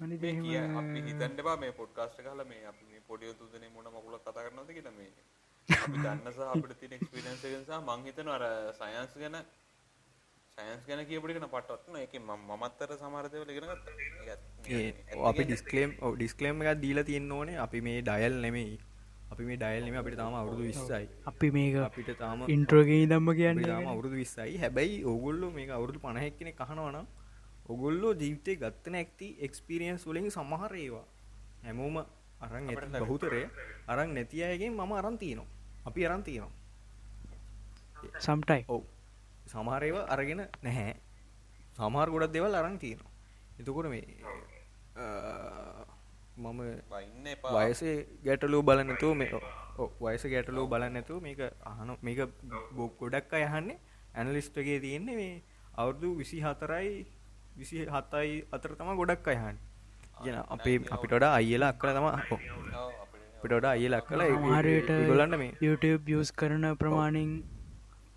අනිත් 0.00 0.20
මේ 0.22 0.34
කිය 0.36 0.58
අපි 0.80 1.02
හිතන්න 1.06 1.40
එපා 1.42 1.56
මේ 1.56 1.72
පොඩ්කාස්ට් 1.72 2.20
එක 2.20 2.28
අහලා 2.30 2.46
මේ 2.46 2.64
අපි 2.70 2.84
මේ 2.90 3.02
පොඩි 3.08 3.30
උතුදෙනේ 3.32 3.70
මොන 3.70 3.86
මකුලක් 3.94 4.22
කතා 4.22 4.44
කරනවද 4.44 4.74
කියලා 4.76 4.94
මේ 4.96 5.10
අපි 5.68 5.96
දන්න 5.96 6.32
සහ 6.32 6.40
අපිට 6.48 6.74
තියෙන 6.80 6.96
එක්ස්පීරියන්ස් 6.98 7.44
එක 7.44 7.54
නිසා 7.54 7.80
මං 7.82 8.04
හිතනවා 8.06 8.36
අර 8.38 8.44
සයන්ස් 8.80 9.14
ගැන 9.22 9.38
සයින්ස් 10.58 10.82
ගැන 10.88 11.04
කියපටිකන 11.08 11.48
පටත්න 11.54 12.00
එක 12.02 12.18
මමත්තර 12.20 12.96
සමරදවල 12.96 13.50
ඒ 14.72 14.88
අපි 15.30 15.42
ඩිස්කලේම් 15.44 15.96
ඩිස්කලේම් 16.16 16.62
එකක් 16.64 16.82
දීලා 16.84 17.08
තියෙන්න 17.10 17.32
ඕනේ. 17.32 17.58
අපි 17.66 17.84
මේ 17.88 17.98
ඩයල් 18.02 18.40
නෙමෙයි 18.46 18.78
අපි 19.32 19.42
මේ 19.48 19.56
ඩයල් 19.56 19.84
නෙම 19.86 19.96
අපිට 20.00 20.16
තාම 20.20 20.34
අවුරුදු 20.34 20.62
විස්සයි. 20.70 21.04
අපි 21.30 21.50
මේක 21.56 21.76
අපිට 21.88 22.10
තාම 22.18 22.44
ඉන්ට්‍රෝගේ 22.56 23.06
දම්ම 23.06 23.30
කියන්න 23.38 23.62
තාම 23.62 23.86
අවුරුදු 23.94 24.16
විස්සයි. 24.22 24.56
හැබැයි 24.62 25.04
ඔගුල්ලු 25.04 25.50
මේ 25.56 25.70
අවුරුදු 25.78 25.98
පණහැක්කෙන 26.04 26.52
කහනවනම් 26.60 27.06
ඔගොල්ලෝ 27.68 28.12
ජීවිතය 28.14 28.56
ගත්තන 28.56 28.94
ඇක්ති 29.00 29.28
එක්ස්පිරියන්ස් 29.46 30.06
වලින් 30.08 30.30
සමහර 30.30 30.72
ඒවා 30.74 31.06
හැමෝම 31.64 31.98
අරන් 32.40 32.70
ඇත 32.70 32.96
බහුතරය 33.02 33.42
අරන් 33.86 34.14
නැති 34.14 34.44
අයගෙන් 34.44 34.72
මම 34.72 34.92
අරන් 35.00 35.18
තියනවා. 35.18 35.48
අපි 35.88 36.06
අරන් 36.06 36.22
තියනවා. 36.22 36.52
සම්ටයි 38.20 38.64
ඔව්. 38.68 38.82
සමහරේව 39.52 39.96
අරගෙන 40.14 40.42
නැහැ. 40.62 40.94
සමහර 41.76 42.08
ගොඩක් 42.10 42.32
දෙවල් 42.32 42.54
අරන් 42.54 42.78
තියෙනවා. 42.78 43.12
එතකොට 43.60 43.88
මේ 43.90 44.04
මම 46.38 46.60
වයසේ 47.54 47.94
ගැටලූ 48.24 48.62
බලනතුව 48.62 49.14
මේ 49.14 49.30
වයස 50.02 50.24
ගැටලූ 50.26 50.66
බලන්නතුව 50.68 51.18
මේක 51.22 51.40
අහන 51.64 51.90
මේක 52.02 52.20
බො- 52.72 52.90
ගොඩක් 53.00 53.32
අයහන්නේ 53.34 53.78
ඇනලිස්ටගේ 54.14 54.78
තියෙන්නේ 54.80 55.16
මේ 55.16 55.34
අවුරුදු 55.76 56.08
විසි 56.16 56.40
හතරයි 56.40 56.92
විසි 57.56 57.84
හතයි 57.88 58.34
අතර 58.52 58.70
තම 58.74 58.90
ගොඩක් 58.96 59.28
අයහන් 59.28 59.56
කියන 60.18 60.36
අපේ 60.48 60.76
අපිට 60.90 61.12
වඩා 61.12 61.32
අයිලා 61.34 61.70
අක්කල 61.70 61.90
තම 61.90 62.06
වඩා 63.44 63.72
අයිලා 63.72 64.00
අක්කල 64.00 64.22
මාරයට 64.44 64.90
ගොලන්න 65.08 65.38
මේ 65.38 65.50
YouTube 65.62 66.00
බියස් 66.04 66.30
කරන 66.34 66.64
ප්‍රමාණින් 66.76 67.30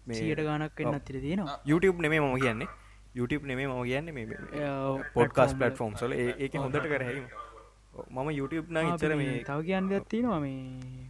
මේ- 0.05 0.19
සියට 0.19 0.41
ගානක් 0.41 0.79
වෙන්න 0.79 0.95
අතිර 0.95 1.17
තියෙනවා. 1.19 1.57
YouTube 1.65 1.97
නෙමේ 1.99 2.19
මම 2.21 2.37
කියන්නේ. 2.37 2.67
YouTube 3.15 3.43
නෙමේ 3.45 3.67
මම 3.67 3.83
කියන්නේ 3.83 4.13
මේ 4.13 4.25
පොඩ්කාස් 5.13 5.53
platform 5.53 5.93
පලටෆෝම් 5.93 5.93
සල 5.97 6.13
ඒක 6.39 6.53
හොඳට 6.55 6.87
කරහැම 6.87 7.25
මම 7.93 8.29
YouTube 8.31 8.67
නම් 8.69 8.93
ඉතර 8.93 9.15
මේ 9.15 9.43
තව 9.43 9.59
කියන්න 9.69 9.89
දත්තිනවා 9.91 10.39
මේ 10.39 11.09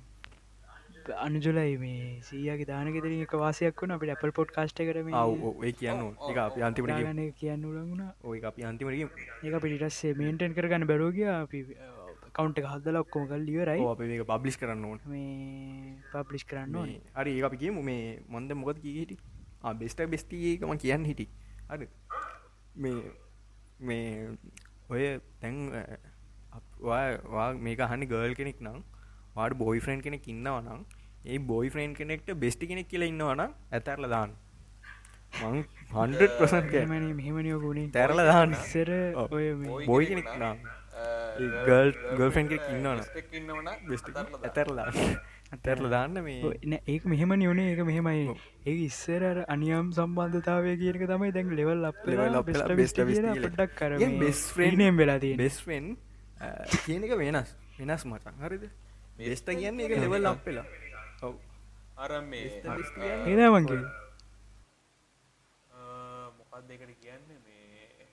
අනුජුලයි 1.26 1.78
මේ 1.84 2.10
සීයගේ 2.28 2.68
දානගෙතර 2.70 3.14
එක 3.18 3.34
වාසයක් 3.44 3.82
වුණ 3.82 3.96
අපිට 3.96 4.14
අපල් 4.16 4.34
පොඩ් 4.40 4.54
කාස්ට 4.58 4.82
කරම 4.82 5.10
ඒ 5.14 5.74
කියන්න 5.80 6.04
එක 6.32 6.38
අපි 6.46 6.68
අන්තිමට 6.68 6.94
ගන 7.00 7.24
කියන්න 7.42 7.66
ලඟුණ 7.70 8.06
ඔය 8.24 8.44
අපි 8.52 8.68
අන්තිමට 8.70 8.98
ඒක 8.98 9.58
පිටිටස්සේ 9.64 10.14
මේන්ටෙන් 10.22 10.58
කරගන්න 10.58 10.88
බැරෝගිය 10.92 11.30
අපි 11.34 11.66
කවන්ට 12.34 12.64
හදල 12.64 12.98
ඔක්කෝම 13.02 13.28
කල් 13.30 13.44
ලියරයි 13.48 13.88
අප 13.88 14.02
මේක 14.02 14.24
පබ්ලිස් 14.28 14.58
කරන්න 14.60 14.86
ඕන. 14.86 15.00
මේ 15.06 15.96
පබ්ලිස් 16.14 16.46
කරන්න 16.46 16.76
ඕනේ. 16.76 17.00
මේ 17.00 17.16
හරි 17.18 17.34
ඒ 17.38 17.44
අපි 17.48 17.58
කියමු. 17.64 17.84
මේ 17.84 18.04
මොන්ද 18.30 18.54
මොකද 18.56 18.80
කිය 18.84 18.96
හිටි? 19.00 19.18
බෙස්ට 19.80 20.06
බෙස්ටියකම 20.14 20.72
කියන්න 20.84 21.06
හිටි. 21.06 21.28
අද 21.70 21.88
මේ 22.76 23.02
මේ 23.80 24.30
ඔය 24.90 25.04
තැන් 25.42 25.58
මේක 27.68 27.80
හනි 27.92 28.06
ගර්ල් 28.14 28.34
කෙනෙක් 28.40 28.60
නම් 28.62 28.80
වාට 29.36 29.58
බොයි 29.64 29.80
ෆ්‍රන්් 29.80 30.02
කෙනෙක් 30.02 30.28
ඉන්නවනම් 30.28 30.86
ඒ 31.26 31.38
බොයි 31.52 31.70
ෆ්‍රන්් 31.70 31.94
කෙනෙක්ට 31.96 32.32
බෙස්ටි 32.44 32.68
කෙනෙක් 32.68 32.88
කියල 32.94 33.04
ඉන්නවන 33.08 33.42
ඇතරල 33.72 34.10
දාන්න. 34.16 34.32
මං 35.42 35.64
හන්ඩ 35.96 36.22
ප්‍රසන් 36.38 36.66
මෙමන 36.92 37.10
මෙහෙමනියෝගුණේ 37.20 37.92
තැරල 37.98 38.24
දාන්න. 38.30 38.56
සර 38.72 38.90
ඔව්. 39.16 39.28
ඔය 39.32 39.46
මේ 39.64 39.86
බොයි 39.92 40.06
කෙනෙක් 40.12 40.32
නම් 40.38 40.58
ගල් 41.68 41.94
ගල්ෆන් 42.18 42.50
කෙනෙක් 42.52 42.66
ඉන්නවන 42.76 43.68
ඇතරලා 44.44 44.90
ඇතරල 45.56 45.90
දාන්න. 45.96 46.20
මේ. 46.28 46.44
ඔය 46.44 46.58
නෑ, 46.74 46.82
ඒක 46.88 47.06
මෙහෙම 47.14 47.34
නියනේ 47.40 47.72
ඒක 47.72 47.82
මෙහෙමයි. 47.90 48.36
ඒ 48.68 48.78
ඉස්සර 48.90 49.24
අර 49.32 49.40
අනියම් 49.56 49.92
සම්බන්ධතාවය 49.98 50.78
කියනක 50.84 51.04
තමයි 51.12 51.32
දැන් 51.38 51.56
ලෙවල් 51.60 51.92
අප 51.92 52.06
Level 52.12 52.40
up 52.40 52.48
වෙලා 52.52 52.80
best 52.84 53.00
of 53.00 53.12
best 53.12 53.26
කියලා. 53.26 53.52
කියන 56.80 57.04
එක 57.04 57.18
වෙනස්. 57.18 57.56
වෙනස් 57.80 58.06
මචන් 58.06 58.36
හරිද? 58.42 58.68
බෙස්ට 59.18 59.50
කියන්නේ 59.54 59.86
එක 59.88 59.98
ලෙවල් 60.00 60.26
අප්පෙලා 60.28 60.68
ඔව. 61.22 61.40
අර 61.98 62.12
මේ 62.24 62.62
ඒදමන්ගේ 63.26 63.82
මොකක් 66.38 66.68
දෙකට 66.68 66.94
කියන්න 66.98 67.28
මේ 67.40 68.08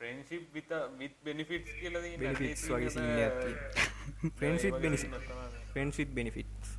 ප්‍රන්සිප් 0.00 0.44
විත 0.52 0.70
විත් 0.98 1.14
බෙනිෆිටස් 1.24 1.72
කියල 1.74 1.96
ෆ්‍රන්සිත් 4.32 4.74
බෙනිසි 4.78 5.10
ෆ්‍රන්සිත් 5.72 6.10
බෙනිෆිටස් 6.10 6.76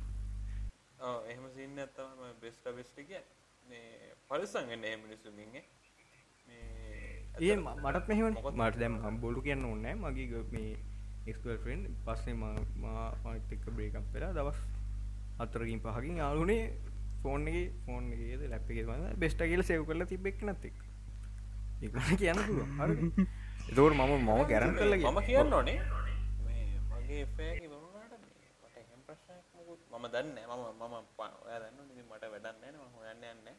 එහෙම 1.26 1.44
සින්න 1.54 1.78
ඇත්තම 1.78 2.22
බෙස්ට 2.40 2.70
බෙස්ට 2.72 2.96
කිය 3.02 3.20
මේ 3.66 4.14
පරිසංගන්න 4.28 4.84
එහ 4.84 4.96
මිනිසුමින්ගේ 4.98 5.64
ඒ 7.40 7.56
මටත් 7.56 8.08
මෙහම 8.08 8.26
මට 8.52 8.76
දැම් 8.80 9.20
බොලු 9.20 9.40
කියන්න 9.40 9.64
ඕන්නෑ 9.64 9.94
මගේ 9.96 10.42
මේ 10.52 10.74
එක්ල් 11.26 11.56
ෆ්‍රෙන්් 11.62 11.82
පස්සේ 12.06 12.34
මාතක 12.34 13.64
බ්‍රේකක් 13.70 14.06
පෙලා 14.12 14.32
දවස් 14.32 14.60
අතරකින් 15.38 15.80
පහකින් 15.80 16.20
යාලුනේ 16.22 16.62
ෆෝන්ගේ 17.22 17.64
ෆෝන්ගේද 17.86 18.42
වන්න 18.88 19.18
බෙස්ට 19.18 19.42
කියල 19.44 19.62
සෙව් 19.62 19.84
කරල 19.88 20.06
තිබෙක් 20.06 20.42
නැතික් 20.42 20.76
ඒකන 21.82 22.16
කියන්න 22.18 22.40
පුළුවන්. 22.46 22.70
හරිද? 22.78 23.00
එතකොට 23.68 23.94
මම 23.94 24.12
මම 24.18 24.42
ගැරන් 24.50 24.74
කරල 24.74 24.94
මම 24.96 25.20
කියන්න 25.26 25.52
ඕනේ. 25.52 25.78
මේ 26.44 26.64
මගේ 26.90 27.20
එපෑගේ 27.22 27.68
වුණාට 27.72 28.14
මේ? 28.14 28.50
මට 28.62 28.76
එහෙම 28.76 29.00
ප්‍රශ්නයක් 29.06 29.44
මොකුත් 29.54 29.80
මම 29.92 30.06
දන්නේ 30.14 30.34
නැහැ. 30.36 30.72
මම 30.72 30.82
මම 30.82 30.94
ඔයා 31.42 31.60
ඉතින් 31.84 32.06
මට 32.06 32.24
වැඩක් 32.24 32.56
නැහැ 32.56 32.72
නේ. 32.72 32.80
මම 32.80 32.90
හොයන්න 32.96 33.22
යන්නේ 33.30 33.56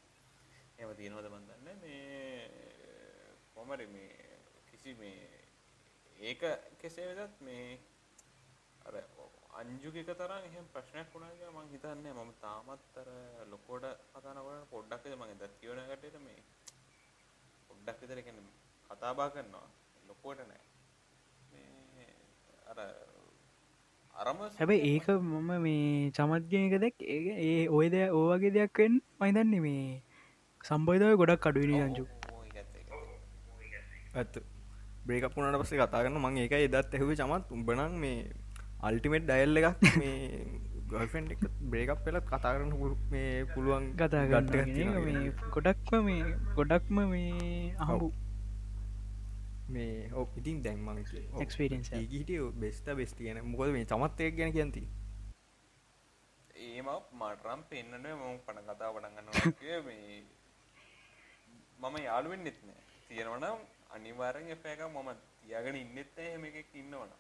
එහෙම 0.77 0.91
තියෙනවද 0.97 1.27
දන්නේ 1.47 1.76
මේ 1.76 2.69
කොහමරි 3.60 3.86
මේ 3.88 4.10
කිසි 4.68 4.91
මේ 4.95 5.15
ඒක 6.19 6.44
කෙසේ 6.80 7.07
වෙතත් 7.11 7.41
මේ 7.41 7.64
අර 8.86 8.94
අංජුගේ 9.60 10.03
එක 10.03 10.11
තරම් 10.14 10.44
එහෙම 10.44 10.68
ප්‍රශ්නයක් 10.73 11.10
වුණා 11.14 11.31
කියලා 11.34 11.56
මං 11.56 11.72
හිතන්නේ. 11.73 12.14
මම 12.14 12.31
තාමත් 12.41 12.99
අර 13.02 13.10
ලොකෝට 13.53 13.86
කතා 14.14 14.34
නොකරන 14.34 14.64
පොඩ්ඩක් 14.72 15.03
විතර 15.03 15.18
මම 15.18 15.40
දැන් 15.40 15.57
කියවන 15.60 15.81
කට්ටියට 15.84 16.18
මේ 16.22 16.40
පොඩ්ඩක් 17.69 18.02
විතර 18.02 18.22
කියන්නේ 18.22 18.53
කතා 18.90 19.14
බහ 19.14 19.27
කරනවා. 19.34 19.68
ලොකුවට 20.10 20.45
නෑ 20.45 20.61
මේ 21.52 22.07
අර 22.72 22.80
අරම 24.15 24.45
හැබැයි 24.53 24.94
ඒක 24.94 25.10
මම 25.18 25.52
මේ 25.65 26.14
චමත්ගයක 26.15 26.77
දැක් 26.86 27.10
ඒ 27.10 27.36
ඒ 27.48 27.65
ඔය 27.72 27.88
දෙය 27.90 28.07
ඕවගේ 28.14 28.56
දෙයක්වෙන් 28.57 29.02
මයිදන්නේ 29.19 29.65
මේ 29.68 29.84
සම්බෝධය 30.61 31.11
ගොඩක් 31.22 31.52
අඩුවනි 31.52 31.84
අංජු 31.88 32.07
ඇත් 34.14 34.34
බ්‍රේක 35.06 35.26
පුුණට 35.34 35.61
පස්සේ 35.61 35.80
කතාගන්න 35.81 36.18
මං 36.19 36.38
ඒක 36.40 36.52
එදත් 36.53 36.94
ඇහුව 36.94 37.11
චමත්. 37.15 37.52
උඹනන් 37.52 37.94
මේ 37.98 38.31
අල්ටිමේට් 38.81 39.26
ඩයිල් 39.26 39.57
එකක් 39.60 39.98
මේ 39.98 40.18
ගල්ෆෙන්් 40.90 41.31
එක 41.31 41.41
බ්‍රේකක් 41.64 42.03
පෙලත් 42.06 42.26
කතා 42.26 42.53
කරන්න 42.53 42.73
පුළු- 42.73 42.99
මේ 43.11 43.45
පුළුවන් 43.48 43.86
කතා 43.95 44.26
ගට්ට 44.26 44.52
ගන්න 44.53 44.73
තියෙනවා 44.73 45.03
මේ 45.03 45.31
ගොඩක්ම 45.52 46.03
මේ 46.06 46.23
ගොඩක්ම 46.56 46.98
මේ 47.07 47.76
අහු 47.80 48.11
මේ 49.69 50.10
ඕ 50.14 50.26
ඉතින් 50.38 50.64
දැන්මං. 50.64 51.03
හිටිය 52.07 52.40
බෙස්ට 52.56 52.88
බෙස්ට 52.95 53.18
කියන. 53.18 53.38
මොකද 53.45 53.72
මේ 53.72 53.86
චමත්තය 53.86 54.31
ගැන 54.34 54.52
කියන්ති 54.52 54.84
ඒම 56.60 56.88
මටරම් 57.14 57.61
පෙන්න්නට 57.69 58.07
මම 58.11 58.40
පණ 58.45 58.64
කතා 58.68 58.90
පටගන්න 58.91 59.86
මේ 59.86 60.23
මම 61.80 61.95
යාළුවෙන් 62.03 62.41
නෙත්න 62.44 62.72
තියෙනවනම් 63.10 63.60
අනිවාරෙන් 63.90 64.48
එපෑක 64.56 64.82
මම 64.88 65.10
තියාගෙන 65.41 65.76
ඉන්නෙත් 65.76 66.18
එහෙම 66.26 66.44
එකක් 66.45 66.72
ඉන්නවන 66.82 67.11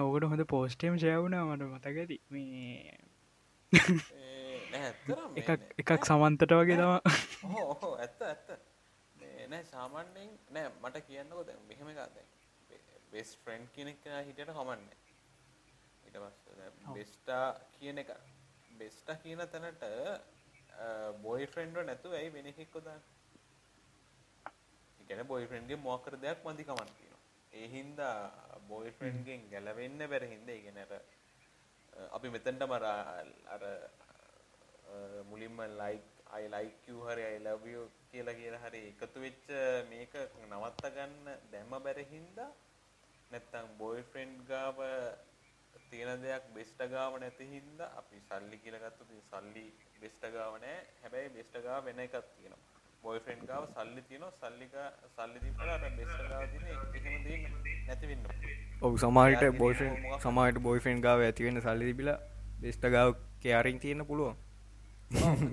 ඕකට 0.00 0.28
හොඳ 0.30 0.44
පෝස්ටේම් 0.52 0.94
ජයවුණා 1.02 1.44
මට 1.48 1.62
මතකැති 1.72 2.16
මේ 2.30 2.98
එකක් 5.80 5.92
සමන්තට 6.02 6.52
වගේ 6.58 6.76
තම 6.78 6.92
ඇත්ත 7.96 8.22
ඇත්ත. 8.22 8.48
නෑ 9.50 9.64
සාමාන්‍යයෙන් 9.70 10.30
නෑ 10.50 10.68
මට 10.82 11.04
කියන්නකො 11.08 11.44
දැන් 11.48 11.62
මෙහෙම 11.68 11.90
දැන්. 11.94 12.28
බෙස් 13.12 13.30
ෆ්‍රෙන්ඩ් 13.42 13.68
කෙනෙක් 13.74 14.06
හිටියට 14.26 14.52
කමන්න 14.52 14.86
ඊට 16.04 16.16
පස්සේ 16.16 16.70
බෙස්ටා 16.94 17.46
කියන 17.78 17.98
එක. 18.02 18.10
බෙස්ටා 18.78 19.16
කියන 19.22 19.40
තැනට 19.52 19.84
බොයි 21.22 21.46
ෆ්‍රෙන්ඩ්ව 21.46 21.86
නැතුව 21.86 22.12
ඇයි 22.20 22.32
වෙන 22.36 22.48
එකෙක්ව 25.04 25.18
දාන්න 25.18 25.20
ඉගෙන 25.20 25.26
බොයි 25.26 25.46
ෆ්‍රෙන්ඩ්ගේ 25.46 25.76
මොකක් 25.76 26.04
කර 26.04 26.16
දෙයක් 26.16 26.38
මදි 26.44 26.64
කමක් 26.64 26.90
තියෙනවා. 26.96 27.22
ඒ 27.52 27.66
හින්දා 27.68 28.16
බොයි 28.68 28.90
ෆ්‍රෙන්ඩ්ගෙන් 28.90 29.50
ගැලවෙන්න 29.50 29.98
බැර 30.10 30.24
හින්දා 30.24 30.54
ඒ 30.54 30.62
කියන්නේ 30.62 30.86
අර 30.86 31.02
අපි 32.12 32.28
මෙතැන්ටම 32.28 32.72
අර 32.72 32.84
අර 33.54 33.62
මුලින්ම 35.24 35.60
ලයික් 35.60 36.04
අයි 36.30 36.48
ලයික් 36.48 36.74
හරි 36.86 37.24
you 37.72 37.90
කියලා 38.10 38.34
කියලා 38.34 38.64
හරි 38.64 38.80
එකතු 38.88 39.20
වෙච්ච 39.20 39.46
මේක 39.90 40.14
නවත්ත 40.50 40.84
ගන්න 40.96 41.28
දැම්ම 41.52 41.72
බැරි 41.82 42.04
හින්දා 42.04 42.50
නැත්තම් 43.30 43.66
බොයිෆ්‍රෙන්ඩ් 43.78 44.46
ගාව 44.48 44.78
තියෙන 45.90 46.22
දෙයක් 46.22 46.44
බෙස්ට 46.54 46.80
ගාව 46.90 47.18
නැති 47.18 47.44
හින්ද 47.46 47.80
අපි 47.80 48.20
සල්ලි 48.28 48.58
කියලගත්තු 48.58 49.04
සල්ලි 49.30 49.66
බෙස්ට 50.00 50.24
ගාව 50.36 50.58
නෑ. 50.60 50.78
හැබැයි 51.02 51.28
බෙස්ට 51.28 51.54
ගාව 51.62 51.84
වෙන 51.84 51.98
එකක් 51.98 52.16
තියෙනවා 52.36 52.73
බොයිෆ්‍රෙන්ඩ් 53.04 53.44
ගාව 53.46 53.64
සල්ලි 53.70 54.02
තියෙනවා. 54.02 54.32
සල්ලික 54.34 54.74
සල්ලි 55.10 55.38
තිබ්බට 55.40 55.68
අර 55.68 55.82
බෙස්ට 55.92 56.20
ගාව 56.24 56.44
තියෙන 56.48 56.66
එහෙම 56.66 57.22
දෙන්න 57.24 57.42
නැති 57.86 58.06
වෙන්න 58.06 58.22
ඔවු 58.82 58.96
බොයිෆෙන් 59.58 59.90
මොකක්- 60.02 60.22
සමාට 60.22 60.58
බොයිෆෙන් 60.60 61.00
ගාව 61.00 61.20
ඇතිවෙන්න 61.22 61.60
සල්ලි 61.62 61.84
තිබිලා 61.84 62.18
බෙස්ට 62.60 62.84
ගාව 62.90 63.16
කයාරින් 63.40 63.78
තියෙන 63.80 64.06
පුළුවන්. 64.06 64.36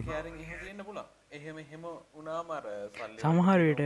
කෑරින් 0.05 0.35
එහෙම 0.37 0.59
තියෙන්න 0.59 0.85
පුළුවන්. 0.85 1.07
එහෙම 1.31 1.57
එහෙම 1.59 1.83
වුණාම 2.13 2.49
අර 2.51 2.63
සල්ලි 2.91 3.17
සමහරයට 3.19 3.81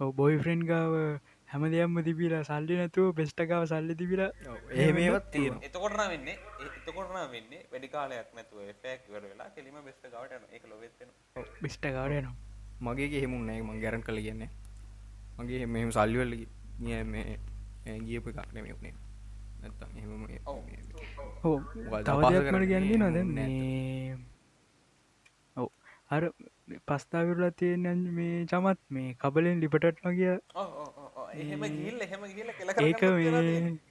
බොයි 0.00 0.38
ෆ්‍රෙන්් 0.38 0.62
ගාව 0.66 0.94
හැම 1.48 1.62
දෙයක්ම 1.68 2.00
තිබිලා 2.02 2.42
සල්ලි 2.44 2.76
නැතුව 2.76 3.12
පෙස්ටකාව 3.14 3.64
සල්ලි 3.66 3.94
තිබිලා 3.96 4.30
එහෙමවත් 4.74 5.30
තියෙන 5.32 5.56
එතකොට 5.62 5.94
නම් 5.94 6.08
වෙන්නේ 6.10 6.36
එතකොට 6.90 7.10
නම් 7.14 7.28
වෙන්නේ 7.34 7.62
වැඩි 7.72 7.88
කාලයක් 7.96 8.30
නැතුව 8.36 8.58
එෆෙක් 8.72 9.00
ඉවර 9.08 9.24
වෙලා 9.24 9.50
කෙලිම 9.56 9.76
බෙස්ට 9.88 10.04
ගාවට 10.14 10.32
යනවා. 10.36 10.54
ඒක 10.54 10.64
ලොවෙත් 10.70 10.94
වෙනවා. 11.00 11.44
බෙස්ටකාවට 11.62 12.16
යනවා. 12.20 12.36
මගේ 12.86 13.20
හෙමුන් 13.24 13.46
නෑ 13.48 13.62
මං 13.62 13.80
ගැරන් 13.84 14.02
කළ 14.06 14.20
කියන්නේ. 14.26 14.50
මගේ 15.38 15.66
මෙහම 15.74 15.90
සල්ලිවල්ල 15.96 16.34
මේ 17.12 17.38
ගියප 18.06 18.26
එකක් 18.32 18.52
නෙම 18.54 18.66
උනේ. 18.74 18.94
නැත්තම් 19.62 19.90
එහෙම 19.98 20.10
ඔව්. 20.46 21.60
මොකද 21.86 22.04
තව 22.08 22.20
දෙයක් 22.32 22.50
මට 22.52 22.70
ගැන්නේ 22.72 22.98
නොද 23.02 23.12
නැත්නම්. 23.12 23.34
මේ 23.36 24.16
ඔව්. 25.56 25.68
අර 26.10 26.22
පස්ථාවිරලා 26.88 27.52
තියෙන 27.60 28.02
මේ 28.18 28.34
චමත් 28.52 28.80
මේ 28.96 29.14
කබලෙන් 29.22 29.62
ලිපටට්න 29.62 30.16
කිය 30.18 30.32
ඔව් 30.32 30.68
ඔව් 30.82 30.90
ඔව් 31.04 31.20
ඔව්. 31.20 31.28
එහෙම 31.44 31.62
ගිහිල්ලා 31.68 32.08
එහෙම 32.08 32.26
ගිහිල්ලා 32.28 32.58
කෙල 32.58 32.68
ඒක 32.88 33.02
මේ 33.18 33.30
ඔව 33.32 33.88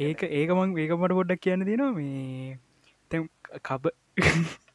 ඒක 0.00 0.22
ඒක 0.30 0.50
මං 0.52 0.70
ඒක 0.78 0.92
මට 0.94 1.14
පොඩ්ඩක් 1.18 1.42
කියන්න 1.44 1.64
දෙනවා. 1.66 1.92
මේ 1.92 2.58
තැම් 3.10 3.28
කබ 3.62 3.84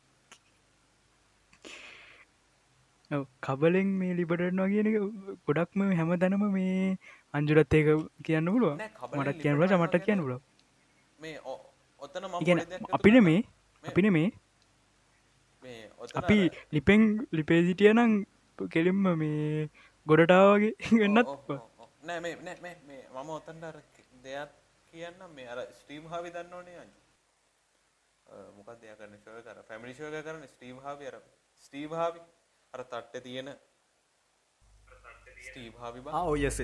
කබලෙන් 3.42 3.90
මේ 4.00 4.14
ලිපටනවා 4.20 4.70
කියන 4.72 4.88
එක 4.90 4.98
ගොඩක්ම 5.48 5.82
හැම 6.00 6.10
තැනම 6.22 6.46
මේ 6.54 6.98
අංජුරත් 7.34 7.74
ඒක 7.74 7.90
කියන්න 8.24 8.52
පුළුව 8.54 8.74
මටත් 9.14 9.42
කියන්න 9.42 9.58
පුල 9.60 9.76
මටත් 9.78 10.06
කියන්න 10.06 10.24
පුල 10.24 10.34
අපින. 12.92 13.18
මේ 13.24 13.42
අපින 13.84 14.08
මේ 14.14 14.30
අපි 16.16 16.38
ලිපෙන් 16.74 17.02
ලිපේසිටිය 17.32 17.92
නම් 17.94 18.12
කෙලින්ම 18.60 19.04
මේ 19.18 19.70
ගොඩටාවගේ 20.08 20.74
මේ 22.04 23.02
මම 23.14 23.30
ඔතනට 23.32 23.64
අර 23.64 23.78
දෙයක් 24.28 24.52
කියන්න 24.92 25.26
මේ 25.36 25.48
අර 25.54 25.60
ස්ට්‍රීම් 25.80 26.06
හාවි 26.14 26.30
දන්න 26.36 26.54
ඕනේ 26.60 26.78
අංජු 26.84 27.02
මොකක්ද 28.58 28.84
එයා 28.86 28.98
කරන 29.00 29.18
ෂෝ 29.20 29.38
එක 29.40 29.48
අර 29.54 29.60
ෆැමිලි 29.70 29.94
ෂෝ 29.94 30.10
එක 30.20 30.26
කරන 30.28 30.48
ස්ටීව් 30.54 30.78
හාවි 30.86 31.08
අර. 31.12 31.18
Steve 31.66 31.92
Harvey? 32.00 32.22
අර 32.74 32.82
තට්ටේ 32.84 33.22
තියෙන 33.26 33.50
ස්ටීව් 35.48 35.74
හාවි 35.82 36.02
බා. 36.06 36.24
ඕයස් 36.24 36.60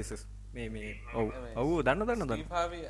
මේ 0.55 0.69
මේ 0.69 0.93
ඔව්. 1.13 1.27
ඔවු 1.61 1.73
දන්න 1.83 2.05
දන්න 2.07 2.27
දන්න. 2.27 2.33
ස්ටීව් 2.33 2.55
හාවි 2.57 2.81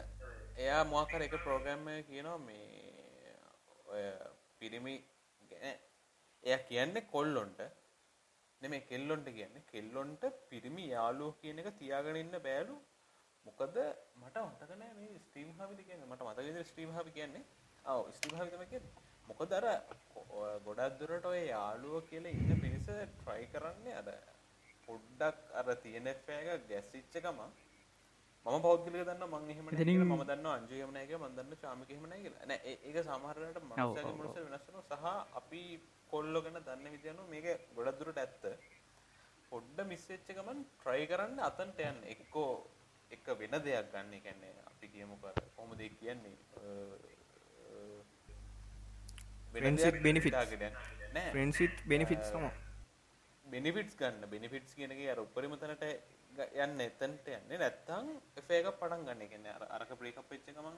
එයා 0.66 0.84
මොකක් 0.94 1.12
හරි 1.18 1.28
එක 1.30 1.36
ප්‍රෝග්‍රෑම් 1.46 1.88
එකක 1.96 2.08
කියනවා 2.14 2.38
මේ 2.38 3.36
ඔය 3.94 4.04
පිරිමි 4.60 4.96
එයා 6.44 6.60
කියන්නේ 6.70 7.08
කොල්ලොන්ට 7.16 7.60
නෙමෙයි 8.62 8.88
කෙල්ලොන්ට 8.90 9.28
කියන්නේ. 9.38 9.68
කෙල්ලොන්ට 9.74 10.24
පිරිමි 10.50 10.84
යාළුවෝ 10.96 11.38
කියන 11.42 11.60
එක 11.62 11.70
තියාගෙන 11.82 12.22
ඉන්න 12.24 12.40
බෑලු 12.48 12.76
මොකද 13.46 13.78
මට 14.18 14.38
මතක 14.44 14.72
නෑ 14.80 14.94
මේ 14.98 15.20
ස්ටීව් 15.20 15.50
හාවිද 15.58 15.80
කියන්නේ. 15.86 16.08
මට 16.08 16.22
මතක 16.22 16.38
විදිහට 16.40 16.68
ස්ටීව් 16.68 16.92
හාවි 16.92 17.12
කියන්නේ. 17.12 17.44
ඔව් 17.86 18.12
ස්ටීව් 18.12 18.38
හාවි 18.38 18.52
තමයි 18.52 18.68
කියන්නේ. 18.68 18.92
මොකද 19.28 19.54
අර 19.54 19.66
ගොඩක් 20.66 21.00
දුරට 21.00 21.26
ඔය 21.26 21.42
යාළුවෝ 21.48 22.02
කියලා 22.04 22.32
ඉන්න 22.32 22.62
පිරිස 22.62 22.88
try 23.22 23.42
කරන්නේ 23.54 23.96
අර 23.96 24.10
පොඩ්ඩක් 24.88 25.38
අර 25.54 25.76
තියෙන 25.84 26.08
එක 26.08 26.26
ගැසිච්ච 26.70 27.14
ගමන් 27.18 27.52
මම 28.46 28.62
පෞද්ගලික 28.62 29.06
දන්නවා 29.06 29.40
මං 29.40 29.50
එහෙම 29.52 29.68
එතනින්- 29.68 29.88
කියලා. 29.88 30.10
මම 30.12 30.24
දන්නවා 30.26 30.54
අංජු 30.56 30.76
එහෙම 30.76 30.92
නැහැ 30.94 31.08
කියලා. 31.08 31.30
මම 31.30 31.36
දන්නවා 31.38 31.62
චාමික 31.64 31.90
එහෙම 31.90 32.06
නැහැ 32.10 32.24
කියලා. 32.24 32.46
නෑ 32.46 32.76
ඒක 32.84 32.98
සමහර 33.06 33.36
වෙලාවට 33.40 33.64
මනුස්සයගේ 33.64 34.06
ඔව්, 34.06 34.16
මනුස්සය 34.20 34.40
වෙනස් 34.46 34.68
වෙනවා. 34.68 35.00
සහ 35.02 35.38
අපි 35.40 35.62
කොල්ලෝ 36.12 36.42
ගැන 36.44 36.58
දන්න 36.60 36.92
විදිහ 36.92 37.12
අනුව 37.12 37.28
මේක 37.30 37.46
ගොඩක් 37.76 38.00
දුරට 38.00 38.18
ඇත්ත. 38.18 38.44
පොඩ්ඩ 39.52 39.80
මිස් 39.88 40.04
වෙච්ච 40.10 40.30
ගමන් 40.38 40.60
try 40.84 41.02
කරන්න 41.08 41.40
අතන්ට 41.42 41.80
යන්න. 41.82 42.00
එක්කෝ 42.14 42.52
එක 43.12 43.26
වෙන 43.40 43.56
දෙයක් 43.66 43.92
ගන්න 43.94 44.14
ඒ 44.14 44.22
කියන්නේ 44.26 44.54
අපි 44.72 44.88
කියමුකෝ 44.94 45.30
අර 45.32 45.38
කොහොමද 45.56 45.82
ඒ 45.82 45.90
කියන්නේ. 46.00 46.36
හිතාගෙන 50.26 50.62
යන්න. 50.68 50.76
නෑ 51.16 51.32
ප්‍රන්සිත් 51.36 51.76
බෙනිෆිටස් 51.92 52.32
තම 52.32 52.46
බෙනිෆිටස් 53.46 53.96
ගන්න 54.00 54.30
බෙනිෆිටස් 54.34 54.76
කියන 54.80 54.92
එක 54.96 55.02
අර 55.14 55.20
උපරිම 55.26 55.56
තැනට 55.62 55.84
යන්න 56.64 56.84
එතනට 56.88 57.28
යන්නේ 57.38 57.58
නැත්තම් 57.64 58.12
එෆේ 58.42 58.60
එකක් 58.62 58.78
පටන් 58.80 59.02
ගන්න. 59.08 59.22
ඒ 59.22 59.32
කියන්නේ 59.34 59.54
අර 59.58 59.64
අරක 59.78 59.92
බ්‍රේක් 60.00 60.18
අප් 60.22 60.30
වෙච්ච 60.32 60.48
ගමන් 60.56 60.78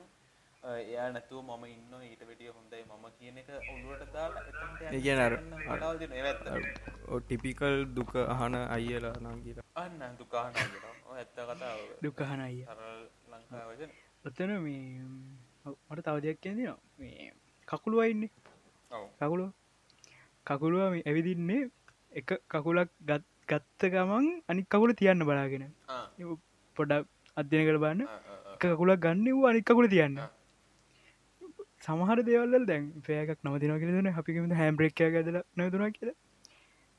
එයා 0.64 1.08
නැතුව 1.12 1.40
මම 1.44 1.64
ඉන්නවා 1.68 2.02
ඊට 2.08 2.22
වැඩිය 2.28 2.52
හොඳයි. 2.58 2.84
මම 2.88 3.06
කියන 3.18 3.38
එක 3.38 3.50
ඔළුවට 3.72 4.12
දාලා. 4.14 4.44
ටිපිකල් 7.20 7.76
දුක 7.96 8.14
අහන 8.34 8.56
අයියලා 8.56 9.16
නම් 9.22 9.38
කියලා. 9.44 9.66
අන්න 9.76 10.16
දුකාහන 10.20 10.54
ඇත්ත 10.56 11.34
කතාව. 11.38 11.80
දුකහන 12.04 12.42
අය 12.42 12.56
සරල 12.68 13.02
ලංකාව 13.32 13.68
වචන. 13.72 13.92
ඔත්තන 14.26 14.52
මේ 14.66 14.84
මට 15.90 16.06
තව 16.06 16.16
දෙයක් 16.26 16.40
කියදිනවා 16.44 16.78
මේ 17.00 17.32
කකුළු 17.68 17.98
අයින්නේ 18.00 18.32
ඔව්. 18.92 19.04
කකුළුව? 20.46 20.94
ඇවිදින්නේ 21.02 21.62
එක 22.12 22.30
කකුලක් 22.48 22.90
ගත් 23.02 23.24
ගත්ත 23.50 23.82
ගමන් 23.94 24.26
අනික් 24.50 24.68
කකුල 24.68 24.92
තියන්න 24.94 25.26
බලාගෙන. 25.28 25.66
ආ. 25.90 26.06
පොඩක් 26.78 27.06
අධ්‍යන 27.38 27.66
කළ 27.68 27.80
බන්න 27.84 28.08
කකුලක් 28.62 29.00
ගන්න 29.04 29.28
වූ 29.36 29.46
අනික්කකුල 29.52 29.88
තියන්න 29.88 30.18
සමහර 31.84 32.20
දේවල්ල 32.30 32.66
දැන් 32.72 32.86
පෑකක් 33.08 33.40
නවතින 33.46 33.74
කියලන 33.82 34.10
අපිකම 34.22 34.46
හැම්බ්‍රෙක්කය 34.62 35.04
ඇදල 35.08 35.38
නැතුනා 35.58 35.92
කියලා. 35.98 36.18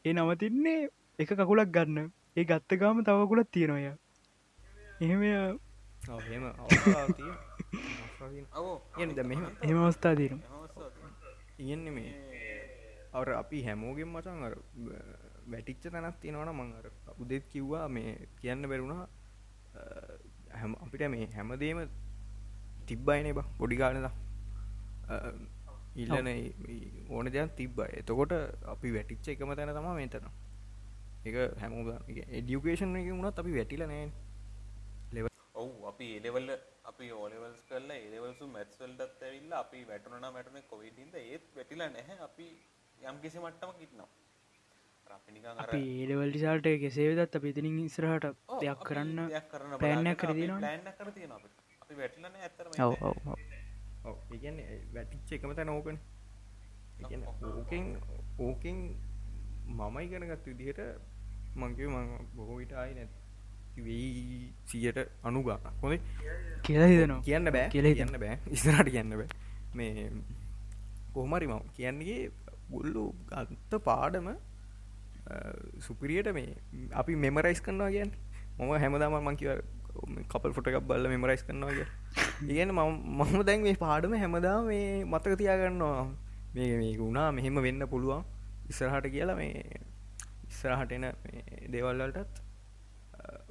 ඒ 0.04 0.12
නවතින්නේ 0.14 0.80
එක 1.18 1.30
කකුලක් 1.40 1.70
ගන්න. 1.76 2.10
ඒ 2.38 2.44
ගත්ත 2.50 2.70
ගාම 2.80 2.98
තවකුලත් 3.08 3.48
තියෙනොය 3.54 3.84
එහෙම 5.00 5.22
එහෙම. 5.22 5.58
අවස්ථා 6.04 7.04
දීන 7.08 7.34
එහෙම 9.62 9.78
අවස්ථාවක් 9.80 10.16
තියෙනවා. 10.18 10.50
ඉගන්න 11.62 11.86
මේ 11.96 12.12
අවර 13.12 13.28
අපි 13.42 13.58
හැමෝගෙන් 13.66 14.08
මචන් 14.12 14.44
අර 14.48 14.54
වැටිච්ච 15.52 15.84
තැනත් 15.94 16.18
තියෙනවන 16.22 16.50
මං 16.52 16.70
අර 16.78 16.86
උදෙත් 17.22 17.44
කිව්වා 17.52 17.86
මේ 17.96 18.12
කියන්න 18.40 18.68
බැරුණා 18.70 19.04
හැම 20.60 20.72
අපිට 20.84 21.06
මේ 21.14 21.30
හැමදේම 21.36 21.82
තිබ්බයිනේ 22.88 23.34
බ 23.38 23.44
පොඩිකාලද 23.58 24.08
ඉල්ලන 25.96 26.28
ඕන 27.10 27.32
දෙයක් 27.32 27.54
තිබ්බයි 27.56 28.00
එතකොට 28.00 28.34
අපි 28.74 28.94
වැටිච්ච 28.96 29.32
එකම 29.34 29.54
තැන 29.54 29.74
තම 29.76 29.88
මෙතන 29.94 30.28
එක 31.24 31.36
හැමෝද 31.60 31.88
එඩියුකේෂන් 32.32 33.00
එක 33.00 33.10
වුණත් 33.10 33.42
අපි 33.42 33.58
වැටිල 33.58 33.84
නෑ 33.86 34.06
ඔව් 35.54 35.70
අපි 35.90 36.06
ඒලෙවල්ල 36.14 36.50
අපි 36.90 37.06
ඕලෙවල්ස් 37.16 37.60
කරලා 37.68 37.98
ඒලෙවල්සු 37.98 38.48
මැත්ස්වල්ටත් 38.48 39.22
ඇවිල්ලා 39.22 39.60
අපි 39.64 39.80
වැටුණනා 39.90 40.32
වැටුන 40.36 40.66
කොවිඩින්ද 40.72 41.14
ඒත් 41.22 41.46
වැටිලා 41.56 41.88
නැහැ. 41.88 42.18
අපි 42.28 42.46
යම් 42.98 43.16
කිසි 43.22 43.38
මට්ටම 43.38 43.72
කිටනවා 43.78 44.10
අපි 45.10 45.32
නිකන් 45.32 45.48
අර 45.54 45.64
අපි 45.64 45.82
ඒලවල්ටිසාල්ට 45.96 46.68
කෙසේවෙදත් 46.84 47.38
අපි 47.40 47.52
ඉතිනින් 47.54 47.80
ඉස්රහට 47.84 48.28
දෙයක් 48.60 48.86
කරන්න 48.88 49.20
දෙයක් 49.26 49.50
කරන්න 49.50 49.76
ප්ලෑන්යක් 49.78 50.18
බලාගෙන 50.18 50.18
කර 50.18 50.30
අපි 50.30 50.40
තියෙනවා 50.40 50.60
ප්ලෑන් 50.60 50.86
එකක් 50.86 50.98
කරලා 50.98 51.16
තියෙනවා 51.18 51.40
අපිට. 51.40 51.56
අපි 51.82 52.00
වැටිලා 52.00 52.30
නැහැ 52.30 52.48
ඇත්තටම. 52.48 52.72
ඔව 52.90 53.53
ඒගන්න 54.04 54.58
වැටිච්ච 54.94 55.32
එකම 55.38 55.52
තැන 55.58 55.74
ඕකන. 55.74 55.98
ඕකෙන් 57.50 57.84
ඕකෙන් 58.46 58.78
මමයි 59.80 60.06
ගැනගත් 60.12 60.46
විදිහට 60.46 60.80
මංකිව 61.56 61.88
මං 61.90 62.08
බොහෝවිට 62.36 62.72
ආයි 62.72 62.94
නැත්. 62.94 63.12
වෙයි 63.76 64.52
සියට 64.70 64.98
අනුගාන 65.22 65.60
හොඳේ? 65.82 66.00
කියලා 66.62 66.88
හිතනවා. 66.88 67.20
කියන්න 67.28 67.52
බෑ. 67.56 67.68
කියලා 67.74 67.94
කියන්න 68.00 68.18
බෑ. 68.24 68.38
ඉස්රට 68.56 68.90
කියන්න 68.96 69.14
බෑ. 69.20 69.28
මේ 69.74 70.10
කොහමරි 71.14 71.46
මම 71.46 71.70
කියන්නේ 71.78 72.18
ගොල්ලු 72.70 73.04
ගත්ත 73.30 73.80
පාඩම 73.88 74.28
සුපිරියට 75.86 76.30
මේ 76.38 76.54
අපි 77.02 77.16
මෙමරයිස් 77.24 77.60
කරනවා 77.60 77.90
කියන්න. 77.96 78.12
මම 78.58 78.72
හැමදාම 78.84 79.18
මංකිව 79.22 79.50
කපල් 80.28 80.52
ෆොට 80.52 80.68
එකක් 80.68 80.80
බල්ල 80.84 81.08
මෙමරයිස් 81.08 81.42
කරනවා 81.42 81.72
කිය 81.72 81.88
ඉගන්න 82.52 82.72
මම 82.74 83.42
දැන් 83.44 83.62
මේ 83.62 83.76
පාඩම 83.76 84.14
හැමදා 84.16 84.56
මේ 84.62 85.04
මතක 85.04 85.34
තියාගන්නවා. 85.36 86.06
මේ 86.54 86.70
මේ 86.76 86.94
වුණා 86.98 87.28
මෙහෙම 87.32 87.60
වෙන්න 87.62 87.86
පුළුවන්. 87.88 88.24
ඉස්සරහට 88.70 89.06
කියලා 89.08 89.36
මේ 89.36 89.52
ඉස්සරහට 90.48 90.92
එන 90.92 91.06
දේවල්වලටත් 91.70 92.42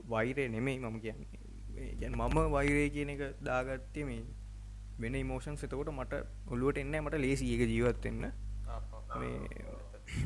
වෛරය 0.08 0.46
නෙමෙයි 0.50 0.80
මම 0.82 1.00
කියන්නේ. 1.00 1.42
ගැන 2.00 2.14
මම 2.14 2.38
වෛරය 2.52 2.86
කියන 2.90 3.10
එක 3.10 3.24
දාගත්තේ 3.42 4.06
මේ 4.06 4.24
වෙන 5.00 5.16
ඉමෝෂන් 5.16 5.58
එතකොට 5.60 5.92
මට 5.92 6.22
ඔල්ලුවට 6.48 6.78
එන්න 6.78 6.96
මට 6.98 7.20
ලේසි 7.20 7.46
ඒක 7.48 7.64
ජීවත්වෙන්න 7.70 8.20
මේ 9.16 9.36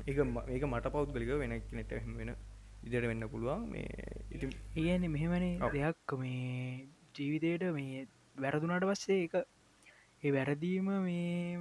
ඒක 0.06 0.18
ඒක 0.50 0.64
මට 0.66 0.92
පෞද්ගලික 0.92 1.32
වෙන 1.36 1.56
කෙනෙට 1.64 1.92
වෙන 2.14 2.32
ඉදිට 2.84 3.08
වෙන්න 3.12 3.30
පුළුවන්. 3.30 3.70
මේ 3.70 3.88
ඒගැන 4.76 5.12
මෙහෙමනේ. 5.12 5.56
දෙයක් 5.74 6.14
මේ 6.18 6.88
ජීවිතයට 7.16 7.64
මේ 7.74 8.08
වැරදුනාට 8.36 8.86
පස්සේ 8.86 9.24
එක 9.26 9.36
ඒ 10.24 10.32
වැරදීම 10.32 10.88
මේ 11.04 11.60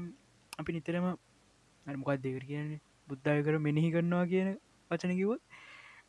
අපි 0.58 0.72
නිතරම 0.72 1.06
මොකක් 1.86 2.20
දෙකර 2.22 2.44
කියන්නේ? 2.44 2.80
බුද්ධය 3.08 3.42
කර 3.42 3.58
මෙනෙහි 3.58 3.90
කරනවා 3.92 4.26
කියන 4.26 4.48
වචනකිවත් 4.90 5.40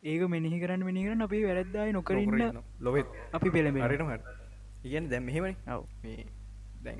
ඒක 0.03 0.21
මෙනෙහි 0.29 0.59
කරන්න 0.61 0.83
මෙනි 0.85 1.05
කරන්න 1.05 1.21
අපි 1.21 1.43
වැරද්දායි 1.43 1.93
නොකරන්න 1.93 2.63
ලොවෙත්. 2.79 3.07
අපි 3.33 3.49
පෙළඹ 3.49 3.77
හරිනමට 3.79 4.25
ඉගැන 4.85 5.09
දැම් 5.09 5.23
මෙහෙමනි. 5.25 5.55
ඔව්. 5.67 5.83
මේ 6.03 6.25
දැන් 6.83 6.99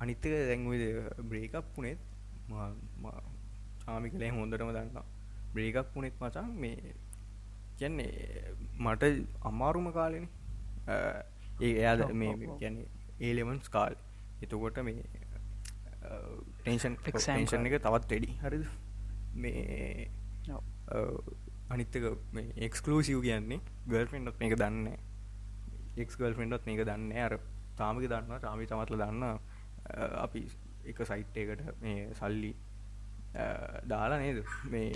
අනිත්තක 0.00 0.32
දැන්විද 0.48 0.82
බ්‍රේකප් 1.30 1.66
පුනෙත් 1.74 1.98
ආමි 3.86 4.08
කලේ 4.10 4.30
හොඳටම 4.30 4.72
දන්න 4.72 5.19
බ්‍රේකප් 5.54 5.92
පුනෙත් 5.94 6.20
මචන් 6.20 6.52
මේ 6.64 6.94
කියන්නේ 7.78 8.54
මට 8.78 9.10
අමාරුම 9.52 9.92
කාලෙන. 9.92 10.28
ඒ 10.88 11.72
එයාද 11.72 12.06
මේ. 12.22 12.36
ගැන 12.62 12.78
ඒලෙවන්ස් 13.20 13.68
කාල්. 13.68 13.98
එතකොට 14.42 14.82
මේ 14.84 15.04
ටේෂන් 16.62 16.96
කාලේ. 17.04 17.66
එක 17.68 17.82
තවත් 17.82 17.86
වැඩි. 17.88 18.32
හරිද? 18.44 18.66
මේ. 19.34 20.10
අනිත්තක 21.70 22.04
එක්ස්කලූසිව් 22.66 23.22
කියන්නේ 23.22 23.60
ගල්ෆෙන්ඩත් 23.86 24.40
මේක 24.40 24.56
දන්න 24.58 24.88
එක්ගල් 25.96 26.34
ෆෙන්ඩත් 26.34 26.66
මේක 26.66 26.82
දන්න 26.86 27.12
අර 27.26 27.36
තාමික 27.78 28.08
දන්න 28.10 28.40
ටාමි 28.40 28.66
තමත්ල 28.66 28.98
දන්න 29.02 29.22
අපි 30.24 30.42
එක 30.90 31.02
සයිට්යකට 31.10 31.62
මේ 31.82 32.08
සල්ලි 32.18 32.50
දාලා 33.90 34.18
නේද? 34.18 34.38
මේ 34.70 34.92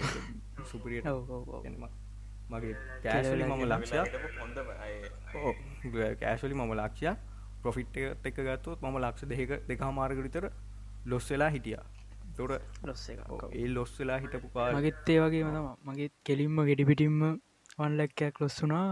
සුපරියට 0.71 1.07
ඔව්, 1.07 1.31
ඔව්, 1.31 1.49
ඔව්. 1.55 1.63
මගේ 2.51 2.75
කෑශලි 3.05 3.45
මම 3.45 3.63
ලක්ෂයක් 3.73 4.13
හොඳ 4.41 4.57
කෑශලි 6.21 6.55
මම 6.55 6.73
ලක්ෂයක් 6.81 7.19
පොෆිට් 7.63 7.97
එක 7.97 8.37
ගත්තොත් 8.41 8.83
මම 8.83 8.97
ලක්ෂ 9.01 9.29
දෙක 9.31 9.53
දෙක 9.69 9.81
හමාරක 9.81 10.19
විතර 10.27 10.45
ලොස් 11.07 11.31
වෙලා 11.31 11.51
හිටිය. 11.51 11.79
එක 12.37 12.51
ඒ 13.53 13.69
ලොස් 13.69 13.93
වෙලා 13.99 14.19
හිටපු 14.23 14.49
කාල 14.55 14.77
මගෙත් 14.77 15.09
ඒ 15.09 15.19
වගේ 15.23 15.43
තම 15.47 15.69
මගේ 15.89 16.11
කෙලින්ම 16.27 16.57
ගෙඩිපිටිම්ම 16.69 17.21
වන්ලැක්කයක් 17.79 18.41
ලොස් 18.43 18.57
වුනා 18.63 18.87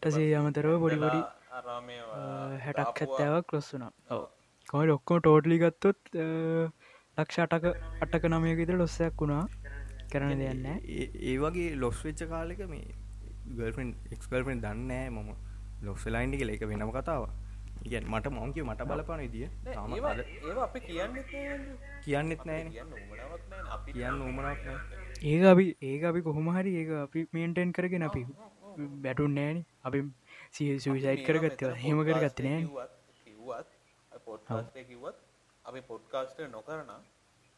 ටසේ 0.00 0.34
අමතරව 0.38 0.72
ආරාමය 1.50 1.96
හැටක් 2.64 3.00
ඇත්තෑවක් 3.02 3.52
ලොස් 3.54 3.68
වුනා 3.74 3.92
ඔව. 4.10 4.24
කොයි 4.68 4.90
ඔක්කෝ 4.96 5.18
ටෝටලි 5.20 5.56
ගත්තොත් 5.62 6.00
ලක්ෂ 7.20 7.38
අටක 7.40 7.66
අටක 8.04 8.24
නමය 8.28 8.54
විතර 8.56 8.76
ලොස්සයක් 8.76 9.14
වුණා. 9.18 9.44
කරන 10.10 10.32
දෙයන්න 10.38 10.66
ඒ- 10.66 11.10
ඒ 11.24 11.36
වගේ 11.38 11.68
ලොස් 11.76 11.98
වෙච්ච 12.04 12.22
කාලෙක 12.28 12.60
මේ 12.68 12.86
ගල්ෆෙන් 13.56 13.94
එක්ස්ගල්ෆෙන් 14.10 14.62
දන්නෑ 14.62 15.06
මම 15.10 15.30
ලොස් 15.82 16.04
වෙලායින්ඩි 16.04 16.40
කියල. 16.40 16.50
එක 16.50 16.62
වෙනම 16.64 16.92
කතාව 16.92 17.24
ඉගැන් 17.82 18.04
මට 18.06 18.26
මොංකිව 18.30 18.64
මට 18.66 18.86
බලපාන 18.86 19.20
ඒවා 19.20 20.64
අපි 20.64 20.80
කියන්න 20.82 21.14
කියන්නෙත් 22.04 22.42
නෑන 22.44 22.68
කියන්න 22.70 22.92
උමනාවක් 22.94 23.44
නෑ 23.50 23.78
කියන්න 23.88 24.20
උමනක් 24.22 24.66
ඒක 25.24 25.44
අපි 25.44 25.66
ඒක 25.82 26.04
අපි 26.04 26.22
කොහොම 26.22 26.50
හරි 26.50 26.74
ඒක 26.76 26.90
අපි 26.98 27.26
මේන්ටෙන් 27.32 27.72
කරගෙන 27.72 28.02
අපි 28.02 28.22
බැටුන් 28.98 29.34
නෑන 29.34 29.64
අපි 29.82 30.02
සුවිසයිට් 30.80 31.24
කරගත්තව 31.26 31.74
හෙම 31.78 32.04
කරගත්ත 32.04 32.42
නෑ 32.42 32.60
කිව්වත් 33.24 33.68
පොඩ්කාස්ටේ 34.24 34.84
කිව්වත් 34.84 35.16
අපි 35.70 35.80
පොඩ්කාස්ට 35.84 36.38
නොකරන 36.50 36.90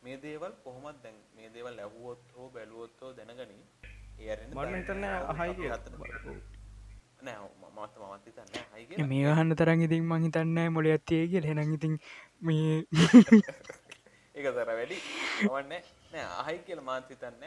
මේ 0.02 0.16
දේවල් 0.18 0.52
කොහොමත් 0.64 0.98
දැන් 1.02 1.18
මේ 1.36 1.48
දේවල් 1.50 1.74
ලැහුවොත් 1.76 2.22
හෝ 2.36 2.48
බැලුවොත් 2.50 3.00
හෝ 3.00 3.12
දැනගනි. 3.14 3.58
මට 4.48 4.74
හිතන්න 4.78 5.04
අහයි 5.32 5.54
කිය 5.56 5.70
නෑ 7.22 7.38
මමත් 7.66 7.94
මමත් 8.00 8.24
හිතන්න 8.26 8.48
හයි 8.72 8.84
කිය 8.88 9.04
මේ 9.06 9.22
ගහන්න 9.28 9.56
තරන් 9.56 9.84
ඉතින් 9.86 10.04
මං 10.06 10.22
හිතන්න 10.26 10.58
මොල 10.70 10.86
ඇත්තේ 10.88 11.22
කිය 11.28 11.42
හෙන 11.44 11.60
ඉතින් 11.74 11.94
මේ 12.42 12.74
ඒක 14.34 14.46
තර 14.48 14.70
වැඩි 14.70 14.98
ඔවන්න 15.46 15.68
නෑ. 15.68 16.24
අහයි 16.40 16.58
කියල 16.66 16.80
මාත් 16.82 17.08
හිතන්න 17.08 17.40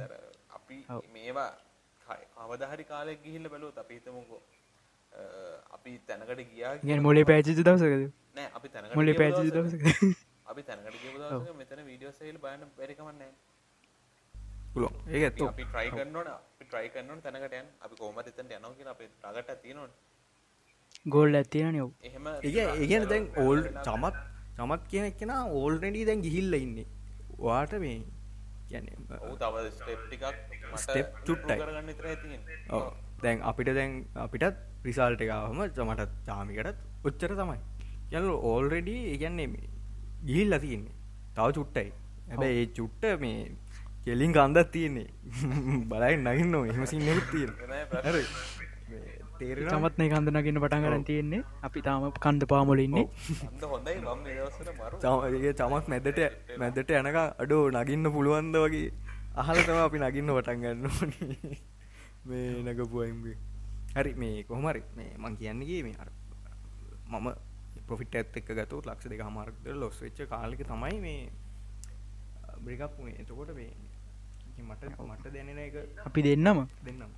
තර 0.00 0.12
අපි. 0.50 0.76
මේවා 1.12 1.50
අවධහරි 2.38 2.84
කාලෙක් 2.84 3.22
ගිහිල්ල 3.22 3.48
බැලුවත් 3.48 3.78
අපි 3.78 3.94
හිතමුකෝ 3.94 4.40
අ, 4.40 4.53
අපි 5.74 5.96
තැනකට 6.06 6.44
ගියා 6.50 6.76
ගැන 6.82 7.02
මොලේ 7.02 7.24
පැචි 7.24 7.56
දවසකද 7.60 8.04
නෑ 8.34 8.48
අපි 8.58 8.68
තැනකට 8.68 8.96
මොලේ 8.96 9.18
පැචි 9.20 9.50
දවසක 9.50 9.84
අපි 10.50 10.62
තැනකට 10.62 11.52
මෙතන 11.58 11.82
වීඩියෝ 11.86 12.14
සේල් 12.14 12.38
බලන්න 12.38 12.72
බැරි 12.78 12.94
කමක් 12.94 13.12
නැහැ. 13.12 13.32
පුලො 14.74 14.88
ඒ 15.10 15.22
ඇත්ත 15.22 15.40
අපි 15.44 15.66
try 15.72 15.86
කරන්න 15.90 16.18
ඕන 16.20 16.30
අපි 16.30 16.66
try 16.72 16.84
කරන්න 16.88 17.14
ඕන 17.14 17.22
තැනකට 17.22 17.56
යන්න. 17.60 17.70
අපි 17.80 17.94
කොහොමද 18.00 18.28
එතනට 18.32 18.56
යනවා 18.58 18.74
කියලා 18.78 18.94
අපේ 18.96 19.08
එකක් 19.42 19.62
තියෙනවනේ. 19.62 19.92
ගෝල් 21.06 21.40
ඇතින 21.40 21.78
යව් 21.78 21.88
ඒගැන 22.80 23.08
දැන් 23.12 23.30
ඕල් 23.44 23.64
චමත් 23.80 24.20
චමත් 24.58 24.90
කියන 24.90 25.08
කෙන 25.22 25.32
ඕල්නඩී 25.38 26.04
දැන් 26.10 26.26
ගිහිල්ල 26.26 26.60
ඉන්නේ 26.60 26.86
වාට 27.40 27.74
මේ 27.84 27.96
ගැන 28.70 28.86
ඔව් 29.22 29.34
තව 29.40 29.64
ස්ටෙප් 29.70 30.04
ටිකක් 30.04 30.28
මට 30.68 30.84
Step 30.84 31.18
චුට්ටයි. 31.26 31.48
improve 31.48 31.64
කරගන්න 31.64 31.90
විතරයි 31.92 32.16
තියෙන්නේ. 32.22 32.84
දැන් 33.22 33.44
අපිට 33.50 33.74
දැන් 33.74 33.98
අපිටත් 34.20 34.62
රිසාල්ට 34.84 35.20
එකහම 35.20 35.60
චමටත් 35.70 36.12
චාමිකටත් 36.26 36.80
ඔච්චර 37.04 37.32
තමයි. 37.34 37.60
යල් 38.12 38.26
ඕල්රෙඩි 38.44 38.96
ඒගැන්නේ 39.12 39.48
ගිහිල් 40.22 40.58
තියන්නේ. 40.60 40.96
තව 41.34 41.46
චුට්ටයි. 41.52 41.90
හැබැයි 42.28 42.58
ඒ 42.58 42.66
චුට්ට 42.72 43.04
මේ 43.20 43.38
කෙලින් 44.04 44.32
කන්දත් 44.32 44.66
තියෙන්නේ. 44.70 45.08
බලයි 45.90 46.16
නගන්න 46.16 46.54
එහම 46.66 46.84
සින්නකුත් 46.86 47.26
තියෙන 47.30 47.52
නෑ 47.64 47.84
ප්‍රශ්න. 47.86 48.36
තේරෙන 49.38 49.70
චමත්නය 49.70 50.08
කන්දනගන්න 50.08 50.60
පටන් 50.60 50.84
කරන්න 50.84 51.04
තියෙන්නේ. 51.04 51.42
අපි 51.62 51.80
තාම 51.80 52.04
කන්ද 52.18 52.42
පාමොලින්නේ 52.46 53.06
චමත් 55.54 55.88
මැදට 55.88 56.20
මැදට 56.58 56.92
යනක 56.92 57.18
අඩෝ 57.38 57.62
නගින්න 57.72 58.12
පුළුවන්ද 58.12 58.60
වගේ 58.64 58.92
අහල 59.36 59.58
තම 59.62 59.80
අපි 59.80 60.04
නගින්න 60.04 60.36
වටන් 60.36 60.62
ගන්න 60.62 60.86
ඕනේ. 60.92 61.58
මේ 62.28 62.46
නගපුුවයිම්ගේ 62.66 63.53
හරි 63.94 64.14
මේ 64.14 64.42
කොහමරි 64.44 64.82
මේ 64.96 65.10
මං 65.18 65.36
කියන්නගේ 65.36 65.82
මේ 65.82 65.96
අර 65.98 66.10
මම 67.10 67.26
පොෆිට 67.86 68.14
ඇත් 68.14 68.36
එක් 68.36 68.48
ගතු 68.50 68.82
ලක්ෂ 68.82 69.08
දෙක 69.08 69.22
හමාර්ගද 69.22 69.66
ලොස් 69.74 70.00
වෙච්ච 70.02 70.18
කාලික 70.28 70.62
තමයි 70.64 71.00
මේ 71.00 71.22
බ්‍රිකප් 72.58 72.98
වුණේ 72.98 73.20
එතකොට 73.20 73.50
මේ 73.54 73.72
මට 74.60 74.82
මට 75.00 75.32
දැනෙන 75.32 75.58
එක 75.58 75.74
අපි 76.04 76.22
දෙන්නම? 76.22 76.66
දෙන්නම්. 76.80 77.12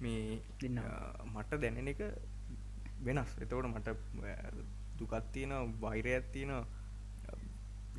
මේ 0.00 0.40
දෙන්නම්. 0.60 0.78
අ, 0.80 1.24
මට 1.26 1.60
දැනෙන 1.60 1.88
එක 1.88 2.00
වෙනස්. 3.00 3.30
එතවට 3.38 3.66
මට 3.66 3.88
දුකත්තියන 4.98 5.52
වෛරයක් 5.80 6.24
තියෙන 6.32 6.52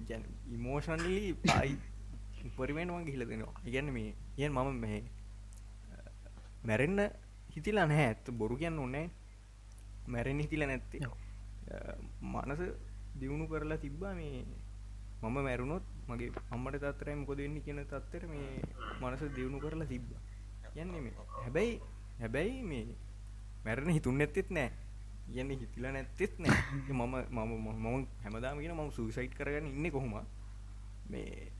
ගැන 0.08 0.24
ඉමෝෂන්ලි 0.50 1.34
පයි 1.36 1.78
උපරිමෙන්ම 2.48 3.06
ගිහිල 3.06 3.26
දෙනවා. 3.26 3.54
ඉගැන්න 3.66 3.92
මේ 3.92 4.14
ඉයන් 4.38 4.52
මම 4.52 4.74
මේ 4.78 5.04
මැරෙන්න්න 6.64 7.10
හිතිලා 7.56 7.86
නැහැ. 7.86 8.08
ඇත්ත 8.08 8.32
බොරු 8.34 8.58
කියන්න 8.58 8.80
ඕන්නෑ 8.80 9.10
මැරෙන් 10.08 10.40
හිතිල 10.40 10.66
නැත්තේ. 10.66 11.02
මනස 12.24 12.62
දියුණු 13.20 13.48
කරලා 13.48 13.78
තිබ්බා 13.78 14.14
මේ 14.16 14.44
මම 15.22 15.36
මැරුණොත් 15.40 15.86
මගේ 16.08 16.32
අම්මට 16.52 16.78
තත්තරයි 16.78 17.16
මොකොද 17.16 17.38
වෙන්න 17.38 17.62
කියන 17.62 17.82
තත්තර 17.86 18.28
මේ 18.28 18.48
මනස 19.02 19.24
දියුණු 19.36 19.60
කරලා 19.60 19.88
තිබ්බ. 19.88 20.10
යන්නේ 20.76 21.02
මේ 21.02 21.14
හැබැයි 21.36 21.82
හැබැයි 22.20 22.64
මේ 22.64 22.86
මැරණ 23.66 23.94
හිතුන් 23.94 24.18
නැත්තෙත් 24.18 24.50
නෑ 24.52 24.72
යන්න 25.34 25.52
හිතිල 25.54 25.86
නැත්තෙත් 25.88 26.40
නෑ 26.40 26.58
මම 26.90 27.16
මම 27.32 27.52
මම 27.74 28.08
හැමදාම 28.24 28.60
කියෙන 28.60 28.76
මම 28.76 28.92
සූසයිට් 28.92 29.36
කරගන්න 29.36 29.68
ඉන්න 29.70 29.92
කොහොම 29.92 30.16
මේ 31.10 31.52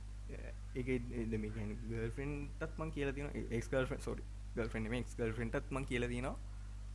එක 0.74 0.88
මේ 1.34 1.50
ගල්ෆෙන්ටත් 1.82 2.78
මං 2.78 2.90
කියල 2.90 3.12
තින 3.14 3.30
එක්ල් 3.50 3.86
සොරි 3.98 4.24
ගල්ෆෙන් 4.56 4.92
එක් 4.92 5.16
ගල්ෆෙන්ටත් 5.16 5.70
මං 5.70 5.84
කියල 5.84 6.08
තිනවා 6.08 6.36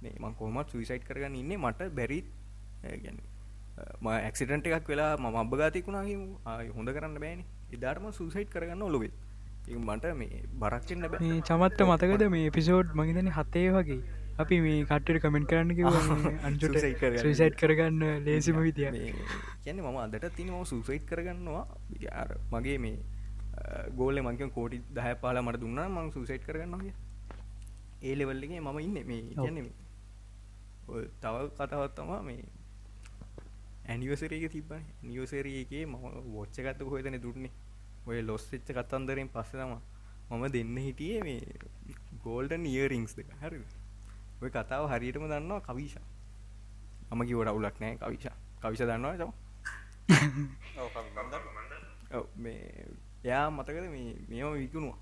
මේ 0.01 0.15
මං 0.17 0.35
කොහොමත් 0.35 0.69
සුයිසයිට් 0.69 1.03
කරගන්න 1.03 1.35
ඉන්න 1.35 1.57
මට 1.57 1.91
බැරිත් 1.93 2.27
ගැන 2.97 3.19
ම 3.99 4.07
ඇක්සිටන්ට 4.09 4.69
එකක් 4.69 4.87
වෙලා 4.87 5.11
ම 5.17 5.25
අබගාතිකුණාහිම 5.37 6.21
ආය 6.45 6.67
හොඳ 6.69 6.89
කරන්න 6.89 7.17
බෑනි. 7.17 7.43
එදාටම 7.71 8.07
සුසයිට් 8.11 8.49
කරගන්න 8.49 8.81
ඔලොවෙත් 8.81 9.15
මට 9.79 10.13
මේ 10.13 10.39
බරක්ෙන්න්න 10.55 11.05
බෑ. 11.05 11.21
මේ 11.23 11.41
චමත්ත 11.41 11.83
මතකද? 11.85 12.23
මේ 12.29 12.49
පිසෝඩ් 12.51 12.95
මගේතන 12.95 13.31
හතේ 13.31 13.67
වගේ. 13.71 13.99
අපි 14.37 14.59
මේ 14.61 14.79
කට්ට 14.83 15.21
කමෙන්ට් 15.21 15.49
කරන්න 15.49 15.71
අන්ජුට. 16.47 16.79
සුසයිට් 17.19 17.57
කරගන්න 17.57 18.25
ලේසිම 18.25 18.59
විදිය 18.59 18.89
කියන්න 19.63 19.83
මම 19.83 19.99
අදට 19.99 20.27
තින 20.35 20.51
ම 20.51 20.65
සුසයිට් 20.65 21.05
කරගන්නවා. 21.05 21.65
මගේ 22.53 22.77
මේ 22.77 22.97
ගෝල 23.93 24.21
මංක 24.21 24.51
කෝටි 24.51 24.81
දහ 24.91 25.13
පාලා 25.21 25.43
මට 25.43 25.61
දුන්න 25.61 25.85
මං 25.87 26.11
සුසයිට් 26.11 26.43
කරගන්නවා 26.43 26.97
ඒ 28.01 28.15
ලෙවල්ලගේ 28.15 28.59
මම 28.59 28.79
ඉන්න. 28.79 28.97
මේ 29.07 29.71
ඔය 30.87 31.03
තව 31.21 31.35
කතාවත්තමා 31.57 32.21
මේ 32.23 32.43
ඇනිවසරක 33.85 34.45
තිබන 34.51 34.83
නිවසරගේ 35.03 35.85
මම 35.85 35.95
වෝච්ච 36.33 36.55
ගත්ත 36.57 36.81
හොතන 36.83 37.17
දුන්නේ 37.21 37.51
ඔය 38.07 38.21
ලොස් 38.21 38.45
එච්ච 38.53 38.69
කතන්දරෙන් 38.77 39.29
පස්ස 39.29 39.51
තම 39.51 39.73
මම 40.29 40.45
දෙන්න 40.53 40.77
හිටියේ 40.77 41.21
මේ 41.23 41.41
ගෝල්ඩන් 42.23 42.63
නියරිංස් 42.63 43.13
දෙක. 43.17 43.29
හරි 43.41 43.59
ඔය 44.41 44.49
කතාව 44.49 44.83
හරියටම 44.91 45.25
දන්නවා 45.31 45.61
කවිෂා. 45.61 46.07
මම 47.11 47.21
කිවට 47.27 47.51
අවුලක් 47.51 47.77
නෑ 47.81 47.97
කවිෂා. 47.97 48.35
කවිෂ 48.61 48.81
දන්නවා. 48.81 49.33
ඔව් 52.11 52.25
මේ 52.35 52.87
එයා 53.23 53.47
මතකද 53.49 53.85
මේ 53.95 54.15
මේම 54.29 54.53
විකුණවා 54.53 54.99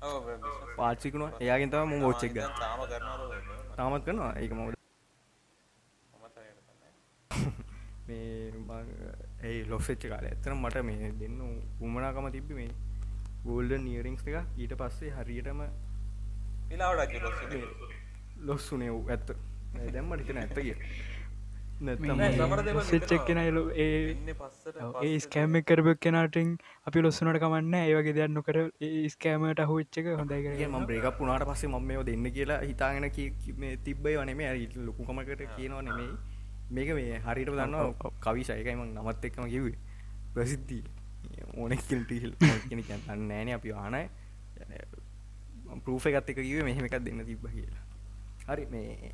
පාච්චිකුණවා 0.00 1.38
එයාගෙන් 1.40 1.70
තම 1.70 1.90
ම 1.90 2.04
ෝච්චෙක් 2.04 2.34
දැන් 2.34 2.52
තාම 2.56 2.80
කරනවද 2.84 3.22
ඔය? 3.28 3.40
තාමත් 3.76 4.04
කරනවා. 4.04 4.32
ඒක 4.36 4.52
දන්නේ 4.52 4.76
මේ 8.06 8.52
ඒ 9.42 9.58
ලොස්සෙච්ච 9.66 10.06
කාල 10.08 10.24
ඇත්තන 10.24 10.56
මට 10.56 10.84
මේ 10.84 11.10
දෙන්න 11.20 11.40
උමනාකම 11.80 12.30
තිබ්බි 12.30 12.54
මේ 12.54 12.70
ගෝල්ඩ 13.44 13.76
නියරිංස් 13.80 14.22
එක 14.24 14.36
ඊට 14.56 14.74
පස්සේ 14.76 15.12
හරියටම. 15.12 15.60
ලොස්සුනේ 18.42 18.90
ඇත්ත. 19.10 19.28
දැම්මට 19.88 20.20
හිතන 20.22 20.38
ඇත්ත 20.38 20.58
කිය 20.58 20.76
එලු 23.48 23.62
ඒ 23.84 23.98
ඉන්නේ 24.12 24.34
පස්සට 24.34 24.66
ඒ 24.68 24.86
පස්සට. 24.86 25.24
ස්කෑම 25.24 25.58
කරබක් 25.68 26.00
කෙනටින් 26.06 26.48
අපි 26.90 27.02
ලොස්සනට 27.04 27.38
කමන්න 27.44 27.74
ඒවගේ 27.80 28.14
දෙයක් 28.16 28.32
නොකර 28.36 28.58
ස්කෑමට 29.14 29.62
හුච්චක 29.70 30.08
හොඳයි 30.20 30.40
කර 30.46 30.70
ම 30.70 30.86
බ්‍රේක 30.88 31.06
පුුණට 31.18 31.46
පස්සේ 31.50 31.70
මම 31.72 31.86
මේ 31.90 32.02
දෙන්න 32.10 32.26
කියලා 32.38 32.58
හිතාගෙන 32.64 33.06
තිබ්බයි 33.86 34.16
වනේ 34.22 34.50
ලොකුකමකට 34.88 35.44
කියනවා 35.56 35.82
නෙමෙයි. 35.88 36.10
මේක 36.70 36.90
මේ 36.98 37.20
හරිට 37.26 37.52
දන්න 37.52 37.76
කවිශයකයිම 38.26 38.84
නමත් 38.88 39.24
එක්කම 39.30 39.46
කිව්වේ. 39.54 39.78
ප්‍රසිද්ධී 40.34 40.82
ඕනෙක්කල්ටල් 41.56 42.32
කෙනෙ 42.68 42.82
අන්නෑන 43.14 43.54
අපි 43.54 43.72
ආනය 43.84 44.02
ප්‍රූෆ 45.84 46.04
එකත් 46.10 46.30
එක 46.30 46.38
කිවේ 46.42 46.68
මෙහෙම 46.68 46.84
එකක් 46.90 47.00
දෙන්න 47.06 47.26
තිබ්බ 47.32 47.50
කියලා. 47.56 47.84
හරි 48.50 48.66
මේ 48.74 49.12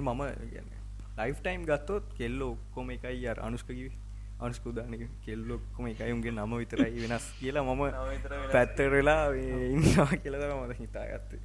මම 0.00 0.75
ලයිෆ් 1.16 1.38
ටයිම් 1.40 1.62
ගත්තොත් 1.64 2.04
කෙල්ලෝ 2.18 2.50
ඔක්කොම 2.54 2.90
එකයි 2.90 3.28
අර 3.28 3.38
අනුස්කකිව 3.40 3.92
අනුස්කුදානක 4.40 5.04
කෙල්ලොක්කොම 5.24 5.86
එකයි 5.88 6.12
උන්ගේ 6.12 6.32
නම 6.32 6.56
විතරයි 6.56 7.04
වෙනස් 7.04 7.28
කියලා 7.38 7.62
මම 7.64 7.82
නම 7.84 8.08
විතර 8.10 8.32
වෙනස්. 8.32 8.50
පැත්තරලා 8.52 9.22
ඉන්නවා 9.36 10.10
කියලද 10.16 10.42
මද 10.56 10.76
හිතාගත්තේ. 10.80 11.40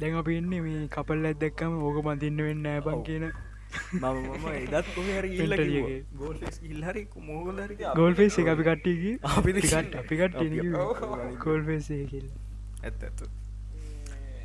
දැන් 0.00 0.16
අපි 0.16 0.38
ඉන්නේ 0.38 0.60
මේ 0.60 0.86
කපල් 0.88 1.26
ඇදක්කම 1.26 1.76
ඕක 1.82 1.98
බඳන්න 2.06 2.42
වෙන්න 2.42 2.66
ඇබන් 2.68 3.04
කියන 3.04 3.26
මම 3.26 4.04
මම 4.32 4.48
එදත් 4.54 4.88
කොහ 4.94 5.06
හරි 5.10 5.30
Mentally 5.34 5.68
ඉල්ල 5.68 5.78
එකේ. 5.82 6.00
ගෝල් 6.14 6.36
ඉල්හරි 6.70 7.02
මොහොදරි 7.22 7.76
ගෝල්ෆේස් 7.94 8.38
එක 8.38 8.48
අපි 8.48 8.64
කට්ටියගේ 8.64 9.14
අපි 9.30 9.50
අපිකට 9.52 9.96
අපිකට 9.96 10.36
අපි- 10.36 11.38
කෝල්ෆේසේ 11.38 12.02
කියල. 12.06 12.28
ඇත්ත 12.82 13.02
ඇත්ත. 13.02 13.20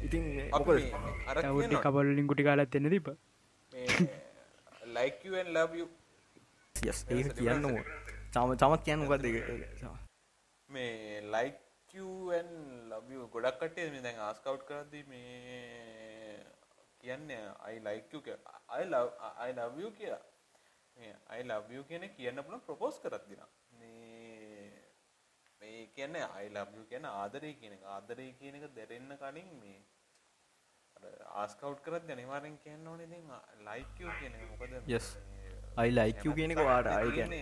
ඉතින් 0.03 0.23
අපි 0.51 0.79
අර 1.27 1.83
කබල්ලින් 1.85 2.27
ගුටි 2.27 2.43
කාලත් 2.43 2.75
එන්න 2.75 2.89
තිබ 2.89 3.07
මේ 4.91 4.99
like 4.99 5.19
you 5.27 5.35
and 5.41 5.49
love 5.57 5.75
you. 5.79 5.87
යස් 6.75 6.99
ඒ 7.09 7.23
කියන්න 7.39 7.65
ඕ 7.65 7.83
චම 8.33 8.55
චමත් 8.61 8.83
කියන්න 8.87 9.07
එක 9.41 9.47
මේ 10.69 11.21
love 12.91 13.09
you 13.13 13.27
ගොඩක් 13.35 13.57
කට්ටිය 13.61 13.89
මේ 13.95 14.01
දැන් 14.07 14.19
ආස්ක් 14.27 14.45
අවුට් 14.51 14.65
කරද්දී 14.69 15.03
මේ 15.11 15.23
කියන්නේ 17.03 17.39
I 17.73 17.79
like 17.87 18.07
you 18.15 18.21
කියලා 18.27 18.59
I 18.79 18.83
love 18.93 19.11
I 19.47 19.51
love 19.61 19.81
you 19.83 19.91
කියලා. 19.99 20.21
love 21.51 21.73
you 21.75 21.83
කියන 21.89 22.03
කියන්න 22.17 22.43
පුළුවන් 22.45 22.65
ප්‍රොපෝස් 22.67 22.99
කරත් 23.05 23.23
දිනා 23.29 23.49
මේ 25.61 25.75
කියන්නේ 25.95 26.21
I 26.43 26.49
love 26.57 26.71
you 26.77 26.85
කියන 26.91 27.05
ආදරේ 27.05 27.53
කියන 27.61 27.73
එක. 27.77 27.83
ආදරේ 27.95 28.31
කියන 28.39 28.55
එක 28.55 28.65
දැනෙන්න 28.77 29.17
කලින් 29.23 29.51
මේ 29.61 29.77
අර 31.03 31.13
ආස්ක් 31.41 31.63
අවුට් 31.63 31.81
කරද්දී 31.85 32.15
අනිවාර්යෙන් 32.17 32.55
කියන්න 32.63 32.87
ඕනේ 32.87 33.07
like 33.67 34.03
you 34.03 34.09
කියන 34.19 34.33
මොකද. 34.51 34.71
මේ, 34.87 35.01
අයි 35.77 35.91
ලයිකූ 35.97 36.33
කියනක 36.39 36.59
වාට 36.69 36.87
අයි 36.93 37.11
ගැන 37.17 37.33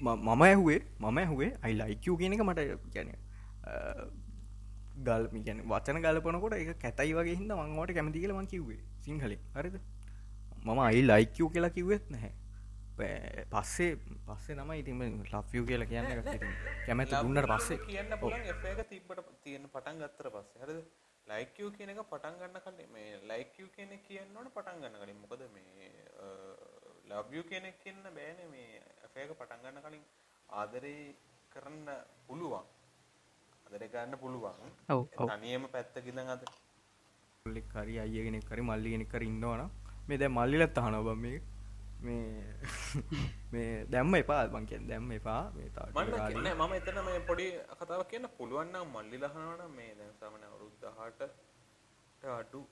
මම 0.00 0.42
ඇහුවේ 0.48 0.80
මම 1.00 1.18
ඇහුවේ 1.22 1.50
අයි 1.62 1.74
ලයිකූ 1.80 2.16
කියනක 2.20 2.44
මට 2.48 2.60
ගැන 2.94 3.10
ගල් 5.06 5.26
ගැන 5.46 5.60
වචන 5.72 6.00
ගලපනකොට 6.04 6.56
එක 6.60 6.72
කැතයි 6.84 7.12
වගේ 7.18 7.36
හිද 7.40 7.52
මංවට 7.58 7.94
කැමති 7.98 8.24
කියල 8.24 8.34
මං 8.38 8.48
කිව්වේ 8.54 8.80
සිංහලින්. 9.06 9.42
හරිද? 9.56 9.76
මම 10.64 10.80
අයි 10.88 11.02
ලයිකූ 11.10 11.48
කියලා 11.54 11.76
කිව්වෙත් 11.78 12.10
නැහැ. 12.14 12.32
පස්සේ 13.52 13.92
පස්සේ 14.26 14.54
නම 14.56 14.70
ඉතිම 14.80 15.00
ලෆ්යූ 15.32 15.64
කියලා 15.70 15.88
කියන්න 15.92 16.06
කැමැති 16.86 17.22
දුන්නට 17.22 17.48
පස්සේ. 17.52 17.78
කියන්න 17.88 18.12
තිබ්බට 18.92 19.32
තියෙන 19.44 19.66
පටන් 19.74 19.98
ගත්තට 20.02 20.30
පස්සේ. 20.36 20.62
හරිද 20.64 20.78
like 21.32 21.62
you 21.62 21.70
කියන 21.76 21.90
එක 21.92 22.00
පටන් 22.12 22.34
ගන්න 22.40 22.60
කලින් 22.64 22.90
මේ 22.94 23.20
like 23.30 23.54
you 23.60 23.68
කියන 23.76 23.92
කියන්න 24.08 24.36
ඕන 24.36 24.50
පටන් 24.56 24.82
ගන්න 24.82 25.00
කලින්. 25.02 25.18
මොකද 25.22 25.42
මේ 25.56 25.90
love 27.12 27.30
you 27.36 27.44
කියන 27.50 27.64
එක 27.70 27.78
කියන්න 27.84 28.02
බෑනේ 28.18 28.48
මේ 28.54 28.82
F 29.12 29.16
එක 29.22 29.32
පටන් 29.40 29.64
ගන්න 29.64 29.84
කලින් 29.86 30.04
ආදරේ 30.48 31.14
කරන්න 31.54 31.88
පුළුවන්. 32.26 32.66
ආදරේ 33.66 33.88
කරන්න 33.94 34.20
පුළුවන්. 34.22 34.76
ඔව් 34.94 35.00
ඔව්. 35.16 35.28
තනියම 35.32 35.66
පැත්තක 35.74 36.12
ඉඳන් 36.12 36.34
අද. 36.36 36.44
ල්ලෙක් 37.46 37.66
කරි 37.72 37.94
අයගෙනෙක් 38.02 38.44
කරි 38.50 38.62
මල්ලිගෙනෙක් 38.68 39.08
කර 39.14 39.22
ඉන්නවන 39.30 39.62
මේ 40.08 40.18
දැ 40.20 40.30
මල්ලිලත් 40.38 40.78
අහන 40.82 40.94
බ 41.06 41.16
මේ 41.24 41.40
මේ 42.06 42.28
මේ 43.54 43.72
දැම්ම 43.94 44.14
එපා 44.20 44.42
බංකෙන් 44.54 44.86
දැම්ම 44.90 45.10
එපා 45.18 45.42
මේ 45.56 45.68
මන්න 45.96 46.48
මම 46.60 46.72
එතන 46.78 46.98
මේ 47.08 47.20
පොඩි 47.30 47.46
කතාවක් 47.80 48.08
කියන්න 48.12 48.30
පුළුවන් 48.38 48.72
නම් 48.74 48.86
මල්ලි 48.96 49.20
ලහනවනම් 49.24 49.76
මේ 49.80 49.92
දැන් 50.00 50.14
සාමාන්‍ය 50.22 50.46
අවුරුදු 50.50 50.76
18ට 50.88 51.22
අඩු 52.40 52.62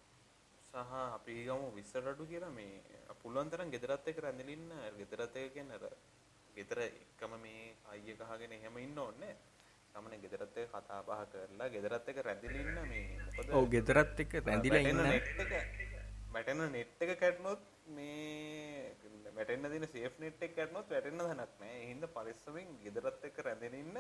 සහ 0.67 0.97
අපි 1.19 1.35
ගමු 1.49 1.67
20ට 1.77 2.13
අඩු 2.15 2.25
කියලා 2.33 2.53
මේ 2.59 2.75
පුළුවන් 3.23 3.53
තරම් 3.53 3.69
ගෙදරත් 3.77 4.11
එක්ක 4.13 4.19
රැඳිලා 4.27 4.57
ඉන්න 4.59 4.69
ගෙදරත් 5.01 5.35
එක්ක 5.41 5.55
කියන්නේ 5.57 5.81
අර 5.81 5.85
ගෙදර 6.57 6.79
එකම 6.85 7.33
මේ 7.45 7.65
අයිය 7.93 8.15
ගහගෙන 8.21 8.53
එහෙම 8.59 8.77
ඉන්න 8.85 8.99
ඕනේ. 9.07 9.35
සාමාන්‍ය 9.93 10.17
ගෙදරත් 10.25 10.57
එක්ක 10.61 10.73
කතා 10.75 11.01
බහ 11.09 11.21
කරලා 11.33 11.69
ගෙදරත් 11.75 12.07
එක්ක 12.11 12.19
රැඳිලා 12.27 12.63
ඉන්න 12.65 12.79
මේ 12.91 13.07
ඔව් 13.59 13.65
ගෙදරත් 13.75 14.17
එක්ක 14.25 14.33
රැඳිලා 14.47 14.83
ඉන්න. 14.91 15.01
එක 15.17 15.27
වැටෙන 16.35 16.61
නෙට් 16.75 17.03
එක 17.05 17.13
කැඩුනොත් 17.23 17.63
මේ 17.97 18.72
වැටෙන්න 19.37 19.71
දින 19.73 19.87
සේෆ් 19.89 20.15
නෙට් 20.19 20.43
එක 20.43 20.53
කැඩුනොත් 20.57 20.89
වැටෙන්න 20.91 21.19
තැනක් 21.21 21.55
නැහැ. 21.61 21.79
ඒ 21.79 21.89
හින්දා 21.91 22.15
පරිස්සමෙන් 22.17 22.69
ගෙදරත් 22.85 23.25
එක්ක 23.29 23.39
රැඳෙන 23.47 23.75
ඉන්න 23.75 23.97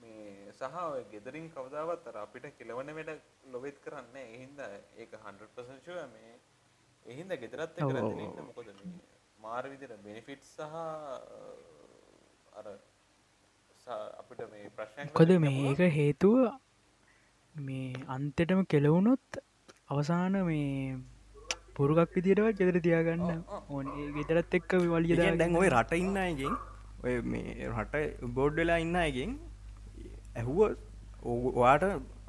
මේ 0.00 0.52
සහ 0.52 0.76
ඔය 0.84 1.02
ගෙදරින් 1.12 1.46
කවදාවත් 1.54 2.06
අර 2.10 2.16
අපිට 2.24 2.46
කෙලවන 2.58 2.92
වැඩ 2.98 3.12
ලොවෙත් 3.52 3.78
කරන්නේ 3.84 4.12
නැහැ. 4.14 4.30
ඒ 4.30 4.40
හින්දා 4.44 4.70
ඒක 4.96 5.12
100% 5.22 5.80
ෂුවර් 5.80 6.06
මේ 6.14 6.32
ඒ 7.06 7.14
හින්දා 7.18 7.40
ගෙදරත් 7.42 7.74
එක්ක 7.74 7.84
ඔව්, 7.84 7.90
ඔව්, 7.90 7.96
රැඳෙන 7.96 8.20
ඉන්න 8.20 8.48
මොකද 8.48 8.72
මේ 8.78 8.94
මාර 9.38 9.64
විදිහට 9.72 10.02
බෙනිෆිට්ස් 10.06 10.48
සහ 10.54 10.74
අර 12.52 12.66
අපිට 14.20 14.42
මේ 14.50 14.72
ප්‍රශ්නයක් 14.76 15.12
මොකද 15.12 15.30
වෙන්න 15.30 15.42
මේ 15.42 15.52
පුළුවන්. 15.52 15.70
ඒක 15.70 15.94
හේතුව 15.94 16.36
මේ 17.54 18.04
අන්තෙටම 18.08 18.60
කෙලවුණොත් 18.66 19.40
අවසාන 19.88 20.34
මේ 20.46 20.98
පුරුගක් 21.76 22.14
විදිටවත් 22.16 22.58
ගෙදර 22.60 22.76
තියාගන්න. 22.86 23.42
ඕන 23.74 23.86
ගෙතරත් 24.16 24.54
එක්ක 24.58 24.70
වලිය 24.94 25.16
දැන් 25.40 25.56
ඔය 25.62 25.68
රට 25.68 25.92
ඉන්න 26.04 26.20
අයගෙන් 26.26 26.54
ඔය 27.04 27.14
මේ 27.32 27.68
රට 27.72 27.94
බෝඩ් 28.36 28.54
වෙලා 28.60 28.78
ඉන්න 28.84 28.96
අයගෙන් 29.04 29.32
ඇහුව 30.40 30.58
ඔයාට 31.60 31.84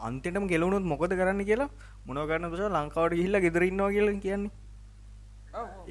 අන්තටම 0.07 0.45
ගෙලවුණුත් 0.53 0.85
මොකද 0.93 1.13
කරන්න 1.19 1.43
කියලා 1.49 1.69
මොනව 2.07 2.27
කරන්න 2.31 2.51
තුස 2.53 2.63
ලංකාවට 2.77 3.18
ගිහිල්ල 3.19 3.43
ගෙදරන්නවා 3.45 3.93
කියල 3.95 4.09
කියන්නේ. 4.26 4.51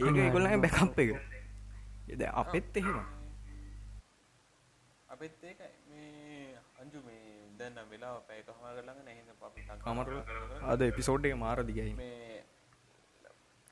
ඒක 0.02 0.16
ඒගොල්ලගේ 0.24 0.62
බැකප් 0.66 1.00
එක. 1.04 1.10
එද 2.12 2.22
අපෙත් 2.42 2.76
එහෙම 2.80 3.00
අපිත් 5.08 5.32
අංජු 6.80 6.98
මේ 7.06 7.20
දැන් 7.58 7.72
නම් 7.76 7.88
වෙලාව 7.92 8.16
පැය 8.28 8.40
කමාරකට 8.46 8.84
ළඟ 8.86 9.00
නැහැ 9.06 9.24
කරලා 10.06 10.72
අද 10.72 10.80
එපිසෝඩ් 10.86 11.28
එක 11.30 11.36
මාර 11.44 11.58
දිගයි. 11.70 11.92
මේ 12.00 12.39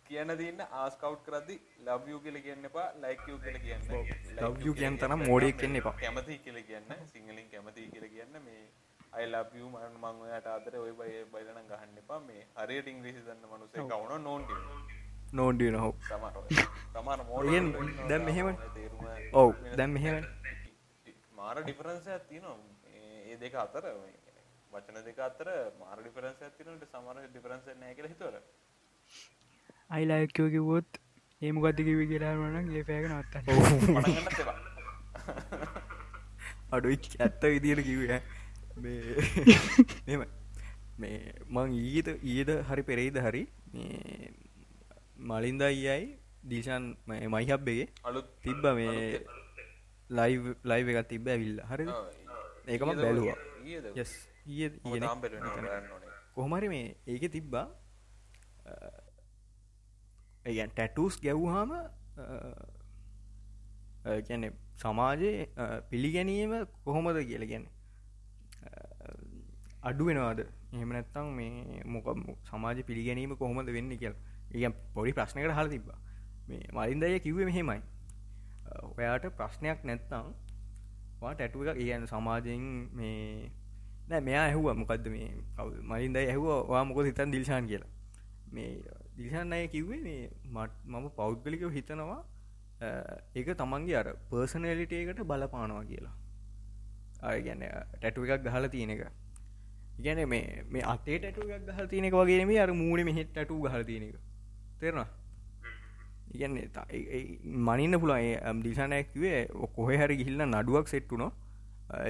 කියන්න 0.08 0.34
තියන්න 0.36 0.60
ආස්ක් 0.80 1.04
අවුට් 1.04 1.22
කරද්දි 1.24 1.56
you 2.06 2.18
කියලා 2.20 2.42
කියන්න 2.42 2.64
එපා 2.64 2.86
you 3.28 3.38
කියලා 3.38 3.60
කියන්න. 3.60 3.88
you 4.60 4.74
කියන 4.74 4.98
කියලා 4.98 5.16
තරම් 5.16 5.24
කියන්න. 5.54 5.76
එපා. 5.76 5.94
කැමති 5.98 6.38
කියලා 6.40 6.62
කියන්න 6.62 7.08
සිංහලෙන් 7.08 7.48
කැමති 7.50 7.88
කියලා 7.88 8.10
කියන්න. 8.10 8.38
මේ 8.42 8.60
I 9.16 9.26
love 9.26 9.52
you 9.54 9.68
මම 9.68 9.98
මං 9.98 10.22
ඔයාට 10.22 10.48
ආදරේ 10.48 10.78
ඔය 10.78 10.92
බය 10.92 11.10
බයිලා 11.32 11.54
නම් 11.54 11.68
ගහන්න 11.68 11.98
එපා. 11.98 12.20
මේ 12.22 12.42
හරියට 12.56 12.88
ඉංග්‍රීසි 12.88 13.22
දන්න 13.22 13.46
මිනිස්සෙක් 13.48 13.92
කවුනෝ 13.92 14.18
නෝන්ටි 14.20 14.54
නෝන්ඩිය 15.32 15.70
නොහෝ 15.70 15.92
සමහර 16.02 16.36
සමහර 16.92 17.20
මෝඩ 17.24 17.52
ඒන් 17.52 17.66
දැන් 18.08 18.24
මෙහෙම 18.24 18.48
ඔව් 19.34 19.50
දැන් 19.74 19.90
මෙහෙම 19.90 20.16
මාර 21.32 21.56
ඩිෆරන්ස් 21.58 22.06
එකක් 22.08 22.24
තියෙනවා. 22.28 22.56
මේ- 22.84 23.24
ඒ 23.26 23.36
දෙක 23.36 23.54
අතර 23.56 23.84
වචන 24.72 24.98
දෙක 25.04 25.18
අතර 25.20 25.48
මාර 25.78 25.98
ඩිෆරන්ස් 25.98 26.38
තියෙනවා. 26.56 26.88
සමහර 26.92 27.16
ඩිෆරන්ස් 27.26 27.66
නැහැ 27.74 27.94
කියලා 27.94 28.12
හිතුවර 28.14 28.36
අයිලායකෝ 29.90 30.48
කිවොත් 30.50 31.00
ඒම 31.42 31.60
ගත්තිකිවි 31.64 32.08
කියලා 32.10 32.34
වන 32.36 32.72
ඒ 32.72 32.84
පෑක 32.84 33.06
තෙවා 34.34 34.56
අඩු 36.72 36.94
ඇත්ත 37.20 37.42
විදියට 37.46 37.82
කිව්ය 37.82 38.06
මෙම 40.06 40.22
මේ 41.00 41.18
මං 41.48 41.76
ඊත 41.80 42.08
ඊද 42.28 42.54
හරි 42.68 42.82
පෙරෙයිද 42.84 43.20
හරි 43.20 43.42
මලින්ද 45.24 45.62
අයියයි 45.62 46.06
දීශන් 46.44 46.88
මයිහබ්බගේ 47.06 47.86
අලුත් 48.04 48.32
තිබ්බ 48.42 48.66
මේ 48.74 48.96
ලයිව් 50.10 50.44
ලයිව 50.64 50.88
එකත් 50.90 51.08
තිබ්බ 51.08 51.26
ඇවිල්ල. 51.28 51.60
හරි 51.62 51.84
ඒකම 52.66 52.88
බැලුවා. 52.94 53.36
කොහොමරි 56.34 56.68
මේ 56.68 56.96
ඒක 57.06 57.28
තිබ්බා 57.32 57.66
ඇගන් 60.48 60.70
ටැටස් 60.74 61.20
ගැව්හාම 61.24 61.70
ගැන 64.28 64.44
සමාජයේ 64.82 65.48
පිළිගැනීම 65.90 66.52
කොහොමද 66.84 67.18
කියල 67.30 67.44
ගැන 67.52 67.64
අඩු 69.88 70.08
වෙනවාද? 70.08 70.40
එහෙම 70.74 70.90
නැත්තං 70.96 71.28
මේ 71.38 71.82
මොක 71.94 72.06
සමාජ 72.50 72.82
පිළිගැනීම 72.88 73.36
කොහොමද 73.36 73.68
වෙන්න 73.76 73.92
කියල්? 74.02 74.14
ඒ 74.54 74.70
පොඩි 74.94 75.12
ප්‍රශ්නකට 75.18 75.56
හල 75.58 75.68
තිබ්බා. 75.74 75.98
මේ 76.48 76.64
මලින්දය 76.76 77.20
කිව්ව 77.24 77.38
මෙහෙමයි. 77.50 77.80
ඔයාට 78.96 79.24
ප්‍රශ්නයක් 79.38 79.80
නැත්තං 79.88 80.26
ටැටුව 81.18 81.68
එක 81.70 81.78
කියන්න 81.80 82.06
සමාජයෙන් 82.12 82.64
මේ 82.98 83.50
නෑ 84.08 84.20
මෙයා 84.28 84.44
ඇහුව 84.48 84.66
මොකක්ද 84.80 85.06
මේ 85.14 85.28
කවු 85.56 85.70
මලින්ද 85.90 86.16
ඇහුව 86.20 86.48
වා 86.72 86.84
මොකො 86.88 87.04
හිතන් 87.08 87.32
දිල්ශාන් 87.34 87.64
කියලා. 87.70 87.92
මේ 88.54 88.70
දිල්ශාන් 89.18 89.52
අය 89.52 89.68
කිව්වේ 89.68 90.00
මේ 90.00 90.30
මට 90.48 90.72
මම 90.86 91.06
පෞද්ගලිකව 91.16 91.70
හිතනවා 91.70 92.18
ඒක 93.34 93.48
තමන්ගේ 93.54 93.96
අර 93.96 94.08
පර්සනලිටේකට 94.30 95.22
බලපානවා 95.24 95.84
කියලා. 95.84 96.14
අය 97.22 97.42
ගැන 97.42 97.64
ටැටු 97.94 98.26
එකක් 98.26 98.44
ගහල 98.44 98.68
තියෙන 98.68 98.90
එක. 98.90 99.02
ඉගැන 99.98 100.28
මේ 100.28 100.64
මේ 100.68 100.84
අතේ 100.86 101.18
ටැටු 101.18 101.48
එකක් 101.48 101.70
ගහල් 101.70 101.86
තියෙනෙක 101.86 102.14
වගේ 102.14 102.44
මේ 102.44 102.60
අර 102.60 102.70
මූුණ 102.74 103.04
මෙහෙත් 103.04 103.32
ටටු 103.32 103.60
ගහල 103.60 103.84
තියෙන 103.84 104.04
එක. 104.04 104.16
තෙරවා 104.80 105.08
ඉගන්න 106.34 106.56
මනින්න 107.64 108.00
පුළන් 108.00 108.62
දිසානැක්වේ 108.62 109.38
කොහෙ 109.74 109.96
හරි 109.96 110.16
ගිහිල්ල 110.16 110.46
නඩුවක් 110.46 110.88
සෙට්ටුනො 110.88 111.28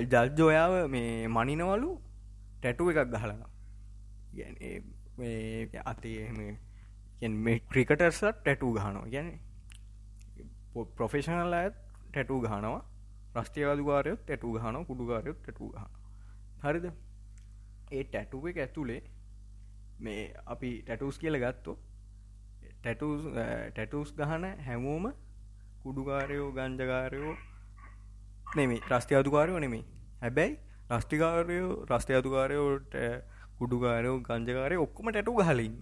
ජල්ජෝයාව 0.07 0.75
මේ 0.91 1.29
මනිනවලු 1.31 1.91
ටැටු 2.59 2.91
එකක් 2.93 3.13
ගහලන 3.13 3.45
ගැන 4.35 4.57
අතේ 5.87 6.17
මේ 7.23 7.59
ක්‍රිකටර්සත් 7.61 8.23
ටැටු 8.23 8.73
ගහනවා. 8.73 9.07
ගැන 9.07 9.29
පොෆෙෂනල් 10.97 11.53
ඇත් 11.55 11.75
ටැටු 12.05 12.41
ගහනවා. 12.41 12.81
ප්‍රස්තියවාදුකාරයත් 13.33 14.21
ටැටු 14.21 14.53
ගහන 14.55 14.85
කුඩුකාරයත් 14.85 15.39
ටැටු 15.39 15.71
ගහ 15.71 15.87
හරිද? 16.65 16.87
ඒ 17.91 18.05
ටැටුව 18.05 18.47
එක 18.47 18.59
ඇතුළේ 18.59 19.03
මේ 20.01 20.23
අපි 20.47 20.71
ටැටස් 20.83 21.19
කියල 21.19 21.39
ගත්තෝ 21.39 21.77
ටැටස් 22.79 23.29
ටැටස් 23.75 24.15
ගහන 24.15 24.45
හැමෝම 24.67 25.13
කුඩුකාරයෝ 25.83 26.49
ගංජකාරයෝ 26.53 27.35
නෙමේ 28.57 28.81
රස්ති 28.91 29.15
අතුකාරයෝ 29.15 29.61
නෙමේ 29.61 29.85
හැබැයි 30.21 30.59
රස්ටිකාරයෝ 30.91 31.73
රස්තය 31.87 32.15
අතුකාරයෝට 32.15 32.95
කුඩුකාරයෝ 33.59 34.19
ගංජකාරය 34.21 34.77
ඔක්කොම 34.77 35.11
ටැටු 35.11 35.35
ගහලින් 35.41 35.75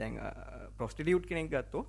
දැන් 0.00 0.14
ප්‍රොස්ටිටියුට් 0.78 1.26
කෙනෙක් 1.30 1.48
ගත්තෝ 1.54 1.84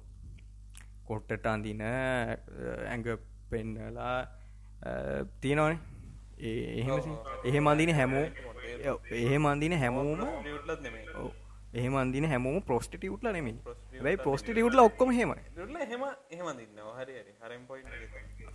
කොට්ටට 1.10 1.46
අන්දින 1.54 1.82
ඇඟ 1.88 3.08
පෙන්නලා 3.52 4.18
තියෙනවනේ. 5.42 5.80
එහෙම 7.48 7.68
අඳින 7.72 7.92
හැමෝ 7.98 8.26
එහෙම 9.22 9.46
අඳින 9.50 9.74
හැමෝම 9.82 10.22
එහෙම 11.80 11.96
අන්දින 12.02 12.26
හැමෝම 12.32 12.56
ප්‍රස්ටිටියුට්ල 12.70 13.28
නෙමේ 13.36 13.76
බයි 14.06 14.18
ප්‍රස්ටිටියුට්ල 14.24 14.82
ඔක්කොම 14.86 15.10
හෙම 15.18 15.34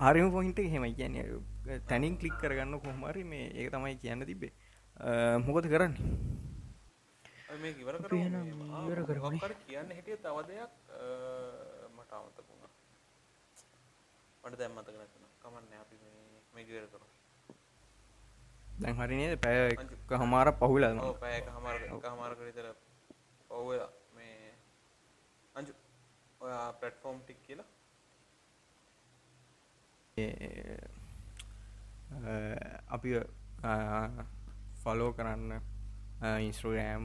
හරිම 0.07 0.29
පොහින්ට 0.33 0.59
හෙමයි 0.73 0.93
කියන්න. 0.99 1.15
තැනින් 1.89 2.17
කලික් 2.23 2.37
කරගන්න 2.43 2.81
කොහමරි 2.87 3.23
මේ 3.33 3.47
ඒ 3.61 3.69
තමයි 3.75 3.95
කියන්න 4.03 4.27
තිබේ 4.31 4.53
මොකද 5.47 5.65
කරන්නේ 5.75 6.03
මේ 7.63 7.75
ඉවර 7.83 7.95
එහෙනම් 7.97 8.47
ඉවර. 8.87 9.01
කර 9.43 9.55
කියන්න 9.67 9.91
හිටිය 9.99 10.17
තව 10.25 10.37
දෙයක් 10.49 10.73
මට 11.97 12.13
අමතක 12.19 12.47
වුණා. 12.49 12.73
මට 14.45 14.59
දැන් 14.61 14.73
මතක 14.77 14.97
නැතුණා. 15.01 15.33
කමන්නේ 15.43 15.79
අපි 15.85 15.97
මේ 16.03 16.41
මේක 16.55 16.69
ඉවර 16.73 16.87
කරමු. 16.93 17.09
දැන් 18.81 18.97
හරිනේද 19.01 19.35
පැය 19.45 19.59
හමාර 20.23 20.49
පහුලම 20.61 20.99
ඔව් 21.07 21.17
පැය 21.23 21.35
එකමාර 21.41 21.77
එකමාරකට 21.87 22.43
විතර 22.49 22.67
ඔව් 23.51 23.67
මේ 24.17 24.53
අංජු 25.55 25.73
ඔයා 26.41 26.67
ප්ලැට්ෆෝම් 26.81 27.17
ටික 27.23 27.39
කියලා? 27.47 27.69
අපි 32.97 33.11
ෆලෝ 34.83 35.11
කරන්න 35.17 35.53
ඉන්ස්ට්‍රගෑම් 36.47 37.05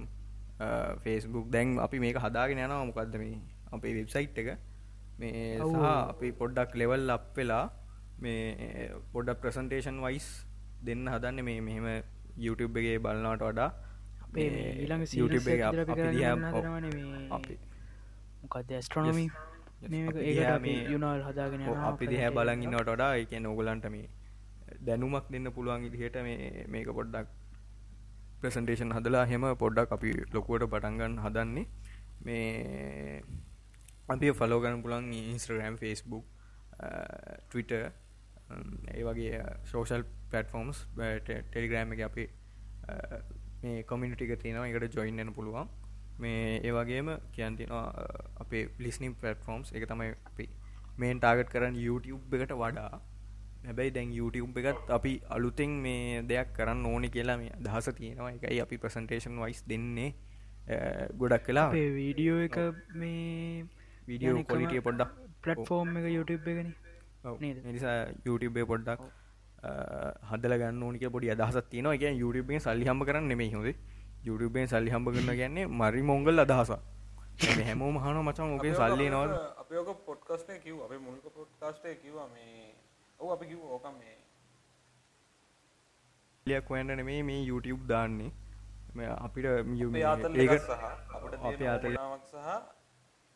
ෆේස්බුක් 1.03 1.49
දැන් 1.49 1.77
අපි 1.79 1.99
මේක 1.99 2.17
හදාගෙන 2.17 2.57
යනවා. 2.59 2.85
මොකක්ද 2.85 3.15
මේ 3.17 3.39
අපේ 3.71 3.93
වෙබ්සයිට් 3.95 4.37
එක? 4.37 4.49
මේ 5.19 5.59
අපි 5.83 6.31
පොඩ්ඩක් 6.33 6.75
ලෙවල් 6.75 7.09
අප් 7.09 7.27
වෙලා 7.35 7.65
මේ 8.19 8.89
පොඩ්ඩක් 9.13 9.41
ප්‍රසන්ටේෂන් 9.41 10.01
වයිස් 10.01 10.27
දෙන්න 10.83 11.07
හදන්න 11.07 11.43
මේ 11.43 11.61
මෙහෙම 11.61 11.87
YouTube 12.37 12.79
එකේ 12.79 12.97
බලන්නට 12.99 13.43
වඩා. 13.43 13.69
අපේ 14.23 14.47
මේ 14.47 14.51
මේ 14.57 14.73
ඊළඟ 14.77 15.05
YouTube 15.13 15.47
එක 15.47 15.47
සීරියස් 15.47 15.47
එකක් 15.49 15.63
අපි 15.63 15.81
අපි 15.83 16.01
දිහා- 16.11 16.35
කරන්න 16.35 16.53
ඔව්. 16.53 16.63
හදනවනේ 16.63 16.93
මේ 17.11 17.27
අපි. 17.31 17.57
මොකක්ද 18.43 18.71
ඇස්ට්‍රොනොමි 18.71 19.25
Yes, 19.81 19.89
මේ 19.91 20.07
අපි 20.07 20.19
ඒකට 20.19 20.37
දිහා 20.37 20.55
අපි 20.55 20.71
මේ- 20.71 20.89
යුනාල් 20.91 21.21
හදාගෙන 21.23 21.61
අපි 21.89 22.07
දිහැ 22.07 22.29
බලන් 22.31 22.63
ඉන්නවට 22.63 22.89
වඩා 22.89 23.11
ඒ 23.17 23.25
කියන්නේ 23.25 23.51
ඕගලන්ට 23.51 23.85
මේ 23.91 24.07
දැනුමක් 24.81 25.25
දෙන්න 25.31 25.51
පුළුවන් 25.55 25.85
ඉදිහට 25.87 26.17
මේ 26.23 26.65
මේක 26.67 26.87
පොඩ්ඩක් 26.91 27.27
ප්‍රසන්ටේෂන් 28.41 28.93
හදලා 28.97 29.25
හෙම 29.25 29.47
පොඩ්ඩක් 29.63 29.95
අපි 29.97 30.11
ලොකුවට 30.33 30.69
පටන්ගන්න 30.73 31.17
හදන්නේ. 31.25 31.65
මේ 32.25 33.23
අපි 34.07 34.31
ෆලෝ 34.33 34.59
ගන්න 34.63 34.81
පුළන් 34.85 35.11
ඉන්ස්ට්‍රගම් 35.13 35.77
ෆස්බුක් 35.81 36.25
ටවිට 37.49 37.71
ඒ 37.73 39.03
වගේ 39.07 39.43
සෝෂල් 39.71 40.03
පටෆෝම්ස් 40.31 40.81
ටෙලිග්‍රෑම් 41.27 41.93
එක 41.95 42.01
අපි 42.09 42.25
මේ 43.63 43.83
කොමිනිටික 43.83 44.33
තියෙනවා 44.41 44.67
එකට 44.69 44.97
ජොයින්න්න 44.99 45.33
පුළුවන්. 45.37 45.69
මේ 46.19 46.59
ඒ 46.59 46.71
වගේම 46.71 47.13
කියන් 47.35 47.55
තිනවා 47.59 47.85
අපේ 48.43 48.63
ලිස්නිම් 48.79 49.13
පටෆෝම්ස් 49.15 49.73
එක 49.73 49.87
තමයි 49.91 50.11
අපි 50.31 50.49
මේන් 50.97 51.19
ටාගට් 51.19 51.53
කරන්න 51.53 51.77
YouTube 51.77 52.37
එකට 52.37 52.53
වඩා. 52.63 53.01
හැබැයි 53.65 53.93
දැන් 53.97 54.11
YouTube 54.17 54.61
එකත් 54.63 54.91
අපි 54.97 55.13
අලුතෙන් 55.29 55.71
මේ 55.85 56.21
දෙයක් 56.23 56.51
කරන්න 56.57 56.85
ඕනි 56.85 57.09
කියලා 57.15 57.37
මේ 57.37 57.53
දහස 57.65 57.89
තියෙනවා. 57.99 58.31
එකයි 58.37 58.59
අපි 58.65 58.81
ප්‍රසන්ටේෂන් 58.83 59.39
වයිස් 59.43 59.63
දෙන්නේ. 59.71 60.09
ගොඩක් 61.17 61.45
කලා 61.47 61.67
අපේ 61.67 61.89
වීඩියෝ 61.93 62.39
එක 62.47 62.57
මේ 62.95 63.65
වීඩියෝ 64.07 64.43
කොලිටිය 64.51 64.81
පොඩ්ඩක් 64.81 65.11
පලට්ෆෝර්ම් 65.43 65.97
එක 65.97 66.07
YouTube 66.17 66.53
එකන. 66.53 66.69
නේද? 67.39 67.57
නිසා 67.77 67.97
YouTube 68.25 68.61
පොඩ්ඩක් 68.65 69.01
හදල 70.29 70.57
ගන්න 70.61 70.83
ඕනික 70.83 71.05
පොඩි 71.11 71.33
අදහසත් 71.35 71.69
තියෙනවා. 71.69 71.97
එක 71.97 72.21
YouTubeෙන් 72.23 72.59
සල්ලි 72.59 72.87
හම්බ 72.89 73.09
කරන්න 73.09 73.29
නෙමේ 73.33 73.51
හොද 73.53 73.69
YouTubeෙන් 74.25 74.67
සල්ලි 74.67 74.95
හම්බ 74.95 75.13
කරන්න 75.13 75.37
ගැන්නේ 75.41 75.67
මරි 75.81 76.03
මොංගල් 76.03 76.45
අදහස 76.45 76.73
හැමෝ 77.61 77.91
මහන 77.91 78.17
මචන් 78.23 78.53
ඔගේ 78.55 78.73
සල්ලි 78.73 79.09
නවද 79.09 79.37
අපි 79.61 79.75
ඕක 79.77 80.05
පොඩ්කාස්ටේ 80.05 80.59
කිව් 80.59 80.81
අපේ 80.85 80.99
මුල්ක 80.99 81.25
පොඩ්කාස්ටේ 81.35 81.95
කිව්වා 81.95 82.27
මේ 82.27 82.70
ඔව් 83.21 83.31
අපි 83.35 83.45
කිව්වා 83.47 83.73
ඕක 83.75 83.87
මේ 83.99 84.17
ලියක් 86.45 86.69
හොයන්න 86.69 86.91
නෙමේ 86.91 87.21
මේ 87.23 87.39
YouTube 87.45 87.83
දාන්නේ. 87.87 88.31
මේ 88.95 89.09
අපිට 89.17 89.45
ඒක 89.45 90.51
එකක් 90.51 90.61
සහ 90.61 90.71
අපිට 91.15 91.33
අපේ 91.39 91.57
තියෙන 91.57 91.71
ආතල්- 91.73 91.91
උවමනාවක් 91.91 92.25
සහ 92.27 92.47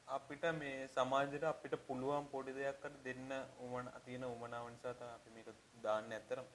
අපිට 0.08 0.44
මේ 0.60 0.88
සමාජයට 0.96 1.46
අපිට 1.52 1.76
පුළුවන් 1.88 2.26
පොඩි 2.34 2.52
දෙයක්කට 2.58 2.96
දෙන්න 3.06 3.32
උමන 3.66 3.88
තියෙන 4.06 4.26
උමනාව 4.26 4.66
නිසා 4.70 4.94
තමයි 4.94 5.14
අපි 5.18 5.30
මේක 5.36 5.48
දාන්න 5.84 6.12
ඇත්තරම 6.12 6.46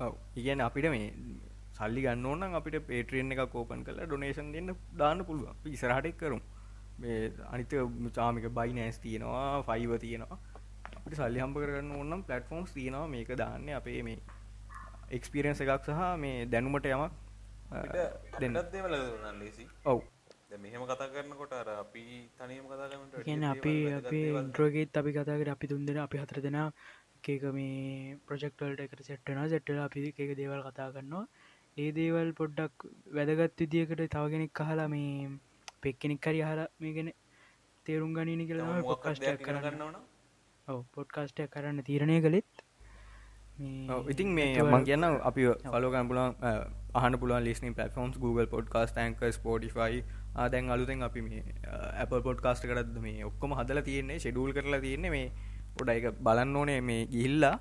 ඔව්. 0.00 0.12
ඉගැන 0.36 0.64
අපිට 0.68 0.88
මේ 0.90 1.06
සල්ලි 1.78 2.00
ගන්න 2.06 2.26
ඕනම් 2.26 2.54
අපිට 2.60 2.78
පේට්‍රියෙන් 2.88 3.32
එක 3.34 3.42
කෝපන් 3.52 3.84
කලා 3.84 4.06
ඩොනේෂන් 4.06 4.52
දෙන්න 4.54 4.74
දාන්න 4.96 5.24
පුළුවන්. 5.24 5.54
ඉසරහටෙක් 5.68 6.16
කරුම්. 6.18 6.42
මේ 6.98 7.18
අනිත 7.50 7.72
චාමික 8.16 8.46
බයි 8.56 8.72
නෑස් 8.74 8.98
තියෙනවා 9.04 9.62
ෆයිව 9.68 9.92
තියෙනවා 9.98 10.38
අපිට 11.10 11.18
සල්ලි 11.20 11.40
හම්බ 11.40 11.56
කරන්න 11.58 11.90
ඕනම් 11.92 12.22
පලටෆෝම්ස් 12.24 12.70
තියෙනවා. 12.72 13.08
මේක 13.08 13.30
දාන්න 13.36 13.68
අපේ 13.70 14.02
මේ 14.02 14.18
එක්ස්පිරන්ස 15.10 15.60
එකක් 15.60 15.84
සහ 15.86 16.00
මේ 16.16 16.46
දැනුමට 16.46 16.86
යමක් 16.86 17.02
අ, 17.02 17.10
අපිට 17.74 18.40
දෙන්න. 18.40 18.56
අපිටත් 18.56 18.72
දේවල් 18.72 18.94
දුන්නා 19.02 19.32
ලේසි. 19.34 19.66
ඔව්. 19.84 20.00
දැන් 20.50 20.62
මෙහෙම 20.62 20.84
කතා 20.84 21.08
කරනකොට 21.08 21.52
අර 21.54 21.68
අපි 21.74 22.04
තනියම 22.38 22.64
කතා 22.66 22.88
කරනකොට 22.88 23.12
වැඩිය 23.12 23.24
කියන 23.24 23.40
දේවල් 23.40 23.50
අපි 23.52 23.74
අපි 23.92 24.20
ඉන්ට්‍රෝගේත් 24.34 24.96
අපි 24.96 25.12
කතාකට 25.12 25.48
අපි 25.48 25.66
තුන් 25.66 25.86
දෙෙන 25.86 25.98
අපි 25.98 26.18
හතර 26.18 26.40
දෙෙන 26.40 26.58
එකක 26.60 27.46
මේ 27.52 28.16
ප්‍රජෙක්ටල්ට 28.26 28.80
එකට 28.80 29.02
සෙට්ටන 29.04 29.48
සෙට්ටල 29.48 29.80
අපි 29.80 30.06
එක 30.08 30.36
දේවල් 30.36 30.62
කතා 30.64 30.90
කරනවා. 30.92 31.24
ඒ 31.76 31.90
දේවල් 31.92 32.30
පොඩ්ඩක් 32.34 32.86
වැදගත් 33.12 33.58
විදිියකට 33.60 34.06
තවගෙනෙක් 34.08 34.52
කහලා 34.54 34.88
මේ 34.88 35.30
පෙක්කෙනෙක් 35.82 36.20
කරි 36.20 36.40
හර 36.42 36.62
මේගෙන 36.78 37.12
තේරුම් 37.86 38.14
ගනීනි 38.14 38.44
තම 38.44 38.48
කියලා 38.48 38.70
මොකක්වත් 38.70 38.88
පොඩ්කාස්ටයක් 38.88 39.28
දෙයක් 39.28 39.40
ඉගෙන 39.42 40.00
පොඩ්කාස්ටයක් 40.96 41.50
කරන්න 41.54 41.86
තීරණය 41.88 42.18
කළෙත්. 42.26 42.50
ඉතින් 44.14 44.28
මේ 44.38 44.62
මං 44.62 44.84
කියන්න 44.88 45.06
අපි 45.30 45.46
පලෝගන් 45.72 46.10
පුලන් 46.10 46.20
අහන 47.00 47.18
පුලන් 47.22 47.44
ලිස්නි 47.48 47.72
පලෆෝම්ස් 47.78 48.18
Google 48.24 48.46
පොඩ්කාස් 48.54 48.92
ටන්ක 48.92 49.32
ස්පෝටිෆයි 49.38 50.04
ආදැන් 50.44 50.70
අලුතෙන් 50.76 51.02
අපි 51.08 51.24
මේ 51.26 51.42
අප 52.04 52.14
පොඩ්කාස්ට 52.28 52.68
කරද 52.70 52.94
මේ 53.06 53.24
ඔක්කොම 53.30 53.56
හදල 53.58 53.82
තියන්නේ 53.88 54.20
ෂෙඩූල් 54.22 54.52
කරලා 54.58 54.80
තියන්නේ 54.86 55.12
මේ 55.16 55.26
පොඩ 55.78 55.96
එක 55.96 56.06
බලන්න 56.28 56.56
ඕනේ 56.62 56.80
මේ 56.92 57.02
ගිහිල්ලා. 57.16 57.56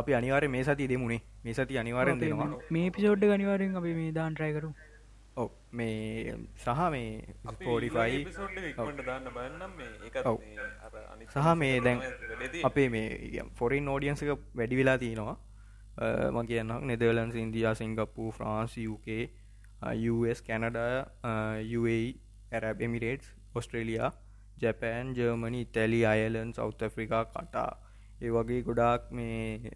අපි 0.00 0.14
අනිවාරය 0.14 0.48
මේ 0.48 0.64
සති 0.66 0.84
දෙමුණේ 0.90 1.22
මේ 1.44 1.54
සති 1.54 1.78
අනිවාරෙන් 1.80 2.20
දෙනවා. 2.20 2.50
මේ 2.74 2.90
පිසෝඩ් 2.96 3.24
ගනිවාරෙන් 3.30 3.72
අපි 3.80 3.94
මේ 4.00 4.12
දාන් 4.18 4.34
ට්‍රයිකරු 4.34 4.68
ඔව 5.36 5.50
මේ 5.72 6.34
සහ 6.56 6.82
මේ 6.92 7.08
අනිත් 11.12 11.28
සහ 11.30 11.48
මේ 11.56 11.80
දැන්. 11.80 12.00
අපේ 12.64 12.88
මේ 12.88 13.42
ෆොරින් 13.54 13.88
ෝඩියන්ස 13.88 14.22
එක 14.22 14.30
වැඩි 14.54 14.76
වෙලා 14.76 14.98
තියෙනවා. 14.98 15.36
ම 16.30 16.38
කියන්න 16.46 16.72
Netherlands 16.82 17.34
India 17.42 17.74
Singapore 17.74 18.30
France 18.38 18.78
US 20.10 20.40
Canada 20.42 20.76
Arab 22.52 22.80
Emirates 22.80 23.28
Australia 23.54 24.10
Japan 24.62 25.14
Germany 25.16 25.60
Italy 25.66 26.00
Ireland 26.06 26.52
South 26.54 26.84
Africa 26.94 27.24
Qatar 27.26 27.70
ඒ 28.20 28.30
වගේ 28.30 28.62
ගොඩාක් 28.62 29.10
මේ 29.10 29.72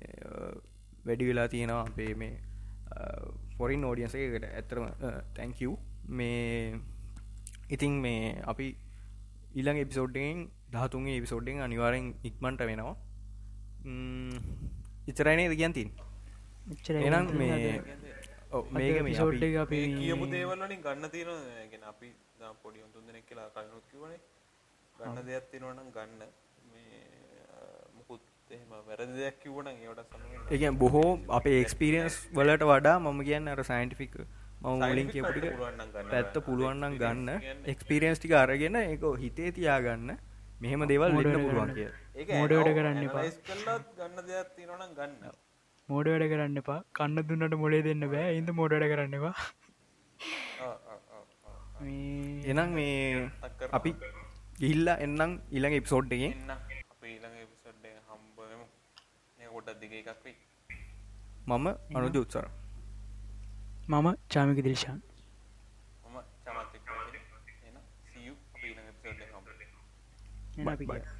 වැඩි 1.07 1.29
වෙලා 1.31 1.49
තියෙනවා 1.49 1.85
අපේ 1.85 2.13
මේ 2.15 2.35
ෆොරින් 3.61 3.85
ෝඩියන්ස 3.91 4.15
එකට 4.21 4.47
ඇතරම 4.51 4.87
තැංකව් 5.37 5.73
මේ 6.19 6.81
ඉතින් 7.77 7.95
මේ 8.05 8.23
අපි 8.53 8.69
ඊළඟ 9.55 9.81
එපිසෝඩ්ඩෙන් 9.85 10.39
දහතුන්ගේ 10.75 11.17
එපිසෝඩ්ඩෙන් 11.21 11.65
අනිවාරෙන් 11.67 12.07
ඉක්මන්ට 12.31 12.63
වෙනවා. 12.71 12.95
ඉතරයිනේ 15.11 15.49
කියන්තින් 15.55 15.91
එනම් 17.09 17.31
මේ 17.41 17.71
මේක 18.77 18.99
මේ 19.07 19.15
සෝඩ් 19.15 19.45
අපි 19.65 19.79
කියපු 19.97 20.27
දේවල් 20.35 20.63
වලින් 20.63 20.83
ගන්න 20.87 21.11
තියෙනවා. 21.15 21.65
ගැන 21.73 21.85
අපි 21.93 22.09
පොඩි 22.63 22.85
උන් 22.85 22.93
තුන්දෙනෙක් 22.95 23.25
කියලා 23.29 23.49
කලිනුත් 23.57 23.85
කිව්වනේ. 23.91 24.21
ගන්න 24.97 25.27
දෙයක් 25.29 25.51
තියෙනවා 25.53 25.75
නම් 25.77 25.91
ගන්න 25.97 26.23
ඒකන් 30.51 30.79
බොහෝ 30.79 31.09
අපේ 31.31 31.57
එක්ස්පිරියන්ස් 31.63 32.15
වලට 32.33 32.65
වඩා 32.71 32.97
මම 33.01 33.21
කියන්න 33.29 33.49
අර 33.49 33.61
සයින්ටිෆික් 33.65 34.15
මම 34.63 34.81
මුලින් 34.83 35.09
ගන්න 35.11 36.09
පැත්ත. 36.11 36.35
පුළුවන්නම් 36.47 36.97
ගන්න. 36.99 37.29
එක්ස්පිරියන්ස් 37.67 38.19
ටික 38.19 38.35
අරගෙන 38.41 38.77
එක 38.79 39.05
හිතේ 39.23 39.51
තියාගන්න. 39.53 40.11
මෙහෙම 40.61 40.83
දේවල් 40.87 41.07
වෙන්න 41.09 41.17
මොඩරේට 41.19 41.47
පුළුවන්. 41.47 41.71
කිය 41.75 41.89
ඒක 42.17 42.29
මෝඩ 42.33 42.53
වැඩ 42.53 42.69
ඔව්, 42.69 42.77
කරන්න 42.79 43.05
එපා. 43.05 43.21
analyze 43.21 43.39
කළාත් 43.49 43.85
ගන්න 43.99 44.27
දෙයක් 44.27 44.49
තියෙනවා 44.57 44.81
නම් 44.81 44.93
ගන්න. 44.99 45.33
මෝඩ 45.89 46.09
වැඩ 46.13 46.27
කරන්න 46.33 46.61
එපා. 46.63 46.79
කන්න 46.93 47.27
දුන්නට 47.29 47.57
මොලේ 47.63 47.83
දෙන්න 47.89 48.05
බෑ. 48.15 48.29
ඉද 48.41 48.51
මෝඩ 48.53 48.73
වැඩ 48.75 48.91
කරන්න 48.93 49.15
එවා 49.21 49.35
ආ, 50.61 50.67
ආ, 50.67 50.99
ආ, 51.11 51.23
ආ. 51.47 51.81
මේ 51.81 52.53
එනම් 52.53 52.75
මේ 52.75 53.31
අපි 53.73 53.91
ගිහිල්ලා 54.61 54.99
එන්නම් 55.07 55.33
ඊළඟ 55.51 55.77
එප්සෝඩ් 55.79 56.13
එකෙන් 56.13 56.35
එන්න 56.35 56.53
අපි 56.53 57.09
ඊළඟ 57.09 57.39
එපිසෝඩ් 57.45 57.87
එක 57.87 57.97
හම්බ 58.11 58.37
වෙමු 58.43 58.67
මේ 59.39 59.50
පොඩ්ඩක් 59.61 59.81
දිග 59.83 59.93
එකක් 59.93 60.21
වෙයි. 60.25 60.37
මම 61.47 61.67
අනුජ 61.97 62.17
උත්සර 62.23 62.47
මම 63.89 64.07
චාමික 64.33 64.59
දිල්ශාන් 64.65 65.01
මම 66.05 66.19
චමත් 66.45 66.75
එක්ක 66.77 66.89
එහෙනම් 67.65 67.85
see 68.11 68.25
you. 68.27 68.35
අපි 68.55 68.67
ඊළඟ 68.69 68.89
එපිසෝඩ් 68.93 69.21
එක 69.25 69.31
හම්බ 69.35 69.49
වෙමු. 69.61 69.79
එන 70.59 70.69
අපි 70.69 70.87
බයි. 70.87 71.01
ගියා. 71.01 71.20